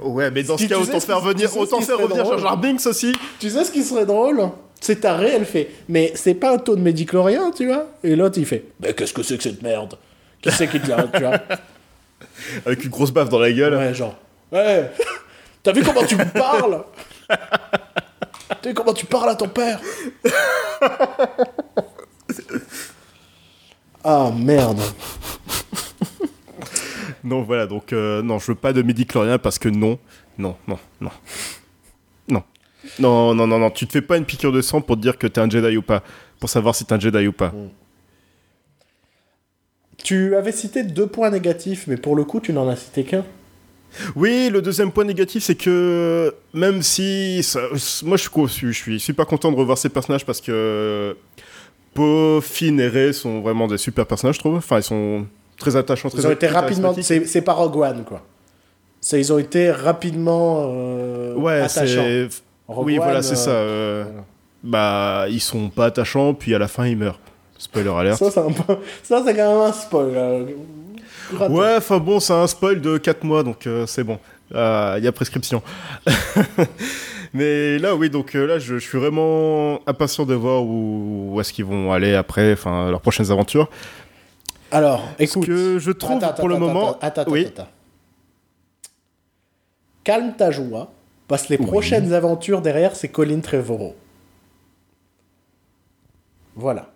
Ouais, 0.00 0.30
mais 0.30 0.42
dans 0.42 0.56
ce 0.56 0.66
cas, 0.66 0.78
autant 0.78 1.00
faire 1.00 1.20
venir, 1.20 1.54
autant 1.56 1.80
faire 1.80 1.98
revenir 1.98 2.38
Jar 2.38 2.56
Binks 2.56 2.86
aussi. 2.86 3.12
Tu 3.38 3.50
sais 3.50 3.64
ce 3.64 3.70
qui 3.70 3.82
serait 3.82 4.06
drôle? 4.06 4.48
C'est 4.80 5.00
ta 5.00 5.20
elle 5.22 5.44
fait 5.44 5.68
Mais 5.88 6.12
c'est 6.14 6.34
pas 6.34 6.54
un 6.54 6.58
taux 6.58 6.74
de 6.74 6.80
Médiclorien, 6.80 7.50
tu 7.50 7.66
vois? 7.66 7.86
Et 8.02 8.16
l'autre, 8.16 8.38
il 8.38 8.46
fait 8.46 8.64
Mais 8.80 8.94
qu'est-ce 8.94 9.12
que 9.12 9.22
c'est 9.22 9.36
que 9.36 9.42
cette 9.42 9.62
merde? 9.62 9.96
Qui 10.42 10.50
c'est 10.50 10.68
qui 10.68 10.80
te 10.80 10.88
l'a, 10.88 11.04
tu 11.04 11.20
vois 11.20 11.38
Avec 12.66 12.84
une 12.84 12.90
grosse 12.90 13.10
baffe 13.10 13.28
dans 13.28 13.38
la 13.38 13.52
gueule. 13.52 13.74
Ouais, 13.74 13.94
genre. 13.94 14.16
Ouais. 14.50 14.90
T'as 15.62 15.72
vu 15.72 15.82
comment 15.82 16.04
tu 16.04 16.16
me 16.16 16.24
parles 16.24 16.82
T'as 17.28 18.68
vu 18.68 18.74
comment 18.74 18.94
tu 18.94 19.06
parles 19.06 19.30
à 19.30 19.34
ton 19.34 19.48
père 19.48 19.80
Ah 24.02 24.30
merde. 24.34 24.80
Non, 27.22 27.42
voilà, 27.42 27.66
donc 27.66 27.92
euh, 27.92 28.22
non, 28.22 28.38
je 28.38 28.46
veux 28.46 28.54
pas 28.54 28.72
de 28.72 28.80
midi-chlorien 28.80 29.38
parce 29.38 29.58
que 29.58 29.68
non, 29.68 29.98
non, 30.38 30.56
non, 30.66 30.78
non. 31.00 31.10
Non. 32.28 32.42
Non, 32.98 33.34
non, 33.34 33.46
non, 33.46 33.58
non, 33.58 33.70
tu 33.70 33.86
te 33.86 33.92
fais 33.92 34.00
pas 34.00 34.16
une 34.16 34.24
piqûre 34.24 34.52
de 34.52 34.62
sang 34.62 34.80
pour 34.80 34.96
te 34.96 35.02
dire 35.02 35.18
que 35.18 35.26
t'es 35.26 35.40
un 35.40 35.48
Jedi 35.50 35.76
ou 35.76 35.82
pas, 35.82 36.02
pour 36.38 36.48
savoir 36.48 36.74
si 36.74 36.86
t'es 36.86 36.94
un 36.94 36.98
Jedi 36.98 37.26
ou 37.26 37.32
pas. 37.32 37.52
Tu 40.02 40.34
avais 40.36 40.52
cité 40.52 40.82
deux 40.82 41.06
points 41.06 41.30
négatifs, 41.30 41.84
mais 41.86 41.96
pour 41.96 42.16
le 42.16 42.24
coup, 42.24 42.40
tu 42.40 42.52
n'en 42.52 42.68
as 42.68 42.76
cité 42.76 43.04
qu'un. 43.04 43.24
Oui, 44.14 44.50
le 44.52 44.62
deuxième 44.62 44.92
point 44.92 45.04
négatif, 45.04 45.42
c'est 45.42 45.56
que 45.56 46.34
même 46.54 46.80
si. 46.82 47.42
ça- 47.42 47.60
moi, 48.04 48.16
je 48.16 48.22
suis, 48.22 48.30
je 48.46 48.46
suis, 48.52 48.72
je 48.72 48.78
suis 48.78 49.00
super 49.00 49.26
content 49.26 49.50
de 49.50 49.56
revoir 49.56 49.76
ces 49.78 49.88
personnages 49.88 50.24
parce 50.24 50.40
que. 50.40 51.16
Poe, 51.92 52.40
Finn 52.40 52.78
et 52.78 52.86
Rey 52.86 53.12
sont 53.12 53.40
vraiment 53.40 53.66
des 53.66 53.76
super 53.78 54.06
personnages, 54.06 54.36
je 54.36 54.40
trouve. 54.40 54.54
Enfin, 54.56 54.78
ils 54.78 54.82
sont 54.84 55.26
très 55.58 55.74
attachants, 55.74 56.08
très 56.08 56.20
Ils 56.20 56.26
ont 56.26 56.30
été 56.30 56.46
rapidement. 56.46 56.94
C'est 57.00 57.42
pas 57.42 57.52
Rogue 57.52 57.76
One, 57.76 58.04
quoi. 58.04 58.22
Ils 59.12 59.32
ont 59.32 59.38
été 59.38 59.70
rapidement 59.72 60.66
euh, 60.72 61.34
Ouais, 61.34 61.60
attachants. 61.60 62.04
Rogue 62.68 62.86
Oui, 62.86 62.96
voilà, 62.96 63.22
c'est 63.22 63.32
euh, 63.32 63.36
ça. 63.36 63.50
euh, 63.50 64.04
voilà. 64.06 64.24
Bah, 64.62 65.26
ils 65.30 65.40
sont 65.40 65.68
pas 65.68 65.86
attachants, 65.86 66.32
puis 66.34 66.54
à 66.54 66.58
la 66.58 66.68
fin, 66.68 66.86
ils 66.86 66.96
meurent. 66.96 67.18
Spoiler 67.60 67.90
alert. 67.90 68.18
Ça, 68.18 68.30
c'est 68.30 68.40
un 68.40 68.50
peu- 68.52 68.78
ça, 69.02 69.22
c'est 69.24 69.36
quand 69.36 69.52
même 69.52 69.68
un 69.68 69.72
spoil. 69.72 70.12
euh. 70.14 70.44
Ouais, 71.48 71.74
enfin 71.76 71.98
bon, 71.98 72.18
c'est 72.18 72.32
un 72.32 72.46
spoil 72.46 72.80
de 72.80 72.96
4 72.98 73.22
mois, 73.22 73.42
donc 73.42 73.66
euh, 73.66 73.86
c'est 73.86 74.02
bon. 74.02 74.18
Il 74.50 74.56
y 74.56 75.06
a 75.06 75.12
prescription. 75.12 75.62
Mais 77.34 77.78
là, 77.78 77.94
oui, 77.94 78.10
donc 78.10 78.34
euh, 78.34 78.44
là, 78.46 78.58
je, 78.58 78.78
je 78.78 78.88
suis 78.88 78.98
vraiment 78.98 79.78
impatient 79.86 80.24
de 80.26 80.34
voir 80.34 80.62
où, 80.64 81.30
où 81.34 81.40
est-ce 81.40 81.52
qu'ils 81.52 81.64
vont 81.66 81.92
aller 81.92 82.14
après, 82.16 82.54
enfin, 82.54 82.90
leurs 82.90 83.00
prochaines 83.02 83.30
aventures. 83.30 83.68
Alors, 84.72 85.04
Ce 85.18 85.22
écoute. 85.24 85.46
que 85.46 85.78
je 85.78 85.90
trouve 85.92 86.16
Attends, 86.24 86.32
pour 86.34 86.48
le 86.48 86.56
attends, 86.56 86.66
moment. 86.66 86.98
Attends, 87.00 87.20
attends, 87.22 87.30
oui. 87.30 87.46
attends. 87.46 87.68
Calme 90.02 90.32
ta 90.36 90.50
joie, 90.50 90.90
parce 91.28 91.44
que 91.44 91.50
les 91.50 91.58
prochaines 91.58 92.12
aventures 92.12 92.62
derrière, 92.62 92.96
c'est 92.96 93.08
Colin 93.08 93.38
Trevorrow. 93.40 93.94
Voilà. 96.56 96.90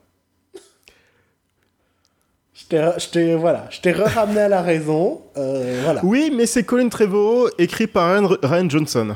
Je 2.98 3.08
t'ai, 3.08 3.34
voilà, 3.34 3.66
je 3.70 3.80
t'ai 3.80 3.92
ramené 3.92 4.40
à 4.40 4.48
la 4.48 4.62
raison. 4.62 5.22
euh, 5.36 5.80
voilà. 5.84 6.00
Oui, 6.04 6.32
mais 6.34 6.46
c'est 6.46 6.62
Colin 6.64 6.88
Trevorrow, 6.88 7.48
écrit 7.58 7.86
par 7.86 8.10
Ryan, 8.10 8.36
Ryan 8.42 8.70
Johnson. 8.70 9.14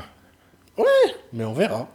Mais 1.33 1.45
on 1.45 1.53
verra. 1.53 1.89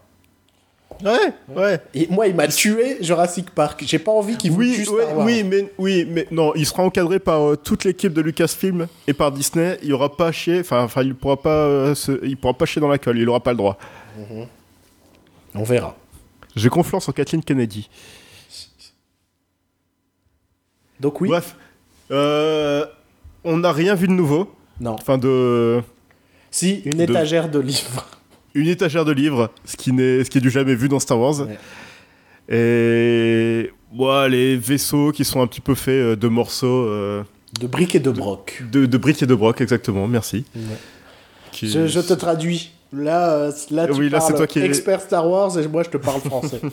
Ouais, 1.04 1.34
ouais. 1.56 1.80
Et 1.96 2.08
moi, 2.10 2.28
il 2.28 2.36
m'a 2.36 2.48
tué 2.48 2.98
Jurassic 3.02 3.50
Park. 3.50 3.84
J'ai 3.86 3.98
pas 4.00 4.12
envie 4.12 4.38
qu'il 4.38 4.52
vous 4.52 4.60
Oui, 4.60 4.74
tue 4.76 4.86
Star 4.86 4.96
ouais, 5.18 5.24
oui, 5.24 5.44
mais 5.44 5.74
oui, 5.78 6.08
mais 6.10 6.28
non, 6.32 6.54
il 6.56 6.66
sera 6.66 6.84
encadré 6.84 7.20
par 7.20 7.42
euh, 7.42 7.56
toute 7.58 7.84
l'équipe 7.84 8.14
de 8.14 8.22
Lucasfilm 8.22 8.88
et 9.08 9.14
par 9.14 9.32
Disney. 9.32 9.78
Il 9.84 9.92
aura 9.94 10.16
pas 10.16 10.32
chier, 10.32 10.60
enfin, 10.60 10.88
il 11.02 11.16
pourra 11.16 11.42
pas, 11.42 11.50
euh, 11.50 11.96
se- 11.96 12.24
il 12.24 12.38
pourra 12.38 12.54
pas 12.54 12.66
chier 12.66 12.80
dans 12.80 12.88
la 12.88 13.00
colle. 13.00 13.18
Il 13.18 13.28
aura 13.28 13.40
pas 13.42 13.52
le 13.52 13.58
droit. 13.58 13.78
On 15.56 15.64
verra. 15.64 15.96
J'ai 16.56 16.70
confiance 16.70 17.10
en 17.10 17.12
Kathleen 17.12 17.44
Kennedy. 17.44 17.90
Donc 21.04 21.22
oui. 21.22 21.28
Bref, 21.30 21.56
euh, 22.12 22.86
on 23.44 23.58
n'a 23.58 23.72
rien 23.72 23.94
vu 23.94 24.08
de 24.08 24.14
nouveau. 24.14 24.52
Non. 24.80 24.94
Enfin, 24.94 25.18
de 25.20 25.82
Si, 26.50 26.82
une 26.86 27.00
étagère 27.02 27.50
de 27.50 27.60
livres. 27.60 28.08
une 28.56 28.68
étagère 28.68 29.04
de 29.06 29.12
livres, 29.12 29.52
ce 29.66 29.76
qui 29.78 29.92
n'est, 29.92 30.24
ce 30.24 30.30
qui 30.30 30.38
est 30.40 30.42
du 30.42 30.50
jamais 30.50 30.74
vu 30.76 30.88
dans 30.90 31.00
Star 31.00 31.20
Wars. 31.20 31.42
Ouais. 31.42 31.58
Et 32.50 33.72
ouais, 33.98 34.30
les 34.30 34.58
vaisseaux 34.58 35.12
qui 35.12 35.26
sont 35.26 35.42
un 35.42 35.48
petit 35.48 35.62
peu 35.62 35.76
faits 35.76 35.94
euh, 35.94 36.16
de 36.16 36.28
morceaux 36.28 36.86
euh, 36.88 37.24
De 37.60 37.68
briques 37.68 37.96
et 37.96 38.00
de 38.00 38.10
broc. 38.12 38.64
de, 38.72 38.86
de 38.86 38.98
briques 38.98 39.22
et 39.24 39.28
de 39.28 39.36
broc, 39.36 39.60
exactement. 39.62 40.08
Merci. 40.08 40.46
Qui- 41.52 41.70
Je, 41.70 41.88
je 41.88 42.00
te 42.00 42.14
traduis. 42.14 42.72
Là, 42.96 43.50
là 43.72 43.88
tu 43.88 43.94
Oui, 43.94 44.10
là, 44.10 44.20
c'est 44.20 44.28
parles 44.34 44.38
toi 44.38 44.48
qui- 44.48 44.60
expert 44.62 45.02
Star 45.02 45.28
Wars 45.30 45.58
et 45.60 45.68
moi, 45.68 45.84
je 45.84 45.90
te 45.90 45.98
parle 45.98 46.22
français. 46.22 46.62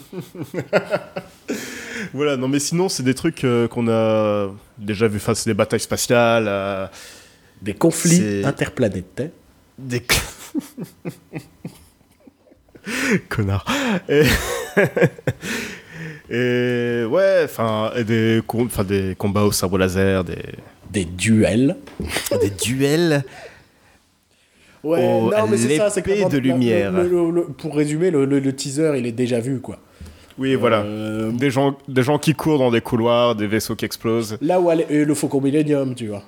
Voilà, 2.12 2.36
non 2.36 2.48
mais 2.48 2.59
sinon 2.61 2.88
c'est 2.88 3.03
des 3.03 3.14
trucs 3.14 3.44
euh, 3.44 3.68
qu'on 3.68 3.88
a 3.88 4.51
déjà 4.78 5.09
vu 5.09 5.18
face 5.18 5.44
des 5.46 5.55
batailles 5.55 5.80
spatiales, 5.80 6.48
à 6.48 6.90
Des 7.62 7.74
conflits 7.74 8.42
interplanétaires. 8.44 9.30
des... 9.78 10.03
Connard. 13.28 13.64
Et... 14.09 14.22
et 16.30 17.05
ouais, 17.05 17.42
enfin, 17.44 17.92
des, 18.07 18.40
com- 18.46 18.66
enfin, 18.66 18.84
des 18.84 19.14
combats 19.16 19.42
au 19.42 19.53
sabre 19.53 19.78
laser, 19.78 20.24
des, 20.24 20.38
Des 20.90 21.05
duels. 21.05 21.76
des 22.40 22.51
duels. 22.51 23.24
Ouais, 24.82 24.98
Oh, 25.05 25.30
non, 25.30 25.46
mais 25.46 25.59
c'est 25.59 25.76
ça, 25.76 25.90
c'est 25.90 26.01
de 26.03 26.38
lumière. 26.38 26.92
le- 26.92 27.03
le- 27.09 27.30
le- 27.30 27.44
pour 27.48 27.76
résumer, 27.76 28.11
le, 28.11 28.24
le- 28.24 28.38
le 28.40 28.57
teaser, 28.57 28.94
il 28.96 29.05
est 29.07 29.12
déjà 29.12 29.38
vu, 29.40 29.61
quoi. 29.61 29.78
Oui, 30.41 30.55
voilà. 30.57 30.78
Euh, 30.80 31.30
Des 31.30 31.51
gens, 31.51 31.76
des 31.86 32.03
gens 32.03 32.18
qui 32.18 32.34
courent 32.34 32.59
dans 32.59 32.70
des 32.70 32.80
couloirs, 32.80 33.34
des 33.36 33.47
vaisseaux 33.47 33.76
qui 33.76 33.84
explosent. 33.84 34.38
là 34.41 34.59
où 34.61 34.70
et 34.72 35.05
le 35.05 35.14
Faucon 35.14 35.41
Millennium, 35.41 35.95
tu 35.95 36.09
vois. 36.09 36.22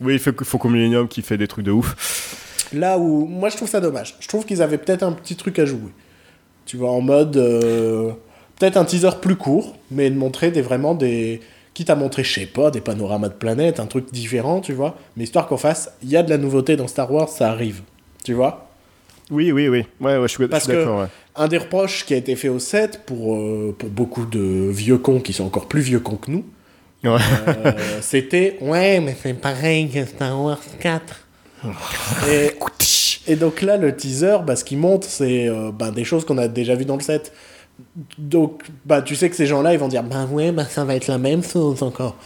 Oui, 0.00 0.14
il 0.14 0.18
fait 0.20 0.32
Faucon 0.44 0.68
Millennium 0.68 1.08
qui 1.08 1.22
fait 1.22 1.38
des 1.38 1.48
trucs 1.48 1.64
de 1.64 1.70
ouf. 1.72 2.68
Là 2.72 2.98
où. 2.98 3.24
Moi, 3.26 3.48
je 3.48 3.56
trouve 3.56 3.68
ça 3.68 3.80
dommage. 3.80 4.16
Je 4.20 4.28
trouve 4.28 4.44
qu'ils 4.44 4.60
avaient 4.62 4.78
peut-être 4.78 5.02
un 5.02 5.12
petit 5.12 5.34
truc 5.34 5.58
à 5.58 5.64
jouer. 5.64 5.90
Tu 6.66 6.76
vois, 6.76 6.90
en 6.90 7.00
mode. 7.00 7.36
euh, 7.36 8.12
peut-être 8.58 8.76
un 8.76 8.84
teaser 8.84 9.10
plus 9.20 9.36
court, 9.36 9.76
mais 9.90 10.10
de 10.10 10.16
montrer 10.16 10.50
des, 10.50 10.62
vraiment 10.62 10.94
des. 10.94 11.40
Quitte 11.72 11.90
à 11.90 11.96
montrer, 11.96 12.22
je 12.22 12.32
sais 12.32 12.46
pas, 12.46 12.70
des 12.70 12.80
panoramas 12.80 13.28
de 13.30 13.34
planètes, 13.34 13.80
un 13.80 13.86
truc 13.86 14.12
différent, 14.12 14.60
tu 14.60 14.72
vois. 14.74 14.94
Mais 15.16 15.24
histoire 15.24 15.48
qu'en 15.48 15.56
face, 15.56 15.90
il 16.04 16.08
y 16.10 16.16
a 16.16 16.22
de 16.22 16.30
la 16.30 16.38
nouveauté 16.38 16.76
dans 16.76 16.86
Star 16.86 17.10
Wars, 17.12 17.28
ça 17.28 17.50
arrive. 17.50 17.80
Tu 18.22 18.32
vois? 18.32 18.68
Oui, 19.30 19.50
oui, 19.50 19.68
oui. 19.68 19.84
Ouais, 20.00 20.16
ouais, 20.18 20.28
je 20.28 20.34
suis, 20.34 20.44
je 20.44 20.48
que- 20.48 20.72
d'accord. 20.72 21.00
ouais. 21.00 21.06
Un 21.36 21.48
des 21.48 21.58
reproches 21.58 22.04
qui 22.06 22.14
a 22.14 22.16
été 22.16 22.36
fait 22.36 22.48
au 22.48 22.58
set 22.60 23.00
pour, 23.06 23.34
euh, 23.34 23.74
pour 23.76 23.88
beaucoup 23.90 24.24
de 24.24 24.38
vieux 24.70 24.98
cons 24.98 25.20
qui 25.20 25.32
sont 25.32 25.44
encore 25.44 25.66
plus 25.66 25.80
vieux 25.80 26.00
cons 26.00 26.16
que 26.16 26.30
nous, 26.30 26.44
Ouais. 27.02 27.18
euh, 27.48 27.72
c'était 28.00 28.56
Ouais, 28.60 29.00
mais 29.00 29.16
c'est 29.20 29.34
pareil 29.34 29.88
que 29.90 30.04
Star 30.06 30.40
Wars 30.40 30.60
4. 30.80 31.02
Et, 32.30 32.50
et 33.26 33.36
donc 33.36 33.62
là, 33.62 33.76
le 33.76 33.96
teaser, 33.96 34.38
bah, 34.46 34.54
ce 34.56 34.64
qui 34.64 34.76
montre, 34.76 35.06
c'est 35.08 35.48
euh, 35.48 35.70
bah, 35.72 35.90
des 35.90 36.04
choses 36.04 36.24
qu'on 36.24 36.38
a 36.38 36.46
déjà 36.48 36.74
vues 36.74 36.84
dans 36.84 36.96
le 36.96 37.02
set. 37.02 37.32
Donc, 38.18 38.62
bah, 38.84 39.02
tu 39.02 39.16
sais 39.16 39.28
que 39.28 39.36
ces 39.36 39.46
gens-là, 39.46 39.72
ils 39.72 39.78
vont 39.78 39.88
dire 39.88 40.02
Bah 40.04 40.26
ouais, 40.30 40.52
bah, 40.52 40.64
ça 40.64 40.84
va 40.84 40.94
être 40.94 41.08
la 41.08 41.18
même 41.18 41.42
chose 41.42 41.82
encore. 41.82 42.16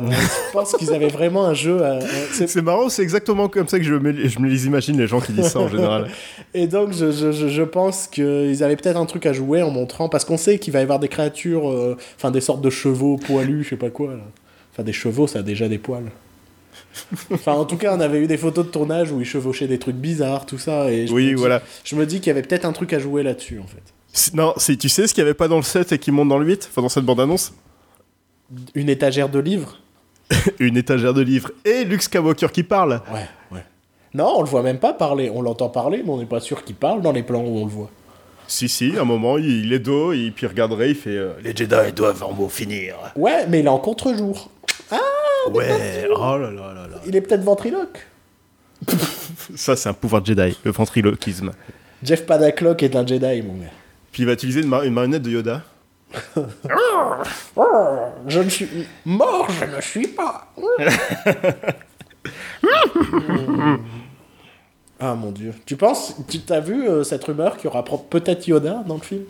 Euh, 0.00 0.10
je 0.10 0.52
pense 0.52 0.72
qu'ils 0.74 0.92
avaient 0.92 1.08
vraiment 1.08 1.44
un 1.46 1.54
jeu. 1.54 1.82
à- 1.84 1.98
c'est- 2.32 2.60
marrant, 2.62 2.88
c'est 2.88 3.02
exactement 3.02 3.48
comme 3.48 3.68
ça 3.68 3.78
que 3.78 3.84
je 3.84 3.94
me, 3.94 4.28
je 4.28 4.38
me 4.38 4.48
les 4.48 4.66
imagine, 4.66 4.98
les 4.98 5.06
gens 5.06 5.20
qui 5.20 5.32
disent 5.32 5.48
ça 5.48 5.60
en 5.60 5.68
général. 5.68 6.08
Et 6.54 6.66
donc, 6.66 6.92
je, 6.92 7.10
je, 7.12 7.32
je, 7.32 7.48
je 7.48 7.62
pense 7.62 8.06
qu'ils 8.06 8.62
avaient 8.62 8.76
peut-être 8.76 8.96
un 8.96 9.06
truc 9.06 9.26
à 9.26 9.32
jouer 9.32 9.62
en 9.62 9.70
montrant, 9.70 10.08
parce 10.08 10.24
qu'on 10.24 10.36
sait 10.36 10.58
qu'il 10.58 10.72
va 10.72 10.80
y 10.80 10.82
avoir 10.82 10.98
des 10.98 11.08
créatures, 11.08 11.70
euh, 11.70 11.96
enfin 12.16 12.30
des 12.30 12.40
sortes 12.40 12.60
de 12.62 12.70
chevaux 12.70 13.16
poilus, 13.16 13.64
je 13.64 13.70
sais 13.70 13.76
pas 13.76 13.90
quoi. 13.90 14.12
Là. 14.14 14.22
Enfin, 14.72 14.82
des 14.82 14.92
chevaux, 14.92 15.26
ça 15.26 15.38
a 15.40 15.42
déjà 15.42 15.68
des 15.68 15.78
poils. 15.78 16.10
Enfin, 17.32 17.52
en 17.52 17.64
tout 17.64 17.76
cas, 17.76 17.94
on 17.96 18.00
avait 18.00 18.18
eu 18.20 18.26
des 18.26 18.36
photos 18.36 18.66
de 18.66 18.70
tournage 18.70 19.10
où 19.12 19.20
ils 19.20 19.26
chevauchaient 19.26 19.66
des 19.66 19.78
trucs 19.78 19.96
bizarres, 19.96 20.46
tout 20.46 20.58
ça. 20.58 20.90
Et 20.90 21.06
je 21.06 21.12
Oui, 21.12 21.34
voilà. 21.34 21.62
Je 21.84 21.94
me 21.96 22.04
dis 22.06 22.16
qu'il 22.20 22.28
y 22.28 22.30
avait 22.30 22.42
peut-être 22.42 22.64
un 22.64 22.72
truc 22.72 22.92
à 22.92 22.98
jouer 22.98 23.22
là-dessus, 23.22 23.58
en 23.62 23.66
fait. 23.66 24.32
Non, 24.34 24.54
c'est- 24.56 24.76
tu 24.76 24.88
sais 24.88 25.06
ce 25.06 25.12
qu'il 25.14 25.22
n'y 25.22 25.28
avait 25.28 25.34
pas 25.34 25.48
dans 25.48 25.56
le 25.56 25.62
7 25.62 25.92
et 25.92 25.98
qui 25.98 26.10
monte 26.10 26.28
dans 26.28 26.38
le 26.38 26.46
8, 26.46 26.68
enfin 26.70 26.80
dans 26.82 26.88
cette 26.88 27.04
bande-annonce? 27.04 27.52
Une 28.74 28.88
étagère 28.88 29.28
de 29.28 29.38
livres? 29.38 29.78
Une 30.58 30.76
étagère 30.76 31.14
de 31.14 31.22
livres 31.22 31.50
et 31.64 31.84
Luke 31.84 32.02
Skywalker 32.02 32.48
qui 32.52 32.62
parle. 32.62 33.00
Ouais, 33.12 33.26
ouais. 33.52 33.64
Non, 34.14 34.34
on 34.36 34.42
le 34.42 34.48
voit 34.48 34.62
même 34.62 34.78
pas 34.78 34.92
parler. 34.92 35.30
On 35.32 35.42
l'entend 35.42 35.68
parler, 35.68 36.02
mais 36.04 36.10
on 36.10 36.18
n'est 36.18 36.24
pas 36.26 36.40
sûr 36.40 36.64
qu'il 36.64 36.74
parle 36.76 37.02
dans 37.02 37.12
les 37.12 37.22
plans 37.22 37.40
où 37.44 37.58
on 37.58 37.64
le 37.64 37.70
voit. 37.70 37.90
Si, 38.48 38.68
si, 38.68 38.96
à 38.96 39.02
un 39.02 39.04
moment, 39.04 39.38
il, 39.38 39.72
est 39.72 39.78
dos, 39.80 40.12
et 40.12 40.30
puis 40.34 40.46
il 40.46 40.48
regarderait, 40.48 40.90
il 40.90 40.94
fait 40.94 41.10
euh, 41.10 41.32
Les 41.42 41.54
Jedi 41.54 41.92
doivent 41.94 42.22
en 42.22 42.32
mot 42.32 42.48
finir. 42.48 42.94
Ouais, 43.16 43.46
mais 43.48 43.60
il 43.60 43.66
est 43.66 43.68
en 43.68 43.78
contre-jour. 43.78 44.50
Ouais, 45.52 46.08
oh 46.10 46.18
là 46.38 46.50
là 46.50 46.72
là 46.74 46.86
là. 46.90 46.96
Il 47.06 47.14
est 47.14 47.20
peut-être 47.20 47.42
ventriloque. 47.44 48.06
Ça, 49.54 49.76
c'est 49.76 49.88
un 49.88 49.92
pouvoir 49.92 50.24
Jedi, 50.24 50.56
le 50.64 50.70
ventriloquisme. 50.72 51.52
Jeff 52.02 52.26
Padaclock 52.26 52.82
est 52.82 52.96
un 52.96 53.06
Jedi, 53.06 53.42
mon 53.42 53.54
gars. 53.54 53.66
Puis 54.12 54.22
il 54.22 54.26
va 54.26 54.32
utiliser 54.32 54.60
une, 54.62 54.68
mar- 54.68 54.82
une 54.82 54.92
marionnette 54.94 55.22
de 55.22 55.30
Yoda. 55.30 55.62
Je 58.28 58.40
ne 58.40 58.48
suis 58.48 58.68
mort, 59.04 59.48
je 59.50 59.76
ne 59.76 59.80
suis 59.80 60.08
pas. 60.08 60.52
ah 65.00 65.14
mon 65.14 65.30
dieu. 65.30 65.52
Tu 65.64 65.76
penses, 65.76 66.16
tu 66.28 66.40
t'as 66.40 66.60
vu 66.60 66.88
euh, 66.88 67.04
cette 67.04 67.24
rumeur 67.24 67.56
qu'il 67.56 67.66
y 67.66 67.68
aura 67.68 67.84
peut-être 67.84 68.46
Yoda 68.46 68.82
dans 68.86 68.94
le 68.94 69.00
film? 69.00 69.22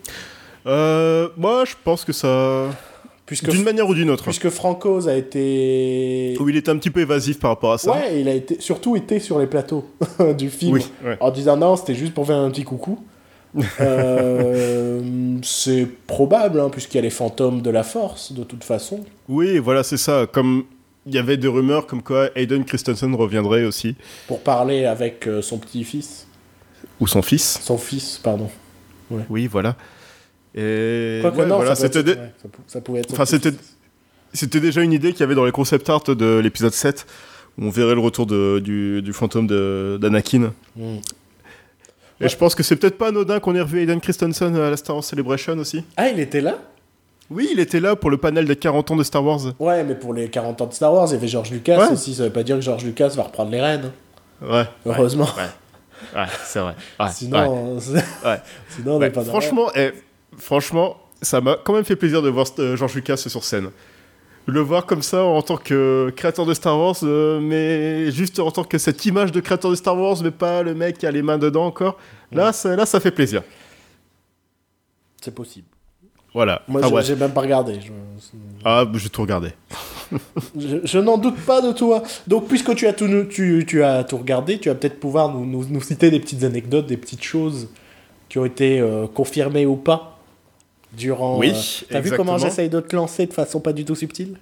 Euh, 0.66 1.28
moi, 1.36 1.64
je 1.64 1.74
pense 1.82 2.04
que 2.04 2.12
ça. 2.12 2.66
Puisque, 3.24 3.50
D'une 3.50 3.64
manière 3.64 3.88
ou 3.88 3.94
d'une 3.94 4.10
autre. 4.10 4.22
puisque 4.22 4.50
Francoz 4.50 5.08
a 5.08 5.16
été. 5.16 6.36
Où 6.38 6.48
il 6.48 6.56
était 6.56 6.70
un 6.70 6.76
petit 6.76 6.90
peu 6.90 7.00
évasif 7.00 7.40
par 7.40 7.50
rapport 7.50 7.72
à 7.72 7.78
ça. 7.78 7.92
Ouais, 7.92 8.20
il 8.20 8.28
a 8.28 8.34
été, 8.34 8.60
surtout 8.60 8.94
été 8.94 9.18
sur 9.18 9.40
les 9.40 9.48
plateaux 9.48 9.84
du 10.38 10.48
film. 10.48 10.74
Oui, 10.74 10.86
ouais. 11.04 11.16
En 11.18 11.32
disant 11.32 11.56
non, 11.56 11.74
c'était 11.76 11.96
juste 11.96 12.14
pour 12.14 12.26
faire 12.26 12.36
un 12.36 12.50
petit 12.50 12.62
coucou. 12.62 13.00
Euh, 13.80 15.38
c'est 15.42 15.86
probable, 16.06 16.60
hein, 16.60 16.68
puisqu'il 16.70 16.96
y 16.96 16.98
a 16.98 17.02
les 17.02 17.10
fantômes 17.10 17.62
de 17.62 17.70
la 17.70 17.82
force, 17.82 18.32
de 18.32 18.44
toute 18.44 18.64
façon. 18.64 19.04
Oui, 19.28 19.58
voilà, 19.58 19.82
c'est 19.82 19.96
ça. 19.96 20.26
Comme 20.30 20.64
il 21.06 21.14
y 21.14 21.18
avait 21.18 21.36
des 21.36 21.48
rumeurs 21.48 21.86
comme 21.86 22.02
quoi 22.02 22.30
Hayden 22.34 22.64
Christensen 22.64 23.14
reviendrait 23.14 23.64
aussi. 23.64 23.94
Pour 24.26 24.40
parler 24.40 24.84
avec 24.86 25.26
euh, 25.26 25.42
son 25.42 25.58
petit-fils. 25.58 26.26
Ou 27.00 27.06
son 27.06 27.22
fils. 27.22 27.60
Son 27.62 27.78
fils, 27.78 28.18
pardon. 28.22 28.48
Oui, 29.30 29.46
voilà. 29.46 29.76
Et 30.54 31.18
Quoique 31.22 31.36
ouais, 31.38 31.46
non, 31.46 31.56
voilà, 31.56 31.74
ça, 31.74 31.88
peut 31.88 31.94
c'était 31.94 32.10
être- 32.10 32.16
dé- 32.16 32.22
ouais, 32.22 32.32
ça, 32.42 32.48
pou- 32.48 32.62
ça 32.66 32.80
pouvait 32.80 33.00
être. 33.00 33.12
Enfin, 33.12 33.24
c'était 34.32 34.60
déjà 34.60 34.82
une 34.82 34.92
idée 34.92 35.12
qu'il 35.12 35.20
y 35.20 35.24
avait 35.24 35.34
dans 35.34 35.44
les 35.44 35.52
concept 35.52 35.88
art 35.90 36.02
de 36.04 36.38
l'épisode 36.38 36.72
7 36.72 37.06
où 37.58 37.64
on 37.66 37.70
verrait 37.70 37.94
le 37.94 38.00
retour 38.00 38.26
de- 38.26 38.58
du, 38.58 39.00
du 39.02 39.12
fantôme 39.12 39.46
de- 39.46 39.98
d'Anakin. 40.00 40.52
Mm. 40.76 40.96
Et 42.20 42.28
je 42.28 42.36
pense 42.36 42.54
que 42.54 42.62
c'est 42.62 42.76
peut-être 42.76 42.96
pas 42.98 43.08
anodin 43.08 43.40
qu'on 43.40 43.54
ait 43.54 43.60
revu 43.60 43.80
Hayden 43.82 44.00
Christensen 44.00 44.54
à 44.56 44.70
la 44.70 44.76
Star 44.76 44.96
Wars 44.96 45.04
Celebration 45.04 45.52
aussi. 45.58 45.84
Ah, 45.96 46.08
il 46.08 46.18
était 46.20 46.40
là? 46.40 46.54
Oui, 47.28 47.48
il 47.52 47.58
était 47.60 47.80
là 47.80 47.96
pour 47.96 48.08
le 48.10 48.16
panel 48.16 48.44
des 48.46 48.56
40 48.56 48.90
ans 48.92 48.96
de 48.96 49.02
Star 49.02 49.22
Wars. 49.24 49.40
Ouais, 49.58 49.82
mais 49.84 49.94
pour 49.96 50.14
les 50.14 50.28
40 50.28 50.60
ans 50.62 50.66
de 50.66 50.72
Star 50.72 50.92
Wars, 50.94 51.06
il 51.08 51.12
y 51.12 51.16
avait 51.16 51.28
George 51.28 51.50
Lucas 51.50 51.78
Ouais. 51.78 51.92
aussi. 51.92 52.14
Ça 52.14 52.22
veut 52.22 52.30
pas 52.30 52.42
dire 52.44 52.56
que 52.56 52.62
George 52.62 52.84
Lucas 52.84 53.08
va 53.08 53.24
reprendre 53.24 53.50
les 53.50 53.60
rênes. 53.60 53.90
Ouais. 54.40 54.64
Heureusement. 54.86 55.26
Ouais, 56.14 56.22
c'est 56.44 56.60
vrai. 56.60 56.74
Ouais, 57.00 57.06
Sinon, 57.12 57.80
c'est- 57.80 57.92
ouais. 57.94 58.40
sinon 58.70 58.92
on 58.92 58.98
Ouais, 58.98 59.06
n'est 59.06 59.10
pas 59.12 59.22
dans 59.22 59.30
franchement, 59.30 59.68
eh, 59.74 59.90
franchement, 60.38 60.96
ça 61.20 61.40
m'a 61.40 61.56
quand 61.64 61.72
même 61.74 61.84
fait 61.84 61.96
plaisir 61.96 62.22
de 62.22 62.28
voir 62.28 62.46
euh, 62.60 62.76
George 62.76 62.94
Lucas 62.94 63.16
sur 63.16 63.42
scène. 63.44 63.70
Le 64.48 64.60
voir 64.60 64.86
comme 64.86 65.02
ça 65.02 65.24
en 65.24 65.42
tant 65.42 65.56
que 65.56 66.12
créateur 66.14 66.46
de 66.46 66.54
Star 66.54 66.78
Wars, 66.78 66.94
euh, 67.02 67.40
mais 67.40 68.12
juste 68.12 68.38
en 68.38 68.52
tant 68.52 68.62
que 68.62 68.78
cette 68.78 69.04
image 69.04 69.32
de 69.32 69.40
créateur 69.40 69.72
de 69.72 69.76
Star 69.76 69.98
Wars, 69.98 70.16
mais 70.22 70.30
pas 70.30 70.62
le 70.62 70.72
mec 70.74 70.98
qui 70.98 71.06
a 71.06 71.10
les 71.10 71.22
mains 71.22 71.36
dedans 71.38 71.66
encore. 71.66 71.96
Là, 72.30 72.52
ça, 72.52 72.76
là, 72.76 72.86
ça 72.86 73.00
fait 73.00 73.10
plaisir. 73.10 73.42
C'est 75.20 75.34
possible. 75.34 75.66
Voilà. 76.32 76.62
Moi, 76.68 76.80
Ah, 76.84 76.88
ouais. 76.88 77.02
j'ai 77.02 77.16
même 77.16 77.32
pas 77.32 77.40
regardé. 77.40 77.80
je- 77.80 77.90
Ah, 78.64 78.84
j'ai 78.94 79.08
tout 79.08 79.22
regardé. 79.22 79.50
je, 80.56 80.76
je 80.84 80.98
n'en 80.98 81.18
doute 81.18 81.40
pas 81.40 81.60
de 81.60 81.72
toi. 81.72 82.02
Donc, 82.28 82.46
puisque 82.46 82.74
tu 82.76 82.86
as 82.86 82.92
tout, 82.92 83.08
tu, 83.28 83.64
tu 83.66 83.82
as 83.82 84.04
tout 84.04 84.18
regardé, 84.18 84.58
tu 84.58 84.68
vas 84.68 84.74
peut-être 84.76 85.00
pouvoir 85.00 85.32
nous, 85.32 85.44
nous, 85.46 85.64
nous 85.68 85.80
citer 85.80 86.10
des 86.10 86.20
petites 86.20 86.44
anecdotes, 86.44 86.86
des 86.86 86.96
petites 86.98 87.24
choses 87.24 87.68
qui 88.28 88.38
ont 88.38 88.44
été 88.44 88.78
euh, 88.80 89.06
confirmées 89.08 89.66
ou 89.66 89.76
pas 89.76 90.15
durant. 90.92 91.38
Oui, 91.38 91.50
euh, 91.50 91.86
T'as 91.90 92.00
vu 92.00 92.10
comment 92.12 92.38
j'essaye 92.38 92.68
de 92.68 92.80
te 92.80 92.94
lancer 92.94 93.26
de 93.26 93.32
façon 93.32 93.60
pas 93.60 93.72
du 93.72 93.84
tout 93.84 93.94
subtile? 93.94 94.36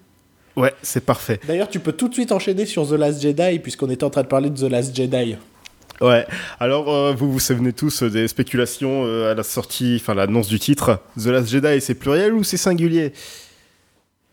Ouais, 0.56 0.72
c'est 0.82 1.04
parfait. 1.04 1.40
D'ailleurs, 1.46 1.68
tu 1.68 1.80
peux 1.80 1.92
tout 1.92 2.08
de 2.08 2.14
suite 2.14 2.30
enchaîner 2.30 2.64
sur 2.64 2.88
The 2.88 2.92
Last 2.92 3.20
Jedi, 3.20 3.58
puisqu'on 3.58 3.90
était 3.90 4.04
en 4.04 4.10
train 4.10 4.22
de 4.22 4.28
parler 4.28 4.50
de 4.50 4.56
The 4.56 4.70
Last 4.70 4.94
Jedi. 4.94 5.36
Ouais. 6.00 6.26
Alors, 6.60 6.92
euh, 6.92 7.12
vous 7.12 7.30
vous 7.30 7.40
souvenez 7.40 7.72
tous 7.72 8.02
euh, 8.02 8.10
des 8.10 8.28
spéculations 8.28 9.04
euh, 9.04 9.32
à 9.32 9.34
la 9.34 9.42
sortie, 9.42 9.98
enfin 10.00 10.14
l'annonce 10.14 10.48
du 10.48 10.58
titre. 10.58 11.00
The 11.18 11.26
Last 11.26 11.48
Jedi, 11.48 11.80
c'est 11.80 11.94
pluriel 11.94 12.34
ou 12.34 12.44
c'est 12.44 12.56
singulier? 12.56 13.12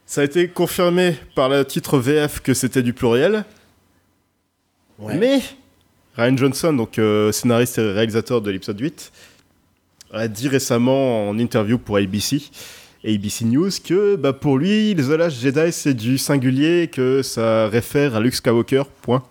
Ça 0.06 0.22
a 0.22 0.24
été 0.26 0.48
confirmé 0.50 1.16
par 1.36 1.50
le 1.50 1.64
titre 1.64 1.98
VF 1.98 2.42
que 2.42 2.54
c'était 2.54 2.84
du 2.84 2.94
pluriel. 2.94 3.46
Ouais. 5.00 5.16
Mais 5.16 5.42
Ryan 6.18 6.36
Johnson, 6.36 6.74
donc 6.74 7.00
euh, 7.00 7.32
scénariste 7.32 7.78
et 7.78 7.92
réalisateur 7.92 8.42
de 8.42 8.52
l'épisode 8.52 8.80
8, 8.80 9.12
a 10.14 10.28
dit 10.28 10.48
récemment 10.48 11.30
en 11.30 11.38
interview 11.40 11.78
pour 11.78 11.98
ABC 11.98 12.42
ABC 13.06 13.46
News 13.46 13.70
que 13.84 14.16
bah, 14.16 14.34
pour 14.34 14.58
lui, 14.58 14.96
The 14.96 15.10
Last 15.10 15.42
Jedi 15.42 15.72
c'est 15.72 15.94
du 15.94 16.18
singulier, 16.18 16.88
que 16.88 17.22
ça 17.22 17.68
réfère 17.68 18.16
à 18.16 18.20
Luke 18.20 18.36
Skywalker. 18.36 18.84
Point. 19.02 19.24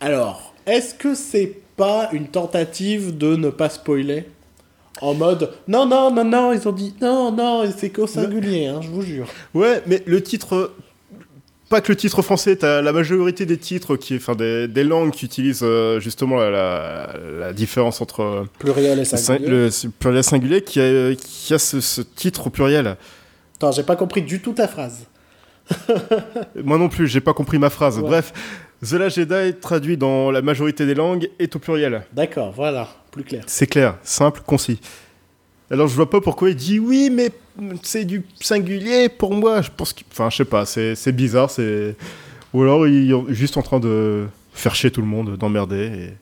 Alors, 0.00 0.54
est-ce 0.66 0.94
que 0.94 1.14
c'est 1.14 1.58
pas 1.76 2.08
une 2.12 2.28
tentative 2.28 3.16
de 3.16 3.36
ne 3.36 3.50
pas 3.50 3.68
spoiler? 3.68 4.26
En 5.02 5.12
mode, 5.12 5.52
non, 5.68 5.84
non, 5.84 6.10
non, 6.10 6.24
non, 6.24 6.52
ils 6.52 6.66
ont 6.66 6.72
dit, 6.72 6.94
non, 7.02 7.30
non, 7.30 7.64
c'est 7.76 7.90
qu'au 7.90 8.06
singulier, 8.06 8.66
hein, 8.66 8.80
je 8.82 8.88
vous 8.88 9.02
jure. 9.02 9.26
Ouais, 9.52 9.82
mais 9.86 10.02
le 10.06 10.22
titre. 10.22 10.72
Pas 11.68 11.80
que 11.80 11.90
le 11.90 11.96
titre 11.96 12.22
français, 12.22 12.56
t'as 12.56 12.80
la 12.80 12.92
majorité 12.92 13.44
des 13.44 13.58
titres, 13.58 13.96
qui, 13.96 14.16
enfin 14.16 14.36
des, 14.36 14.68
des 14.68 14.84
langues 14.84 15.10
qui 15.10 15.24
utilisent 15.24 15.64
euh, 15.64 15.98
justement 15.98 16.36
la, 16.36 16.50
la, 16.50 17.10
la 17.40 17.52
différence 17.52 18.00
entre 18.00 18.20
euh, 18.20 18.44
Pluriel 18.60 18.98
et 18.98 19.00
le, 19.00 19.04
singulier. 19.04 19.48
le 19.48 19.90
pluriel 19.98 20.22
singulier 20.24 20.62
qui 20.62 20.80
a, 20.80 21.14
qui 21.16 21.54
a 21.54 21.58
ce, 21.58 21.80
ce 21.80 22.02
titre 22.02 22.46
au 22.46 22.50
pluriel. 22.50 22.96
Attends, 23.56 23.72
j'ai 23.72 23.82
pas 23.82 23.96
compris 23.96 24.22
du 24.22 24.40
tout 24.40 24.52
ta 24.52 24.68
phrase. 24.68 25.06
Moi 26.62 26.78
non 26.78 26.88
plus, 26.88 27.08
j'ai 27.08 27.20
pas 27.20 27.34
compris 27.34 27.58
ma 27.58 27.70
phrase. 27.70 27.98
Ouais. 27.98 28.04
Bref, 28.04 28.32
The 28.84 28.92
Last 28.92 29.16
Jedi 29.16 29.58
traduit 29.60 29.96
dans 29.96 30.30
la 30.30 30.42
majorité 30.42 30.86
des 30.86 30.94
langues 30.94 31.30
est 31.38 31.56
au 31.56 31.58
pluriel. 31.58 32.02
D'accord, 32.12 32.52
voilà, 32.52 32.88
plus 33.10 33.24
clair. 33.24 33.42
C'est 33.46 33.66
clair, 33.66 33.96
simple, 34.04 34.42
concis. 34.46 34.78
Alors 35.70 35.88
je 35.88 35.94
vois 35.96 36.08
pas 36.08 36.20
pourquoi 36.20 36.50
il 36.50 36.56
dit 36.56 36.78
oui, 36.78 37.10
mais 37.12 37.30
c'est 37.82 38.04
du 38.04 38.22
singulier 38.40 39.08
pour 39.08 39.34
moi. 39.34 39.62
Je 39.62 39.70
pense 39.76 39.92
que, 39.92 40.02
enfin, 40.12 40.30
je 40.30 40.36
sais 40.36 40.44
pas, 40.44 40.64
c'est 40.66 40.94
c'est 40.94 41.12
bizarre, 41.12 41.50
c'est 41.50 41.96
ou 42.54 42.62
alors 42.62 42.86
il 42.86 43.10
est 43.12 43.34
juste 43.34 43.56
en 43.56 43.62
train 43.62 43.80
de 43.80 44.26
faire 44.52 44.74
chier 44.74 44.90
tout 44.90 45.00
le 45.00 45.06
monde, 45.06 45.36
d'emmerder. 45.36 45.86
et- 45.86 46.12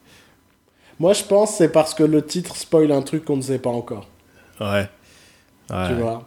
Moi, 0.98 1.12
je 1.12 1.22
pense 1.24 1.50
que 1.52 1.56
c'est 1.58 1.68
parce 1.68 1.92
que 1.94 2.02
le 2.04 2.24
titre 2.24 2.56
spoil 2.56 2.90
un 2.92 3.02
truc 3.02 3.24
qu'on 3.24 3.36
ne 3.36 3.42
sait 3.42 3.58
pas 3.58 3.70
encore. 3.70 4.08
Ouais. 4.60 4.88
Ouais. 5.70 5.88
Tu 5.88 5.94
vois? 5.94 6.26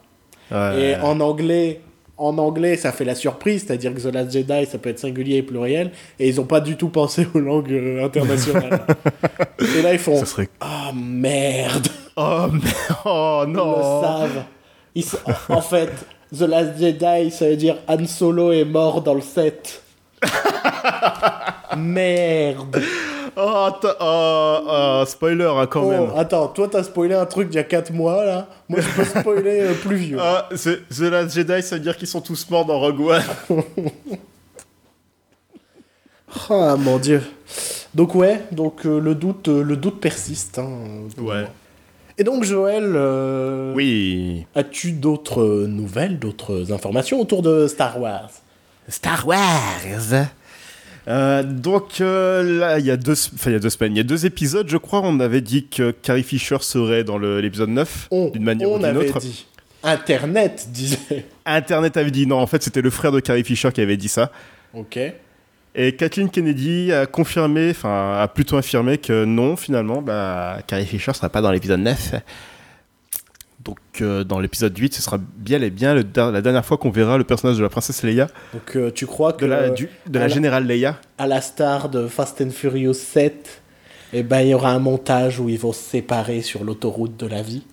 Ouais. 0.52 0.82
Et 0.92 0.96
en 0.98 1.20
anglais, 1.20 1.82
en 2.18 2.38
anglais, 2.38 2.78
ça 2.78 2.92
fait 2.92 3.04
la 3.06 3.16
surprise, 3.16 3.66
c'est-à-dire 3.66 3.94
que 3.94 4.00
The 4.02 4.14
Last 4.14 4.32
Jedi, 4.32 4.66
ça 4.66 4.78
peut 4.78 4.90
être 4.90 5.00
singulier 5.00 5.38
et 5.38 5.44
pluriel, 5.44 5.92
et 6.20 6.28
ils 6.30 6.40
ont 6.40 6.46
pas 6.46 6.62
du 6.62 6.78
tout 6.78 6.90
pensé 6.90 7.28
aux 7.34 7.40
langues 7.40 7.72
euh, 7.74 8.06
internationales. 8.06 8.86
et 9.78 9.82
là, 9.82 9.94
ils 9.94 10.00
font 10.00 10.18
Ça 10.20 10.26
serait. 10.26 10.50
Ah 10.62 10.92
merde 10.96 11.88
Oh, 12.18 12.48
mais... 12.52 12.60
oh 13.06 13.44
Ils 13.46 13.52
non. 13.54 13.78
le 13.78 13.84
savent. 14.06 14.44
Ils 14.96 15.06
En 15.50 15.62
fait, 15.62 15.92
The 16.36 16.42
Last 16.42 16.80
Jedi, 16.80 17.32
ça 17.32 17.48
veut 17.48 17.56
dire 17.56 17.78
Han 17.88 18.06
Solo 18.08 18.52
est 18.52 18.66
mort 18.66 19.02
dans 19.02 19.14
le 19.14 19.22
set. 19.22 19.82
merde 21.78 22.82
Oh, 23.40 23.70
oh, 24.00 24.60
oh, 24.68 25.04
spoiler 25.06 25.46
hein, 25.46 25.68
quand 25.68 25.84
Oh, 25.84 25.90
même. 25.92 26.10
attends, 26.18 26.48
toi 26.48 26.68
t'as 26.72 26.82
spoilé 26.82 27.14
un 27.14 27.28
truc 27.28 27.50
d'il 27.50 27.58
y 27.58 27.60
a 27.60 27.64
4 27.64 27.94
mois 27.94 28.26
là. 28.26 28.48
Moi 28.68 28.80
je 28.82 28.88
peux 28.90 29.04
spoiler 29.20 29.60
euh, 29.62 29.74
plus 29.76 29.96
vieux. 29.98 30.18
Ah, 30.20 30.50
The 30.52 31.00
Last 31.02 31.36
Jedi, 31.36 31.62
ça 31.62 31.76
veut 31.76 31.82
dire 31.82 31.96
qu'ils 31.98 32.08
sont 32.08 32.22
tous 32.22 32.50
morts 32.50 32.66
dans 32.66 32.80
Rogue 32.80 33.00
One. 33.02 33.24
Ah 36.50 36.76
mon 36.78 36.98
dieu. 36.98 37.22
Donc 37.96 38.14
ouais, 38.16 38.42
donc 38.52 38.86
euh, 38.86 39.00
le 39.00 39.16
doute, 39.16 39.48
euh, 39.48 39.64
le 39.64 39.76
doute 39.78 40.00
persiste. 40.02 40.60
hein, 40.60 40.68
Ouais. 41.18 41.42
moi. 41.42 41.50
Et 42.18 42.24
donc 42.24 42.44
Joël, 42.44 42.94
euh, 42.96 43.74
Oui. 43.76 44.46
as-tu 44.56 44.92
d'autres 44.94 45.66
nouvelles, 45.68 46.18
d'autres 46.20 46.72
informations 46.72 47.22
autour 47.22 47.42
de 47.44 47.68
Star 47.68 48.00
Wars? 48.02 48.32
Star 48.90 49.28
Wars. 49.28 50.28
Euh, 51.08 51.44
donc 51.44 52.02
euh, 52.02 52.60
là, 52.60 52.80
il 52.80 52.86
y 52.86 52.92
a 52.92 52.98
deux, 52.98 53.14
enfin 53.14 53.52
il 53.52 53.54
y 53.54 53.56
a 53.56 53.60
deux 53.60 53.70
semaines, 53.70 53.94
il 53.94 53.98
y 53.98 54.02
a 54.02 54.04
deux 54.04 54.26
épisodes, 54.26 54.68
je 54.68 54.78
crois, 54.78 55.02
on 55.04 55.20
avait 55.22 55.40
dit 55.42 55.68
que 55.68 55.92
Carrie 55.92 56.24
Fisher 56.24 56.58
serait 56.62 57.04
dans 57.06 57.18
l'épisode 57.18 57.70
9 57.70 58.08
On, 58.12 58.30
d'une 58.30 58.44
manière 58.44 58.70
on 58.70 58.76
ou 58.76 58.78
d'une 58.80 58.86
avait 58.88 59.10
autre. 59.10 59.20
dit. 59.20 59.46
Internet 59.84 60.68
disait. 60.72 61.26
Internet 61.46 61.96
avait 61.98 62.12
dit 62.12 62.26
non, 62.28 62.40
en 62.40 62.48
fait 62.48 62.62
c'était 62.64 62.82
le 62.82 62.90
frère 62.90 63.12
de 63.14 63.20
Carrie 63.22 63.44
Fisher 63.46 63.72
qui 63.72 63.80
avait 63.80 63.96
dit 63.96 64.10
ça. 64.10 64.32
Ok. 64.74 65.00
Et 65.76 65.96
Kathleen 65.96 66.30
Kennedy 66.30 66.92
a 66.92 67.06
confirmé, 67.06 67.70
enfin 67.72 68.20
a 68.20 68.28
plutôt 68.28 68.58
affirmé 68.58 68.98
que 68.98 69.26
non, 69.26 69.56
finalement, 69.56 70.02
bah, 70.02 70.58
Carrie 70.66 70.86
Fisher 70.88 71.14
sera 71.14 71.30
pas 71.30 71.42
dans 71.42 71.52
l'épisode 71.52 71.80
9. 71.82 72.16
Donc 73.64 73.78
euh, 74.02 74.24
dans 74.24 74.40
l'épisode 74.40 74.76
8, 74.78 74.94
ce 74.96 75.02
sera 75.02 75.18
bien 75.20 75.62
et 75.62 75.70
bien 75.70 75.94
le 75.94 76.04
la 76.16 76.42
dernière 76.42 76.66
fois 76.66 76.78
qu'on 76.78 76.90
verra 76.90 77.18
le 77.18 77.26
personnage 77.26 77.58
de 77.58 77.64
la 77.64 77.70
princesse 77.70 78.02
Leia, 78.04 78.28
Donc 78.54 78.76
euh, 78.76 78.92
tu 78.92 79.06
crois 79.06 79.34
que 79.34 79.44
de 79.46 79.50
la, 79.52 79.70
du- 79.70 79.90
de 80.08 80.18
la 80.20 80.26
à 80.26 80.28
la- 80.30 80.34
générale 80.34 80.66
Leia. 80.66 81.00
à 81.18 81.28
la 81.28 81.42
star 81.42 81.90
de 81.90 82.08
Fast 82.08 82.40
and 82.42 82.52
Furious 82.52 82.94
7, 82.94 83.62
eh 84.14 84.24
ben 84.24 84.40
il 84.42 84.50
y 84.50 84.54
aura 84.54 84.72
un 84.72 84.80
montage 84.80 85.40
où 85.40 85.50
ils 85.50 85.60
vont 85.60 85.74
se 85.74 85.82
séparer 85.82 86.42
sur 86.42 86.64
l'autoroute 86.64 87.18
de 87.18 87.28
la 87.28 87.42
vie. 87.42 87.64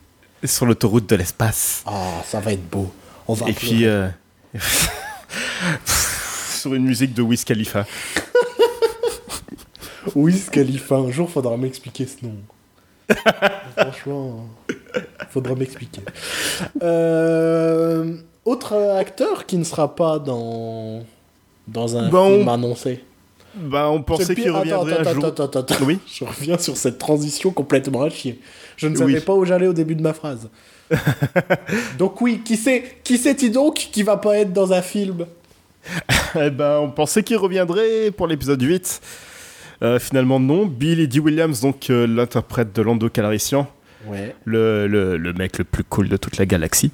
sur 0.42 0.66
l'autoroute 0.66 1.08
de 1.08 1.14
l'espace. 1.16 1.84
Ah, 1.86 2.22
ça 2.26 2.40
va 2.40 2.52
être 2.52 2.68
beau. 2.68 2.92
On 3.28 3.34
va 3.34 3.48
Et 3.48 3.52
pleurer. 3.52 3.74
puis, 3.74 3.86
euh, 3.86 4.08
sur 6.64 6.72
une 6.72 6.84
musique 6.86 7.12
de 7.12 7.20
Wiz 7.20 7.44
Khalifa. 7.44 7.84
Wiz 10.14 10.48
Khalifa, 10.48 10.94
un 10.94 11.10
jour 11.10 11.28
faudra 11.28 11.58
m'expliquer 11.58 12.06
ce 12.06 12.24
nom. 12.24 12.36
Franchement, 13.76 14.46
faudra 15.28 15.54
m'expliquer. 15.56 16.00
Euh, 16.82 18.16
autre 18.46 18.74
acteur 18.98 19.44
qui 19.44 19.58
ne 19.58 19.64
sera 19.64 19.94
pas 19.94 20.18
dans, 20.18 21.04
dans 21.68 21.98
un 21.98 22.08
Bon. 22.08 22.36
film 22.38 22.48
annoncé. 22.48 23.04
Bah, 23.56 23.90
on 23.90 24.02
pensait 24.02 24.34
qu'il 24.34 24.50
reviendrait 24.50 25.00
attends, 25.00 25.10
un 25.10 25.14
jour. 25.14 25.24
attends, 25.26 25.44
attends, 25.44 25.60
attends. 25.60 25.84
Oui. 25.84 25.98
Je 26.06 26.24
reviens 26.24 26.56
sur 26.56 26.78
cette 26.78 26.96
transition 26.96 27.50
complètement 27.50 28.04
à 28.04 28.08
chier. 28.08 28.40
Je 28.78 28.88
ne 28.88 28.96
savais 28.96 29.16
Oui. 29.16 29.20
pas 29.20 29.34
où 29.34 29.44
j'allais 29.44 29.66
au 29.66 29.74
début 29.74 29.96
de 29.96 30.02
ma 30.02 30.14
phrase. 30.14 30.48
Donc 31.98 32.22
oui, 32.22 32.40
qui 32.42 32.56
c'est 32.56 32.84
qui 33.04 33.18
c'est-il 33.18 33.52
donc 33.52 33.74
qui 33.74 34.02
va 34.02 34.16
pas 34.16 34.38
être 34.38 34.54
dans 34.54 34.72
un 34.72 34.80
film? 34.80 35.26
Eh 36.40 36.50
ben, 36.50 36.78
on 36.78 36.90
pensait 36.90 37.22
qu'il 37.22 37.36
reviendrait 37.36 38.10
pour 38.10 38.26
l'épisode 38.26 38.60
8. 38.60 39.00
Euh, 39.82 39.98
finalement, 39.98 40.40
non. 40.40 40.66
Billy 40.66 41.06
D. 41.08 41.20
Williams, 41.20 41.60
donc 41.60 41.90
euh, 41.90 42.06
l'interprète 42.06 42.74
de 42.74 42.82
Lando 42.82 43.08
Calrissian, 43.08 43.68
Ouais. 44.06 44.34
le, 44.44 44.86
le, 44.86 45.16
le 45.16 45.32
mec 45.32 45.58
le 45.58 45.64
plus 45.64 45.84
cool 45.84 46.08
de 46.08 46.16
toute 46.16 46.36
la 46.36 46.44
galaxie, 46.46 46.90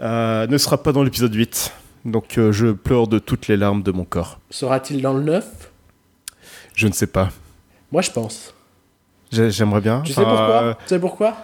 euh, 0.00 0.46
ne 0.46 0.58
sera 0.58 0.82
pas 0.82 0.92
dans 0.92 1.02
l'épisode 1.02 1.34
8. 1.34 1.72
Donc, 2.04 2.38
je 2.38 2.72
pleure 2.72 3.06
de 3.06 3.18
toutes 3.18 3.48
les 3.48 3.56
larmes 3.56 3.82
de 3.82 3.90
mon 3.92 4.04
corps. 4.04 4.38
Sera-t-il 4.50 5.02
dans 5.02 5.12
le 5.12 5.22
9 5.24 5.44
Je 6.74 6.86
ne 6.86 6.92
sais 6.92 7.06
pas. 7.08 7.28
Moi 7.92 8.00
je 8.02 8.10
pense. 8.10 8.54
J'ai- 9.32 9.50
J'aimerais 9.50 9.80
bien. 9.80 10.00
Tu 10.02 10.12
sais 10.12 10.22
pourquoi? 10.22 10.78
Tu 10.84 10.88
sais 10.88 10.98
pourquoi? 11.00 11.36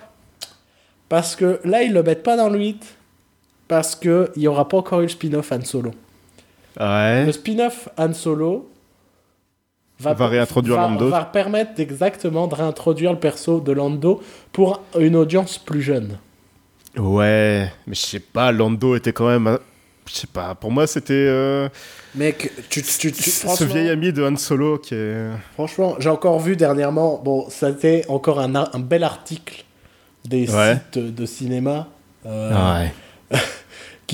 Parce 1.08 1.36
que 1.36 1.60
là, 1.64 1.82
ils 1.82 1.92
le 1.92 2.02
mettent 2.02 2.22
pas 2.22 2.36
dans 2.36 2.48
le 2.48 2.58
8. 2.58 2.96
Parce 3.68 3.94
qu'il 3.96 4.28
n'y 4.36 4.46
aura 4.46 4.68
pas 4.68 4.76
encore 4.78 5.00
eu 5.00 5.04
le 5.04 5.08
spin-off 5.08 5.52
Han 5.52 5.62
Solo. 5.62 5.90
Ouais. 6.80 7.24
Le 7.26 7.32
spin-off 7.32 7.88
Han 7.96 8.12
Solo 8.14 8.70
Va 10.00 10.12
réintroduire 10.26 10.76
va, 10.76 10.82
Lando. 10.82 11.08
va 11.08 11.24
permettre 11.24 11.78
exactement 11.80 12.46
de 12.48 12.54
réintroduire 12.56 13.12
le 13.12 13.18
perso 13.18 13.60
de 13.60 13.70
Lando 13.72 14.20
pour 14.52 14.82
une 14.98 15.14
audience 15.16 15.56
plus 15.56 15.82
jeune. 15.82 16.18
Ouais. 16.96 17.70
Mais 17.86 17.94
je 17.94 18.00
sais 18.00 18.18
pas, 18.20 18.50
Lando 18.52 18.96
était 18.96 19.12
quand 19.12 19.28
même. 19.28 19.58
Je 20.06 20.12
sais 20.12 20.26
pas. 20.26 20.54
Pour 20.56 20.70
moi, 20.72 20.86
c'était. 20.86 21.12
euh, 21.14 21.68
Mec, 22.14 22.50
tu, 22.68 22.82
tu, 22.82 23.10
tu- 23.12 23.30
ce 23.30 23.64
vieil 23.64 23.88
ami 23.88 24.12
de 24.12 24.22
Han 24.22 24.36
Solo 24.36 24.78
qui 24.78 24.94
est. 24.94 25.28
franchement, 25.54 25.94
j'ai 25.98 26.10
encore 26.10 26.38
vu 26.40 26.56
dernièrement, 26.56 27.20
bon, 27.24 27.48
ça 27.48 27.68
c'était 27.72 28.04
encore 28.08 28.40
un, 28.40 28.54
un 28.54 28.78
bel 28.80 29.02
article 29.04 29.64
des 30.24 30.50
Ouais. 30.54 30.74
sites 30.92 30.98
de 30.98 31.24
cinéma. 31.26 31.88
euh, 32.26 32.80
Ouais. 32.82 32.92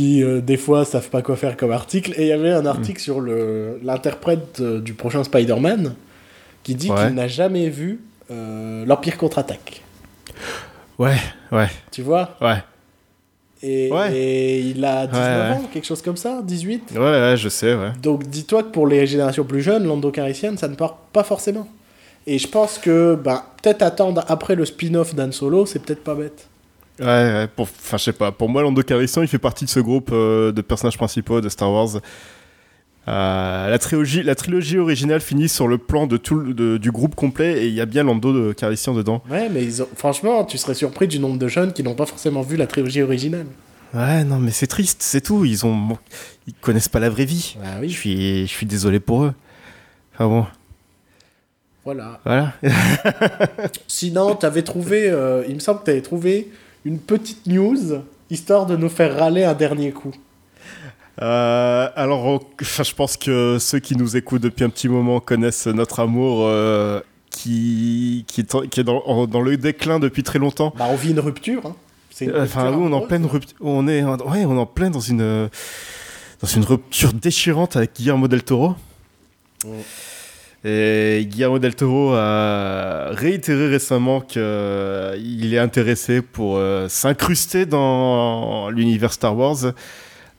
qui 0.01 0.23
euh, 0.25 0.41
des 0.41 0.57
fois 0.57 0.87
savent 0.87 1.11
pas 1.11 1.21
quoi 1.21 1.37
faire 1.37 1.59
comme 1.59 1.73
article. 1.73 2.15
Et 2.17 2.23
il 2.23 2.29
y 2.29 2.33
avait 2.33 2.53
un 2.53 2.65
article 2.65 3.01
sur 3.01 3.21
le 3.21 3.79
l'interprète 3.83 4.59
euh, 4.61 4.81
du 4.81 4.95
prochain 4.95 5.23
Spider-Man 5.25 5.95
qui 6.63 6.75
dit 6.75 6.91
Ouais. 6.91 7.07
qu'il 7.07 7.15
n'a 7.17 7.29
jamais 7.29 7.69
vu 7.69 8.01
euh, 8.31 8.87
l'Empire 8.87 9.19
contre-attaque. 9.19 9.83
Ouais, 10.99 11.17
ouais, 11.53 11.69
Tu 11.91 12.01
vois? 12.03 12.37
Ouais. 12.41 12.63
Et, 13.63 13.91
Ouais. 13.93 14.15
et 14.17 14.61
il 14.61 14.83
a 14.87 15.07
19 15.07 15.13
Ouais, 15.23 15.51
ouais. 15.51 15.57
ans, 15.57 15.69
quelque 15.71 15.87
chose 15.87 16.01
comme 16.01 16.17
ça, 16.17 16.41
18. 16.43 16.93
Ouais, 16.95 16.99
ouais, 17.01 17.35
je 17.37 17.49
sais, 17.51 17.75
ouais. 17.75 17.91
Donc 18.03 18.27
dis-toi 18.27 18.63
que 18.63 18.69
pour 18.71 18.87
les 18.87 19.07
générations 19.07 19.45
plus 19.45 19.61
jeunes, 19.61 19.87
Lando 19.87 20.11
Calrissian, 20.11 20.57
ça 20.57 20.69
ne 20.69 20.77
part 20.77 20.97
pas 21.13 21.25
forcément. 21.25 21.69
Et 22.27 22.39
je 22.39 22.47
pense 22.49 22.79
que 22.79 23.17
ben, 23.23 23.43
peut-être 23.63 23.83
attendre 23.83 24.25
après 24.29 24.55
le 24.55 24.65
spin-off 24.65 25.15
d'Han 25.15 25.33
Solo, 25.33 25.67
c'est 25.67 25.79
peut-être 25.79 26.05
pas 26.05 26.15
bête. 26.15 26.49
Ouais, 27.01 27.07
ouais, 27.07 27.49
pour, 27.55 27.65
enfin, 27.65 27.97
je 27.97 28.05
sais 28.05 28.13
pas. 28.13 28.31
Pour 28.33 28.49
moi, 28.49 28.63
Lando 28.63 28.83
Calrissian, 28.83 29.23
il 29.23 29.29
fait 29.29 29.39
partie 29.39 29.65
de 29.65 29.71
ce 29.71 29.81
groupe 29.81 30.11
euh, 30.13 30.53
de 30.53 30.61
personnages 30.61 30.97
principaux 30.99 31.41
de 31.41 31.49
Star 31.49 31.73
Wars. 31.73 31.97
Euh, 33.09 33.69
la, 33.71 33.79
trilogie, 33.79 34.23
la 34.23 34.35
trilogie 34.35 34.77
originale 34.79 35.21
finit 35.23 35.49
sur 35.49 35.67
le 35.67 35.79
plan 35.79 36.07
de 36.07 36.19
tout, 36.19 36.35
le- 36.37 36.53
de- 36.53 36.77
du 36.77 36.93
groupe 36.93 37.15
complet 37.15 37.65
et 37.65 37.69
il 37.69 37.75
y 37.75 37.81
a 37.81 37.87
bien 37.87 38.05
Lando 38.05 38.33
de 38.33 38.53
Calrissian 38.53 38.93
dedans. 38.93 39.23
Ouais, 39.31 39.49
mais 39.49 39.65
ils 39.65 39.83
ont- 39.83 39.89
franchement, 39.97 40.45
tu 40.45 40.59
serais 40.59 40.75
surpris 40.75 41.09
du 41.09 41.19
nombre 41.19 41.39
de 41.39 41.49
jeunes 41.49 41.73
qui 41.73 41.83
n'ont 41.83 41.95
pas 41.95 42.05
forcément 42.07 42.43
vu 42.43 42.57
la 42.57 42.67
trilogie 42.67 43.01
originale. 43.03 43.47
Ouais, 43.95 44.23
non, 44.25 44.39
mais 44.39 44.51
c'est 44.51 44.67
triste, 44.69 44.99
c'est 45.03 45.23
tout. 45.23 45.45
Ils 45.47 45.65
ont, 45.67 45.97
ils 46.47 46.55
connaissent 46.55 46.89
pas 46.91 47.01
la 47.01 47.09
vraie 47.11 47.25
vie. 47.25 47.57
Bah 47.61 47.79
Je 47.83 47.89
suis, 47.89 48.43
je 48.47 48.53
suis 48.53 48.67
désolé 48.67 49.01
pour 49.01 49.25
eux. 49.25 49.35
Enfin 50.15 50.29
bon, 50.29 50.47
voilà. 51.85 52.21
voilà. 52.25 52.53
Sinon, 53.89 54.35
t'avais 54.35 54.63
trouvé, 54.63 55.09
euh, 55.11 55.43
il 55.49 55.55
me 55.55 55.61
semble 55.61 55.81
que 55.81 55.87
t'avais 55.87 56.03
trouvé 56.03 56.49
une 56.85 56.98
petite 56.98 57.47
news, 57.47 58.02
histoire 58.31 58.66
de 58.66 58.77
nous 58.77 58.89
faire 58.89 59.19
râler 59.19 59.44
un 59.44 59.55
dernier 59.55 59.93
coup. 59.93 60.12
Euh, 61.23 61.89
alors, 61.97 62.40
je 62.61 62.94
pense 62.94 63.16
que 63.16 63.59
ceux 63.61 63.78
qui 63.78 63.97
nous 63.97 64.16
écoutent 64.16 64.43
depuis 64.43 64.65
un 64.65 64.70
petit 64.70 64.89
moment 64.89 65.20
connaissent 65.20 65.66
notre 65.66 66.01
amour 66.01 66.44
euh, 66.47 67.01
qui, 67.31 68.24
qui 68.27 68.40
est, 68.40 68.55
en- 68.55 68.62
qui 68.62 68.81
est 68.81 68.85
dans, 68.85 69.40
le 69.43 69.57
déclin 69.57 69.98
depuis 69.98 70.23
très 70.23 70.39
longtemps. 70.39 70.73
Bah, 70.78 70.86
on 70.90 70.97
vit 70.97 71.11
une 71.11 71.20
rupture. 71.20 71.62
Hein. 71.66 71.74
Une 72.20 72.31
Enfin, 72.36 72.65
rupture 72.65 72.65
oui, 72.65 72.77
on 72.77 72.81
est 72.81 72.82
en 72.82 72.86
amoureuse. 72.86 73.09
pleine 73.09 73.27
rupture. 73.27 73.57
On 73.61 73.89
est, 73.89 74.02
en- 74.02 74.16
ouais, 74.19 74.44
on 74.44 74.57
est 74.57 74.61
en 74.61 74.66
plein 74.66 74.90
dans 74.90 75.01
une, 75.01 75.20
euh, 75.23 75.48
dans 76.40 76.48
une 76.48 76.65
rupture 76.65 77.12
déchirante 77.12 77.77
avec 77.77 77.94
Guillermo 77.97 78.28
del 78.28 78.43
Toro. 78.43 78.74
Mm. 79.65 79.69
Et 80.65 81.27
Guillermo 81.27 81.59
del 81.59 81.74
Toro 81.74 82.12
a 82.12 83.11
réitéré 83.12 83.69
récemment 83.69 84.20
qu'il 84.20 85.55
est 85.55 85.59
intéressé 85.59 86.20
pour 86.20 86.59
euh, 86.59 86.87
s'incruster 86.89 87.65
dans 87.65 88.69
l'univers 88.69 89.12
Star 89.12 89.37
Wars 89.37 89.73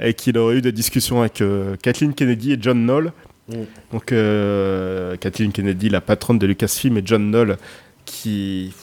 et 0.02 0.14
qu'il 0.14 0.38
aurait 0.38 0.57
eu 0.57 0.61
des 0.61 0.72
discussions 0.72 1.22
avec 1.22 1.41
euh, 1.41 1.76
Kathleen 1.81 2.14
Kennedy 2.14 2.53
et 2.53 2.57
John 2.60 2.84
Knoll. 2.84 3.11
Mm. 3.48 3.53
Donc, 3.91 4.11
euh, 4.11 5.15
Kathleen 5.18 5.52
Kennedy, 5.52 5.89
la 5.89 6.02
patronne 6.02 6.39
de 6.39 6.48
Lucasfilm, 6.48 6.98
et 6.98 7.02
John 7.06 7.30
Knoll, 7.30 7.57
qui. 8.06 8.73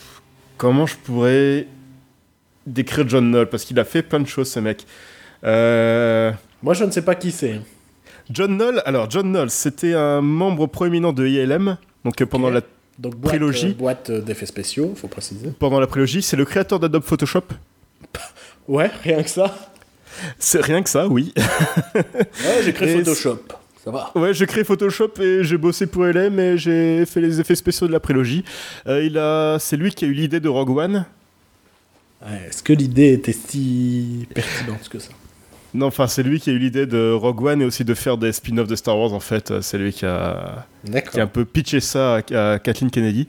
Comment 0.57 0.87
je 0.87 0.97
pourrais 0.97 1.67
décrire 2.67 3.09
John 3.09 3.31
Knoll 3.31 3.49
Parce 3.49 3.65
qu'il 3.65 3.79
a 3.79 3.85
fait 3.85 4.03
plein 4.03 4.21
de 4.21 4.27
choses, 4.27 4.51
ce 4.51 4.61
mec. 4.61 4.87
Euh, 5.45 6.33
Moi, 6.63 6.75
je 6.75 6.85
ne 6.85 6.91
sais 6.91 7.03
pas 7.03 7.15
qui 7.15 7.31
c'est. 7.31 7.61
John 8.31 8.57
Knoll, 8.57 8.83
alors 8.85 9.11
John 9.11 9.31
Knoll, 9.33 9.51
c'était 9.51 9.95
un 9.95 10.21
membre 10.21 10.67
proéminent 10.67 11.13
de 11.13 11.27
ILM. 11.27 11.77
Donc, 12.05 12.21
euh, 12.21 12.27
pendant 12.27 12.51
la 12.51 12.61
Donc, 12.99 13.17
boîte, 13.17 13.33
Prélogie. 13.33 13.69
euh, 13.71 13.75
boîte 13.75 14.11
euh, 14.11 14.21
d'effets 14.21 14.47
spéciaux, 14.47 14.95
faut 14.97 15.09
préciser. 15.09 15.51
pendant 15.59 15.81
la 15.81 15.87
prélogie, 15.87 16.23
c'est 16.23 16.37
le 16.37 16.45
créateur 16.45 16.79
d'Adobe 16.81 17.05
Photoshop. 17.05 17.43
Ouais, 18.69 18.91
rien 19.03 19.23
que 19.23 19.31
ça. 19.31 19.71
C'est 20.39 20.61
rien 20.61 20.83
que 20.83 20.91
ça, 20.91 21.07
oui. 21.09 21.33
Ouais, 21.95 22.63
j'ai 22.63 22.75
créé 22.75 22.93
Et 22.93 22.99
Photoshop. 22.99 23.39
Ça 23.83 23.91
va. 23.91 24.11
Ouais, 24.15 24.35
j'ai 24.35 24.45
créé 24.47 24.63
Photoshop 24.63 25.13
et 25.23 25.43
j'ai 25.43 25.57
bossé 25.57 25.87
pour 25.87 26.05
LM 26.05 26.39
et 26.39 26.59
j'ai 26.59 27.07
fait 27.07 27.23
les 27.23 27.41
effets 27.41 27.55
spéciaux 27.55 27.87
de 27.87 27.93
la 27.93 28.01
prélogie. 28.01 28.45
Euh, 28.87 29.03
il 29.03 29.17
a, 29.17 29.59
c'est 29.59 29.79
lui 29.79 29.91
qui 29.91 30.05
a 30.05 30.09
eu 30.09 30.13
l'idée 30.13 30.41
de 30.41 30.49
Rogue 30.51 30.77
One. 30.77 31.07
Ouais, 32.21 32.49
Est-ce 32.49 32.63
que 32.63 32.75
l'idée 32.75 33.13
était 33.15 33.33
si 33.33 34.27
pertinente 34.35 34.87
que 34.91 34.99
ça? 34.99 35.13
Non, 35.75 35.87
enfin, 35.87 36.07
c'est 36.07 36.23
lui 36.23 36.41
qui 36.41 36.49
a 36.51 36.53
eu 36.55 36.59
l'idée 36.59 36.87
de 36.87 37.13
Rogue 37.13 37.43
One 37.43 37.63
et 37.63 37.65
aussi 37.65 37.85
de 37.85 37.93
faire 37.95 38.17
des 38.17 38.33
spin-offs 38.33 38.69
de 38.69 38.77
Star 38.77 38.99
Wars. 38.99 39.13
En 39.13 39.21
fait, 39.21 39.51
Euh, 39.51 39.61
c'est 39.61 39.77
lui 39.79 39.93
qui 39.93 40.07
a, 40.07 40.67
qui 41.13 41.21
a 41.21 41.23
un 41.25 41.27
peu 41.27 41.45
pitché 41.45 41.81
ça 41.81 42.17
à, 42.33 42.53
à 42.55 42.59
Kathleen 42.59 42.91
Kennedy. 42.91 43.29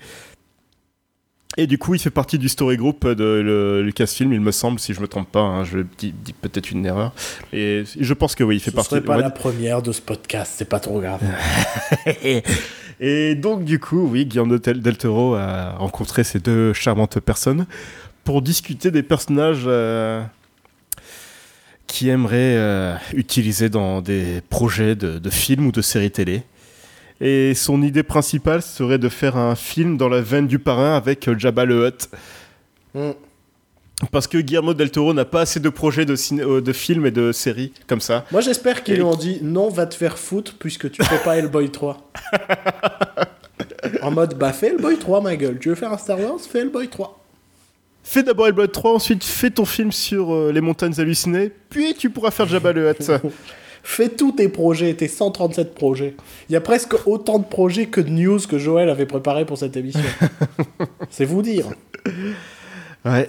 Et 1.57 1.67
du 1.67 1.77
coup, 1.77 1.95
il 1.95 1.99
fait 1.99 2.11
partie 2.11 2.37
du 2.37 2.47
story 2.47 2.77
group 2.77 3.05
de 3.05 3.23
le- 3.23 3.81
Lucasfilm, 3.81 4.31
il 4.31 4.39
me 4.39 4.51
semble, 4.51 4.79
si 4.79 4.93
je 4.93 5.01
me 5.01 5.07
trompe 5.07 5.29
pas. 5.31 5.41
hein, 5.41 5.63
je 5.65 5.79
dis, 5.97 6.13
dis 6.13 6.31
peut-être 6.31 6.71
une 6.71 6.85
erreur. 6.85 7.11
Et 7.51 7.83
je 7.99 8.13
pense 8.13 8.35
que 8.35 8.43
oui, 8.45 8.57
il 8.57 8.59
fait 8.59 8.69
Ce 8.71 8.75
partie. 8.75 8.91
serait 8.91 9.01
pas 9.01 9.17
la 9.17 9.31
première 9.31 9.81
de 9.81 9.91
ce 9.91 9.99
podcast, 10.01 10.53
c'est 10.55 10.69
pas 10.69 10.79
trop 10.79 11.01
grave. 11.01 11.19
Et 13.01 13.35
donc, 13.35 13.63
du 13.63 13.79
coup, 13.79 14.07
oui, 14.11 14.25
Guillaume 14.25 14.57
del, 14.59 14.81
del 14.81 14.97
Toro 14.97 15.35
a 15.35 15.71
rencontré 15.77 16.23
ces 16.23 16.39
deux 16.39 16.73
charmantes 16.73 17.19
personnes 17.19 17.65
pour 18.25 18.41
discuter 18.41 18.91
des 18.91 19.03
personnages 19.03 19.63
euh, 19.65 20.21
qui 21.89 22.07
aimeraient 22.07 22.55
euh, 22.55 22.95
utiliser 23.13 23.67
dans 23.67 24.01
des 24.01 24.41
projets 24.49 24.95
de, 24.95 25.17
de 25.17 25.29
films 25.29 25.65
ou 25.65 25.71
de 25.71 25.81
séries 25.81 26.11
télé. 26.11 26.43
Et 27.19 27.53
son 27.55 27.81
idée 27.81 28.03
principale 28.03 28.61
serait 28.61 28.99
de 28.99 29.09
faire 29.09 29.35
un 29.35 29.55
film 29.55 29.97
dans 29.97 30.07
la 30.07 30.21
veine 30.21 30.47
du 30.47 30.59
parrain 30.59 30.95
avec 30.95 31.27
euh, 31.27 31.37
Jabba 31.37 31.65
le 31.65 31.87
Hutt. 31.87 32.09
Hmm. 32.93 33.11
Parce 34.11 34.27
que 34.27 34.37
Guillermo 34.37 34.73
del 34.75 34.91
Toro 34.91 35.13
n'a 35.13 35.25
pas 35.25 35.41
assez 35.41 35.59
de 35.59 35.67
projets 35.67 36.05
de, 36.05 36.15
euh, 36.39 36.61
de 36.61 36.73
films 36.73 37.07
et 37.07 37.11
de 37.11 37.31
séries 37.31 37.73
comme 37.87 38.01
ça. 38.01 38.23
Moi, 38.31 38.41
j'espère 38.41 38.83
qu'ils 38.83 38.95
lui 38.95 39.01
ont 39.01 39.15
dit 39.15 39.39
non, 39.41 39.69
va 39.69 39.87
te 39.87 39.95
faire 39.95 40.19
foutre 40.19 40.55
puisque 40.59 40.91
tu 40.91 41.03
fais 41.03 41.17
pas 41.17 41.37
Hellboy 41.37 41.71
3. 41.71 42.11
en 44.03 44.11
mode, 44.11 44.37
bah 44.37 44.53
fais 44.53 44.67
Hellboy 44.67 44.97
3, 44.97 45.21
ma 45.21 45.35
gueule. 45.35 45.57
Tu 45.59 45.69
veux 45.69 45.75
faire 45.75 45.91
un 45.91 45.97
Star 45.97 46.19
Wars 46.19 46.39
Fais 46.39 46.59
Hellboy 46.59 46.87
3. 46.87 47.18
Fais 48.03 48.23
d'abord 48.23 48.47
Hellboy 48.47 48.69
3, 48.69 48.93
ensuite 48.93 49.23
fais 49.23 49.51
ton 49.51 49.65
film 49.65 49.91
sur 49.91 50.33
euh, 50.33 50.51
les 50.51 50.61
montagnes 50.61 50.99
hallucinées, 50.99 51.51
puis 51.69 51.93
tu 51.93 52.09
pourras 52.09 52.31
faire 52.31 52.47
Jabba 52.47 52.71
le 52.71 52.89
Hutt. 52.89 53.11
Fais 53.81 54.09
tous 54.09 54.33
tes 54.33 54.49
projets, 54.49 54.93
tes 54.93 55.07
137 55.07 55.73
projets. 55.73 56.15
Il 56.49 56.53
y 56.53 56.55
a 56.57 56.61
presque 56.61 56.95
autant 57.07 57.39
de 57.39 57.45
projets 57.45 57.85
que 57.85 58.01
de 58.01 58.09
news 58.09 58.39
que 58.39 58.57
Joël 58.57 58.89
avait 58.89 59.05
préparé 59.05 59.45
pour 59.45 59.57
cette 59.57 59.77
émission. 59.77 60.01
C'est 61.09 61.23
vous 61.23 61.41
dire. 61.41 61.65
Ouais. 63.05 63.27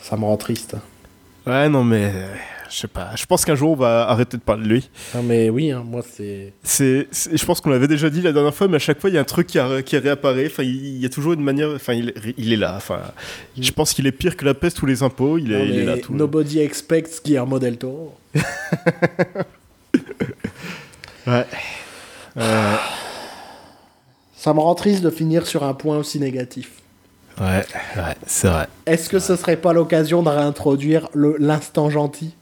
Ça 0.00 0.16
me 0.16 0.24
rend 0.24 0.36
triste. 0.36 0.76
Ouais, 1.46 1.68
non, 1.68 1.84
mais 1.84 2.10
euh, 2.12 2.26
je 2.70 2.76
sais 2.76 2.88
pas. 2.88 3.10
Je 3.16 3.26
pense 3.26 3.44
qu'un 3.44 3.54
jour 3.56 3.72
on 3.72 3.76
va 3.76 4.08
arrêter 4.08 4.36
de 4.36 4.42
parler 4.42 4.62
de 4.64 4.68
lui. 4.68 4.90
Non, 5.14 5.22
mais 5.22 5.50
oui, 5.50 5.70
hein, 5.72 5.82
moi, 5.84 6.02
c'est. 6.08 6.52
C'est, 6.62 7.08
je 7.12 7.44
pense 7.44 7.60
qu'on 7.60 7.70
l'avait 7.70 7.88
déjà 7.88 8.08
dit 8.10 8.22
la 8.22 8.32
dernière 8.32 8.54
fois, 8.54 8.68
mais 8.68 8.76
à 8.76 8.78
chaque 8.78 9.00
fois 9.00 9.10
il 9.10 9.14
y 9.14 9.18
a 9.18 9.20
un 9.20 9.24
truc 9.24 9.46
qui, 9.48 9.58
a- 9.58 9.82
qui 9.82 9.96
réapparaît. 9.98 10.46
Enfin, 10.46 10.62
il 10.62 10.98
y 10.98 11.04
a 11.04 11.08
toujours 11.08 11.32
une 11.32 11.42
manière. 11.42 11.70
Enfin, 11.74 11.92
il, 11.94 12.14
il 12.38 12.52
est 12.52 12.56
là. 12.56 12.74
Enfin, 12.76 13.00
je 13.58 13.70
pense 13.72 13.92
qu'il 13.92 14.06
est 14.06 14.12
pire 14.12 14.36
que 14.36 14.44
la 14.44 14.54
peste 14.54 14.80
ou 14.82 14.86
les 14.86 15.02
impôts. 15.02 15.36
Il 15.38 15.52
est, 15.52 15.68
il 15.68 15.78
est 15.80 15.84
là. 15.84 15.98
Tout. 15.98 16.14
Nobody 16.14 16.60
expects 16.60 17.22
Guillermo 17.24 17.58
del 17.58 17.76
Toro. 17.76 18.14
Ouais. 21.26 21.44
Euh, 22.38 22.76
Ça 24.34 24.54
me 24.54 24.60
rend 24.60 24.74
triste 24.74 25.02
de 25.02 25.10
finir 25.10 25.46
sur 25.46 25.64
un 25.64 25.74
point 25.74 25.98
aussi 25.98 26.18
négatif. 26.18 26.70
ouais, 27.40 27.64
ouais, 27.96 28.14
c'est 28.26 28.48
vrai. 28.48 28.68
Est-ce 28.86 29.08
que 29.08 29.18
ce 29.18 29.36
serait 29.36 29.56
pas 29.56 29.72
l'occasion 29.72 30.22
de 30.22 30.28
réintroduire 30.28 31.08
le- 31.12 31.36
l'instant 31.38 31.90
gentil? 31.90 32.34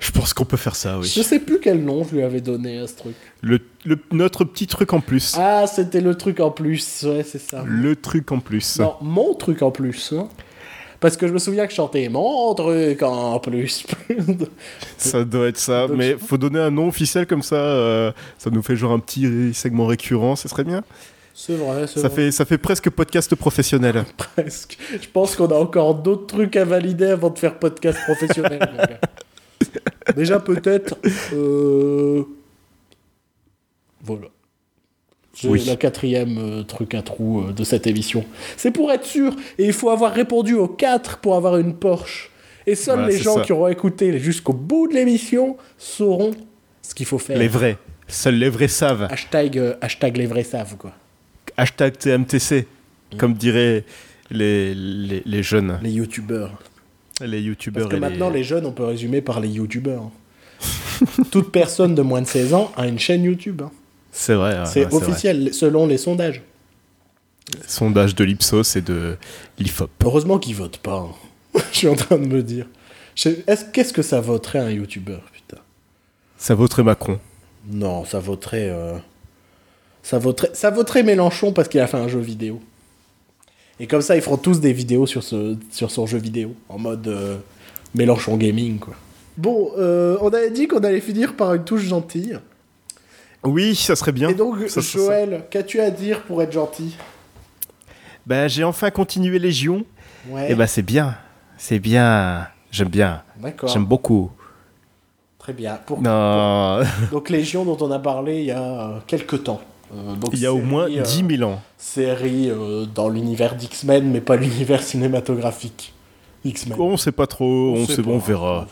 Je 0.00 0.10
pense 0.12 0.32
qu'on 0.34 0.44
peut 0.46 0.56
faire 0.56 0.74
ça, 0.76 0.98
oui. 0.98 1.06
Je 1.14 1.22
sais 1.22 1.38
plus 1.38 1.60
quel 1.60 1.84
nom 1.84 2.04
je 2.04 2.16
lui 2.16 2.22
avais 2.22 2.40
donné 2.40 2.78
à 2.78 2.86
ce 2.86 2.96
truc. 2.96 3.14
Le, 3.42 3.60
le- 3.84 3.98
notre 4.12 4.44
petit 4.44 4.66
truc 4.66 4.92
en 4.94 5.00
plus. 5.00 5.34
Ah, 5.38 5.66
c'était 5.66 6.00
le 6.00 6.14
truc 6.16 6.40
en 6.40 6.50
plus, 6.50 7.02
ouais, 7.04 7.22
c'est 7.22 7.38
ça. 7.40 7.62
Le 7.66 7.94
truc 7.94 8.32
en 8.32 8.40
plus. 8.40 8.78
Non, 8.80 8.94
mon 9.02 9.34
truc 9.34 9.60
en 9.62 9.70
plus. 9.70 10.12
hein. 10.16 10.28
Parce 11.00 11.16
que 11.16 11.26
je 11.26 11.32
me 11.32 11.38
souviens 11.38 11.64
que 11.66 11.70
je 11.70 11.76
chantais 11.76 12.08
mon 12.10 12.54
truc 12.54 13.02
en 13.02 13.38
plus. 13.40 13.84
Ça 14.98 15.24
doit 15.24 15.48
être 15.48 15.56
ça. 15.58 15.86
Donc, 15.86 15.96
mais 15.96 16.16
faut 16.18 16.36
donner 16.38 16.58
un 16.60 16.70
nom 16.70 16.88
officiel 16.88 17.26
comme 17.26 17.42
ça. 17.42 17.56
euh, 17.56 18.12
ça 18.38 18.50
nous 18.50 18.62
fait 18.62 18.76
genre 18.76 18.92
un 18.92 18.98
petit 18.98 19.52
segment 19.54 19.86
récurrent. 19.86 20.36
Ça 20.36 20.48
serait 20.50 20.64
bien. 20.64 20.82
c'est 21.34 21.54
vrai, 21.56 21.86
c'est 21.86 22.00
Ça 22.00 22.08
vrai. 22.08 22.16
fait, 22.24 22.30
ça 22.32 22.44
fait 22.44 22.58
presque 22.58 22.90
podcast 22.90 23.34
professionnel. 23.34 24.04
Presque. 24.16 24.76
Je 25.00 25.08
pense 25.10 25.36
qu'on 25.36 25.46
a 25.48 25.54
encore 25.58 25.94
d'autres 25.94 26.26
trucs 26.26 26.56
à 26.56 26.64
valider 26.66 27.06
avant 27.06 27.30
de 27.30 27.38
faire 27.38 27.58
podcast 27.58 27.98
professionnel. 28.06 28.68
Déjà, 30.16 30.38
peut-être. 30.40 30.96
euh, 31.32 32.22
Voilà. 34.02 34.28
C'est 35.34 35.48
Oui. 35.48 35.62
la 35.66 35.76
quatrième 35.76 36.38
euh, 36.38 36.62
truc 36.64 36.94
à 36.94 37.02
trous 37.02 37.42
euh, 37.42 37.52
de 37.52 37.62
cette 37.64 37.86
émission. 37.86 38.24
C'est 38.56 38.72
pour 38.72 38.90
être 38.90 39.04
sûr, 39.04 39.34
et 39.58 39.66
il 39.66 39.72
faut 39.72 39.90
avoir 39.90 40.12
répondu 40.12 40.54
aux 40.54 40.66
quatre 40.68 41.18
pour 41.18 41.36
avoir 41.36 41.56
une 41.58 41.74
Porsche. 41.74 42.30
Et 42.66 42.74
seuls 42.74 42.96
Voilà, 42.96 43.12
les 43.12 43.18
gens 43.18 43.36
ça. 43.36 43.42
qui 43.42 43.52
auront 43.52 43.68
écouté 43.68 44.18
jusqu'au 44.18 44.52
bout 44.52 44.88
de 44.88 44.94
l'émission 44.94 45.56
sauront 45.78 46.32
ce 46.82 46.94
qu'il 46.94 47.06
faut 47.06 47.18
faire. 47.18 47.38
Les 47.38 47.48
vrais. 47.48 47.78
Seuls 48.08 48.34
les 48.34 48.48
vrais 48.50 48.68
savent. 48.68 49.06
Hashtag, 49.10 49.56
euh, 49.58 49.74
hashtag 49.80 50.16
les 50.16 50.26
vrais 50.26 50.42
savent, 50.44 50.76
quoi. 50.76 50.92
Hashtag 51.56 51.96
TMTC. 51.96 52.66
Comme 53.16 53.34
diraient 53.34 53.84
les, 54.30 54.74
les, 54.74 55.22
les 55.24 55.42
jeunes. 55.42 55.78
Les 55.82 55.90
youtubeurs. 55.92 56.60
Les 57.20 57.40
youtubeurs 57.40 57.82
Parce 57.84 57.90
que 57.92 57.96
et 57.96 58.00
maintenant, 58.00 58.30
les 58.30 58.42
jeunes, 58.44 58.66
on 58.66 58.72
peut 58.72 58.84
résumer 58.84 59.20
par 59.20 59.40
les 59.40 59.48
youtubeurs. 59.48 60.10
Toute 61.30 61.50
personne 61.52 61.94
de 61.94 62.02
moins 62.02 62.22
de 62.22 62.26
16 62.26 62.54
ans 62.54 62.72
a 62.76 62.86
une 62.86 62.98
chaîne 62.98 63.24
YouTube. 63.24 63.62
hein. 63.62 63.70
C'est 64.12 64.34
vrai. 64.34 64.58
ouais, 64.58 64.66
c'est 64.66 64.80
ouais, 64.84 64.86
vrai. 64.90 65.08
officiel, 65.08 65.54
selon 65.54 65.86
les 65.86 65.98
sondages. 65.98 66.42
Sondage 67.66 68.14
de 68.14 68.24
l'Ipsos 68.24 68.76
et 68.76 68.80
de 68.80 69.16
l'IFOP. 69.58 69.90
Heureusement 70.04 70.38
qu'ils 70.38 70.54
votent 70.54 70.78
pas. 70.78 71.06
hein. 71.54 71.60
Je 71.72 71.78
suis 71.78 71.88
en 71.88 71.94
train 71.96 72.16
de 72.18 72.26
me 72.26 72.42
dire. 72.42 72.66
Qu'est-ce 73.14 73.92
que 73.92 74.02
ça 74.02 74.20
vautrait 74.20 74.58
un 74.60 74.70
youtubeur, 74.70 75.22
putain? 75.32 75.60
Ça 76.36 76.54
vautrait 76.54 76.82
Macron. 76.84 77.18
Non, 77.70 78.04
ça 78.04 78.18
vautrait. 78.18 78.68
euh, 78.70 78.96
Ça 80.02 80.18
vautrait, 80.18 80.50
ça 80.54 80.70
vautrait 80.70 81.02
Mélenchon 81.02 81.52
parce 81.52 81.68
qu'il 81.68 81.80
a 81.80 81.86
fait 81.86 81.96
un 81.98 82.08
jeu 82.08 82.20
vidéo. 82.20 82.60
Et 83.80 83.86
comme 83.86 84.02
ça, 84.02 84.14
ils 84.14 84.20
feront 84.22 84.36
tous 84.36 84.60
des 84.60 84.74
vidéos 84.74 85.06
sur, 85.06 85.22
ce, 85.22 85.56
sur 85.70 85.90
son 85.90 86.06
jeu 86.06 86.18
vidéo, 86.18 86.54
en 86.68 86.78
mode 86.78 87.08
euh, 87.08 87.38
Mélenchon 87.94 88.36
Gaming, 88.36 88.78
quoi. 88.78 88.94
Bon, 89.38 89.70
euh, 89.78 90.18
on 90.20 90.28
avait 90.28 90.50
dit 90.50 90.68
qu'on 90.68 90.84
allait 90.84 91.00
finir 91.00 91.34
par 91.34 91.54
une 91.54 91.64
touche 91.64 91.84
gentille. 91.84 92.38
Oui, 93.42 93.74
ça 93.74 93.96
serait 93.96 94.12
bien. 94.12 94.28
Et 94.28 94.34
donc, 94.34 94.68
Ça. 94.68 94.82
Joël, 94.82 95.46
qu'as-tu 95.50 95.80
à 95.80 95.90
dire 95.90 96.22
pour 96.24 96.42
être 96.42 96.52
gentil? 96.52 96.94
Bah, 98.26 98.48
j'ai 98.48 98.64
enfin 98.64 98.90
continué 98.90 99.38
Légion. 99.38 99.86
Ouais, 100.28 100.52
Et 100.52 100.54
bah, 100.54 100.66
c'est 100.66 100.82
bien. 100.82 101.16
C'est 101.56 101.78
bien. 101.78 102.46
J'aime 102.70 102.88
bien. 102.88 103.22
d'accord. 103.40 103.70
J'aime 103.70 103.86
beaucoup. 103.86 104.30
Très 105.38 105.54
bien. 105.54 105.80
Pour... 105.86 106.02
Non, 106.02 106.82
Donc, 107.10 107.30
Légion, 107.30 107.64
dont 107.64 107.78
on 107.80 107.90
a 107.90 107.98
parlé 107.98 108.40
il 108.40 108.44
y 108.44 108.50
a 108.50 109.00
quelques 109.06 109.42
temps. 109.42 109.62
Euh, 109.94 110.14
donc, 110.14 110.30
il 110.34 110.40
y 110.40 110.46
a 110.46 110.52
au 110.52 110.58
moins 110.60 110.88
euh, 110.90 111.02
10 111.02 111.36
000 111.38 111.50
ans. 111.50 111.60
série 111.76 112.48
euh, 112.50 112.84
dans 112.86 113.08
l'univers 113.08 113.56
d'X-Men, 113.56 114.10
mais 114.10 114.20
pas 114.20 114.36
l'univers 114.42 114.82
cinématographique. 114.82 115.92
X-Men. 116.44 116.80
On 116.80 116.96
sait 116.96 117.12
pas 117.12 117.26
trop, 117.26 117.74
on, 117.76 117.86
sait 117.86 117.96
sait, 117.96 118.02
pas. 118.02 118.10
on 118.10 118.18
verra. 118.18 118.66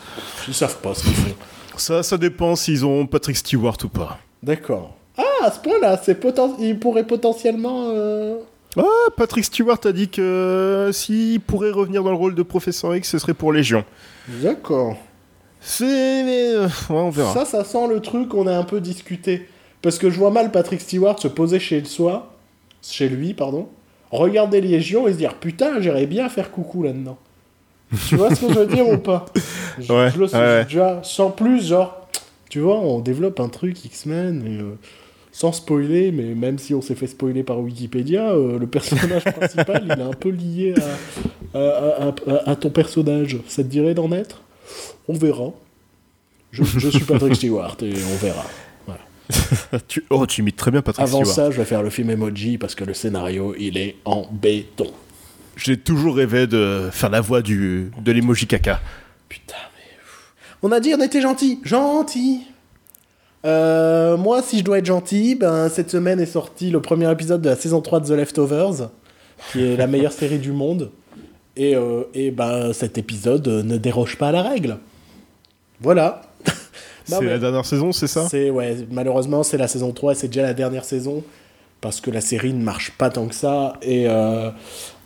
Ils 0.47 0.53
savent 0.53 0.77
pas 0.79 0.93
ce 0.95 1.03
qu'ils 1.03 1.13
font. 1.13 1.35
Ça, 1.77 2.01
ça 2.03 2.17
dépend 2.17 2.55
s'ils 2.55 2.83
ont 2.85 3.05
Patrick 3.05 3.37
Stewart 3.37 3.77
ou 3.83 3.87
pas. 3.89 4.17
D'accord. 4.41 4.95
Ah, 5.17 5.23
à 5.45 5.51
ce 5.51 5.59
point-là, 5.59 5.99
c'est 6.01 6.15
poten... 6.15 6.51
il 6.59 6.79
pourrait 6.79 7.05
potentiellement. 7.05 7.89
euh, 7.93 8.37
Ah, 8.77 8.83
Patrick 9.15 9.45
Stewart 9.45 9.77
a 9.85 9.91
dit 9.91 10.09
que 10.09 10.21
euh, 10.21 10.91
s'il 10.91 11.39
pourrait 11.41 11.71
revenir 11.71 12.03
dans 12.03 12.09
le 12.11 12.15
rôle 12.17 12.33
de 12.35 12.43
Professeur 12.43 12.95
X, 12.95 13.09
ce 13.11 13.19
serait 13.19 13.33
pour 13.33 13.53
Légion. 13.53 13.83
D'accord. 14.27 14.95
C'est. 15.61 15.85
euh, 16.55 16.65
ouais, 16.65 16.71
on 16.89 17.09
verra. 17.09 17.33
Ça, 17.33 17.45
ça 17.45 17.63
sent 17.63 17.87
le 17.89 17.99
truc 17.99 18.29
qu'on 18.29 18.47
a 18.47 18.55
un 18.57 18.63
peu 18.63 18.79
discuté. 18.81 19.47
Parce 19.81 19.97
que 19.97 20.09
je 20.09 20.17
vois 20.17 20.31
mal 20.31 20.51
Patrick 20.51 20.81
Stewart 20.81 21.19
se 21.19 21.27
poser 21.27 21.59
chez 21.59 21.83
soi, 21.85 22.33
chez 22.81 23.07
lui, 23.09 23.33
pardon, 23.33 23.67
regarder 24.11 24.61
Légion 24.61 25.07
et 25.07 25.13
se 25.13 25.17
dire 25.17 25.35
putain, 25.35 25.79
j'irais 25.81 26.05
bien 26.07 26.27
faire 26.29 26.51
coucou 26.51 26.83
là-dedans. 26.83 27.17
tu 28.07 28.15
vois 28.17 28.33
ce 28.35 28.45
que 28.45 28.53
je 28.53 28.59
veux 28.59 28.67
dire 28.67 28.87
ou 28.87 28.97
pas 28.97 29.25
je, 29.79 29.91
Ouais, 29.93 30.09
je 30.13 30.19
le 30.19 30.27
sais 30.27 30.37
ouais, 30.37 30.63
déjà, 30.65 30.99
sans 31.03 31.31
plus, 31.31 31.67
genre, 31.67 32.07
tu 32.49 32.59
vois, 32.59 32.77
on 32.79 32.99
développe 32.99 33.39
un 33.39 33.49
truc 33.49 33.83
X-Men 33.85 34.43
et. 34.45 34.61
euh, 34.61 34.75
sans 35.31 35.51
spoiler, 35.53 36.11
mais 36.11 36.33
même 36.35 36.57
si 36.57 36.73
on 36.73 36.81
s'est 36.81 36.95
fait 36.95 37.07
spoiler 37.07 37.43
par 37.43 37.59
Wikipédia, 37.59 38.31
euh, 38.31 38.57
le 38.59 38.67
personnage 38.67 39.23
principal, 39.37 39.83
il 39.85 39.91
est 39.91 40.03
un 40.03 40.09
peu 40.11 40.29
lié 40.29 40.73
à, 41.53 41.57
à, 41.57 42.07
à- 42.07 42.07
à- 42.33 42.49
à 42.49 42.55
ton 42.57 42.69
personnage. 42.71 43.37
Ça 43.47 43.63
te 43.63 43.67
dirait 43.69 43.93
d'en 43.93 44.11
être? 44.11 44.41
On 45.07 45.13
verra. 45.13 45.51
Je, 46.51 46.63
je 46.63 46.89
suis 46.89 47.05
Patrick 47.05 47.35
Stewart 47.35 47.77
et 47.83 47.93
on 48.11 48.15
verra. 48.17 48.43
Tu... 49.87 50.03
Oh, 50.09 50.25
tu 50.25 50.41
imites 50.41 50.55
très 50.55 50.71
bien 50.71 50.81
Patrick 50.81 51.07
Avant 51.07 51.19
Stewart. 51.19 51.35
ça, 51.35 51.51
je 51.51 51.57
vais 51.57 51.65
faire 51.65 51.83
le 51.83 51.89
film 51.89 52.09
Emoji 52.09 52.57
parce 52.57 52.75
que 52.75 52.83
le 52.83 52.93
scénario, 52.93 53.55
il 53.59 53.77
est 53.77 53.95
en 54.05 54.25
béton. 54.31 54.91
J'ai 55.55 55.77
toujours 55.77 56.15
rêvé 56.15 56.47
de 56.47 56.89
faire 56.91 57.09
la 57.09 57.21
voix 57.21 57.41
du... 57.41 57.91
de 58.01 58.11
l'emoji 58.11 58.47
caca. 58.47 58.79
Putain, 59.27 59.55
mais... 59.75 59.97
On 60.63 60.71
a 60.71 60.79
dit 60.79 60.93
on 60.97 61.01
était 61.01 61.21
gentil. 61.21 61.59
Gentil 61.63 62.41
Euh, 63.45 64.17
Moi, 64.17 64.41
si 64.41 64.59
je 64.59 64.63
dois 64.63 64.79
être 64.79 64.85
gentil, 64.85 65.35
ben, 65.35 65.69
cette 65.69 65.91
semaine 65.91 66.19
est 66.19 66.25
sorti 66.25 66.69
le 66.71 66.81
premier 66.81 67.11
épisode 67.11 67.41
de 67.41 67.49
la 67.49 67.55
saison 67.55 67.81
3 67.81 67.99
de 68.01 68.07
The 68.07 68.11
Leftovers, 68.11 68.89
qui 69.51 69.63
est 69.63 69.75
la 69.77 69.87
meilleure 69.87 70.13
série 70.13 70.39
du 70.39 70.51
monde. 70.51 70.91
Et, 71.55 71.75
euh, 71.75 72.03
et 72.13 72.31
ben, 72.31 72.71
cet 72.73 72.97
épisode 72.97 73.47
ne 73.47 73.77
déroge 73.77 74.17
pas 74.17 74.29
à 74.29 74.31
la 74.31 74.41
règle. 74.43 74.77
Voilà. 75.81 76.21
C'est 77.17 77.25
mais- 77.25 77.31
la 77.31 77.39
dernière 77.39 77.65
saison, 77.65 77.91
c'est 77.91 78.07
ça? 78.07 78.27
C'est 78.29 78.49
ouais, 78.49 78.77
malheureusement 78.91 79.43
c'est 79.43 79.57
la 79.57 79.67
saison 79.67 79.91
3 79.91 80.13
et 80.13 80.15
c'est 80.15 80.27
déjà 80.27 80.43
la 80.43 80.53
dernière 80.53 80.83
saison 80.85 81.23
parce 81.81 82.01
que 82.01 82.11
la 82.11 82.19
série 82.21 82.53
ne 82.53 82.61
marche 82.61 82.91
pas 82.97 83.09
tant 83.09 83.27
que 83.27 83.35
ça 83.35 83.73
et 83.81 84.05
euh, 84.07 84.49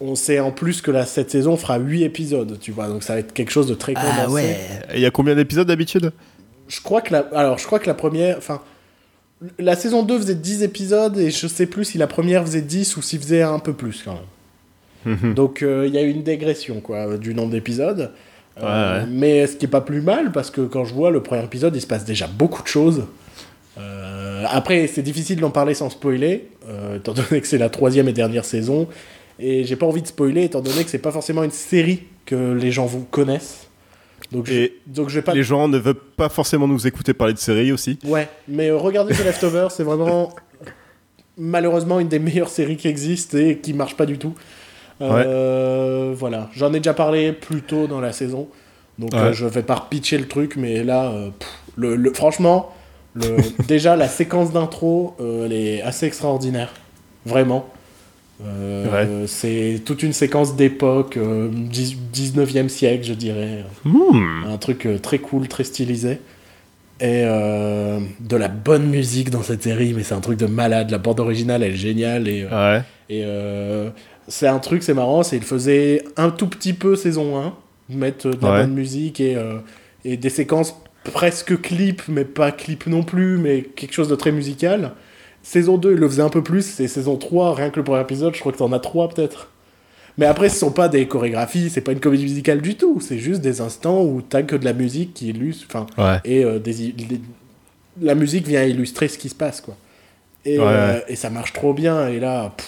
on 0.01 0.15
sait 0.15 0.39
en 0.39 0.51
plus 0.51 0.81
que 0.81 0.89
la, 0.89 1.05
cette 1.05 1.29
saison 1.29 1.55
fera 1.55 1.77
8 1.77 2.03
épisodes, 2.03 2.57
tu 2.59 2.71
vois. 2.71 2.87
Donc 2.87 3.03
ça 3.03 3.13
va 3.13 3.19
être 3.19 3.31
quelque 3.33 3.51
chose 3.51 3.67
de 3.67 3.75
très 3.75 3.93
condensé. 3.93 4.17
Ah 4.25 4.29
ouais. 4.29 4.57
Il 4.95 4.99
y 4.99 5.05
a 5.05 5.11
combien 5.11 5.35
d'épisodes 5.35 5.67
d'habitude? 5.67 6.11
Je 6.67 6.81
crois 6.81 7.01
que 7.01 7.13
la 7.13 7.19
alors 7.33 7.57
je 7.59 7.65
crois 7.65 7.79
que 7.79 7.87
la 7.87 7.93
première 7.93 8.37
enfin 8.37 8.61
la 9.59 9.75
saison 9.75 10.03
2 10.03 10.17
faisait 10.19 10.35
10 10.35 10.63
épisodes 10.63 11.17
et 11.17 11.29
je 11.29 11.47
sais 11.47 11.65
plus 11.65 11.83
si 11.85 11.97
la 11.97 12.07
première 12.07 12.43
faisait 12.43 12.61
10 12.61 12.95
ou 12.97 13.01
s'il 13.01 13.19
faisait 13.19 13.41
un 13.41 13.59
peu 13.59 13.73
plus 13.73 14.03
quand 14.03 14.13
même. 15.05 15.33
Donc 15.33 15.61
euh, 15.61 15.85
il 15.85 15.93
y 15.93 15.97
a 15.97 16.01
eu 16.01 16.09
une 16.09 16.23
dégression 16.23 16.79
quoi 16.79 17.17
du 17.17 17.35
nombre 17.35 17.51
d'épisodes. 17.51 18.11
Euh, 18.57 18.99
Ouais, 18.99 19.01
ouais. 19.01 19.07
Mais 19.09 19.47
ce 19.47 19.55
qui 19.55 19.65
est 19.65 19.69
pas 19.69 19.81
plus 19.81 20.01
mal 20.01 20.31
parce 20.31 20.51
que 20.51 20.61
quand 20.61 20.85
je 20.85 20.93
vois 20.93 21.11
le 21.11 21.23
premier 21.23 21.43
épisode, 21.43 21.75
il 21.75 21.81
se 21.81 21.87
passe 21.87 22.05
déjà 22.05 22.27
beaucoup 22.27 22.61
de 22.61 22.67
choses. 22.67 23.05
Euh, 23.77 24.45
après, 24.49 24.87
c'est 24.87 25.01
difficile 25.01 25.39
d'en 25.39 25.49
parler 25.49 25.73
sans 25.73 25.89
spoiler, 25.89 26.49
euh, 26.69 26.97
étant 26.97 27.13
donné 27.13 27.41
que 27.41 27.47
c'est 27.47 27.57
la 27.57 27.69
troisième 27.69 28.07
et 28.07 28.13
dernière 28.13 28.45
saison. 28.45 28.87
Et 29.39 29.63
j'ai 29.63 29.75
pas 29.75 29.87
envie 29.87 30.01
de 30.01 30.07
spoiler, 30.07 30.43
étant 30.43 30.61
donné 30.61 30.83
que 30.83 30.89
c'est 30.89 30.99
pas 30.99 31.11
forcément 31.11 31.43
une 31.43 31.51
série 31.51 32.03
que 32.25 32.53
les 32.53 32.71
gens 32.71 32.85
vous 32.85 33.03
connaissent. 33.03 33.67
Donc, 34.31 34.47
je, 34.47 34.53
Et 34.53 34.79
donc 34.87 35.09
je 35.09 35.15
vais 35.15 35.21
pas. 35.21 35.33
Les 35.33 35.43
gens 35.43 35.67
ne 35.67 35.77
veulent 35.77 35.95
pas 35.95 36.29
forcément 36.29 36.67
nous 36.67 36.87
écouter 36.87 37.13
parler 37.13 37.33
de 37.33 37.39
séries 37.39 37.71
aussi. 37.71 37.99
Ouais, 38.05 38.27
mais 38.47 38.71
regardez 38.71 39.13
The 39.13 39.25
Leftovers, 39.25 39.71
c'est 39.71 39.83
vraiment 39.83 40.33
malheureusement 41.37 41.99
une 41.99 42.07
des 42.07 42.19
meilleures 42.19 42.49
séries 42.49 42.77
qui 42.77 42.87
existent 42.87 43.37
et 43.37 43.57
qui 43.57 43.73
marche 43.73 43.95
pas 43.97 44.05
du 44.05 44.17
tout. 44.17 44.33
Euh, 45.01 46.13
Voilà, 46.15 46.49
j'en 46.55 46.73
ai 46.73 46.77
déjà 46.79 46.93
parlé 46.93 47.31
plus 47.33 47.61
tôt 47.61 47.87
dans 47.87 47.99
la 48.01 48.11
saison, 48.13 48.47
donc 48.99 49.13
Ouais. 49.13 49.19
euh, 49.19 49.33
je 49.33 49.45
vais 49.45 49.63
pas 49.63 49.85
pitcher 49.89 50.17
le 50.17 50.27
truc, 50.27 50.55
mais 50.55 50.83
là, 50.83 51.05
euh, 51.11 51.29
pff, 51.37 51.49
le, 51.75 51.95
le- 51.95 52.13
franchement, 52.13 52.71
le, 53.15 53.37
déjà 53.67 53.95
la 53.95 54.07
séquence 54.07 54.51
d'intro, 54.53 55.15
euh, 55.19 55.45
elle 55.45 55.53
est 55.53 55.81
assez 55.81 56.05
extraordinaire, 56.05 56.73
vraiment. 57.25 57.65
C'est 59.27 59.81
toute 59.85 60.03
une 60.03 60.11
séquence 60.13 60.55
d'époque, 60.55 61.15
euh, 61.17 61.49
10 61.51 61.97
19e 62.13 62.67
siècle, 62.67 63.05
je 63.05 63.13
dirais. 63.13 63.63
Hmm. 63.85 64.43
Un 64.51 64.57
truc 64.57 64.87
très 65.01 65.19
cool, 65.19 65.47
très 65.47 65.63
stylisé. 65.63 66.19
Et 66.99 67.23
de 67.23 68.35
la 68.37 68.47
bonne 68.49 68.85
musique 68.87 69.29
dans 69.29 69.41
cette 69.43 69.63
série, 69.63 69.93
mais 69.93 70.03
c'est 70.03 70.13
un 70.13 70.19
truc 70.21 70.37
de 70.39 70.45
malade. 70.45 70.89
La 70.91 70.97
bande 70.99 71.19
originale, 71.19 71.63
elle 71.63 71.71
est 71.73 71.75
géniale. 71.75 72.27
Et, 72.27 72.45
Ouais. 72.45 72.81
et 73.09 73.23
c'est 74.27 74.47
un 74.47 74.59
truc, 74.59 74.83
c'est 74.83 74.93
marrant, 74.93 75.23
c'est 75.23 75.37
il 75.37 75.43
faisait 75.43 76.03
un 76.17 76.29
tout 76.29 76.47
petit 76.47 76.73
peu 76.73 76.95
saison 76.95 77.37
1, 77.41 77.53
mettre 77.89 78.29
de 78.29 78.37
la 78.45 78.51
Ouais. 78.51 78.61
bonne 78.61 78.73
musique 78.73 79.19
et, 79.19 79.35
euh, 79.35 79.57
et 80.05 80.17
des 80.17 80.29
séquences 80.29 80.75
presque 81.13 81.59
clip, 81.61 82.01
mais 82.07 82.23
pas 82.25 82.51
clip 82.51 82.87
non 82.87 83.03
plus, 83.03 83.37
mais 83.37 83.61
quelque 83.63 83.93
chose 83.93 84.07
de 84.07 84.15
très 84.15 84.31
musical. 84.31 84.91
Saison 85.41 85.77
2, 85.77 85.91
il 85.93 85.97
le 85.97 86.07
faisait 86.07 86.21
un 86.21 86.29
peu 86.29 86.41
plus, 86.41 86.79
et 86.79 86.87
saison 86.87 87.17
3, 87.17 87.53
rien 87.55 87.69
que 87.69 87.75
le 87.77 87.83
premier 87.83 88.01
épisode, 88.01 88.33
je 88.33 88.39
crois 88.39 88.53
que 88.53 88.57
t'en 88.57 88.71
as 88.71 88.79
3 88.79 89.09
peut-être. 89.09 89.49
Mais 90.17 90.25
après, 90.27 90.47
ce 90.47 90.57
sont 90.59 90.71
pas 90.71 90.87
des 90.87 91.07
chorégraphies, 91.07 91.69
c'est 91.69 91.81
pas 91.81 91.91
une 91.91 91.99
comédie 91.99 92.23
musicale 92.23 92.61
du 92.61 92.75
tout, 92.75 93.01
c'est 93.01 93.17
juste 93.17 93.41
des 93.41 93.59
instants 93.59 94.03
où 94.03 94.21
t'as 94.21 94.43
que 94.43 94.55
de 94.55 94.63
la 94.63 94.71
musique 94.73 95.13
qui 95.15 95.29
illustre, 95.29 95.65
enfin, 95.69 95.85
Ouais. 95.97 96.19
et 96.23 96.45
euh, 96.45 96.59
des, 96.59 96.93
des- 96.93 97.19
la 98.01 98.15
musique 98.15 98.47
vient 98.47 98.63
illustrer 98.63 99.07
ce 99.09 99.17
qui 99.17 99.27
se 99.29 99.35
passe, 99.35 99.59
quoi. 99.59 99.75
Et, 100.45 100.59
Ouais, 100.59 100.65
euh, 100.67 100.99
et 101.09 101.15
ça 101.15 101.29
marche 101.29 101.51
trop 101.53 101.73
bien, 101.73 102.07
et 102.07 102.19
là, 102.19 102.53
pff, 102.55 102.67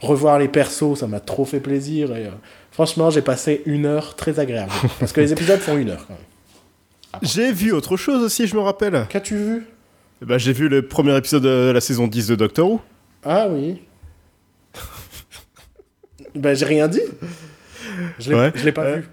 revoir 0.00 0.38
les 0.38 0.48
persos, 0.48 0.98
ça 0.98 1.06
m'a 1.06 1.20
trop 1.20 1.44
fait 1.44 1.60
plaisir, 1.60 2.16
et 2.16 2.26
euh, 2.26 2.30
franchement, 2.72 3.10
j'ai 3.10 3.22
passé 3.22 3.62
une 3.66 3.86
heure 3.86 4.16
très 4.16 4.38
agréable. 4.40 4.72
parce 4.98 5.12
que 5.12 5.20
les 5.20 5.32
épisodes 5.32 5.60
font 5.60 5.76
une 5.76 5.90
heure, 5.90 6.06
quand 6.06 6.14
même. 6.14 7.20
J'ai 7.22 7.52
vu 7.52 7.72
autre 7.72 7.96
chose 7.96 8.22
aussi, 8.22 8.46
je 8.46 8.54
me 8.54 8.60
rappelle. 8.60 9.06
Qu'as-tu 9.08 9.36
vu? 9.36 9.66
Bah, 10.22 10.38
j'ai 10.38 10.52
vu 10.52 10.68
le 10.68 10.86
premier 10.86 11.16
épisode 11.16 11.42
de 11.42 11.70
la 11.72 11.80
saison 11.80 12.06
10 12.06 12.28
de 12.28 12.34
Doctor 12.36 12.70
Who. 12.70 12.80
Ah 13.24 13.46
oui. 13.50 13.80
ben, 16.34 16.54
j'ai 16.54 16.66
rien 16.66 16.88
dit. 16.88 17.00
Je 18.18 18.30
l'ai 18.30 18.36
Ouais. 18.36 18.52
je 18.54 18.64
l'ai 18.64 18.72
pas 18.72 18.84
Euh, 18.84 18.96
vu. 18.96 19.08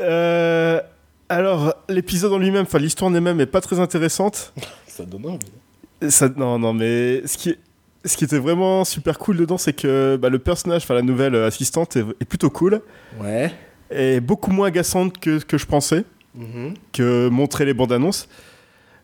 Euh, 0.00 0.80
alors, 1.28 1.74
l'épisode 1.88 2.32
en 2.32 2.38
lui-même, 2.38 2.62
enfin 2.62 2.78
l'histoire 2.78 3.10
en 3.10 3.14
elle-même 3.14 3.40
est 3.40 3.46
pas 3.46 3.60
très 3.60 3.78
intéressante. 3.78 4.52
Ça 4.86 5.04
donne 5.04 5.26
envie. 5.26 6.10
Ça, 6.10 6.28
non, 6.34 6.58
non, 6.58 6.72
mais 6.72 7.22
ce 7.26 7.36
qui, 7.38 7.50
est- 7.50 7.58
ce 8.04 8.16
qui 8.16 8.24
était 8.24 8.38
vraiment 8.38 8.84
super 8.84 9.18
cool 9.18 9.36
dedans, 9.36 9.58
c'est 9.58 9.72
que 9.74 10.16
bah, 10.16 10.28
le 10.30 10.38
personnage, 10.38 10.82
enfin 10.84 10.94
la 10.94 11.02
nouvelle 11.02 11.34
assistante, 11.36 11.96
est, 11.96 12.04
est 12.20 12.24
plutôt 12.24 12.50
cool. 12.50 12.80
Ouais. 13.20 13.52
Et 13.90 14.20
beaucoup 14.20 14.50
moins 14.52 14.68
agaçante 14.68 15.18
que, 15.18 15.38
que 15.42 15.58
je 15.58 15.66
pensais, 15.66 16.04
Mhm. 16.34 16.74
que 16.92 17.28
montrer 17.28 17.64
les 17.64 17.74
bandes 17.74 17.92
annonces. 17.92 18.28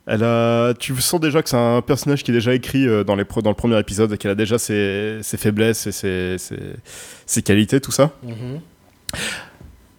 Elle 0.07 0.23
a, 0.23 0.73
tu 0.75 0.95
sens 1.01 1.19
déjà 1.21 1.43
que 1.43 1.49
c'est 1.49 1.57
un 1.57 1.83
personnage 1.83 2.23
qui 2.23 2.31
est 2.31 2.35
déjà 2.35 2.55
écrit 2.55 2.87
euh, 2.87 3.03
dans, 3.03 3.17
les, 3.17 3.25
pro- 3.25 3.43
dans 3.43 3.51
le 3.51 3.57
premier 3.57 3.77
épisode, 3.81 4.13
et 4.13 4.17
qu'elle 4.19 4.31
a 4.31 4.37
déjà 4.37 4.57
ses, 4.59 5.19
ses 5.23 5.37
faiblesses 5.37 5.89
et 5.89 5.93
ses, 5.93 6.39
ses, 6.39 6.57
ses 7.27 7.43
qualités, 7.43 7.81
tout 7.81 7.91
ça. 7.91 8.13
Mhm. 8.23 8.61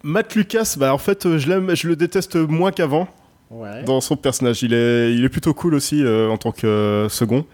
Matt 0.02 0.34
Lucas, 0.34 0.76
bah 0.78 0.94
en 0.94 0.98
fait, 0.98 1.26
euh, 1.26 1.38
je 1.38 1.48
l'aime, 1.48 1.74
je 1.74 1.88
le 1.88 1.96
déteste 1.96 2.36
moins 2.36 2.72
qu'avant 2.72 3.08
Ouais. 3.50 3.82
dans 3.84 4.00
son 4.00 4.16
personnage. 4.16 4.62
Il 4.62 4.72
est, 4.74 5.12
il 5.14 5.24
est 5.24 5.28
plutôt 5.30 5.54
cool 5.54 5.74
aussi 5.74 6.02
euh, 6.04 6.28
en 6.28 6.36
tant 6.38 6.52
que 6.52 6.66
euh, 6.66 7.08
second. 7.08 7.44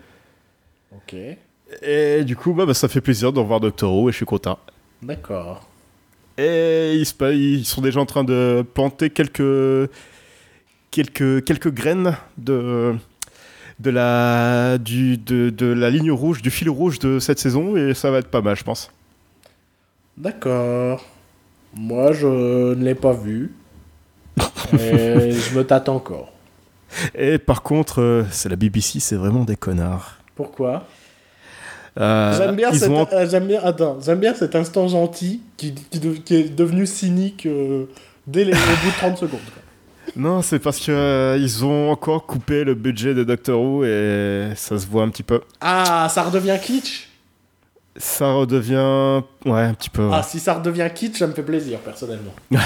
Ok. 1.14 1.38
Et 1.82 2.24
du 2.24 2.36
coup, 2.36 2.52
bah, 2.52 2.66
bah, 2.66 2.74
ça 2.74 2.88
fait 2.88 3.00
plaisir 3.00 3.32
de 3.32 3.40
revoir 3.40 3.60
Doctor 3.60 3.92
Who 3.94 4.08
et 4.08 4.12
je 4.12 4.16
suis 4.16 4.26
content. 4.26 4.58
D'accord. 5.02 5.66
Et 6.38 6.94
ils, 6.94 7.06
se 7.06 7.14
pa- 7.14 7.32
ils 7.32 7.64
sont 7.64 7.80
déjà 7.80 8.00
en 8.00 8.06
train 8.06 8.24
de 8.24 8.64
planter 8.74 9.10
quelques, 9.10 9.90
quelques, 10.90 11.44
quelques 11.44 11.72
graines 11.72 12.16
de, 12.38 12.94
de, 13.80 13.90
la, 13.90 14.78
du, 14.78 15.16
de, 15.16 15.50
de 15.50 15.66
la 15.66 15.90
ligne 15.90 16.10
rouge, 16.10 16.42
du 16.42 16.50
fil 16.50 16.68
rouge 16.70 16.98
de 16.98 17.18
cette 17.18 17.38
saison. 17.38 17.76
Et 17.76 17.94
ça 17.94 18.10
va 18.10 18.18
être 18.18 18.28
pas 18.28 18.40
mal, 18.42 18.56
je 18.56 18.64
pense. 18.64 18.90
D'accord. 20.16 21.04
Moi, 21.76 22.12
je 22.12 22.74
ne 22.74 22.84
l'ai 22.84 22.94
pas 22.94 23.12
vu. 23.12 23.52
Et 24.72 25.32
je 25.32 25.56
me 25.56 25.62
tâte 25.64 25.88
encore. 25.88 26.32
Et 27.14 27.38
par 27.38 27.62
contre, 27.62 28.00
euh, 28.00 28.24
c'est 28.30 28.48
la 28.48 28.56
BBC, 28.56 29.00
c'est 29.00 29.16
vraiment 29.16 29.44
des 29.44 29.56
connards. 29.56 30.18
Pourquoi? 30.36 30.86
J'aime 31.96 32.56
bien, 32.56 32.70
ils 32.72 32.78
cet- 32.80 32.88
ont- 32.90 33.06
euh, 33.12 33.26
j'aime 33.30 33.46
bien, 33.46 33.60
attends, 33.62 33.98
j'aime 34.04 34.18
bien 34.18 34.34
cet 34.34 34.56
instant 34.56 34.88
gentil 34.88 35.40
qui, 35.56 35.74
qui, 35.90 36.00
de- 36.00 36.14
qui 36.14 36.34
est 36.36 36.48
devenu 36.54 36.86
cynique 36.86 37.46
euh, 37.46 37.84
dès 38.26 38.44
les, 38.44 38.52
au 38.52 38.56
bout 38.56 38.90
de 38.90 38.96
30 38.98 39.16
secondes. 39.18 39.40
quoi. 39.52 39.62
Non, 40.16 40.42
c'est 40.42 40.58
parce 40.58 40.78
que 40.80 40.92
euh, 40.92 41.38
ils 41.40 41.64
ont 41.64 41.90
encore 41.90 42.26
coupé 42.26 42.62
le 42.62 42.74
budget 42.74 43.14
de 43.14 43.24
Doctor 43.24 43.60
Who 43.60 43.84
et 43.84 44.50
ça 44.54 44.78
se 44.78 44.86
voit 44.86 45.02
un 45.02 45.08
petit 45.08 45.22
peu. 45.22 45.40
Ah, 45.60 46.08
ça 46.10 46.22
redevient 46.24 46.58
kitsch? 46.62 47.08
Ça 47.96 48.32
redevient. 48.32 49.22
Ouais, 49.46 49.62
un 49.62 49.74
petit 49.74 49.88
peu. 49.90 50.02
ouais. 50.06 50.12
Ah, 50.14 50.22
si 50.22 50.40
ça 50.40 50.54
redevient 50.54 50.88
kitsch, 50.94 51.18
ça 51.18 51.26
me 51.26 51.32
fait 51.32 51.42
plaisir, 51.42 51.78
personnellement. 51.78 52.32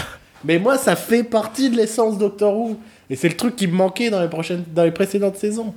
Mais 0.45 0.59
moi, 0.59 0.79
ça 0.79 0.97
fait 0.97 1.23
partie 1.23 1.71
de 1.71 1.77
l'essence 1.77 2.19
Doctor 2.19 2.55
Who. 2.57 2.77
Et 3.09 3.17
c'est 3.17 3.29
le 3.29 3.37
truc 3.37 3.55
qui 3.57 3.67
me 3.69 3.75
manquait 3.75 4.11
dans 4.11 4.21
les, 4.21 4.29
prochaines, 4.29 4.65
dans 4.75 4.85
les 4.85 4.91
précédentes 4.91 5.37
saisons. 5.37 5.75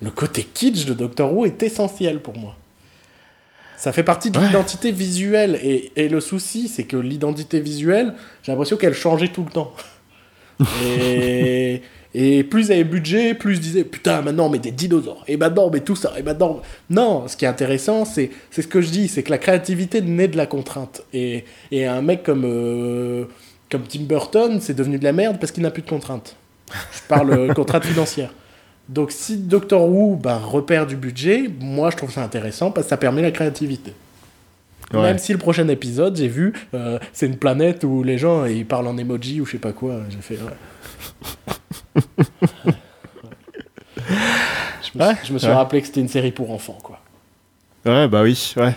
Le 0.00 0.10
côté 0.10 0.44
kitsch 0.44 0.84
de 0.86 0.94
Doctor 0.94 1.32
Who 1.34 1.44
est 1.46 1.62
essentiel 1.62 2.20
pour 2.20 2.36
moi. 2.38 2.56
Ça 3.76 3.92
fait 3.92 4.02
partie 4.04 4.30
de 4.30 4.38
Ouais. 4.38 4.46
l'identité 4.46 4.92
visuelle. 4.92 5.58
Et, 5.62 5.92
et 5.96 6.08
le 6.08 6.20
souci, 6.20 6.68
c'est 6.68 6.84
que 6.84 6.96
l'identité 6.96 7.60
visuelle, 7.60 8.14
j'ai 8.42 8.52
l'impression 8.52 8.76
qu'elle 8.76 8.94
changeait 8.94 9.28
tout 9.28 9.44
le 9.44 9.50
temps. 9.50 9.72
et, 10.86 11.82
et 12.14 12.44
plus 12.44 12.66
il 12.66 12.70
y 12.70 12.72
avait 12.74 12.84
budget, 12.84 13.34
plus 13.34 13.56
je 13.56 13.60
disais 13.60 13.84
putain, 13.84 14.22
maintenant 14.22 14.46
on 14.46 14.48
met 14.50 14.60
des 14.60 14.70
dinosaures. 14.70 15.24
Et 15.26 15.36
maintenant 15.36 15.64
on 15.66 15.70
met 15.70 15.80
tout 15.80 15.96
ça. 15.96 16.12
Et 16.16 16.22
maintenant. 16.22 16.62
Non, 16.90 17.26
ce 17.26 17.36
qui 17.36 17.44
est 17.44 17.48
intéressant, 17.48 18.04
c'est 18.04 18.30
c'est 18.50 18.62
ce 18.62 18.68
que 18.68 18.80
je 18.80 18.90
dis 18.90 19.08
c'est 19.08 19.22
que 19.24 19.30
la 19.30 19.38
créativité 19.38 20.00
naît 20.00 20.28
de 20.28 20.36
la 20.36 20.46
contrainte. 20.46 21.02
Et, 21.12 21.44
et 21.72 21.86
un 21.86 22.02
mec 22.02 22.22
comme, 22.22 22.44
euh, 22.44 23.24
comme 23.70 23.82
Tim 23.82 24.02
Burton, 24.02 24.58
c'est 24.60 24.74
devenu 24.74 24.98
de 24.98 25.04
la 25.04 25.12
merde 25.12 25.38
parce 25.40 25.50
qu'il 25.52 25.62
n'a 25.64 25.70
plus 25.72 25.82
de 25.82 25.88
contraintes. 25.88 26.36
Je 26.72 27.00
parle 27.08 27.32
euh, 27.32 27.52
contrainte 27.52 27.84
financière. 27.84 28.32
Donc 28.88 29.12
si 29.12 29.36
Doctor 29.38 29.88
Who 29.88 30.16
bah, 30.16 30.38
repère 30.38 30.86
du 30.86 30.96
budget, 30.96 31.50
moi 31.60 31.90
je 31.90 31.96
trouve 31.96 32.12
ça 32.12 32.22
intéressant 32.22 32.70
parce 32.70 32.86
que 32.86 32.90
ça 32.90 32.96
permet 32.96 33.22
la 33.22 33.30
créativité. 33.30 33.94
Ouais. 34.92 35.00
Même 35.00 35.18
si 35.18 35.32
le 35.32 35.38
prochain 35.38 35.66
épisode, 35.68 36.16
j'ai 36.16 36.28
vu, 36.28 36.52
euh, 36.74 36.98
c'est 37.12 37.26
une 37.26 37.38
planète 37.38 37.84
où 37.84 38.02
les 38.02 38.18
gens 38.18 38.44
ils 38.44 38.66
parlent 38.66 38.86
en 38.86 38.98
emoji 38.98 39.40
ou 39.40 39.46
je 39.46 39.52
sais 39.52 39.58
pas 39.58 39.72
quoi. 39.72 40.00
J'ai 40.10 40.18
fait. 40.18 40.38
ouais. 40.38 40.50
je 44.82 44.98
me, 44.98 45.04
Ouais, 45.04 45.14
je 45.24 45.32
me 45.32 45.38
suis 45.38 45.48
rappelé 45.48 45.80
que 45.80 45.86
c'était 45.86 46.00
une 46.00 46.08
série 46.08 46.32
pour 46.32 46.50
enfants, 46.50 46.78
quoi. 46.82 47.00
Ouais, 47.86 48.08
bah 48.08 48.22
oui, 48.22 48.54
ouais. 48.56 48.74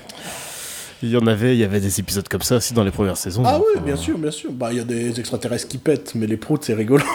Il 1.03 1.09
y 1.09 1.17
en 1.17 1.27
avait, 1.27 1.55
il 1.55 1.59
y 1.59 1.63
avait 1.63 1.79
des 1.79 1.99
épisodes 1.99 2.27
comme 2.27 2.41
ça 2.41 2.55
aussi 2.55 2.73
dans 2.73 2.83
les 2.83 2.91
premières 2.91 3.17
saisons. 3.17 3.43
Ah 3.45 3.53
donc, 3.53 3.65
oui, 3.67 3.73
euh, 3.77 3.81
bien 3.81 3.95
sûr, 3.95 4.17
bien 4.17 4.31
sûr. 4.31 4.51
Bah, 4.51 4.69
il 4.71 4.77
y 4.77 4.81
a 4.81 4.83
des 4.83 5.19
extraterrestres 5.19 5.67
qui 5.67 5.77
pètent, 5.77 6.15
mais 6.15 6.25
les 6.25 6.37
proutes, 6.37 6.63
c'est 6.63 6.73
rigolo. 6.73 7.05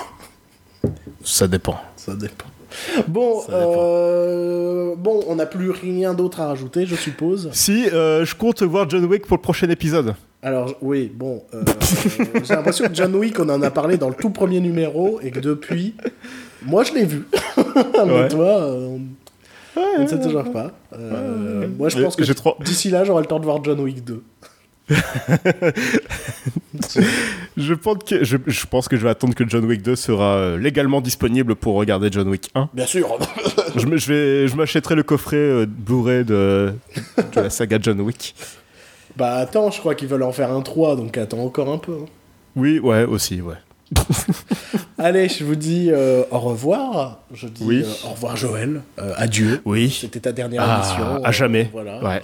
Ça 1.25 1.49
dépend. 1.49 1.81
Ça 1.97 2.15
dépend. 2.15 2.47
Bon, 3.09 3.43
euh, 3.51 4.95
bon, 4.97 5.25
on 5.29 5.37
n'a 5.37 5.47
plus 5.47 5.71
rien 5.71 6.15
d'autre 6.15 6.41
à 6.41 6.47
rajouter, 6.47 6.87
je 6.87 6.95
suppose. 6.95 7.51
Si, 7.53 7.87
euh, 7.93 8.25
je 8.25 8.35
compte 8.35 8.63
voir 8.63 8.89
John 8.89 9.05
Wick 9.05 9.27
pour 9.27 9.37
le 9.37 9.43
prochain 9.43 9.69
épisode. 9.71 10.15
Alors, 10.43 10.75
oui, 10.83 11.11
bon, 11.15 11.43
euh, 11.55 11.63
j'ai 12.45 12.55
l'impression 12.55 12.89
que 12.89 12.95
John 12.95 13.15
Wick, 13.15 13.39
on 13.39 13.49
en 13.49 13.63
a 13.63 13.71
parlé 13.71 13.97
dans 13.97 14.09
le 14.09 14.15
tout 14.15 14.31
premier 14.31 14.61
numéro, 14.61 15.21
et 15.23 15.31
que 15.31 15.39
depuis, 15.39 15.95
moi, 16.65 16.83
je 16.83 16.95
l'ai 16.95 17.05
vu. 17.05 17.27
mais 17.57 18.13
Ouais. 18.13 18.29
toi, 18.29 18.47
euh, 18.47 18.87
on 18.89 19.01
on 19.99 20.03
ne 20.03 20.07
sait 20.07 20.21
toujours 20.21 20.51
pas. 20.53 20.71
Euh, 20.93 21.67
moi, 21.79 21.89
je 21.89 22.03
pense 22.03 22.15
que 22.17 22.25
d'ici 22.63 22.91
là, 22.91 23.05
j'aurai 23.05 23.23
le 23.23 23.27
temps 23.29 23.39
de 23.41 23.45
voir 23.45 23.65
John 23.65 23.81
Wick 23.81 24.05
2. 24.05 24.23
Je 27.57 27.75
pense 27.75 27.99
que 28.05 28.25
je, 28.25 28.37
je 28.47 28.67
pense 28.67 28.89
que 28.89 28.97
je 28.97 29.03
vais 29.03 29.11
attendre 29.11 29.35
que 29.35 29.47
John 29.49 29.65
Wick 29.67 29.83
2 29.83 29.95
sera 29.95 30.37
euh, 30.37 30.59
légalement 30.59 31.01
disponible 31.03 31.55
pour 31.55 31.75
regarder 31.75 32.09
John 32.11 32.29
Wick 32.29 32.51
1. 32.55 32.71
Bien 32.73 32.87
sûr. 32.87 33.19
je 33.77 33.87
vais, 34.13 34.49
je 34.49 34.57
m'achèterai 34.57 34.95
le 34.95 35.03
coffret 35.03 35.37
euh, 35.37 35.67
Blu-ray 35.69 36.25
de, 36.25 36.73
de 37.35 37.41
la 37.41 37.51
saga 37.51 37.79
John 37.81 38.01
Wick. 38.01 38.35
bah, 39.17 39.35
attends, 39.37 39.71
je 39.71 39.81
crois 39.81 39.95
qu'ils 39.95 40.09
veulent 40.09 40.23
en 40.23 40.33
faire 40.33 40.51
un 40.51 40.63
3, 40.63 40.97
donc 40.97 41.19
attends 41.19 41.45
encore 41.45 41.71
un 41.71 41.79
peu. 41.79 41.93
hein. 42.03 42.07
Oui, 42.57 42.79
ouais, 42.79 43.05
aussi, 43.05 43.41
ouais. 43.43 43.57
Allez, 44.99 45.29
je 45.29 45.45
vous 45.45 45.57
dis 45.57 45.89
euh, 45.91 46.23
au 46.31 46.39
revoir. 46.39 47.21
Je 47.35 47.47
dis 47.49 47.65
Oui. 47.65 47.83
euh, 47.85 48.07
au 48.09 48.13
revoir, 48.13 48.37
Joël. 48.37 48.83
Adieu. 49.17 49.61
Oui. 49.67 49.91
C'était 50.01 50.21
ta 50.21 50.33
dernière 50.33 50.63
Ah, 50.67 50.83
émission. 50.83 51.25
à 51.25 51.33
jamais. 51.33 51.69
Voilà. 51.73 52.03
Ouais. 52.03 52.23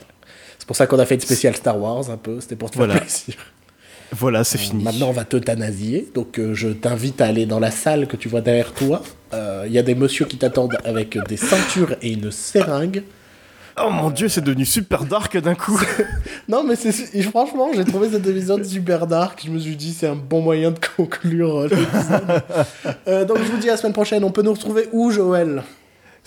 C'est 0.59 0.67
pour 0.67 0.77
ça 0.77 0.87
qu'on 0.87 0.99
a 0.99 1.05
fait 1.07 1.17
une 1.17 1.21
spéciale 1.21 1.55
Star 1.57 1.79
Wars 1.79 2.09
un 2.11 2.17
peu. 2.17 2.41
C'était 2.41 2.57
pour 2.57 2.71
te 2.71 2.77
faire 2.77 2.87
Voilà. 2.87 3.01
plaisir. 3.01 3.35
Voilà, 4.13 4.43
c'est 4.45 4.59
fini. 4.59 4.83
Maintenant, 4.83 5.09
on 5.09 5.13
va 5.13 5.25
t'euthanasier. 5.25 6.09
Donc, 6.15 6.39
euh, 6.39 6.55
je 6.55 6.69
t'invite 6.69 7.21
à 7.21 7.27
aller 7.27 7.47
dans 7.47 7.61
la 7.61 7.71
salle 7.71 8.07
que 8.07 8.17
tu 8.17 8.29
vois 8.29 8.41
derrière 8.41 8.73
toi. 8.73 9.03
Euh, 9.35 9.65
Il 9.67 9.73
y 9.73 9.79
a 9.79 9.83
des 9.83 9.95
messieurs 9.95 10.25
qui 10.25 10.39
t'attendent 10.39 10.79
avec 10.85 11.19
des 11.29 11.37
ceintures 11.37 11.95
et 12.03 12.13
une 12.13 12.31
seringue. 12.31 13.03
Oh 13.81 13.91
mon 13.91 14.11
dieu, 14.11 14.29
c'est 14.29 14.41
devenu 14.41 14.65
super 14.65 15.05
dark 15.05 15.37
d'un 15.39 15.55
coup. 15.55 15.81
Non, 16.49 16.65
mais 16.65 16.77
c'est 16.77 16.93
franchement, 17.23 17.69
j'ai 17.75 17.85
trouvé 17.85 18.09
cet 18.09 18.27
épisode 18.27 18.65
super 18.65 19.07
dark. 19.07 19.43
Je 19.45 19.51
me 19.51 19.59
suis 19.59 19.77
dit, 19.77 19.93
c'est 19.93 20.07
un 20.07 20.17
bon 20.17 20.41
moyen 20.41 20.71
de 20.71 20.79
conclure 20.97 21.59
euh, 21.59 21.69
l'épisode. 21.69 22.43
Euh, 23.07 23.25
donc, 23.25 23.39
je 23.39 23.51
vous 23.51 23.59
dis 23.59 23.69
à 23.69 23.73
la 23.73 23.77
semaine 23.77 23.93
prochaine. 23.93 24.25
On 24.25 24.31
peut 24.31 24.43
nous 24.43 24.53
retrouver 24.53 24.89
où, 24.93 25.11
Joël? 25.11 25.63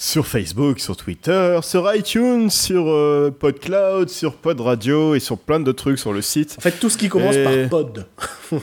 Sur 0.03 0.26
Facebook, 0.26 0.80
sur 0.80 0.98
Twitter, 0.98 1.60
sur 1.61 1.94
iTunes, 1.94 2.49
sur 2.49 2.90
euh, 2.90 3.30
PodCloud, 3.30 4.10
sur 4.10 4.34
Pod 4.34 4.60
Radio 4.60 5.14
et 5.14 5.19
sur 5.19 5.38
plein 5.38 5.60
de 5.60 5.72
trucs 5.72 5.99
sur 5.99 6.11
le 6.11 6.23
site. 6.23 6.56
En 6.57 6.61
fait, 6.61 6.72
tout 6.72 6.90
ce 6.90 6.98
qui 6.98 7.07
commence 7.07 7.36
Et- 7.36 7.44
par 7.44 7.69
pod. 7.69 8.07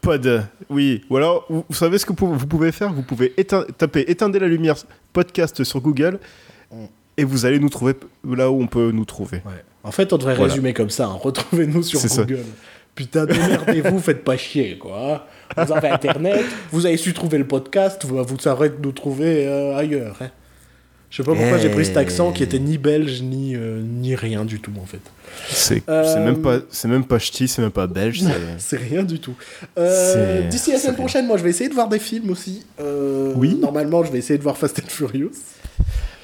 Pod, 0.00 0.44
oui. 0.70 1.02
Ou 1.10 1.16
alors, 1.18 1.44
vous, 1.50 1.62
vous 1.68 1.74
savez 1.74 1.98
ce 1.98 2.06
que 2.06 2.12
vous, 2.16 2.46
pouvez 2.46 2.72
faire? 2.72 2.90
Vous 2.92 3.02
pouvez 3.02 3.34
taper 3.76 4.04
Éteindre 4.08 4.38
la 4.38 4.46
lumière 4.48 4.76
podcast 5.12 5.62
sur 5.64 5.80
Google 5.80 6.18
et 7.18 7.24
vous 7.24 7.44
allez 7.44 7.58
nous 7.58 7.68
trouver 7.68 7.94
là 8.24 8.50
où 8.50 8.62
on 8.62 8.66
peut 8.66 8.90
nous 8.90 9.04
trouver. 9.04 9.42
En 9.84 9.90
fait, 9.90 10.10
on 10.12 10.16
devrait 10.16 10.36
Voilà. 10.36 10.52
résumer 10.54 10.72
comme 10.72 10.88
ça. 10.88 11.06
hein. 11.08 11.18
Retrouvez-nous 11.20 11.82
sur 11.82 12.00
ça. 12.00 12.22
Google. 12.22 12.44
Putain, 12.94 13.26
démerdez-vous, 13.26 13.98
faites 13.98 14.24
pas 14.24 14.36
chier, 14.38 14.78
quoi. 14.78 15.26
Vous 15.56 15.72
avez 15.72 15.88
Internet, 15.90 16.44
vous 16.72 16.86
avez 16.86 16.96
su 16.96 17.12
trouver 17.12 17.36
le 17.38 17.46
podcast, 17.46 18.04
vous, 18.06 18.22
vous 18.24 18.38
saurez 18.38 18.72
nous 18.82 18.92
trouver 18.92 19.46
euh, 19.46 19.76
ailleurs. 19.76 20.16
hein. 20.22 20.30
Je 21.10 21.16
sais 21.16 21.22
pas 21.22 21.34
pourquoi 21.34 21.56
j'ai 21.56 21.70
pris 21.70 21.86
cet 21.86 21.96
accent 21.96 22.32
qui 22.32 22.42
était 22.42 22.58
ni 22.58 22.76
belge, 22.76 23.22
ni, 23.22 23.56
euh, 23.56 23.80
ni 23.82 24.14
rien 24.14 24.44
du 24.44 24.60
tout, 24.60 24.72
en 24.80 24.84
fait. 24.84 25.00
C'est 25.48 25.82
Euh, 25.88 26.22
même 26.24 26.42
pas, 26.42 26.58
c'est 26.70 26.86
même 26.88 27.04
pas 27.04 27.18
ch'ti, 27.18 27.48
c'est 27.48 27.62
même 27.62 27.70
pas 27.70 27.86
belge. 27.86 28.22
c'est- 28.58 28.76
rien 28.90 29.02
du 29.04 29.18
tout. 29.18 29.34
Euh, 29.78 30.46
D'ici 30.48 30.70
la 30.70 30.78
semaine 30.78 30.94
rien. 30.96 31.02
prochaine, 31.04 31.26
moi, 31.26 31.38
je 31.38 31.44
vais 31.44 31.50
essayer 31.50 31.70
de 31.70 31.74
voir 31.74 31.88
des 31.88 31.98
films 31.98 32.28
aussi. 32.30 32.64
Euh, 32.78 33.32
Oui. 33.36 33.54
Normalement, 33.60 34.04
je 34.04 34.12
vais 34.12 34.18
essayer 34.18 34.36
de 34.38 34.42
voir 34.42 34.58
Fast 34.58 34.80
and 34.80 34.88
Furious. 34.88 35.30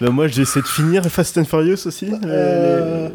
Ben, 0.02 0.10
moi, 0.10 0.26
j'ai 0.28 0.42
essayé 0.42 0.60
de 0.60 0.66
finir 0.66 1.02
Fast 1.06 1.38
and 1.38 1.44
Furious 1.46 1.86
aussi. 1.86 2.08
Euh, 2.24 3.08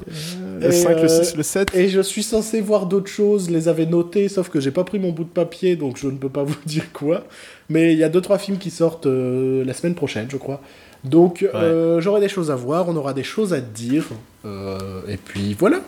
les, 0.60 0.68
le 0.68 0.74
et, 0.74 0.76
5, 0.76 0.90
le 0.98 1.04
euh, 1.04 1.24
6, 1.24 1.36
le 1.36 1.44
7. 1.44 1.76
Et 1.76 1.88
je 1.90 2.02
suis 2.02 2.24
censé 2.24 2.62
voir 2.62 2.88
d'autres 2.88 3.12
choses, 3.12 3.50
les 3.52 3.68
avais 3.68 3.86
notés, 3.86 4.28
sauf 4.28 4.50
que 4.50 4.60
j'ai 4.60 4.72
pas 4.72 4.84
pris 4.86 4.98
mon 4.98 5.12
bout 5.12 5.26
de 5.26 5.30
papier, 5.30 5.76
donc 5.76 5.98
je 5.98 6.08
ne 6.08 6.18
peux 6.18 6.30
pas 6.30 6.44
vous 6.46 6.56
dire 6.66 6.92
quoi. 6.94 7.26
Mais 7.70 7.94
il 7.94 8.00
y 8.00 8.04
a 8.04 8.10
deux 8.10 8.22
trois 8.22 8.40
films 8.40 8.58
qui 8.58 8.72
sortent 8.72 9.06
euh, 9.06 9.64
la 9.66 9.74
semaine 9.74 9.94
prochaine, 9.94 10.26
je 10.32 10.38
crois. 10.38 10.62
Donc 11.04 11.48
euh, 11.54 12.02
j'aurai 12.02 12.20
des 12.22 12.30
choses 12.30 12.52
à 12.52 12.56
voir, 12.56 12.88
on 12.90 12.96
aura 12.96 13.14
des 13.14 13.24
choses 13.24 13.54
à 13.54 13.62
dire. 13.62 14.06
euh, 14.46 15.02
et 15.08 15.18
puis 15.18 15.54
voilà. 15.54 15.82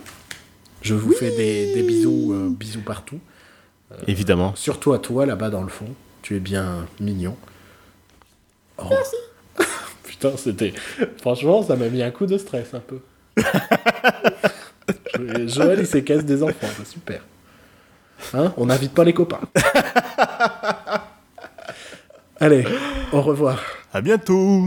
Je 0.81 0.95
vous 0.95 1.11
fais 1.11 1.29
des, 1.35 1.73
des 1.75 1.83
bisous, 1.83 2.33
euh, 2.33 2.49
bisous 2.49 2.81
partout. 2.81 3.19
Évidemment. 4.07 4.55
Surtout 4.55 4.93
à 4.93 4.99
toi 4.99 5.25
là-bas 5.25 5.49
dans 5.49 5.63
le 5.63 5.69
fond. 5.69 5.87
Tu 6.21 6.37
es 6.37 6.39
bien 6.39 6.87
mignon. 6.99 7.35
Oh. 8.77 8.85
Putain, 10.03 10.31
c'était. 10.37 10.73
Franchement, 11.21 11.61
ça 11.61 11.75
m'a 11.75 11.89
mis 11.89 12.01
un 12.01 12.11
coup 12.11 12.25
de 12.25 12.37
stress 12.37 12.73
un 12.73 12.79
peu. 12.79 12.99
Jo- 15.15 15.47
Joël, 15.47 15.79
il 15.81 15.87
s'écasse 15.87 16.25
des 16.25 16.41
enfants, 16.41 16.67
c'est 16.77 16.87
super. 16.87 17.21
Hein 18.33 18.53
On 18.57 18.65
n'invite 18.65 18.93
pas 18.93 19.03
les 19.03 19.13
copains. 19.13 19.41
Allez, 22.39 22.65
au 23.11 23.21
revoir. 23.21 23.61
À 23.93 24.01
bientôt. 24.01 24.65